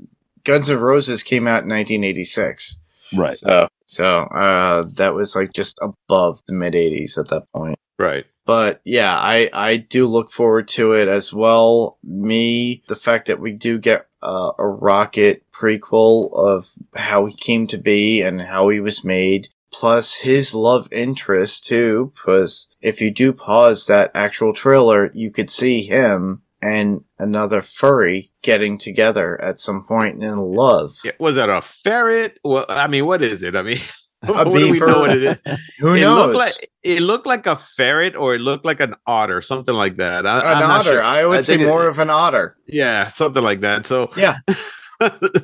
Guns 0.48 0.70
N' 0.70 0.80
Roses 0.80 1.24
came 1.24 1.46
out 1.46 1.64
in 1.64 1.70
1986. 1.70 2.78
Right. 3.14 3.34
So, 3.34 3.68
so 3.84 4.06
uh, 4.06 4.86
that 4.96 5.14
was 5.14 5.36
like 5.36 5.52
just 5.52 5.78
above 5.82 6.40
the 6.48 6.54
mid 6.54 6.74
'80s 6.74 7.18
at 7.18 7.28
that 7.28 7.52
point. 7.54 7.78
right. 8.00 8.26
But 8.46 8.80
yeah, 8.86 9.14
I 9.14 9.50
I 9.52 9.76
do 9.76 10.08
look 10.08 10.32
forward 10.32 10.70
to 10.70 10.94
it 10.94 11.10
as 11.10 11.34
well. 11.34 11.98
Me, 12.02 12.82
the 12.88 12.96
fact 12.96 13.28
that 13.28 13.42
we 13.42 13.52
do 13.52 13.78
get 13.78 14.08
uh, 14.22 14.54
a 14.58 14.66
Rocket 14.66 15.44
prequel 15.52 16.34
of 16.34 16.72
how 16.96 17.26
he 17.26 17.36
came 17.36 17.68
to 17.68 17.78
be 17.78 18.22
and 18.22 18.42
how 18.42 18.70
he 18.70 18.80
was 18.80 19.04
made, 19.04 19.50
plus 19.72 20.16
his 20.16 20.56
love 20.56 20.88
interest 20.94 21.66
too. 21.66 22.14
Because 22.16 22.68
if 22.82 23.02
you 23.02 23.12
do 23.12 23.34
pause 23.34 23.86
that 23.88 24.12
actual 24.16 24.54
trailer, 24.54 25.12
you 25.14 25.30
could 25.30 25.50
see 25.50 25.84
him 25.84 26.42
and 26.62 27.02
another 27.20 27.62
furry 27.62 28.32
getting 28.42 28.78
together 28.78 29.40
at 29.42 29.60
some 29.60 29.84
point 29.86 30.24
in 30.24 30.38
love. 30.38 30.96
Yeah, 31.04 31.12
was 31.20 31.36
that 31.36 31.50
a 31.50 31.62
ferret? 31.62 32.40
Well, 32.44 32.66
I 32.70 32.88
mean, 32.88 33.06
what 33.06 33.22
is 33.22 33.44
it? 33.44 33.56
I 33.56 33.62
mean, 33.64 33.78
what 34.26 34.46
do 34.46 34.52
we 34.52 34.80
know 34.80 35.00
what 35.00 35.16
it 35.16 35.24
is? 35.24 35.38
Who 35.80 35.94
it 35.94 36.02
knows? 36.02 36.28
Looked 36.28 36.36
like, 36.40 36.70
it 36.84 37.02
looked 37.02 37.28
like 37.28 37.46
a 37.46 37.56
ferret, 37.56 38.16
or 38.16 38.34
it 38.36 38.42
looked 38.42 38.66
like 38.66 38.80
an 38.80 38.96
otter, 39.06 39.42
something 39.42 39.76
like 39.76 39.98
that. 39.98 40.26
I, 40.26 40.52
an 40.54 40.64
I'm 40.64 40.72
otter. 40.72 40.90
sure. 40.90 41.04
I 41.04 41.26
would 41.26 41.44
say 41.46 41.54
think 41.58 41.68
it- 41.68 41.70
more 41.70 41.88
of 41.88 42.00
an 42.00 42.10
otter. 42.10 42.58
yeah, 42.68 43.08
something 43.08 43.44
like 43.44 43.62
that. 43.62 43.86
So 43.86 44.10
Yeah. 44.18 44.38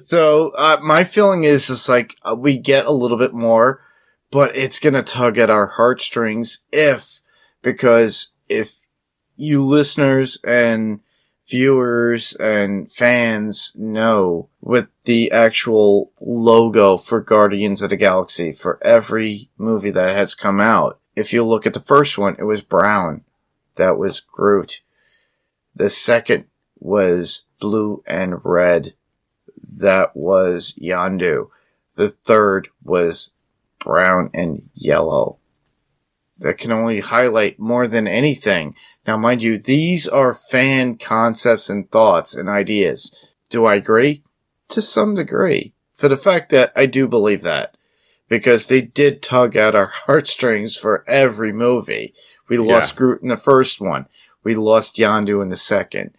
So 0.01 0.49
uh, 0.57 0.77
my 0.81 1.03
feeling 1.03 1.43
is 1.43 1.67
just 1.67 1.87
like 1.87 2.15
uh, 2.23 2.35
we 2.35 2.57
get 2.57 2.85
a 2.87 2.91
little 2.91 3.17
bit 3.19 3.33
more, 3.35 3.81
but 4.31 4.55
it's 4.55 4.79
gonna 4.79 5.03
tug 5.03 5.37
at 5.37 5.51
our 5.51 5.67
heartstrings 5.67 6.59
if 6.71 7.21
because 7.61 8.31
if 8.49 8.79
you 9.35 9.63
listeners 9.63 10.39
and 10.43 10.99
viewers 11.47 12.33
and 12.35 12.89
fans 12.91 13.73
know 13.75 14.47
with 14.61 14.87
the 15.03 15.31
actual 15.31 16.11
logo 16.21 16.97
for 16.97 17.19
Guardians 17.19 17.81
of 17.81 17.89
the 17.89 17.97
Galaxy 17.97 18.51
for 18.51 18.79
every 18.83 19.49
movie 19.57 19.91
that 19.91 20.15
has 20.15 20.35
come 20.35 20.59
out. 20.59 20.99
If 21.15 21.33
you 21.33 21.43
look 21.43 21.67
at 21.67 21.73
the 21.73 21.79
first 21.79 22.17
one, 22.17 22.35
it 22.39 22.43
was 22.43 22.61
brown. 22.61 23.23
That 23.75 23.97
was 23.97 24.19
Groot. 24.19 24.81
The 25.75 25.89
second 25.89 26.45
was 26.79 27.45
blue 27.59 28.03
and 28.07 28.43
red 28.45 28.93
that 29.81 30.15
was 30.15 30.77
Yondu. 30.81 31.49
The 31.95 32.09
third 32.09 32.69
was 32.83 33.31
brown 33.79 34.29
and 34.33 34.69
yellow. 34.73 35.37
That 36.39 36.57
can 36.57 36.71
only 36.71 36.99
highlight 36.99 37.59
more 37.59 37.87
than 37.87 38.07
anything. 38.07 38.75
Now, 39.05 39.17
mind 39.17 39.43
you, 39.43 39.57
these 39.57 40.07
are 40.07 40.33
fan 40.33 40.97
concepts 40.97 41.69
and 41.69 41.89
thoughts 41.91 42.35
and 42.35 42.47
ideas. 42.47 43.13
Do 43.49 43.65
I 43.65 43.75
agree? 43.75 44.23
To 44.69 44.81
some 44.81 45.15
degree. 45.15 45.73
For 45.91 46.07
the 46.07 46.17
fact 46.17 46.49
that 46.51 46.71
I 46.75 46.85
do 46.85 47.07
believe 47.07 47.41
that. 47.41 47.75
Because 48.29 48.67
they 48.67 48.81
did 48.81 49.21
tug 49.21 49.55
at 49.55 49.75
our 49.75 49.87
heartstrings 50.05 50.77
for 50.77 51.03
every 51.07 51.51
movie. 51.51 52.13
We 52.47 52.57
lost 52.57 52.95
Groot 52.95 53.21
in 53.21 53.29
the 53.29 53.37
first 53.37 53.81
one. 53.81 54.07
We 54.43 54.55
lost 54.55 54.97
Yondu 54.97 55.41
in 55.41 55.49
the 55.49 55.57
second. 55.57 56.15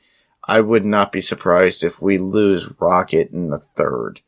I 0.47 0.61
would 0.61 0.85
not 0.85 1.11
be 1.11 1.21
surprised 1.21 1.83
if 1.83 2.03
we 2.03 2.19
lose 2.19 2.75
Rocket 2.79 3.31
in 3.31 3.49
the 3.51 3.59
third. 3.59 4.21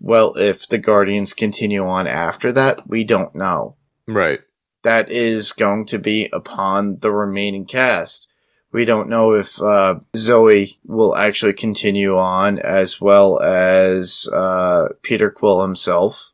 Well, 0.00 0.34
if 0.36 0.68
the 0.68 0.78
Guardians 0.78 1.32
continue 1.32 1.86
on 1.86 2.06
after 2.06 2.52
that, 2.52 2.88
we 2.88 3.02
don't 3.04 3.34
know. 3.34 3.76
right, 4.06 4.40
That 4.82 5.10
is 5.10 5.52
going 5.52 5.86
to 5.86 5.98
be 5.98 6.28
upon 6.32 6.98
the 7.00 7.10
remaining 7.10 7.66
cast. 7.66 8.28
We 8.72 8.84
don't 8.84 9.08
know 9.08 9.32
if 9.32 9.60
uh, 9.60 9.96
Zoe 10.14 10.78
will 10.84 11.16
actually 11.16 11.54
continue 11.54 12.16
on 12.18 12.58
as 12.58 13.00
well 13.00 13.40
as 13.40 14.28
uh, 14.32 14.88
Peter 15.02 15.30
Quill 15.30 15.62
himself. 15.62 16.32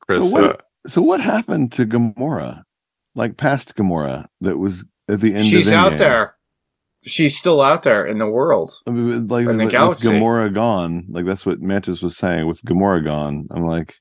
Chris. 0.00 0.22
So 0.24 0.30
what- 0.30 0.44
uh, 0.44 0.56
So 0.88 1.00
what 1.02 1.20
happened 1.20 1.72
to 1.72 1.86
Gamora? 1.86 2.64
Like 3.14 3.36
past 3.36 3.76
Gamora 3.76 4.26
that 4.40 4.58
was 4.58 4.84
at 5.08 5.20
the 5.20 5.34
end. 5.34 5.46
She's 5.46 5.68
of 5.68 5.74
out 5.74 5.98
there. 5.98 6.36
She's 7.04 7.36
still 7.36 7.60
out 7.60 7.82
there 7.82 8.04
in 8.06 8.18
the 8.18 8.28
world. 8.28 8.72
I 8.86 8.90
mean, 8.90 9.26
like 9.26 9.46
In 9.46 9.56
the 9.58 9.64
with, 9.66 9.72
with. 9.74 9.98
Gamora 10.00 10.52
gone, 10.54 11.06
like 11.10 11.24
that's 11.26 11.44
what 11.44 11.60
Mantis 11.60 12.00
was 12.02 12.16
saying. 12.16 12.46
With 12.46 12.62
Gamora 12.62 13.04
gone, 13.04 13.48
I'm 13.50 13.66
like, 13.66 13.94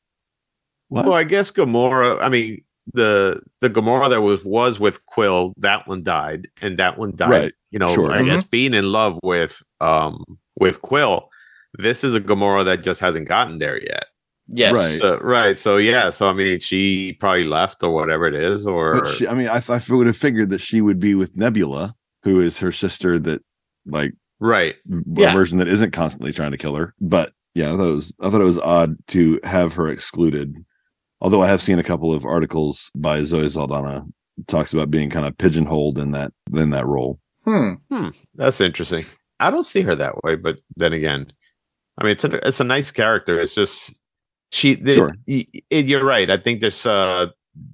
What? 0.87 1.05
Well, 1.05 1.13
I 1.13 1.23
guess 1.25 1.51
Gamora. 1.51 2.21
I 2.21 2.29
mean, 2.29 2.63
the 2.93 3.41
the 3.61 3.69
Gamora 3.69 4.09
that 4.09 4.21
was 4.21 4.43
was 4.43 4.79
with 4.79 5.05
Quill, 5.05 5.53
that 5.57 5.87
one 5.87 6.03
died, 6.03 6.47
and 6.61 6.77
that 6.79 6.97
one 6.97 7.15
died. 7.15 7.29
Right. 7.29 7.53
You 7.71 7.79
know, 7.79 7.93
Sure. 7.93 8.11
I 8.11 8.23
guess 8.23 8.43
being 8.43 8.73
in 8.73 8.91
love 8.91 9.19
with 9.23 9.61
um 9.79 10.23
with 10.59 10.81
Quill. 10.81 11.29
This 11.77 12.03
is 12.03 12.13
a 12.13 12.19
Gamora 12.19 12.65
that 12.65 12.83
just 12.83 12.99
hasn't 12.99 13.29
gotten 13.29 13.59
there 13.59 13.81
yet. 13.81 14.05
Yes. 14.47 14.75
Right. 14.75 14.99
So, 14.99 15.17
right. 15.19 15.57
So 15.57 15.77
yeah. 15.77 16.09
So 16.09 16.29
I 16.29 16.33
mean, 16.33 16.59
she 16.59 17.13
probably 17.13 17.45
left 17.45 17.81
or 17.83 17.91
whatever 17.91 18.27
it 18.27 18.35
is, 18.35 18.65
or 18.65 19.01
But 19.01 19.11
she, 19.13 19.27
I 19.27 19.33
mean, 19.33 19.47
I, 19.47 19.61
I 19.69 19.81
would 19.89 20.07
have 20.07 20.17
figured 20.17 20.49
that 20.49 20.59
she 20.59 20.81
would 20.81 20.99
be 20.99 21.15
with 21.15 21.37
Nebula, 21.37 21.95
who 22.23 22.41
is 22.41 22.59
her 22.59 22.73
sister 22.73 23.17
that, 23.19 23.41
like, 23.85 24.11
right. 24.41 24.75
a 24.91 25.01
Yeah. 25.15 25.33
version 25.33 25.59
that 25.59 25.69
isn't 25.69 25.91
constantly 25.91 26.33
trying 26.33 26.51
to 26.51 26.57
kill 26.57 26.75
her. 26.75 26.93
But 26.99 27.31
yeah, 27.55 27.73
I 27.73 27.77
thought 27.77 27.89
it 27.89 27.93
was 27.93 28.13
I 28.19 28.29
thought 28.29 28.41
it 28.41 28.45
was 28.45 28.59
odd 28.59 28.97
to 29.09 29.39
have 29.45 29.73
her 29.75 29.87
excluded. 29.87 30.53
Although 31.21 31.41
I 31.43 31.47
have 31.47 31.61
seen 31.61 31.79
a 31.79 31.83
couple 31.83 32.13
of 32.13 32.25
articles 32.25 32.89
by 32.95 33.23
Zoe 33.23 33.49
Saldana 33.49 34.05
talks 34.47 34.73
about 34.73 34.89
being 34.91 35.09
kind 35.09 35.25
of 35.25 35.37
pigeonholed 35.37 35.97
in 35.99 36.11
that 36.11 36.31
in 36.53 36.71
that 36.71 36.87
role. 36.87 37.19
Hmm. 37.45 37.73
That's 38.35 38.61
interesting. 38.61 39.05
I 39.39 39.49
don't 39.51 39.63
see 39.65 39.81
her 39.81 39.95
that 39.95 40.23
way, 40.23 40.35
but 40.35 40.57
then 40.75 40.93
again, 40.93 41.27
I 41.97 42.03
mean, 42.03 42.11
it's 42.11 42.23
a 42.23 42.47
it's 42.47 42.59
a 42.59 42.63
nice 42.65 42.91
character. 42.91 43.39
It's 43.39 43.55
just 43.55 43.93
she. 44.51 44.75
The, 44.75 44.93
Sure. 44.95 45.15
y- 45.27 45.45
y- 45.53 45.61
you're 45.77 46.05
right. 46.05 46.29
I 46.29 46.37
think 46.37 46.61
there's 46.61 46.85
uh 46.85 47.27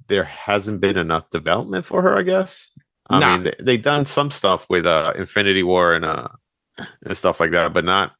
there 0.08 0.24
hasn't 0.24 0.80
been 0.80 0.96
enough 0.98 1.30
development 1.30 1.84
for 1.86 2.02
her. 2.02 2.16
I 2.18 2.22
guess. 2.22 2.70
I 3.10 3.18
Nah. 3.20 3.30
mean, 3.38 3.44
they, 3.44 3.54
they've 3.62 3.82
done 3.82 4.04
some 4.06 4.30
stuff 4.30 4.66
with 4.68 4.84
uh 4.86 5.12
Infinity 5.16 5.62
War 5.62 5.94
and 5.94 6.04
uh 6.04 6.28
and 7.04 7.16
stuff 7.16 7.40
like 7.40 7.52
that, 7.52 7.72
but 7.72 7.84
not 7.84 8.12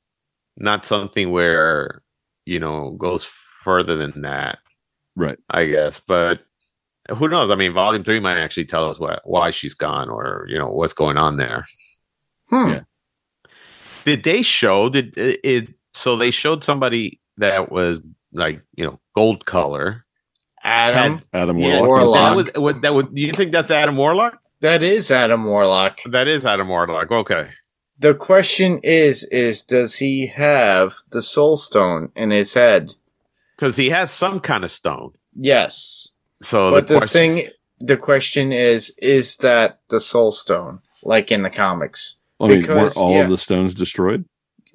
not 0.57 0.85
something 0.85 1.31
where 1.31 2.03
you 2.47 2.61
know 2.61 2.93
goes 2.93 3.25
further 3.65 3.97
than 3.97 4.23
that. 4.23 4.59
Right. 5.19 5.37
I 5.51 5.65
guess, 5.65 5.99
but 5.99 6.43
who 7.17 7.29
knows? 7.29 7.51
I 7.51 7.57
mean, 7.57 7.73
Volume 7.73 8.05
Three 8.05 8.21
might 8.21 8.39
actually 8.39 8.67
tell 8.67 8.89
us 8.89 9.01
why 9.01 9.19
why 9.25 9.51
she's 9.51 9.75
gone 9.75 10.09
or 10.09 10.47
you 10.49 10.57
know 10.57 10.69
what's 10.69 10.93
going 10.93 11.17
on 11.17 11.37
there. 11.39 11.65
Hmm. 12.51 12.69
Yeah. 12.69 12.81
Did 14.05 14.23
they 14.23 14.43
show 14.43 14.89
did 14.89 15.17
it, 15.19 15.41
it? 15.43 15.69
So 15.93 16.17
they 16.17 16.31
showed 16.31 16.63
somebody 16.63 17.21
that 17.39 17.73
was 17.73 18.01
like 18.33 18.63
you 18.77 18.85
know 18.85 19.01
gold 19.15 19.45
color. 19.45 20.05
Adam. 20.63 21.21
Adam 21.33 21.59
Yeah, 21.59 21.81
Warlock. 21.81 21.89
Warlock. 21.89 22.15
That 22.15 22.37
was 22.37 22.51
what 22.63 22.83
that 22.83 22.95
would. 22.95 23.13
Do 23.15 23.21
you 23.21 23.33
think 23.33 23.51
that's 23.51 23.73
Adam 23.73 23.97
Warlock? 23.97 24.39
That 24.61 24.85
is 24.85 25.11
Adam 25.11 25.45
Warlock. 25.45 25.99
That 26.07 26.29
is 26.29 26.47
Adam 26.47 26.69
Warlock. 26.69 27.11
Okay. 27.11 27.49
The 27.99 28.15
question 28.15 28.79
is, 28.85 29.25
is 29.25 29.63
does 29.63 29.97
he 29.97 30.29
have 30.29 30.95
the 31.11 31.23
soul 31.23 31.57
stone 31.57 32.13
in 32.15 32.31
his 32.31 32.55
head? 32.55 32.95
Because 33.59 33.77
he 33.77 33.91
has 33.91 34.13
some 34.13 34.39
kind 34.39 34.63
of 34.63 34.71
stone. 34.71 35.13
Yes. 35.35 36.09
So 36.41 36.71
but 36.71 36.87
the, 36.87 36.99
question- 36.99 37.37
thing, 37.37 37.51
the 37.81 37.97
question 37.97 38.53
is, 38.53 38.91
is 38.99 39.37
that 39.39 39.81
the 39.89 40.01
soul 40.01 40.31
stone, 40.31 40.81
like 41.03 41.33
in 41.33 41.43
the 41.43 41.51
comics? 41.51 42.17
I 42.41 42.47
mean, 42.47 42.67
weren't 42.69 42.97
all 42.97 43.13
yeah. 43.13 43.25
of 43.25 43.31
the 43.31 43.39
stones 43.39 43.75
destroyed? 43.75 44.25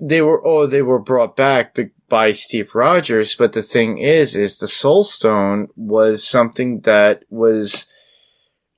They 0.02 0.22
were, 0.22 0.46
oh, 0.46 0.66
they 0.66 0.82
were 0.82 1.00
brought 1.00 1.38
back 1.38 1.78
by 2.10 2.32
Steve 2.32 2.76
Rogers, 2.76 3.36
but 3.36 3.54
the 3.54 3.62
thing 3.62 4.00
is, 4.00 4.36
is 4.36 4.58
the 4.58 4.68
soul 4.68 5.06
stone 5.06 5.70
was 5.78 6.28
something 6.28 6.82
that 6.82 7.24
was 7.30 7.86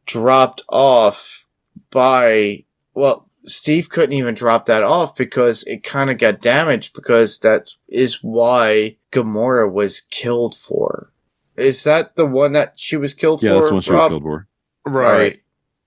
dropped 0.06 0.62
off 0.70 1.48
by, 1.90 2.64
well, 2.94 3.28
Steve 3.48 3.90
couldn't 3.90 4.14
even 4.14 4.34
drop 4.34 4.66
that 4.66 4.84
off 4.84 5.16
because 5.16 5.64
it 5.64 5.84
kind 5.84 6.10
of 6.10 6.18
got 6.18 6.42
damaged 6.42 6.94
because 6.94 7.40
that 7.40 7.70
is 7.90 8.24
why 8.24 8.98
Gamora 9.12 9.72
was 9.72 10.02
killed 10.12 10.56
for. 10.56 11.12
Is 11.56 11.84
that 11.86 12.16
the 12.16 12.26
one 12.26 12.54
that 12.54 12.74
she 12.80 12.98
was 12.98 13.14
killed 13.14 13.42
Yeah, 13.44 13.52
for? 13.52 13.60
that's 13.62 13.72
what 13.72 13.84
she 13.84 13.92
was 13.92 14.08
killed 14.10 14.24
for. 14.24 14.48
right. 14.86 15.06
Alright. 15.12 15.40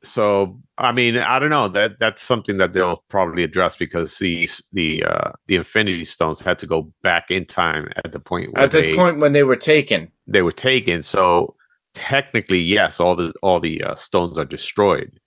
So 0.05 0.61
I 0.79 0.93
mean, 0.93 1.17
I 1.19 1.41
don't 1.41 1.51
know. 1.51 1.67
That 1.67 1.99
that's 1.99 2.23
something 2.23 2.59
that 2.59 2.73
they'll 2.73 3.03
probably 3.09 3.43
address 3.43 3.75
because 3.77 4.17
the 4.19 4.49
the 4.73 5.03
uh 5.05 5.33
the 5.49 5.57
Infinity 5.57 6.05
Stones 6.05 6.39
had 6.39 6.59
to 6.61 6.67
go 6.69 6.93
back 7.03 7.33
in 7.33 7.45
time 7.45 7.91
at 8.05 8.13
the 8.13 8.21
point 8.21 8.55
where 8.55 8.63
At 8.65 8.71
the 8.71 8.83
they, 8.83 8.95
point 8.95 9.19
when 9.19 9.33
they 9.33 9.43
were 9.43 9.57
taken. 9.57 10.09
they 10.29 10.43
were 10.43 10.53
taken. 10.53 11.03
So 11.03 11.57
technically, 11.95 12.61
yes, 12.61 13.01
all 13.01 13.17
the 13.17 13.33
all 13.43 13.59
the 13.59 13.83
uh, 13.83 13.97
stones 13.97 14.39
are 14.39 14.45
destroyed. 14.45 15.19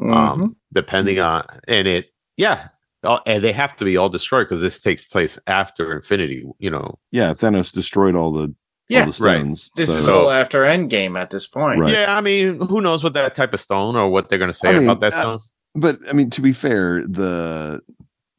Mhm. 0.00 0.14
um 0.14 0.56
depending 0.72 1.18
on 1.20 1.44
and 1.66 1.86
it 1.88 2.06
yeah 2.36 2.68
all- 3.04 3.20
and 3.26 3.42
they 3.44 3.52
have 3.52 3.74
to 3.76 3.84
be 3.84 3.96
all 3.96 4.08
destroyed 4.08 4.48
because 4.48 4.60
this 4.60 4.80
takes 4.80 5.04
place 5.06 5.38
after 5.46 5.92
infinity 5.94 6.44
you 6.58 6.70
know 6.70 6.98
Yeah, 7.12 7.30
Thanos 7.32 7.72
destroyed 7.72 8.14
all 8.16 8.32
the 8.32 8.54
Yeah, 8.88 9.00
all 9.06 9.12
the 9.12 9.24
right. 9.24 9.38
stones. 9.40 9.70
this 9.76 9.92
so- 9.92 9.98
is 10.00 10.08
all 10.08 10.30
after 10.30 10.62
Endgame 10.64 11.18
at 11.18 11.30
this 11.30 11.46
point. 11.46 11.80
Right. 11.80 11.92
yeah 11.92 12.16
i 12.16 12.20
mean 12.20 12.60
who 12.60 12.80
knows 12.80 13.02
what 13.04 13.14
that 13.14 13.34
type 13.34 13.54
of 13.54 13.60
stone 13.60 13.96
or 13.96 14.08
what 14.10 14.28
they're 14.28 14.38
going 14.38 14.50
to 14.50 14.56
say 14.56 14.70
I 14.70 14.74
mean, 14.74 14.84
about 14.84 15.00
that 15.00 15.12
uh, 15.14 15.20
stone 15.20 15.38
but 15.74 15.98
I 16.08 16.12
mean, 16.12 16.30
to 16.30 16.40
be 16.40 16.52
fair, 16.52 17.02
the 17.06 17.80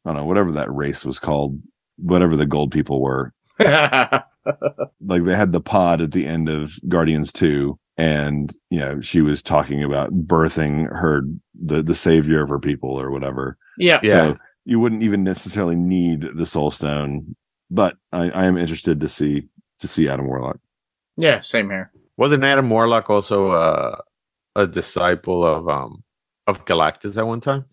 I 0.04 0.08
don't 0.10 0.16
know 0.16 0.26
whatever 0.26 0.52
that 0.52 0.70
race 0.74 1.04
was 1.06 1.18
called, 1.18 1.58
whatever 1.96 2.36
the 2.36 2.44
gold 2.44 2.70
people 2.72 3.00
were. 3.00 3.32
Like 5.00 5.24
they 5.24 5.36
had 5.36 5.52
the 5.52 5.60
pod 5.60 6.00
at 6.00 6.12
the 6.12 6.26
end 6.26 6.48
of 6.48 6.72
Guardians 6.88 7.32
Two, 7.32 7.78
and 7.96 8.54
you 8.70 8.78
know 8.80 9.00
she 9.00 9.20
was 9.20 9.42
talking 9.42 9.82
about 9.82 10.12
birthing 10.12 10.84
her 10.94 11.22
the 11.60 11.82
the 11.82 11.94
savior 11.94 12.42
of 12.42 12.48
her 12.48 12.58
people 12.58 13.00
or 13.00 13.10
whatever. 13.10 13.56
yeah. 13.78 14.00
Yeah. 14.02 14.12
So 14.32 14.38
you 14.64 14.78
wouldn't 14.80 15.02
even 15.02 15.24
necessarily 15.24 15.76
need 15.76 16.22
the 16.34 16.46
Soul 16.46 16.70
Stone, 16.70 17.34
but 17.70 17.96
I, 18.12 18.30
I 18.30 18.44
am 18.46 18.56
interested 18.56 19.00
to 19.00 19.08
see 19.08 19.48
to 19.80 19.88
see 19.88 20.08
Adam 20.08 20.26
Warlock. 20.26 20.58
Yeah, 21.16 21.40
same 21.40 21.68
here. 21.70 21.90
wasn't 22.16 22.44
adam 22.44 22.68
warlock 22.70 23.10
also 23.10 23.48
uh, 23.50 23.96
a 24.56 24.66
disciple 24.66 25.44
of 25.44 25.68
um 25.68 26.02
of 26.46 26.64
galactus 26.64 27.16
at 27.16 27.26
one 27.26 27.40
time 27.40 27.64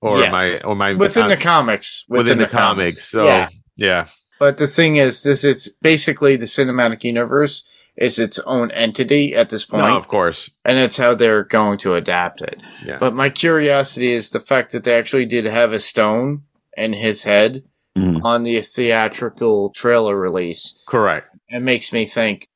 or 0.00 0.22
am 0.22 0.34
i 0.34 0.58
or 0.64 0.72
am 0.72 0.82
i 0.82 0.92
Within 0.94 1.24
uh, 1.24 1.28
the 1.28 1.36
comics. 1.36 2.04
within, 2.08 2.38
the, 2.38 2.46
comics, 2.46 3.08
so 3.10 3.24
yeah. 3.26 3.48
yeah 3.76 4.06
But 4.38 4.58
the 4.58 4.66
thing 4.66 4.96
is, 4.96 5.22
this 5.22 5.44
it's 5.44 5.68
basically 5.68 6.36
the 6.36 6.46
cinematic 6.46 7.04
universe 7.04 7.64
is 7.96 8.18
its 8.18 8.38
own 8.46 8.70
entity 8.70 9.34
at 9.34 9.50
this 9.50 9.64
point, 9.64 9.84
no 9.84 9.96
of 9.96 10.08
course 10.08 10.50
and 10.64 10.78
it's 10.78 10.96
how 10.96 11.14
they're 11.14 11.44
going 11.44 11.76
to 11.78 11.94
adapt 11.94 12.40
it. 12.40 12.60
yeah 12.84 12.98
But 12.98 13.14
my 13.14 13.28
curiosity 13.28 14.12
is 14.12 14.30
the 14.30 14.40
fact 14.40 14.72
that 14.72 14.84
they 14.84 14.94
actually 14.98 15.26
did 15.26 15.44
have 15.44 15.72
a 15.72 15.78
stone 15.78 16.42
in 16.76 16.92
his 16.94 17.24
head 17.24 17.64
Mhm. 17.96 18.24
on 18.24 18.42
the 18.44 18.62
theatrical 18.62 19.68
trailer 19.70 20.16
release. 20.18 20.82
correct 20.86 21.28
It 21.50 21.60
makes 21.60 21.92
me 21.92 22.06
think, 22.06 22.48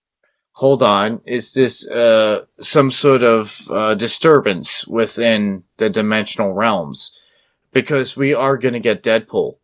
hold 0.52 0.82
on, 0.82 1.20
is 1.26 1.52
this 1.52 1.86
uh, 1.88 2.46
some 2.62 2.90
sort 2.90 3.22
of 3.22 3.70
uh, 3.70 3.94
disturbance 3.94 4.86
within 4.86 5.64
the 5.76 5.90
dimensional 5.90 6.54
realms? 6.54 7.10
Because 7.72 8.16
we 8.16 8.32
are 8.32 8.56
going 8.56 8.72
to 8.72 8.80
get 8.80 9.02
Deadpool, 9.02 9.58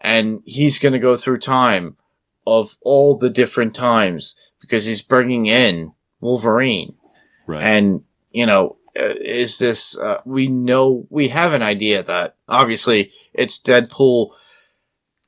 and 0.00 0.40
he's 0.44 0.80
going 0.80 0.94
to 0.94 0.98
go 0.98 1.14
through 1.16 1.38
time 1.38 1.96
of 2.44 2.76
all 2.82 3.16
the 3.16 3.30
different 3.30 3.72
times 3.76 4.34
because 4.62 4.86
he's 4.86 5.02
bringing 5.02 5.46
in 5.46 5.92
Wolverine. 6.20 6.94
Right. 7.46 7.62
And, 7.62 8.02
you 8.30 8.46
know, 8.46 8.76
uh, 8.98 9.14
is 9.20 9.58
this, 9.58 9.98
uh, 9.98 10.20
we 10.24 10.46
know, 10.46 11.06
we 11.10 11.28
have 11.28 11.52
an 11.52 11.62
idea 11.62 12.02
that 12.02 12.36
obviously 12.48 13.10
it's 13.34 13.58
Deadpool 13.58 14.32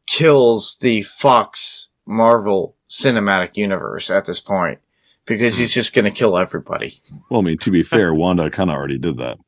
kills 0.06 0.78
the 0.81 1.02
Fox 1.02 1.89
Marvel 2.06 2.77
cinematic 2.89 3.56
universe 3.56 4.11
at 4.11 4.24
this 4.24 4.40
point 4.40 4.78
because 5.27 5.56
he's 5.56 5.74
just 5.74 5.94
going 5.94 6.05
to 6.05 6.11
kill 6.11 6.36
everybody. 6.36 7.02
well, 7.31 7.40
I 7.40 7.44
mean, 7.44 7.59
to 7.59 7.70
be 7.70 7.82
fair, 7.82 8.15
Wanda 8.15 8.51
kind 8.51 8.70
of 8.70 8.77
already 8.77 8.98
did 8.98 9.16
that. 9.19 9.39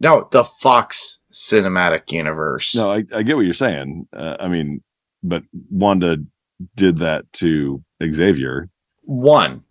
No, 0.00 0.28
the 0.30 0.44
Fox 0.44 1.18
cinematic 1.32 2.12
universe. 2.12 2.74
No, 2.74 2.92
I, 2.92 3.04
I 3.14 3.22
get 3.22 3.36
what 3.36 3.44
you're 3.44 3.54
saying. 3.54 4.08
Uh, 4.12 4.36
I 4.38 4.48
mean, 4.48 4.82
but 5.22 5.42
Wanda 5.70 6.18
did 6.74 6.98
that 6.98 7.32
to 7.34 7.82
Xavier. 8.02 8.68
One. 9.06 9.62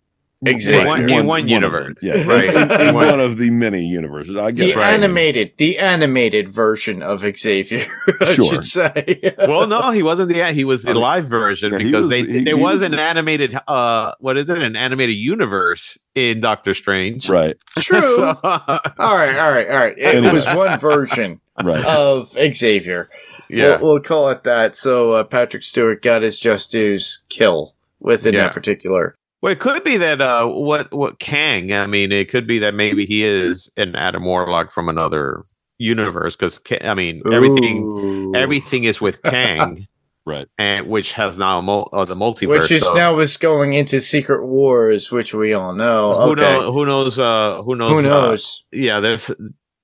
Exactly. 0.44 0.82
In 0.82 0.86
one- 0.86 1.10
in 1.10 1.26
one 1.26 1.40
of 1.44 1.48
universe. 1.48 1.86
them. 1.86 1.96
Yeah. 2.02 2.22
Right. 2.28 2.44
In, 2.54 2.70
in 2.70 2.88
In 2.88 2.94
one- 2.94 3.06
one 3.06 3.20
of 3.20 3.38
the 3.38 3.48
many 3.50 3.84
universes. 3.86 4.36
I 4.36 4.50
get 4.50 4.66
The. 4.66 4.74
Right. 4.80 4.92
animated, 4.92 5.52
the 5.56 5.78
animated 5.78 6.46
version 6.48 7.02
of 7.02 7.20
Xavier, 7.36 7.86
I 8.20 8.34
Sure. 8.34 8.52
should 8.52 8.64
say. 8.64 9.34
well, 9.38 9.66
no, 9.66 9.90
he 9.92 10.02
wasn't 10.02 10.28
the 10.28 10.44
he 10.52 10.64
was 10.64 10.82
the 10.82 10.92
live 10.94 11.26
version 11.26 11.72
yeah, 11.72 11.78
because 11.78 11.92
was- 12.02 12.10
they 12.10 12.22
he- 12.22 12.44
there 12.44 12.54
he 12.56 12.62
was 12.62 12.74
was- 12.74 12.82
an 12.82 12.94
animated 12.94 13.56
uh 13.66 14.12
what 14.20 14.36
is 14.36 14.50
it 14.50 14.58
an 14.58 14.76
animated 14.76 15.16
universe 15.16 15.96
in 16.14 16.40
Doctor 16.42 16.74
Strange. 16.74 17.28
Right. 17.30 17.56
True. 17.78 18.06
So- 18.06 18.38
all 18.44 18.52
right, 18.62 19.38
all 19.38 19.52
right, 19.52 19.68
all 19.68 19.76
right. 19.78 19.94
It 19.96 20.16
Anyway. 20.16 20.32
was 20.34 20.46
one 20.48 20.78
version 20.78 21.40
Right. 21.64 21.84
of 21.86 22.28
Xavier. 22.54 23.08
yeah. 23.48 23.78
We'll, 23.80 23.94
we'll 23.94 24.00
call 24.02 24.28
it 24.28 24.44
that. 24.44 24.76
So 24.76 25.12
uh, 25.12 25.24
Patrick 25.24 25.62
Stewart 25.62 26.02
got 26.02 26.20
his 26.22 26.38
just 26.38 26.70
dues 26.70 27.20
kill 27.30 27.74
within 28.00 28.34
Yeah. 28.34 28.42
that 28.44 28.52
particular. 28.52 29.16
Well, 29.42 29.52
it 29.52 29.60
could 29.60 29.84
be 29.84 29.96
that 29.96 30.20
uh 30.20 30.46
what 30.46 30.92
what 30.92 31.18
Kang. 31.18 31.72
I 31.72 31.86
mean, 31.86 32.12
it 32.12 32.30
could 32.30 32.46
be 32.46 32.58
that 32.58 32.74
maybe 32.74 33.06
he 33.06 33.24
is 33.24 33.70
an 33.76 33.94
Adam 33.94 34.24
Warlock 34.24 34.72
from 34.72 34.88
another 34.88 35.42
universe 35.78 36.36
because 36.36 36.60
I 36.82 36.94
mean 36.94 37.22
everything 37.30 37.82
Ooh. 37.82 38.34
everything 38.34 38.84
is 38.84 39.00
with 39.00 39.22
Kang. 39.22 39.86
Right. 40.28 40.48
and 40.58 40.88
which 40.88 41.12
has 41.12 41.38
now 41.38 41.60
mul- 41.60 41.88
uh, 41.92 42.04
the 42.04 42.16
multiverse. 42.16 42.48
Which 42.48 42.72
is 42.72 42.82
so 42.82 42.94
now 42.94 43.16
is 43.20 43.36
going 43.36 43.74
into 43.74 44.00
Secret 44.00 44.44
Wars, 44.44 45.12
which 45.12 45.32
we 45.32 45.52
all 45.52 45.72
know. 45.72 46.14
who 46.20 46.32
okay. 46.32 46.40
knows? 46.40 46.74
Who 46.74 46.84
knows? 46.84 47.16
Uh, 47.16 47.62
who 47.62 47.76
knows? 47.76 48.02
Who 48.02 48.08
uh, 48.08 48.36
yeah, 48.72 48.98
there's. 48.98 49.30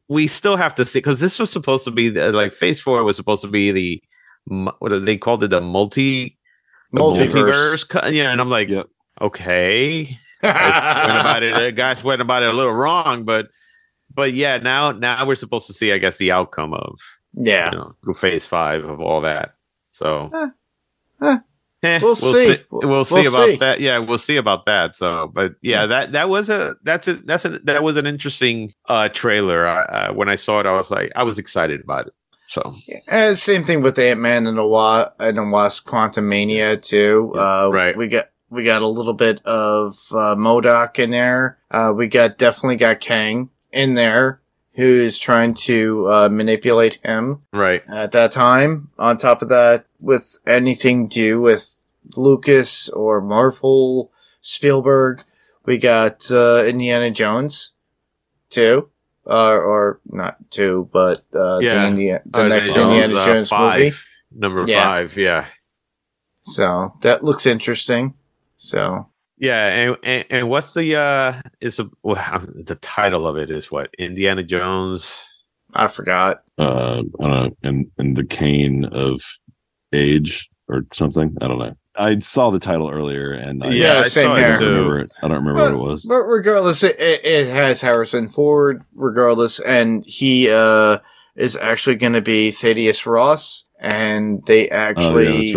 We 0.08 0.26
still 0.26 0.56
have 0.56 0.74
to 0.74 0.84
see 0.84 0.98
because 0.98 1.20
this 1.20 1.38
was 1.38 1.52
supposed 1.52 1.84
to 1.84 1.92
be 1.92 2.08
the, 2.08 2.32
like 2.32 2.54
Phase 2.54 2.80
Four 2.80 3.04
was 3.04 3.14
supposed 3.14 3.42
to 3.42 3.48
be 3.48 3.70
the 3.70 4.02
what 4.80 5.06
they 5.06 5.16
called 5.16 5.44
it 5.44 5.50
the 5.50 5.60
multi 5.60 6.36
Multiverse. 6.92 8.12
Yeah, 8.12 8.32
and 8.32 8.40
I'm 8.40 8.50
like, 8.50 8.68
Yep. 8.68 8.86
Okay, 9.20 10.16
guys 10.42 11.06
went 11.06 11.20
about 11.20 11.42
it. 11.42 11.54
uh, 11.54 11.70
Guys 11.70 12.02
went 12.04 12.22
about 12.22 12.42
it 12.42 12.48
a 12.48 12.52
little 12.52 12.72
wrong, 12.72 13.24
but 13.24 13.48
but 14.14 14.32
yeah, 14.32 14.56
now 14.58 14.92
now 14.92 15.26
we're 15.26 15.34
supposed 15.36 15.66
to 15.68 15.72
see, 15.74 15.92
I 15.92 15.98
guess, 15.98 16.18
the 16.18 16.32
outcome 16.32 16.74
of 16.74 16.98
yeah. 17.34 17.70
you 17.72 17.78
know 17.78 17.94
through 18.02 18.14
Phase 18.14 18.46
Five 18.46 18.84
of 18.84 19.00
all 19.00 19.20
that. 19.22 19.54
So. 19.92 20.30
Eh. 20.34 20.48
Eh. 21.22 21.38
Eh, 21.84 21.98
We'll 22.00 22.14
see. 22.14 22.56
We'll, 22.70 22.88
We'll 22.88 23.04
see 23.04 23.26
about 23.26 23.46
see. 23.48 23.56
that. 23.56 23.80
Yeah, 23.80 23.98
we'll 23.98 24.16
see 24.18 24.36
about 24.36 24.66
that. 24.66 24.94
So, 24.94 25.30
but 25.34 25.56
yeah, 25.62 25.84
that 25.86 26.12
that 26.12 26.28
was 26.28 26.48
a 26.48 26.76
that's 26.84 27.08
a 27.08 27.14
that's 27.14 27.44
a 27.44 27.58
that 27.60 27.82
was 27.82 27.96
an 27.96 28.06
interesting 28.06 28.72
uh 28.88 29.08
trailer. 29.08 29.66
I, 29.66 29.82
uh, 29.82 30.12
when 30.12 30.28
I 30.28 30.36
saw 30.36 30.60
it, 30.60 30.66
I 30.66 30.72
was 30.72 30.90
like, 30.92 31.10
I 31.16 31.24
was 31.24 31.38
excited 31.40 31.80
about 31.80 32.06
it. 32.06 32.12
So, 32.46 32.72
And 33.10 33.36
same 33.36 33.64
thing 33.64 33.82
with 33.82 33.98
Ant 33.98 34.20
Man 34.20 34.46
and 34.46 34.56
the 34.56 34.64
Wa- 34.66 35.10
and 35.18 35.36
the 35.38 35.42
Wasp: 35.44 35.84
Quantumania 35.88 36.80
too. 36.80 37.32
Uh, 37.34 37.68
right. 37.72 37.96
We 37.96 38.06
got 38.08 38.26
we 38.52 38.64
got 38.64 38.82
a 38.82 38.88
little 38.88 39.14
bit 39.14 39.44
of 39.46 39.94
uh, 40.12 40.34
MODOK 40.36 40.98
in 40.98 41.10
there. 41.10 41.58
Uh, 41.70 41.92
we 41.96 42.06
got 42.06 42.36
definitely 42.36 42.76
got 42.76 43.00
Kang 43.00 43.48
in 43.72 43.94
there, 43.94 44.40
who 44.74 44.84
is 44.84 45.18
trying 45.18 45.54
to 45.54 46.06
uh, 46.08 46.28
manipulate 46.28 47.00
him 47.02 47.42
right, 47.52 47.82
at 47.88 48.12
that 48.12 48.30
time. 48.32 48.90
On 48.98 49.16
top 49.16 49.40
of 49.40 49.48
that, 49.48 49.86
with 50.00 50.38
anything 50.46 51.08
to 51.08 51.14
do 51.14 51.40
with 51.40 51.78
Lucas 52.14 52.90
or 52.90 53.22
Marvel, 53.22 54.12
Spielberg, 54.42 55.24
we 55.64 55.78
got 55.78 56.30
uh, 56.30 56.64
Indiana 56.66 57.10
Jones 57.10 57.72
too. 58.50 58.90
Uh, 59.24 59.52
or 59.54 60.00
not 60.10 60.36
two, 60.50 60.88
but 60.92 61.22
uh, 61.32 61.58
Yeah. 61.58 61.74
the, 61.82 61.86
India- 61.86 62.22
the 62.26 62.40
Uh, 62.42 62.48
next 62.48 62.76
Indiana 62.76 63.14
uh, 63.14 63.24
Jones 63.24 63.48
five, 63.50 63.78
movie. 63.80 63.96
number 64.34 64.64
Yeah. 64.66 64.82
five. 64.82 65.16
Yeah, 65.16 65.44
So 66.40 66.94
that 67.02 67.22
looks 67.22 67.46
interesting. 67.46 68.14
So 68.62 69.08
yeah, 69.38 69.66
and 69.66 69.96
and, 70.04 70.24
and 70.30 70.48
what's 70.48 70.72
the 70.72 70.94
uh 70.94 71.40
is 71.60 71.80
a, 71.80 71.90
well, 72.04 72.14
the 72.54 72.76
title 72.76 73.26
of 73.26 73.36
it 73.36 73.50
is 73.50 73.72
what 73.72 73.90
Indiana 73.98 74.44
Jones. 74.44 75.20
I 75.74 75.88
forgot. 75.88 76.42
Uh, 76.58 76.98
I 77.00 77.02
don't 77.02 77.20
know, 77.20 77.50
and 77.64 77.90
and 77.98 78.16
the 78.16 78.24
cane 78.24 78.84
of 78.84 79.20
age 79.92 80.48
or 80.68 80.82
something. 80.92 81.36
I 81.40 81.48
don't 81.48 81.58
know. 81.58 81.74
I 81.96 82.20
saw 82.20 82.50
the 82.50 82.60
title 82.60 82.88
earlier, 82.88 83.32
and 83.32 83.64
I, 83.64 83.70
Yeah, 83.70 83.98
I 83.98 84.02
same 84.04 84.26
saw 84.26 84.34
I 84.34 84.38
here. 84.38 84.50
it 84.50 84.58
don't 84.60 84.68
remember 84.68 85.00
it. 85.00 85.10
I 85.22 85.28
don't 85.28 85.44
remember 85.44 85.60
But, 85.70 85.76
what 85.76 85.88
it 85.88 85.90
was. 85.90 86.04
but 86.04 86.22
regardless, 86.22 86.84
it, 86.84 86.98
it, 87.00 87.24
it 87.24 87.46
has 87.48 87.80
Harrison 87.80 88.28
Ford. 88.28 88.84
Regardless, 88.94 89.58
and 89.58 90.04
he 90.06 90.48
uh 90.48 90.98
is 91.34 91.56
actually 91.56 91.96
going 91.96 92.12
to 92.12 92.20
be 92.22 92.52
Thaddeus 92.52 93.06
Ross, 93.06 93.66
and 93.80 94.40
they 94.46 94.70
Oh, 94.70 94.76
actually 94.76 95.48
yeah, 95.48 95.54
that's 95.54 95.56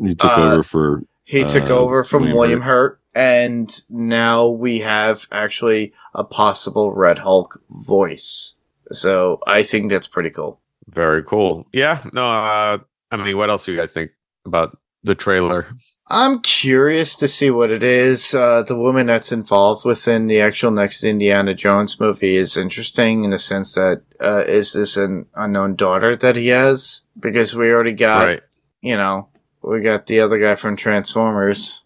right. 0.00 0.08
He 0.08 0.14
took 0.14 0.38
uh, 0.38 0.42
over 0.52 0.62
for 0.62 1.02
He 1.24 1.44
took 1.44 1.64
uh, 1.64 1.78
over 1.78 2.04
from 2.04 2.22
William 2.22 2.38
William 2.38 2.60
Hurt. 2.62 3.00
and 3.14 3.82
now 3.88 4.48
we 4.48 4.80
have 4.80 5.26
actually 5.32 5.92
a 6.14 6.22
possible 6.22 6.92
Red 6.92 7.18
Hulk 7.18 7.60
voice. 7.70 8.54
So 8.92 9.40
I 9.46 9.62
think 9.62 9.90
that's 9.90 10.06
pretty 10.06 10.30
cool. 10.30 10.60
Very 10.88 11.22
cool. 11.22 11.66
Yeah. 11.72 12.02
No. 12.12 12.30
Uh, 12.30 12.78
I 13.10 13.16
mean, 13.16 13.36
what 13.36 13.48
else 13.48 13.64
do 13.64 13.72
you 13.72 13.78
guys 13.78 13.92
think 13.92 14.10
about 14.44 14.76
the 15.02 15.14
trailer? 15.14 15.66
I'm 16.08 16.42
curious 16.42 17.16
to 17.16 17.28
see 17.28 17.50
what 17.50 17.70
it 17.70 17.82
is. 17.82 18.34
Uh, 18.34 18.62
the 18.62 18.76
woman 18.76 19.06
that's 19.06 19.32
involved 19.32 19.86
within 19.86 20.26
the 20.26 20.40
actual 20.40 20.70
next 20.70 21.02
Indiana 21.02 21.54
Jones 21.54 21.98
movie 21.98 22.36
is 22.36 22.58
interesting 22.58 23.24
in 23.24 23.30
the 23.30 23.38
sense 23.38 23.74
that 23.74 24.02
uh, 24.20 24.44
is 24.46 24.74
this 24.74 24.98
an 24.98 25.26
unknown 25.34 25.76
daughter 25.76 26.14
that 26.14 26.36
he 26.36 26.48
has? 26.48 27.00
Because 27.18 27.54
we 27.54 27.70
already 27.70 27.94
got, 27.94 28.26
right. 28.26 28.42
you 28.82 28.96
know, 28.96 29.28
we 29.68 29.80
got 29.80 30.06
the 30.06 30.20
other 30.20 30.38
guy 30.38 30.54
from 30.54 30.76
Transformers, 30.76 31.84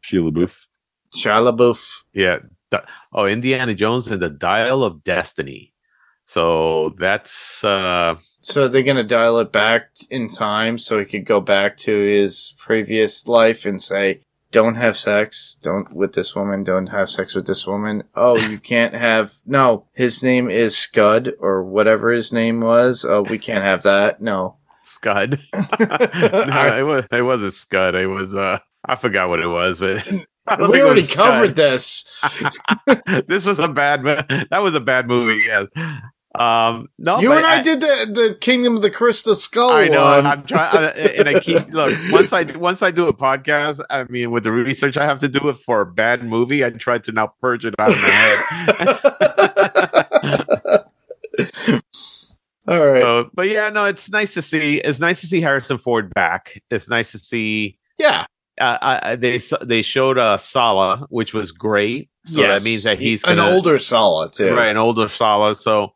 Sheila 0.00 0.32
Booth. 0.32 0.66
Shia 1.14 1.52
LaBeouf. 1.52 2.04
Yeah. 2.12 2.38
Oh, 3.12 3.26
Indiana 3.26 3.74
Jones 3.74 4.06
and 4.08 4.20
the 4.20 4.28
Dial 4.28 4.84
of 4.84 5.04
Destiny. 5.04 5.72
So 6.24 6.90
that's 6.98 7.62
uh 7.62 8.16
So 8.40 8.66
they're 8.66 8.82
gonna 8.82 9.04
dial 9.04 9.38
it 9.38 9.52
back 9.52 9.90
in 10.10 10.28
time 10.28 10.78
so 10.78 10.98
he 10.98 11.04
could 11.04 11.24
go 11.24 11.40
back 11.40 11.76
to 11.78 11.92
his 11.92 12.54
previous 12.58 13.28
life 13.28 13.64
and 13.64 13.80
say, 13.80 14.20
"Don't 14.50 14.74
have 14.74 14.96
sex. 14.98 15.56
Don't 15.62 15.92
with 15.94 16.14
this 16.14 16.34
woman. 16.34 16.64
Don't 16.64 16.88
have 16.88 17.08
sex 17.08 17.36
with 17.36 17.46
this 17.46 17.66
woman. 17.66 18.02
Oh, 18.16 18.36
you 18.36 18.58
can't 18.72 18.94
have. 18.94 19.34
No, 19.46 19.86
his 19.94 20.22
name 20.22 20.50
is 20.50 20.76
Scud 20.76 21.32
or 21.38 21.62
whatever 21.62 22.10
his 22.10 22.32
name 22.32 22.60
was. 22.60 23.04
Oh, 23.08 23.22
we 23.22 23.38
can't 23.38 23.64
have 23.64 23.84
that. 23.84 24.20
No. 24.20 24.56
Scud. 24.86 25.40
no, 25.52 26.78
it 26.78 26.86
was 26.86 27.04
it 27.10 27.22
was 27.22 27.42
a 27.42 27.50
Scud. 27.50 27.94
It 27.94 28.06
was 28.06 28.34
uh 28.34 28.58
I 28.84 28.96
forgot 28.96 29.28
what 29.28 29.40
it 29.40 29.48
was, 29.48 29.80
but 29.80 30.06
we 30.70 30.80
already 30.80 31.06
covered 31.06 31.56
this. 31.56 32.22
this 33.26 33.44
was 33.44 33.58
a 33.58 33.68
bad 33.68 34.04
that 34.04 34.62
was 34.62 34.74
a 34.74 34.80
bad 34.80 35.08
movie, 35.08 35.44
yes. 35.44 35.66
Um 36.34 36.88
no 36.98 37.18
you 37.18 37.32
and 37.32 37.46
I, 37.46 37.62
did 37.62 37.80
the 37.80 38.10
the 38.12 38.36
Kingdom 38.40 38.76
of 38.76 38.82
the 38.82 38.90
Crystal 38.90 39.34
Skull 39.34 39.70
I 39.70 39.88
know. 39.88 40.04
one. 40.04 40.26
I'm 40.26 40.44
trying, 40.44 40.92
and 40.96 41.28
I 41.28 41.40
keep 41.40 41.72
look. 41.72 41.96
Once 42.10 42.32
I 42.32 42.44
once 42.56 42.82
I 42.82 42.90
do 42.90 43.08
a 43.08 43.14
podcast, 43.14 43.80
I 43.90 44.04
mean, 44.04 44.30
with 44.30 44.44
the 44.44 44.52
research 44.52 44.96
I 44.96 45.06
have 45.06 45.18
to 45.20 45.28
do 45.28 45.48
it 45.48 45.56
for 45.56 45.80
a 45.80 45.86
bad 45.86 46.22
movie, 46.22 46.64
I 46.64 46.70
try 46.70 46.98
to 46.98 47.12
now 47.12 47.32
purge 47.40 47.64
it 47.64 47.74
out 47.78 47.88
of 47.88 48.02
my 48.02 48.08
head. 48.08 48.44
All 52.68 52.86
right. 52.86 53.02
so, 53.02 53.30
but 53.34 53.48
yeah, 53.48 53.68
no, 53.70 53.84
it's 53.84 54.10
nice 54.10 54.34
to 54.34 54.42
see. 54.42 54.78
It's 54.78 55.00
nice 55.00 55.20
to 55.20 55.26
see 55.26 55.40
Harrison 55.40 55.78
Ford 55.78 56.12
back. 56.14 56.60
It's 56.70 56.88
nice 56.88 57.12
to 57.12 57.18
see. 57.18 57.78
yeah. 57.98 58.26
Uh, 58.58 58.78
I, 59.02 59.16
they 59.16 59.38
they 59.62 59.82
showed 59.82 60.16
uh, 60.16 60.38
Sallah, 60.38 61.06
which 61.10 61.34
was 61.34 61.52
great. 61.52 62.08
So 62.24 62.40
Yes. 62.40 62.62
that 62.62 62.66
means 62.66 62.84
that 62.84 62.98
he's 62.98 63.22
an 63.24 63.36
gonna, 63.36 63.54
older 63.54 63.78
Sallah 63.78 64.30
too. 64.30 64.54
right, 64.54 64.68
an 64.68 64.78
older 64.78 65.08
Sallah. 65.08 65.54
So 65.56 65.92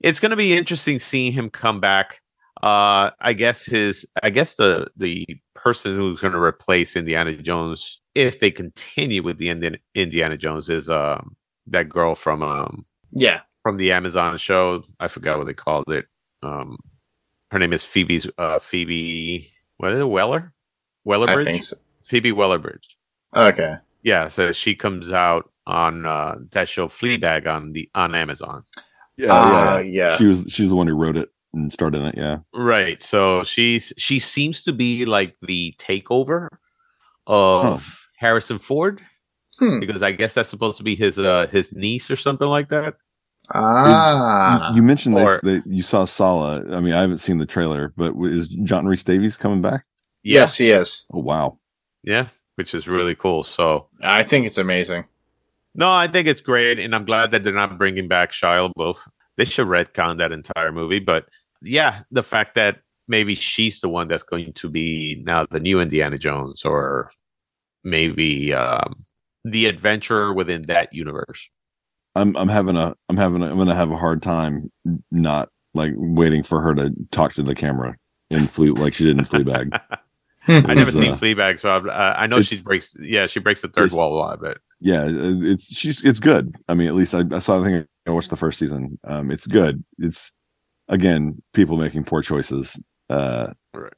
it's 0.00 0.18
going 0.18 0.30
to 0.30 0.36
be 0.36 0.56
interesting 0.56 0.98
seeing 0.98 1.32
him 1.32 1.50
come 1.50 1.78
back. 1.80 2.20
Uh, 2.64 3.10
I 3.20 3.32
guess 3.32 3.64
his, 3.64 4.04
I 4.24 4.30
guess 4.30 4.56
the 4.56 4.88
the 4.96 5.24
person 5.54 5.94
who's 5.94 6.20
going 6.20 6.32
to 6.32 6.40
replace 6.40 6.96
Indiana 6.96 7.32
Jones, 7.36 8.00
if 8.16 8.40
they 8.40 8.50
continue 8.50 9.22
with 9.22 9.38
the 9.38 9.48
Indiana, 9.50 9.78
Indiana 9.94 10.36
Jones, 10.36 10.68
is 10.68 10.90
um 10.90 11.36
that 11.68 11.88
girl 11.88 12.16
from 12.16 12.42
um 12.42 12.84
Yeah. 13.12 13.40
From 13.64 13.76
the 13.78 13.90
Amazon 13.92 14.36
show. 14.38 14.84
I 15.00 15.08
forgot 15.08 15.38
what 15.38 15.46
they 15.48 15.54
called 15.54 15.88
it. 15.90 16.06
Um, 16.42 16.76
her 17.50 17.58
name 17.58 17.72
is 17.72 17.82
Phoebe's 17.84 18.26
uh 18.38 18.58
Phoebe. 18.60 19.50
What 19.78 19.92
is 19.92 20.00
it? 20.00 20.04
Weller, 20.08 20.52
Weller 21.04 21.28
I 21.28 21.42
think 21.42 21.64
so. 21.64 21.76
Phoebe 22.04 22.30
Waller-Bridge. 22.30 22.96
Okay. 23.34 23.76
Yeah, 24.02 24.28
so 24.28 24.52
she 24.52 24.74
comes 24.76 25.12
out 25.12 25.50
on 25.66 26.04
uh, 26.06 26.36
that 26.52 26.68
show 26.68 26.86
Fleabag 26.88 27.46
on 27.48 27.72
the 27.72 27.88
on 27.94 28.14
Amazon. 28.14 28.62
Yeah, 29.16 29.28
Ah, 29.30 29.78
yeah. 29.78 30.10
yeah. 30.10 30.16
She 30.18 30.26
was 30.26 30.44
she's 30.48 30.68
the 30.68 30.76
one 30.76 30.86
who 30.86 30.94
wrote 30.94 31.16
it 31.16 31.30
and 31.54 31.72
started 31.72 32.04
it. 32.04 32.14
Yeah. 32.18 32.38
Right. 32.54 33.02
So 33.02 33.42
she's 33.44 33.92
she 33.96 34.18
seems 34.18 34.62
to 34.64 34.72
be 34.72 35.06
like 35.06 35.36
the 35.40 35.74
takeover 35.78 36.48
of 37.26 38.06
Harrison 38.18 38.58
Ford 38.58 39.00
Hmm. 39.58 39.78
because 39.78 40.02
I 40.02 40.10
guess 40.12 40.34
that's 40.34 40.48
supposed 40.48 40.78
to 40.78 40.82
be 40.82 40.96
his 40.96 41.16
uh 41.16 41.46
his 41.46 41.72
niece 41.72 42.10
or 42.10 42.16
something 42.16 42.48
like 42.48 42.68
that. 42.70 42.96
Ah. 43.52 44.70
you, 44.70 44.76
you 44.76 44.82
mentioned 44.82 45.16
or- 45.16 45.40
this, 45.42 45.62
that 45.64 45.70
you 45.70 45.82
saw 45.82 46.04
Sallah. 46.04 46.64
I 46.74 46.80
mean, 46.80 46.94
I 46.94 47.00
haven't 47.00 47.18
seen 47.18 47.38
the 47.38 47.46
trailer, 47.46 47.92
but 47.96 48.14
is 48.22 48.48
John 48.48 48.86
Rhys-Davies 48.86 49.36
coming 49.36 49.60
back? 49.62 49.84
yes, 50.22 50.56
he 50.56 50.70
is. 50.70 51.04
Oh 51.12 51.20
wow. 51.20 51.58
Yeah, 52.02 52.28
which 52.56 52.74
is 52.74 52.88
really 52.88 53.14
cool. 53.14 53.42
So 53.44 53.88
I 54.02 54.22
think 54.22 54.46
it's 54.46 54.58
amazing. 54.58 55.04
no, 55.74 55.90
I 55.92 56.06
think 56.08 56.28
it's 56.28 56.40
great, 56.40 56.78
and 56.78 56.94
I'm 56.94 57.04
glad 57.04 57.30
that 57.32 57.44
they're 57.44 57.52
not 57.52 57.76
bringing 57.78 58.08
back 58.08 58.30
Shia 58.32 58.72
LaBeouf. 58.74 58.98
They 59.36 59.44
should 59.44 59.66
retcon 59.66 60.18
that 60.18 60.32
entire 60.32 60.70
movie, 60.72 61.00
but 61.00 61.26
yeah, 61.60 62.02
the 62.10 62.22
fact 62.22 62.54
that 62.54 62.78
maybe 63.08 63.34
she's 63.34 63.80
the 63.80 63.88
one 63.88 64.08
that's 64.08 64.22
going 64.22 64.52
to 64.54 64.68
be 64.70 65.22
now 65.26 65.44
the 65.50 65.60
new 65.60 65.80
Indiana 65.80 66.16
Jones, 66.18 66.64
or 66.64 67.10
maybe 67.82 68.54
um, 68.54 69.04
the 69.44 69.66
adventure 69.66 70.32
within 70.32 70.62
that 70.68 70.92
universe. 70.94 71.48
I'm 72.14 72.36
I'm 72.36 72.48
having 72.48 72.76
a 72.76 72.94
I'm 73.08 73.16
having 73.16 73.42
a, 73.42 73.46
I'm 73.50 73.58
gonna 73.58 73.74
have 73.74 73.90
a 73.90 73.96
hard 73.96 74.22
time 74.22 74.70
not 75.10 75.50
like 75.74 75.92
waiting 75.96 76.42
for 76.42 76.60
her 76.60 76.74
to 76.74 76.92
talk 77.10 77.34
to 77.34 77.42
the 77.42 77.54
camera 77.54 77.96
in 78.30 78.46
Fleet 78.46 78.78
like 78.78 78.94
she 78.94 79.04
did 79.04 79.18
in 79.18 79.24
Fleabag. 79.24 79.78
I 80.48 80.74
never 80.74 80.86
was, 80.86 80.94
seen 80.94 81.12
uh, 81.12 81.16
Fleabag, 81.16 81.58
so 81.58 81.70
I, 81.70 81.78
uh, 81.88 82.14
I 82.18 82.26
know 82.26 82.42
she 82.42 82.60
breaks. 82.60 82.94
Yeah, 83.00 83.26
she 83.26 83.40
breaks 83.40 83.62
the 83.62 83.68
third 83.68 83.92
wall 83.92 84.14
a 84.14 84.18
lot, 84.18 84.40
but 84.40 84.58
yeah, 84.80 85.06
it's 85.08 85.64
she's 85.66 86.04
it's 86.04 86.20
good. 86.20 86.54
I 86.68 86.74
mean, 86.74 86.88
at 86.88 86.94
least 86.94 87.14
I, 87.14 87.22
I 87.32 87.38
saw 87.38 87.58
the 87.58 87.64
thing. 87.64 87.86
I 88.06 88.10
watched 88.10 88.30
the 88.30 88.36
first 88.36 88.58
season. 88.58 88.98
Um, 89.04 89.30
it's 89.30 89.46
good. 89.46 89.82
It's 89.98 90.30
again 90.88 91.42
people 91.54 91.78
making 91.78 92.04
poor 92.04 92.22
choices. 92.22 92.78
Uh, 93.08 93.48
Right. 93.74 93.92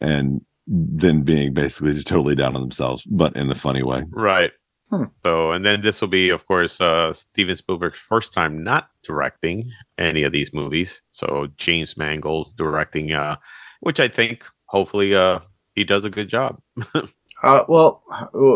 and 0.00 0.40
then 0.66 1.22
being 1.22 1.52
basically 1.54 1.92
just 1.94 2.06
totally 2.06 2.34
down 2.34 2.54
on 2.54 2.60
themselves, 2.62 3.04
but 3.04 3.36
in 3.36 3.50
a 3.50 3.54
funny 3.54 3.82
way. 3.82 4.04
Right. 4.10 4.50
Hmm. 4.92 5.04
So, 5.24 5.52
and 5.52 5.64
then 5.64 5.80
this 5.80 6.02
will 6.02 6.08
be, 6.08 6.28
of 6.28 6.46
course, 6.46 6.78
uh, 6.78 7.14
Steven 7.14 7.56
Spielberg's 7.56 7.98
first 7.98 8.34
time 8.34 8.62
not 8.62 8.90
directing 9.02 9.72
any 9.96 10.22
of 10.22 10.32
these 10.32 10.52
movies. 10.52 11.00
So 11.10 11.48
James 11.56 11.96
Mangold 11.96 12.54
directing, 12.58 13.12
uh, 13.12 13.36
which 13.80 14.00
I 14.00 14.08
think 14.08 14.44
hopefully 14.66 15.14
uh, 15.14 15.38
he 15.74 15.84
does 15.84 16.04
a 16.04 16.10
good 16.10 16.28
job. 16.28 16.60
Uh, 17.42 17.64
well, 17.66 18.04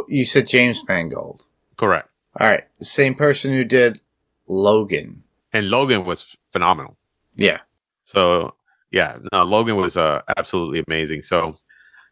you 0.07 0.25
said 0.25 0.47
James 0.47 0.81
Mangold. 0.87 1.45
Correct. 1.77 2.09
All 2.39 2.49
right, 2.49 2.63
the 2.79 2.85
same 2.85 3.17
person 3.17 3.51
who 3.51 3.65
did 3.65 3.99
Logan. 4.47 5.25
And 5.53 5.71
Logan 5.71 6.05
was 6.05 6.37
phenomenal. 6.47 6.97
Yeah. 7.35 7.61
So 8.05 8.55
yeah, 8.93 9.19
no, 9.33 9.43
Logan 9.43 9.77
was 9.77 9.97
uh, 9.97 10.23
absolutely 10.37 10.85
amazing. 10.87 11.23
So 11.23 11.57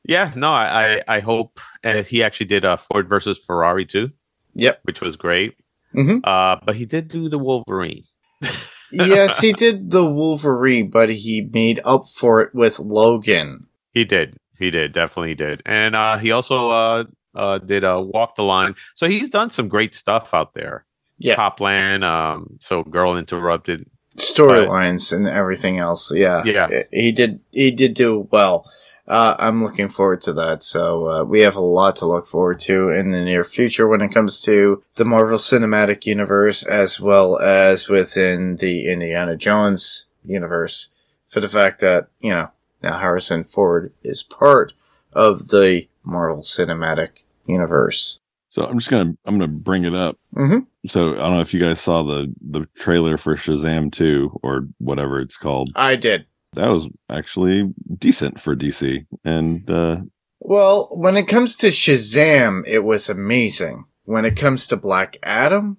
yeah, 0.04 0.32
no, 0.36 0.52
I 0.52 0.96
I, 1.06 1.16
I 1.16 1.20
hope 1.20 1.60
and 1.82 2.06
he 2.06 2.22
actually 2.22 2.46
did 2.46 2.64
uh, 2.64 2.76
Ford 2.76 3.08
versus 3.08 3.38
Ferrari 3.38 3.86
too, 3.86 4.10
Yep. 4.54 4.80
which 4.84 5.00
was 5.00 5.16
great. 5.16 5.56
Mhm. 5.94 6.20
Uh, 6.24 6.56
but 6.64 6.76
he 6.76 6.86
did 6.86 7.08
do 7.08 7.28
the 7.28 7.38
Wolverine. 7.38 8.02
yes, 8.92 9.38
he 9.40 9.52
did 9.52 9.90
the 9.90 10.04
Wolverine, 10.04 10.90
but 10.90 11.08
he 11.10 11.48
made 11.52 11.80
up 11.84 12.02
for 12.06 12.40
it 12.42 12.54
with 12.54 12.78
Logan. 12.78 13.66
He 13.92 14.04
did. 14.04 14.36
He 14.58 14.70
did. 14.70 14.92
Definitely 14.92 15.34
did. 15.34 15.62
And 15.66 15.94
uh, 15.96 16.18
he 16.18 16.30
also 16.32 16.70
uh, 16.70 17.04
uh, 17.34 17.58
did 17.58 17.84
uh, 17.84 18.02
Walk 18.04 18.34
the 18.36 18.42
Line. 18.42 18.74
So 18.94 19.08
he's 19.08 19.30
done 19.30 19.50
some 19.50 19.68
great 19.68 19.94
stuff 19.94 20.34
out 20.34 20.54
there. 20.54 20.84
Yeah. 21.18 21.36
Copland. 21.36 22.04
Um, 22.04 22.56
so 22.60 22.82
Girl 22.84 23.16
Interrupted. 23.16 23.86
Storylines 24.16 25.12
and 25.12 25.26
everything 25.26 25.78
else. 25.78 26.12
Yeah. 26.14 26.42
Yeah. 26.44 26.82
He 26.92 27.10
did. 27.12 27.40
He 27.52 27.70
did 27.72 27.94
do 27.94 28.28
well. 28.30 28.68
Uh, 29.06 29.36
I'm 29.38 29.62
looking 29.62 29.88
forward 29.88 30.22
to 30.22 30.32
that. 30.34 30.62
So 30.62 31.06
uh, 31.08 31.24
we 31.24 31.40
have 31.40 31.56
a 31.56 31.60
lot 31.60 31.96
to 31.96 32.06
look 32.06 32.26
forward 32.26 32.58
to 32.60 32.88
in 32.88 33.10
the 33.12 33.22
near 33.22 33.44
future 33.44 33.86
when 33.86 34.00
it 34.00 34.14
comes 34.14 34.40
to 34.42 34.82
the 34.96 35.04
Marvel 35.04 35.36
Cinematic 35.38 36.06
Universe, 36.06 36.64
as 36.64 37.00
well 37.00 37.38
as 37.38 37.88
within 37.88 38.56
the 38.56 38.86
Indiana 38.90 39.36
Jones 39.36 40.06
universe. 40.24 40.88
For 41.26 41.40
the 41.40 41.48
fact 41.48 41.80
that 41.80 42.08
you 42.20 42.30
know 42.30 42.48
now 42.82 42.98
Harrison 42.98 43.44
Ford 43.44 43.92
is 44.02 44.22
part 44.22 44.72
of 45.12 45.48
the 45.48 45.86
Marvel 46.02 46.42
Cinematic 46.42 47.24
Universe. 47.46 48.20
So 48.48 48.64
I'm 48.64 48.78
just 48.78 48.90
gonna 48.90 49.16
I'm 49.26 49.36
gonna 49.38 49.48
bring 49.48 49.84
it 49.84 49.94
up. 49.94 50.16
Mhm. 50.34 50.66
So 50.86 51.14
I 51.14 51.16
don't 51.18 51.34
know 51.34 51.40
if 51.40 51.52
you 51.52 51.60
guys 51.60 51.80
saw 51.80 52.02
the 52.04 52.32
the 52.40 52.66
trailer 52.76 53.16
for 53.16 53.34
Shazam 53.36 53.90
2 53.92 54.40
or 54.42 54.68
whatever 54.78 55.20
it's 55.20 55.36
called. 55.36 55.70
I 55.74 55.96
did. 55.96 56.26
That 56.54 56.70
was 56.70 56.88
actually 57.10 57.72
decent 57.98 58.40
for 58.40 58.54
DC, 58.56 59.06
and 59.24 59.68
uh, 59.70 59.96
Well, 60.40 60.88
when 60.92 61.16
it 61.16 61.28
comes 61.28 61.56
to 61.56 61.68
Shazam, 61.68 62.62
it 62.66 62.80
was 62.84 63.08
amazing. 63.08 63.84
When 64.04 64.24
it 64.24 64.36
comes 64.36 64.66
to 64.68 64.76
Black 64.76 65.16
Adam, 65.22 65.78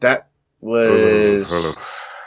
that 0.00 0.28
was 0.60 1.76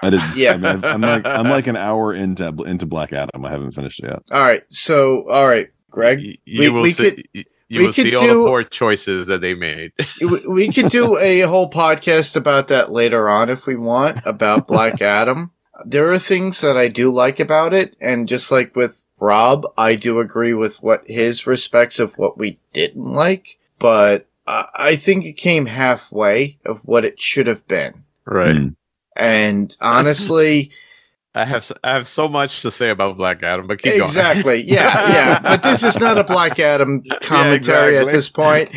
I 0.02 0.10
didn't. 0.10 0.36
Yeah. 0.36 0.54
I 0.54 0.58
mean, 0.58 0.84
I'm 0.86 1.02
like 1.02 1.26
I'm 1.26 1.50
like 1.50 1.68
an 1.68 1.78
hour 1.78 2.14
into 2.14 2.48
into 2.66 2.86
Black 2.86 3.14
Adam. 3.14 3.46
I 3.46 3.50
haven't 3.52 3.72
finished 3.72 4.00
it 4.02 4.08
yet. 4.10 4.22
all 4.32 4.42
right. 4.42 4.62
So, 4.70 5.30
all 5.30 5.48
right, 5.48 5.70
Greg, 5.90 6.20
Y- 6.20 6.38
You 6.46 6.60
we- 6.62 6.70
will 6.70 6.82
we 6.84 6.92
see. 6.92 7.12
could- 7.12 7.28
y- 7.34 7.44
you 7.70 7.80
we 7.80 7.86
will 7.88 7.94
see 7.94 8.04
could 8.12 8.16
all 8.16 8.22
do- 8.28 8.44
the 8.44 8.50
poor 8.50 8.64
choices 8.64 9.28
that 9.28 9.42
they 9.42 9.56
made. 9.56 9.94
we 10.22 10.48
we 10.48 10.68
could 10.72 10.90
do 10.90 11.18
a 11.18 11.42
whole 11.42 11.70
podcast 11.72 12.36
about 12.36 12.68
that 12.68 12.92
later 12.92 13.28
on 13.30 13.50
if 13.50 13.66
we 13.66 13.76
want 13.76 14.20
about 14.26 14.68
Black 14.68 15.02
Adam. 15.20 15.52
There 15.86 16.12
are 16.12 16.20
things 16.20 16.62
that 16.62 16.78
I 16.78 16.88
do 16.88 17.10
like 17.12 17.40
about 17.40 17.74
it, 17.74 17.96
and 18.00 18.28
just 18.28 18.52
like 18.52 18.76
with 18.76 19.06
Rob, 19.20 19.66
I 19.78 19.96
do 19.96 20.20
agree 20.20 20.54
with 20.54 20.84
what 20.84 21.02
his 21.08 21.48
respects 21.48 21.98
of 22.00 22.18
what 22.18 22.38
we 22.38 22.60
didn't 22.74 23.12
like, 23.12 23.58
but 23.80 24.28
I 24.46 24.68
I 24.76 24.96
think 24.96 25.26
it 25.26 25.34
came 25.34 25.66
halfway 25.66 26.60
of 26.66 26.86
what 26.86 27.06
it 27.06 27.20
should 27.20 27.48
have 27.48 27.68
been. 27.68 28.04
right. 28.26 28.56
Mm. 28.56 28.76
And 29.16 29.76
honestly, 29.82 30.72
I 31.36 31.46
have 31.46 31.62
s- 31.64 31.72
I 31.84 31.94
have 31.94 32.08
so 32.08 32.28
much 32.28 32.62
to 32.62 32.70
say 32.72 32.90
about 32.90 33.18
Black 33.18 33.42
Adam, 33.42 33.66
but 33.68 33.82
keep 33.82 33.94
going. 33.94 34.04
exactly. 34.04 34.62
Yeah, 34.62 35.10
yeah. 35.12 35.40
But 35.44 35.64
this 35.64 35.82
is 35.84 36.00
not 36.00 36.18
a 36.20 36.24
Black 36.24 36.60
Adam 36.60 37.04
commentary 37.22 37.98
at 37.98 38.04
exactly. 38.08 38.14
this 38.14 38.30
point. 38.30 38.70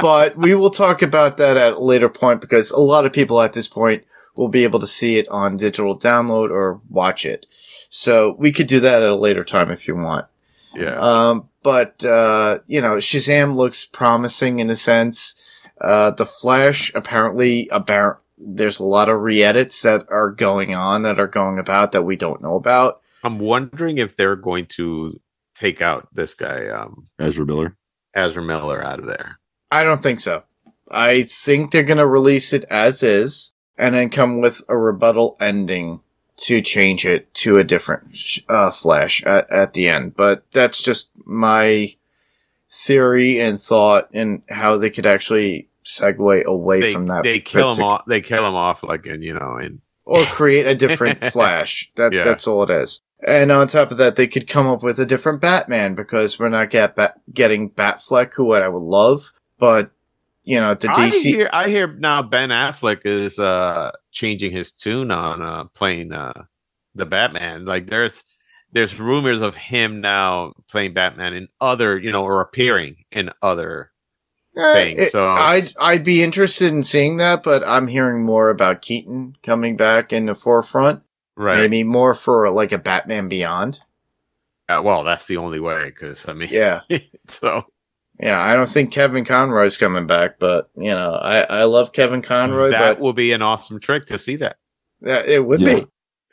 But 0.00 0.36
we 0.36 0.54
will 0.54 0.70
talk 0.70 1.02
about 1.02 1.36
that 1.38 1.56
at 1.56 1.72
a 1.74 1.78
later 1.80 2.08
point 2.08 2.40
because 2.40 2.70
a 2.70 2.78
lot 2.78 3.06
of 3.06 3.12
people 3.12 3.40
at 3.40 3.52
this 3.52 3.66
point 3.68 4.04
will 4.36 4.48
be 4.48 4.64
able 4.64 4.78
to 4.80 4.86
see 4.86 5.16
it 5.16 5.28
on 5.28 5.56
digital 5.56 5.98
download 5.98 6.50
or 6.50 6.80
watch 6.88 7.24
it. 7.24 7.46
So 7.88 8.36
we 8.38 8.52
could 8.52 8.66
do 8.66 8.80
that 8.80 9.02
at 9.02 9.08
a 9.08 9.16
later 9.16 9.44
time 9.44 9.70
if 9.70 9.88
you 9.88 9.96
want. 9.96 10.26
yeah. 10.74 10.98
Um, 10.98 11.48
but, 11.62 12.04
uh, 12.04 12.58
you 12.66 12.80
know, 12.80 12.96
Shazam 12.96 13.56
looks 13.56 13.84
promising 13.84 14.58
in 14.60 14.70
a 14.70 14.76
sense. 14.76 15.34
Uh, 15.80 16.10
the 16.10 16.26
Flash 16.26 16.92
apparently, 16.94 17.68
apparent, 17.70 18.18
there's 18.38 18.78
a 18.78 18.84
lot 18.84 19.08
of 19.08 19.20
re-edits 19.20 19.82
that 19.82 20.06
are 20.10 20.30
going 20.30 20.74
on 20.74 21.02
that 21.02 21.18
are 21.18 21.26
going 21.26 21.58
about 21.58 21.92
that 21.92 22.02
we 22.02 22.16
don't 22.16 22.42
know 22.42 22.54
about. 22.54 23.00
I'm 23.24 23.38
wondering 23.38 23.98
if 23.98 24.16
they're 24.16 24.36
going 24.36 24.66
to 24.66 25.20
take 25.54 25.80
out 25.80 26.08
this 26.12 26.34
guy, 26.34 26.68
um, 26.68 27.06
Ezra 27.18 27.46
Miller. 27.46 27.76
Ezra 28.14 28.42
Miller, 28.42 28.82
out 28.84 28.98
of 28.98 29.06
there. 29.06 29.38
I 29.70 29.82
don't 29.82 30.02
think 30.02 30.20
so. 30.20 30.44
I 30.90 31.22
think 31.22 31.70
they're 31.70 31.82
going 31.82 31.96
to 31.98 32.06
release 32.06 32.52
it 32.52 32.64
as 32.64 33.02
is 33.02 33.52
and 33.78 33.94
then 33.94 34.08
come 34.10 34.40
with 34.40 34.62
a 34.68 34.76
rebuttal 34.76 35.36
ending 35.40 36.00
to 36.38 36.60
change 36.60 37.06
it 37.06 37.32
to 37.34 37.56
a 37.58 37.64
different 37.64 38.14
uh, 38.48 38.70
Flash 38.70 39.22
at, 39.24 39.50
at 39.50 39.72
the 39.72 39.88
end. 39.88 40.14
But 40.16 40.44
that's 40.52 40.82
just 40.82 41.10
my 41.26 41.94
theory 42.70 43.40
and 43.40 43.60
thought 43.60 44.08
and 44.12 44.42
how 44.50 44.76
they 44.76 44.90
could 44.90 45.06
actually 45.06 45.68
segue 45.84 46.44
away 46.44 46.80
They, 46.80 46.92
from 46.92 47.06
that. 47.06 47.22
they 47.22 47.38
kill 47.40 47.74
him 47.74 47.82
off. 47.84 48.04
They 48.06 48.20
kill 48.20 48.46
him 48.46 48.54
off 48.54 48.82
like 48.82 49.06
in 49.06 49.22
you 49.22 49.34
know 49.34 49.56
in 49.58 49.80
or 50.04 50.22
create 50.24 50.66
a 50.66 50.74
different 50.74 51.24
Flash. 51.32 51.90
That 51.96 52.12
Yeah. 52.12 52.24
that's 52.24 52.46
all 52.46 52.62
it 52.64 52.70
is. 52.70 53.00
And 53.26 53.50
on 53.50 53.66
top 53.66 53.90
of 53.90 53.96
that, 53.96 54.16
they 54.16 54.26
could 54.26 54.46
come 54.46 54.66
up 54.66 54.82
with 54.82 54.98
a 54.98 55.06
different 55.06 55.40
Batman 55.40 55.94
because 55.94 56.38
we're 56.38 56.50
not 56.50 56.68
get 56.70 56.96
bat- 56.96 57.18
getting 57.32 57.70
Batfleck, 57.70 58.34
who 58.34 58.52
I 58.52 58.68
would 58.68 58.82
love, 58.82 59.32
but 59.58 59.90
you 60.46 60.58
know 60.58 60.72
the 60.74 60.88
I 60.90 61.10
DC. 61.10 61.22
hear 61.22 61.50
I 61.52 61.68
hear 61.68 61.86
now 61.92 62.22
Ben 62.22 62.48
Affleck 62.48 63.02
is 63.04 63.38
uh 63.38 63.90
changing 64.12 64.52
his 64.52 64.72
tune 64.72 65.10
on 65.10 65.42
uh 65.42 65.64
playing 65.74 66.12
uh 66.12 66.44
the 66.94 67.04
Batman. 67.04 67.66
Like 67.66 67.88
there's 67.88 68.24
there's 68.72 68.98
rumors 68.98 69.42
of 69.42 69.54
him 69.54 70.00
now 70.00 70.54
playing 70.70 70.94
Batman 70.94 71.34
in 71.34 71.48
other, 71.60 71.98
you 71.98 72.10
know, 72.12 72.24
or 72.24 72.40
appearing 72.40 73.04
in 73.12 73.30
other 73.42 73.90
Eh, 74.58 74.72
thing, 74.72 74.96
it- 74.98 75.12
so- 75.12 75.28
I'd 75.28 75.72
I'd 75.78 76.02
be 76.04 76.22
interested 76.22 76.72
in 76.72 76.82
seeing 76.82 77.18
that, 77.18 77.42
but 77.42 77.62
I'm 77.66 77.88
hearing 77.88 78.24
more 78.24 78.48
about 78.48 78.80
Keaton 78.80 79.36
coming 79.42 79.76
back 79.76 80.12
in 80.14 80.24
the 80.26 80.34
forefront. 80.34 81.02
right. 81.36 81.58
Maybe 81.58 81.84
more 81.84 82.14
for 82.14 82.48
like 82.50 82.72
a 82.72 82.78
Batman 82.78 83.28
Beyond. 83.28 83.80
Uh, 84.68 84.80
well, 84.82 85.04
that's 85.04 85.26
the 85.26 85.36
only 85.36 85.60
way 85.60 85.84
because 85.84 86.26
I 86.28 86.32
mean, 86.32 86.48
Yeah, 86.50 86.80
so 87.28 87.66
yeah. 88.20 88.40
I 88.40 88.54
don't 88.54 88.68
think 88.68 88.92
Kevin 88.92 89.24
Conroy's 89.24 89.78
coming 89.78 90.06
back, 90.06 90.38
but 90.38 90.70
you 90.76 90.90
know, 90.92 91.12
I 91.14 91.40
I 91.42 91.64
love 91.64 91.92
Kevin 91.92 92.22
Conroy, 92.22 92.70
that 92.70 92.94
but 92.96 93.00
will 93.00 93.12
be 93.12 93.32
an 93.32 93.42
awesome 93.42 93.80
trick 93.80 94.06
to 94.06 94.18
see 94.18 94.36
that. 94.36 94.56
Yeah, 95.00 95.22
it 95.24 95.44
would 95.44 95.60
Yeah. 95.60 95.74
be. 95.80 95.86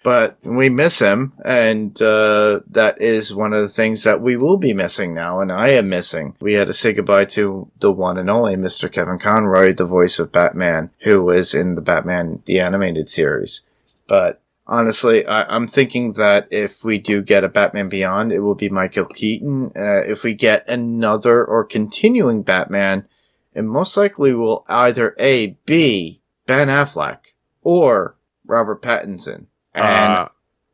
But 0.03 0.37
we 0.43 0.67
miss 0.69 0.99
him, 0.99 1.31
and 1.45 1.93
uh, 2.01 2.59
that 2.71 3.01
is 3.01 3.33
one 3.33 3.53
of 3.53 3.61
the 3.61 3.69
things 3.69 4.03
that 4.03 4.19
we 4.19 4.35
will 4.35 4.57
be 4.57 4.73
missing 4.73 5.13
now, 5.13 5.39
and 5.39 5.49
I 5.49 5.69
am 5.69 5.87
missing. 5.87 6.35
We 6.41 6.55
had 6.55 6.67
to 6.67 6.73
say 6.73 6.91
goodbye 6.91 7.23
to 7.25 7.71
the 7.79 7.89
one 7.89 8.17
and 8.17 8.29
only 8.29 8.57
Mr. 8.57 8.91
Kevin 8.91 9.17
Conroy, 9.17 9.73
the 9.73 9.85
voice 9.85 10.19
of 10.19 10.33
Batman, 10.33 10.89
who 11.03 11.23
was 11.23 11.53
in 11.53 11.75
the 11.75 11.81
Batman 11.81 12.43
the 12.45 12.59
Animated 12.59 13.07
series. 13.07 13.61
But 14.05 14.41
honestly, 14.73 15.25
I, 15.25 15.43
I'm 15.43 15.67
thinking 15.67 16.13
that 16.13 16.47
if 16.49 16.83
we 16.83 16.97
do 16.97 17.21
get 17.21 17.43
a 17.43 17.47
Batman 17.47 17.89
Beyond, 17.89 18.31
it 18.31 18.39
will 18.39 18.55
be 18.55 18.69
Michael 18.69 19.05
Keaton. 19.05 19.71
Uh, 19.75 20.03
if 20.03 20.23
we 20.23 20.33
get 20.33 20.67
another 20.67 21.45
or 21.45 21.63
continuing 21.63 22.41
Batman, 22.41 23.07
it 23.53 23.61
most 23.61 23.95
likely 23.95 24.33
will 24.33 24.65
either 24.67 25.15
A, 25.19 25.57
be 25.65 26.21
Ben 26.47 26.69
Affleck 26.69 27.33
or 27.61 28.15
Robert 28.45 28.81
Pattinson. 28.81 29.45
And 29.75 30.13
Uh, 30.13 30.27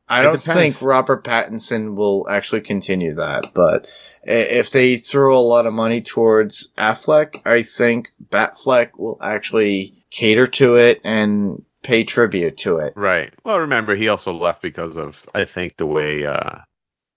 I 0.07 0.23
don't 0.23 0.39
think 0.39 0.81
Robert 0.81 1.23
Pattinson 1.23 1.95
will 1.95 2.25
actually 2.29 2.61
continue 2.61 3.13
that, 3.13 3.53
but 3.53 3.87
if 4.23 4.71
they 4.71 4.95
throw 4.95 5.37
a 5.37 5.39
lot 5.39 5.67
of 5.67 5.73
money 5.73 6.01
towards 6.01 6.71
Affleck, 6.79 7.45
I 7.45 7.61
think 7.61 8.11
Batfleck 8.29 8.97
will 8.97 9.19
actually 9.21 9.93
cater 10.09 10.47
to 10.47 10.77
it 10.77 10.99
and 11.03 11.63
pay 11.89 12.03
tribute 12.03 12.55
to 12.57 12.77
it. 12.77 12.93
Right. 12.95 13.33
Well, 13.43 13.59
remember 13.59 13.95
he 13.95 14.07
also 14.07 14.31
left 14.31 14.61
because 14.61 14.95
of 14.95 15.25
I 15.33 15.43
think 15.45 15.77
the 15.77 15.87
way 15.87 16.25
uh 16.25 16.59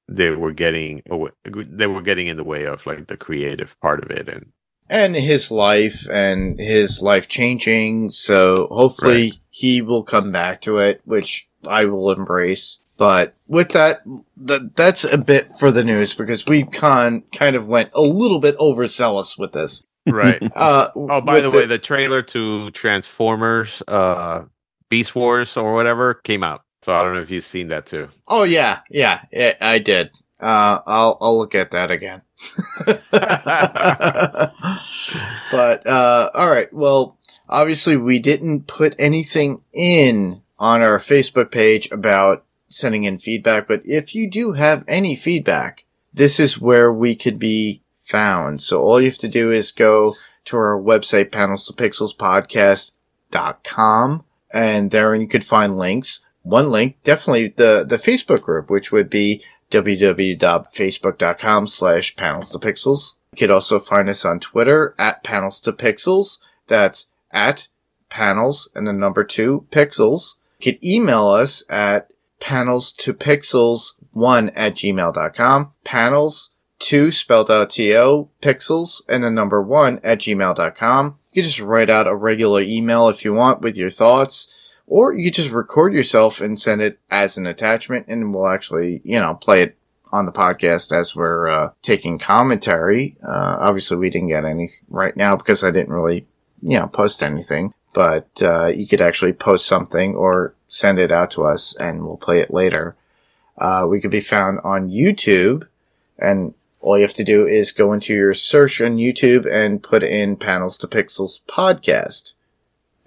they 0.09 0.31
were 0.31 0.53
getting 0.53 1.03
they 1.45 1.87
were 1.87 2.03
getting 2.03 2.27
in 2.27 2.39
the 2.39 2.45
way 2.45 2.65
of 2.65 2.87
like 2.87 3.07
the 3.07 3.17
creative 3.17 3.79
part 3.81 4.03
of 4.03 4.11
it 4.11 4.29
and 4.29 4.47
And 4.89 5.15
his 5.15 5.51
life 5.51 6.07
and 6.11 6.59
his 6.59 7.03
life 7.03 7.29
changing, 7.29 8.11
so 8.11 8.69
hopefully 8.71 9.35
he 9.51 9.83
will 9.83 10.03
come 10.03 10.33
back 10.33 10.61
to 10.63 10.79
it, 10.79 11.03
which 11.05 11.49
I 11.69 11.85
will 11.85 12.11
embrace. 12.11 12.81
But 12.97 13.35
with 13.47 13.71
that, 13.71 14.01
th- 14.47 14.63
that's 14.75 15.05
a 15.05 15.19
bit 15.19 15.49
for 15.59 15.71
the 15.71 15.85
news 15.85 16.15
because 16.15 16.47
we 16.47 16.65
con 16.65 17.25
kind 17.33 17.57
of 17.57 17.67
went 17.67 17.91
a 17.95 18.03
little 18.03 18.39
bit 18.39 18.57
overzealous 18.59 19.37
with 19.37 19.53
this. 19.53 19.85
Right. 20.07 20.43
Uh, 20.55 20.89
Oh, 20.95 21.21
by 21.21 21.35
with 21.35 21.45
the 21.45 21.51
way, 21.51 21.67
the 21.67 21.79
trailer 21.79 22.23
to 22.23 22.71
Transformers, 22.73 23.83
uh, 23.89 24.43
Beast 24.93 25.15
Wars 25.15 25.57
or 25.57 25.73
whatever 25.73 26.13
came 26.13 26.45
out. 26.45 26.65
So 26.83 26.93
I 26.93 27.03
don't 27.03 27.15
know 27.15 27.23
if 27.23 27.31
you've 27.31 27.45
seen 27.45 27.69
that 27.69 27.87
too. 27.87 28.11
oh 28.29 28.43
yeah, 28.43 28.81
yeah, 28.91 29.23
yeah, 29.33 29.55
I 29.59 29.79
did. 29.79 30.11
Uh, 30.39 30.81
I'll 30.87 31.17
I'll 31.19 31.39
look 31.39 31.55
at 31.55 31.71
that 31.71 31.91
again. 31.91 32.21
but 35.51 35.87
uh, 35.87 36.31
all 36.35 36.51
right, 36.51 36.71
well, 36.75 37.17
obviously 37.49 37.97
we 37.97 38.19
didn't 38.19 38.67
put 38.67 38.95
anything 38.99 39.63
in 39.73 40.43
on 40.59 40.83
our 40.83 40.99
Facebook 40.99 41.51
page 41.51 41.91
about 41.91 42.45
sending 42.69 43.05
in 43.05 43.17
feedback, 43.17 43.67
but 43.67 43.81
if 43.87 44.15
you 44.15 44.29
do 44.29 44.53
have 44.53 44.85
any 44.87 45.17
feedback, 45.17 45.87
this 46.13 46.39
is 46.39 46.61
where 46.61 46.93
we 46.93 47.15
could 47.15 47.39
be 47.39 47.81
found. 47.95 48.61
So 48.61 48.83
all 48.83 49.01
you 49.01 49.07
have 49.07 49.17
to 49.19 49.29
do 49.29 49.51
is 49.51 49.73
go 49.73 50.17
to 50.45 50.57
our 50.59 50.79
website, 50.79 51.33
panels 51.33 51.67
to 51.67 51.73
pixels 51.73 52.15
podcast.com, 52.15 54.25
and 54.53 54.91
there 54.91 55.15
you 55.15 55.27
could 55.27 55.45
find 55.45 55.77
links. 55.77 56.21
One 56.43 56.71
link, 56.71 56.97
definitely 57.05 57.49
the, 57.49 57.85
the 57.89 57.97
Facebook 57.97 58.43
group, 58.43 58.69
which 58.71 58.91
would 58.91 59.09
be 59.09 59.43
www.facebook.com 59.71 61.67
slash 61.67 62.17
panels 62.17 62.51
to 62.51 62.59
pixels. 62.59 63.15
You 63.33 63.39
could 63.39 63.51
also 63.51 63.79
find 63.79 64.09
us 64.09 64.25
on 64.25 64.41
Twitter 64.41 64.95
at 64.99 65.25
panels 65.25 65.61
to 65.61 65.73
pixels. 65.73 66.39
That's 66.67 67.07
at 67.31 67.69
panels 68.09 68.69
and 68.75 68.87
the 68.87 68.93
number 68.93 69.25
two 69.25 69.67
pixels. 69.71 70.35
You 70.61 70.73
could 70.73 70.85
email 70.85 71.29
us 71.29 71.65
at 71.71 72.09
panels 72.41 72.93
to 72.93 73.15
pixels 73.15 73.95
one 74.13 74.51
at 74.51 74.75
gmail.com. 74.75 75.73
Panels 75.85 76.51
two 76.79 77.11
spelled 77.11 77.51
out 77.51 77.71
T-O 77.71 78.29
pixels 78.43 79.01
and 79.09 79.25
the 79.25 79.31
number 79.31 79.63
one 79.63 80.01
at 80.03 80.19
gmail.com. 80.19 81.19
You 81.33 81.43
can 81.43 81.49
just 81.49 81.61
write 81.61 81.91
out 81.91 82.07
a 82.07 82.15
regular 82.15 82.61
email 82.61 83.09
if 83.09 83.25
you 83.25 83.33
want 83.33 83.63
with 83.63 83.77
your 83.77 83.91
thoughts, 83.91 84.79
or 84.87 85.15
you 85.15 85.25
could 85.25 85.35
just 85.35 85.51
record 85.51 85.95
yourself 85.95 86.41
and 86.41 86.61
send 86.61 86.83
it 86.83 86.99
as 87.11 87.39
an 87.39 87.47
attachment 87.47 88.07
and 88.09 88.35
we'll 88.35 88.49
actually, 88.49 89.01
you 89.05 89.19
know, 89.19 89.35
play 89.35 89.63
it 89.63 89.77
on 90.13 90.27
the 90.27 90.33
podcast 90.33 90.93
as 90.97 91.17
we're 91.17 91.49
uh, 91.49 91.71
taking 91.81 92.19
commentary. 92.19 93.17
Uh, 93.27 93.57
obviously, 93.59 93.97
we 93.97 94.11
didn't 94.11 94.29
get 94.29 94.45
any 94.45 94.69
right 94.89 95.17
now 95.17 95.35
because 95.35 95.65
I 95.65 95.71
didn't 95.71 95.95
really, 95.95 96.27
you 96.61 96.79
know, 96.79 96.87
post 96.87 97.23
anything. 97.23 97.73
But 97.95 98.43
uh, 98.43 98.67
you 98.67 98.87
could 98.87 99.01
actually 99.01 99.33
post 99.33 99.67
something 99.67 100.15
or 100.15 100.55
send 100.69 100.99
it 100.99 101.13
out 101.13 101.31
to 101.33 101.45
us, 101.45 101.75
and 101.77 102.05
we'll 102.05 102.17
play 102.17 102.41
it 102.41 102.53
later. 102.53 102.97
Uh, 103.59 103.87
we 103.89 104.01
could 104.01 104.11
be 104.11 104.21
found 104.21 104.61
on 104.65 104.89
YouTube, 104.89 105.69
and 106.19 106.55
all 106.83 106.99
you 106.99 107.03
have 107.03 107.15
to 107.15 107.25
do 107.25 107.47
is 107.47 107.73
go 107.73 107.93
into 107.93 108.13
your 108.13 108.35
search 108.35 108.81
on 108.81 108.97
YouTube 108.97 109.51
and 109.51 109.83
put 109.83 110.03
in 110.03 110.37
Panels 110.37 110.77
to 110.79 110.89
Pixels 110.89 111.41
podcast. 111.49 112.35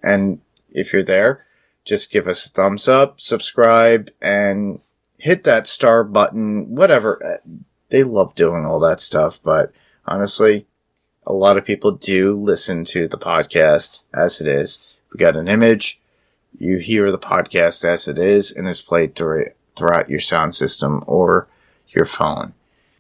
And 0.02 0.40
if 0.70 0.94
you're 0.94 1.04
there, 1.04 1.46
just 1.84 2.12
give 2.12 2.28
us 2.28 2.46
a 2.46 2.50
thumbs 2.50 2.88
up, 2.88 3.20
subscribe, 3.20 4.10
and 4.22 4.82
hit 5.20 5.44
that 5.44 5.68
star 5.68 6.04
button, 6.04 6.74
whatever. 6.74 7.24
Uh, 7.24 7.50
They 7.90 8.04
love 8.04 8.34
doing 8.34 8.66
all 8.66 8.80
that 8.80 9.00
stuff, 9.00 9.40
but 9.44 9.72
honestly, 10.06 10.66
a 11.28 11.34
lot 11.34 11.58
of 11.58 11.66
people 11.66 11.92
do 11.92 12.36
listen 12.36 12.86
to 12.86 13.08
the 13.08 13.18
podcast 13.18 14.04
as 14.14 14.42
it 14.42 14.48
is. 14.48 14.98
We 15.14 15.20
got 15.20 15.36
an 15.36 15.48
image, 15.48 16.00
you 16.58 16.78
hear 16.78 17.12
the 17.12 17.20
podcast 17.20 17.84
as 17.86 18.08
it 18.08 18.18
is, 18.18 18.52
and 18.52 18.68
it's 18.68 18.82
played 18.82 19.16
through, 19.16 19.48
throughout 19.76 20.10
your 20.10 20.20
sound 20.20 20.56
system 20.56 21.04
or 21.08 21.48
your 21.90 22.06
phone. 22.06 22.54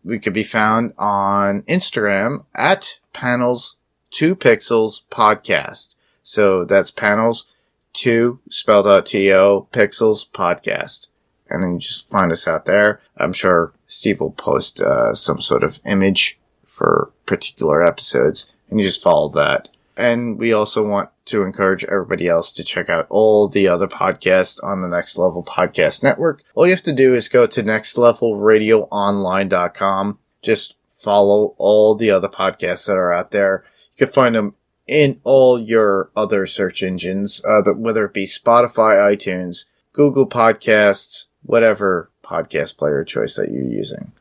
We 0.05 0.19
could 0.19 0.33
be 0.33 0.43
found 0.43 0.93
on 0.97 1.63
Instagram 1.63 2.45
at 2.53 2.99
panels 3.11 3.77
two 4.11 4.35
pixels 4.35 5.01
podcast. 5.09 5.95
So 6.23 6.63
that's 6.63 6.91
panels 6.91 7.47
two 7.93 8.39
spelled 8.49 8.87
out 8.87 9.05
T 9.05 9.33
O 9.33 9.67
pixels 9.71 10.29
podcast 10.29 11.07
and 11.49 11.63
then 11.63 11.73
you 11.73 11.79
just 11.79 12.09
find 12.09 12.31
us 12.31 12.47
out 12.47 12.65
there. 12.65 13.01
I'm 13.17 13.33
sure 13.33 13.73
Steve 13.87 14.19
will 14.19 14.31
post 14.31 14.81
uh, 14.81 15.13
some 15.13 15.39
sort 15.39 15.63
of 15.63 15.79
image 15.85 16.39
for 16.63 17.11
particular 17.25 17.83
episodes, 17.85 18.53
and 18.69 18.79
you 18.79 18.85
just 18.85 19.03
follow 19.03 19.29
that. 19.29 19.69
And 19.95 20.37
we 20.39 20.51
also 20.51 20.85
want 20.85 21.09
to 21.25 21.43
encourage 21.43 21.83
everybody 21.85 22.27
else 22.27 22.51
to 22.51 22.63
check 22.63 22.89
out 22.89 23.05
all 23.09 23.47
the 23.47 23.67
other 23.67 23.87
podcasts 23.87 24.63
on 24.63 24.81
the 24.81 24.87
Next 24.87 25.17
Level 25.17 25.43
Podcast 25.43 26.03
Network. 26.03 26.43
All 26.53 26.65
you 26.65 26.73
have 26.73 26.83
to 26.83 26.93
do 26.93 27.15
is 27.15 27.29
go 27.29 27.47
to 27.47 27.63
nextlevelradioonline.com. 27.63 30.19
Just 30.41 30.75
follow 30.85 31.55
all 31.57 31.95
the 31.95 32.11
other 32.11 32.29
podcasts 32.29 32.85
that 32.87 32.97
are 32.97 33.11
out 33.11 33.31
there. 33.31 33.63
You 33.95 34.05
can 34.05 34.13
find 34.13 34.35
them 34.35 34.53
in 34.87 35.19
all 35.23 35.59
your 35.59 36.11
other 36.15 36.45
search 36.45 36.83
engines, 36.83 37.43
uh, 37.45 37.63
whether 37.73 38.05
it 38.05 38.13
be 38.13 38.25
Spotify, 38.25 39.15
iTunes, 39.15 39.65
Google 39.93 40.27
Podcasts, 40.27 41.25
whatever 41.43 42.11
podcast 42.23 42.77
player 42.77 43.03
choice 43.03 43.35
that 43.35 43.51
you're 43.51 43.63
using. 43.63 44.11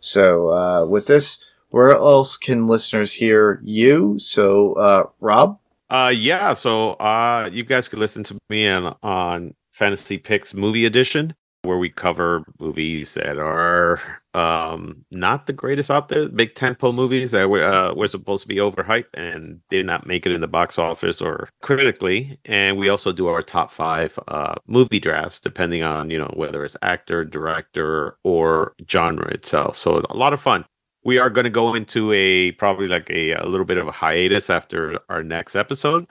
So, 0.00 0.50
uh, 0.50 0.86
with 0.86 1.06
this, 1.06 1.38
where 1.70 1.92
else 1.92 2.36
can 2.36 2.66
listeners 2.66 3.14
hear 3.14 3.60
you? 3.62 4.18
So, 4.18 4.74
uh, 4.74 5.04
Rob? 5.20 5.58
Uh, 5.92 6.08
yeah. 6.08 6.54
So, 6.54 6.92
uh, 6.94 7.50
you 7.52 7.64
guys 7.64 7.86
could 7.86 7.98
listen 7.98 8.24
to 8.24 8.38
me 8.48 8.66
on, 8.66 8.96
on 9.02 9.54
Fantasy 9.72 10.16
Picks 10.16 10.54
Movie 10.54 10.86
Edition, 10.86 11.34
where 11.64 11.76
we 11.76 11.90
cover 11.90 12.44
movies 12.58 13.12
that 13.14 13.38
are 13.38 14.00
um 14.34 15.04
not 15.10 15.46
the 15.46 15.52
greatest 15.52 15.90
out 15.90 16.08
there, 16.08 16.26
big 16.30 16.54
tempo 16.54 16.92
movies 16.92 17.32
that 17.32 17.50
were 17.50 17.62
uh, 17.62 17.92
were 17.94 18.08
supposed 18.08 18.40
to 18.42 18.48
be 18.48 18.56
overhyped 18.56 19.04
and 19.12 19.60
did 19.68 19.84
not 19.84 20.06
make 20.06 20.24
it 20.24 20.32
in 20.32 20.40
the 20.40 20.48
box 20.48 20.78
office 20.78 21.20
or 21.20 21.50
critically. 21.60 22.38
And 22.46 22.78
we 22.78 22.88
also 22.88 23.12
do 23.12 23.26
our 23.28 23.42
top 23.42 23.70
five 23.70 24.18
uh 24.28 24.54
movie 24.66 24.98
drafts 25.00 25.40
depending 25.40 25.82
on 25.82 26.08
you 26.08 26.18
know 26.18 26.32
whether 26.34 26.64
it's 26.64 26.76
actor, 26.82 27.22
director, 27.24 28.16
or 28.24 28.74
genre 28.90 29.28
itself. 29.28 29.76
So 29.76 30.02
a 30.08 30.16
lot 30.16 30.32
of 30.32 30.40
fun. 30.40 30.64
We 31.04 31.18
are 31.18 31.30
going 31.30 31.44
to 31.44 31.50
go 31.50 31.74
into 31.74 32.12
a 32.12 32.52
probably 32.52 32.86
like 32.86 33.10
a, 33.10 33.32
a 33.32 33.46
little 33.46 33.66
bit 33.66 33.78
of 33.78 33.88
a 33.88 33.92
hiatus 33.92 34.50
after 34.50 34.98
our 35.08 35.22
next 35.22 35.56
episode 35.56 36.06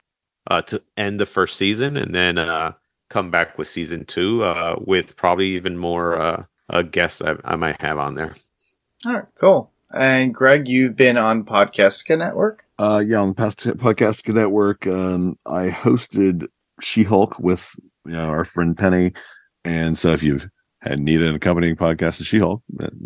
uh, 0.50 0.62
to 0.62 0.82
end 0.96 1.18
the 1.18 1.26
first 1.26 1.56
season, 1.56 1.96
and 1.96 2.14
then 2.14 2.36
uh, 2.38 2.72
come 3.08 3.30
back 3.30 3.56
with 3.56 3.68
season 3.68 4.04
two 4.04 4.44
uh, 4.44 4.76
with 4.84 5.16
probably 5.16 5.48
even 5.48 5.76
more 5.78 6.20
uh, 6.20 6.44
uh, 6.68 6.82
guests 6.82 7.22
I, 7.22 7.36
I 7.44 7.56
might 7.56 7.80
have 7.80 7.98
on 7.98 8.14
there. 8.14 8.34
All 9.06 9.14
right, 9.14 9.24
cool. 9.40 9.70
And 9.94 10.34
Greg, 10.34 10.68
you've 10.68 10.96
been 10.96 11.18
on 11.18 11.44
Podcastica 11.44 12.16
Network? 12.16 12.64
Uh, 12.78 13.02
yeah, 13.06 13.18
on 13.18 13.28
the 13.28 13.34
past 13.34 13.60
podcast 13.60 14.32
network, 14.32 14.86
um, 14.86 15.36
I 15.46 15.68
hosted 15.68 16.46
She-Hulk 16.80 17.38
with 17.38 17.74
you 18.06 18.12
know 18.12 18.28
our 18.28 18.44
friend 18.44 18.76
Penny, 18.76 19.12
and 19.64 19.96
so 19.96 20.08
if 20.10 20.22
you've 20.22 20.48
had 20.80 20.98
need 20.98 21.22
an 21.22 21.34
accompanying 21.34 21.76
podcast 21.76 22.16
to 22.18 22.24
She-Hulk, 22.24 22.62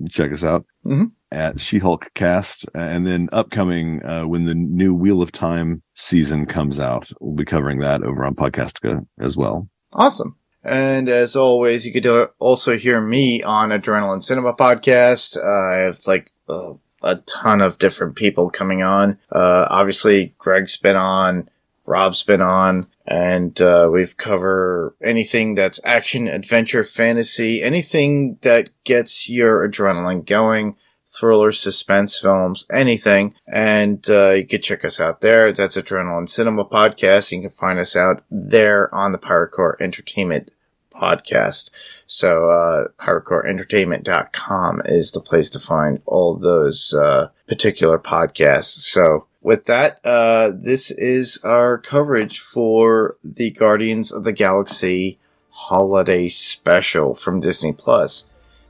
check 0.09 0.33
us 0.33 0.43
out 0.45 0.65
Mhm. 0.85 1.11
At 1.33 1.61
She-Hulk 1.61 2.13
Cast, 2.15 2.67
and 2.75 3.07
then 3.07 3.29
upcoming 3.33 4.05
uh, 4.05 4.25
when 4.25 4.45
the 4.45 4.55
new 4.55 4.95
Wheel 4.95 5.23
of 5.23 5.33
Time 5.33 5.83
season 5.95 6.47
comes 6.47 6.79
out, 6.79 7.11
we'll 7.21 7.35
be 7.35 7.45
covering 7.45 7.81
that 7.81 8.03
over 8.03 8.25
on 8.25 8.35
Podcastica 8.35 9.07
as 9.19 9.37
well. 9.37 9.69
Awesome. 9.93 10.37
And 10.63 11.09
as 11.09 11.37
always, 11.37 11.87
you 11.87 11.93
could 11.93 12.07
uh, 12.07 12.29
also 12.39 12.77
hear 12.77 13.01
me 13.01 13.43
on 13.43 13.71
Adrenaline 13.71 14.23
Cinema 14.23 14.55
Podcast. 14.55 15.37
Uh, 15.37 15.75
I 15.75 15.77
have 15.85 16.01
like 16.07 16.33
uh, 16.49 16.75
a 17.03 17.17
ton 17.17 17.61
of 17.61 17.79
different 17.79 18.17
people 18.17 18.51
coming 18.51 18.83
on. 18.83 19.19
Uh, 19.31 19.67
obviously, 19.71 20.35
Greg's 20.39 20.77
been 20.77 20.97
on, 20.97 21.49
Rob's 21.85 22.25
been 22.25 22.41
on, 22.41 22.89
and 23.07 23.61
uh, 23.61 23.89
we've 23.93 24.17
covered 24.17 24.95
anything 25.01 25.55
that's 25.55 25.79
action, 25.85 26.27
adventure, 26.27 26.83
fantasy, 26.83 27.63
anything 27.63 28.39
that 28.43 28.71
gets 28.83 29.29
your 29.29 29.69
adrenaline 29.69 30.27
going. 30.27 30.77
Thriller, 31.09 31.53
suspense 31.53 32.19
films, 32.19 32.67
anything. 32.71 33.35
And 33.47 34.05
uh, 34.11 34.31
you 34.31 34.47
can 34.47 34.61
check 34.61 34.85
us 34.85 35.01
out 35.01 35.21
there. 35.21 35.53
That's 35.53 35.77
Adrenaline 35.77 36.29
Cinema 36.29 36.65
Podcast. 36.65 37.33
You 37.33 37.43
can 37.43 37.51
find 37.51 37.79
us 37.79 37.95
out 37.95 38.25
there 38.31 38.93
on 38.95 39.13
the 39.13 39.19
Pirate 39.19 39.53
Core 39.53 39.77
Entertainment 39.81 40.51
podcast. 40.97 41.71
So, 42.07 42.51
uh, 42.51 42.89
piratecoreentertainment.com 42.99 44.83
is 44.87 45.11
the 45.11 45.21
place 45.21 45.51
to 45.51 45.61
find 45.61 46.01
all 46.07 46.35
those, 46.37 46.95
uh, 46.95 47.29
particular 47.47 47.99
podcasts. 47.99 48.81
So, 48.81 49.27
with 49.43 49.67
that, 49.67 50.05
uh, 50.05 50.51
this 50.55 50.91
is 50.91 51.39
our 51.45 51.79
coverage 51.79 52.41
for 52.41 53.17
the 53.23 53.51
Guardians 53.51 54.13
of 54.13 54.25
the 54.25 54.33
Galaxy 54.33 55.19
holiday 55.51 56.29
special 56.29 57.15
from 57.15 57.41
Disney 57.41 57.73
Plus. 57.73 58.25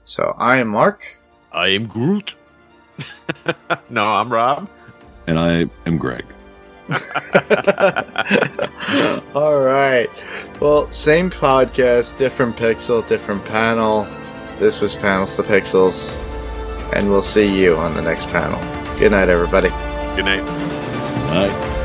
So, 0.05 0.35
I 0.37 0.59
am 0.59 0.69
Mark. 0.69 1.19
I 1.57 1.69
am 1.69 1.87
Groot. 1.87 2.37
no, 3.91 4.05
I'm 4.05 4.31
Rob. 4.31 4.69
And 5.27 5.39
I 5.39 5.65
am 5.87 5.97
Greg. 5.97 6.27
All 9.35 9.59
right. 9.59 10.09
Well, 10.61 10.93
same 10.93 11.31
podcast, 11.31 12.19
different 12.19 12.57
pixel, 12.57 13.05
different 13.09 13.45
panel. 13.47 14.07
This 14.59 14.83
was 14.83 14.95
Panels 14.95 15.35
to 15.37 15.43
Pixels, 15.43 16.13
and 16.95 17.09
we'll 17.09 17.23
see 17.23 17.61
you 17.61 17.77
on 17.77 17.95
the 17.95 18.03
next 18.03 18.29
panel. 18.29 18.61
Good 18.99 19.13
night, 19.13 19.31
everybody. 19.31 19.71
Good 20.15 20.27
night. 20.27 20.41
All 21.31 21.49
right. 21.49 21.76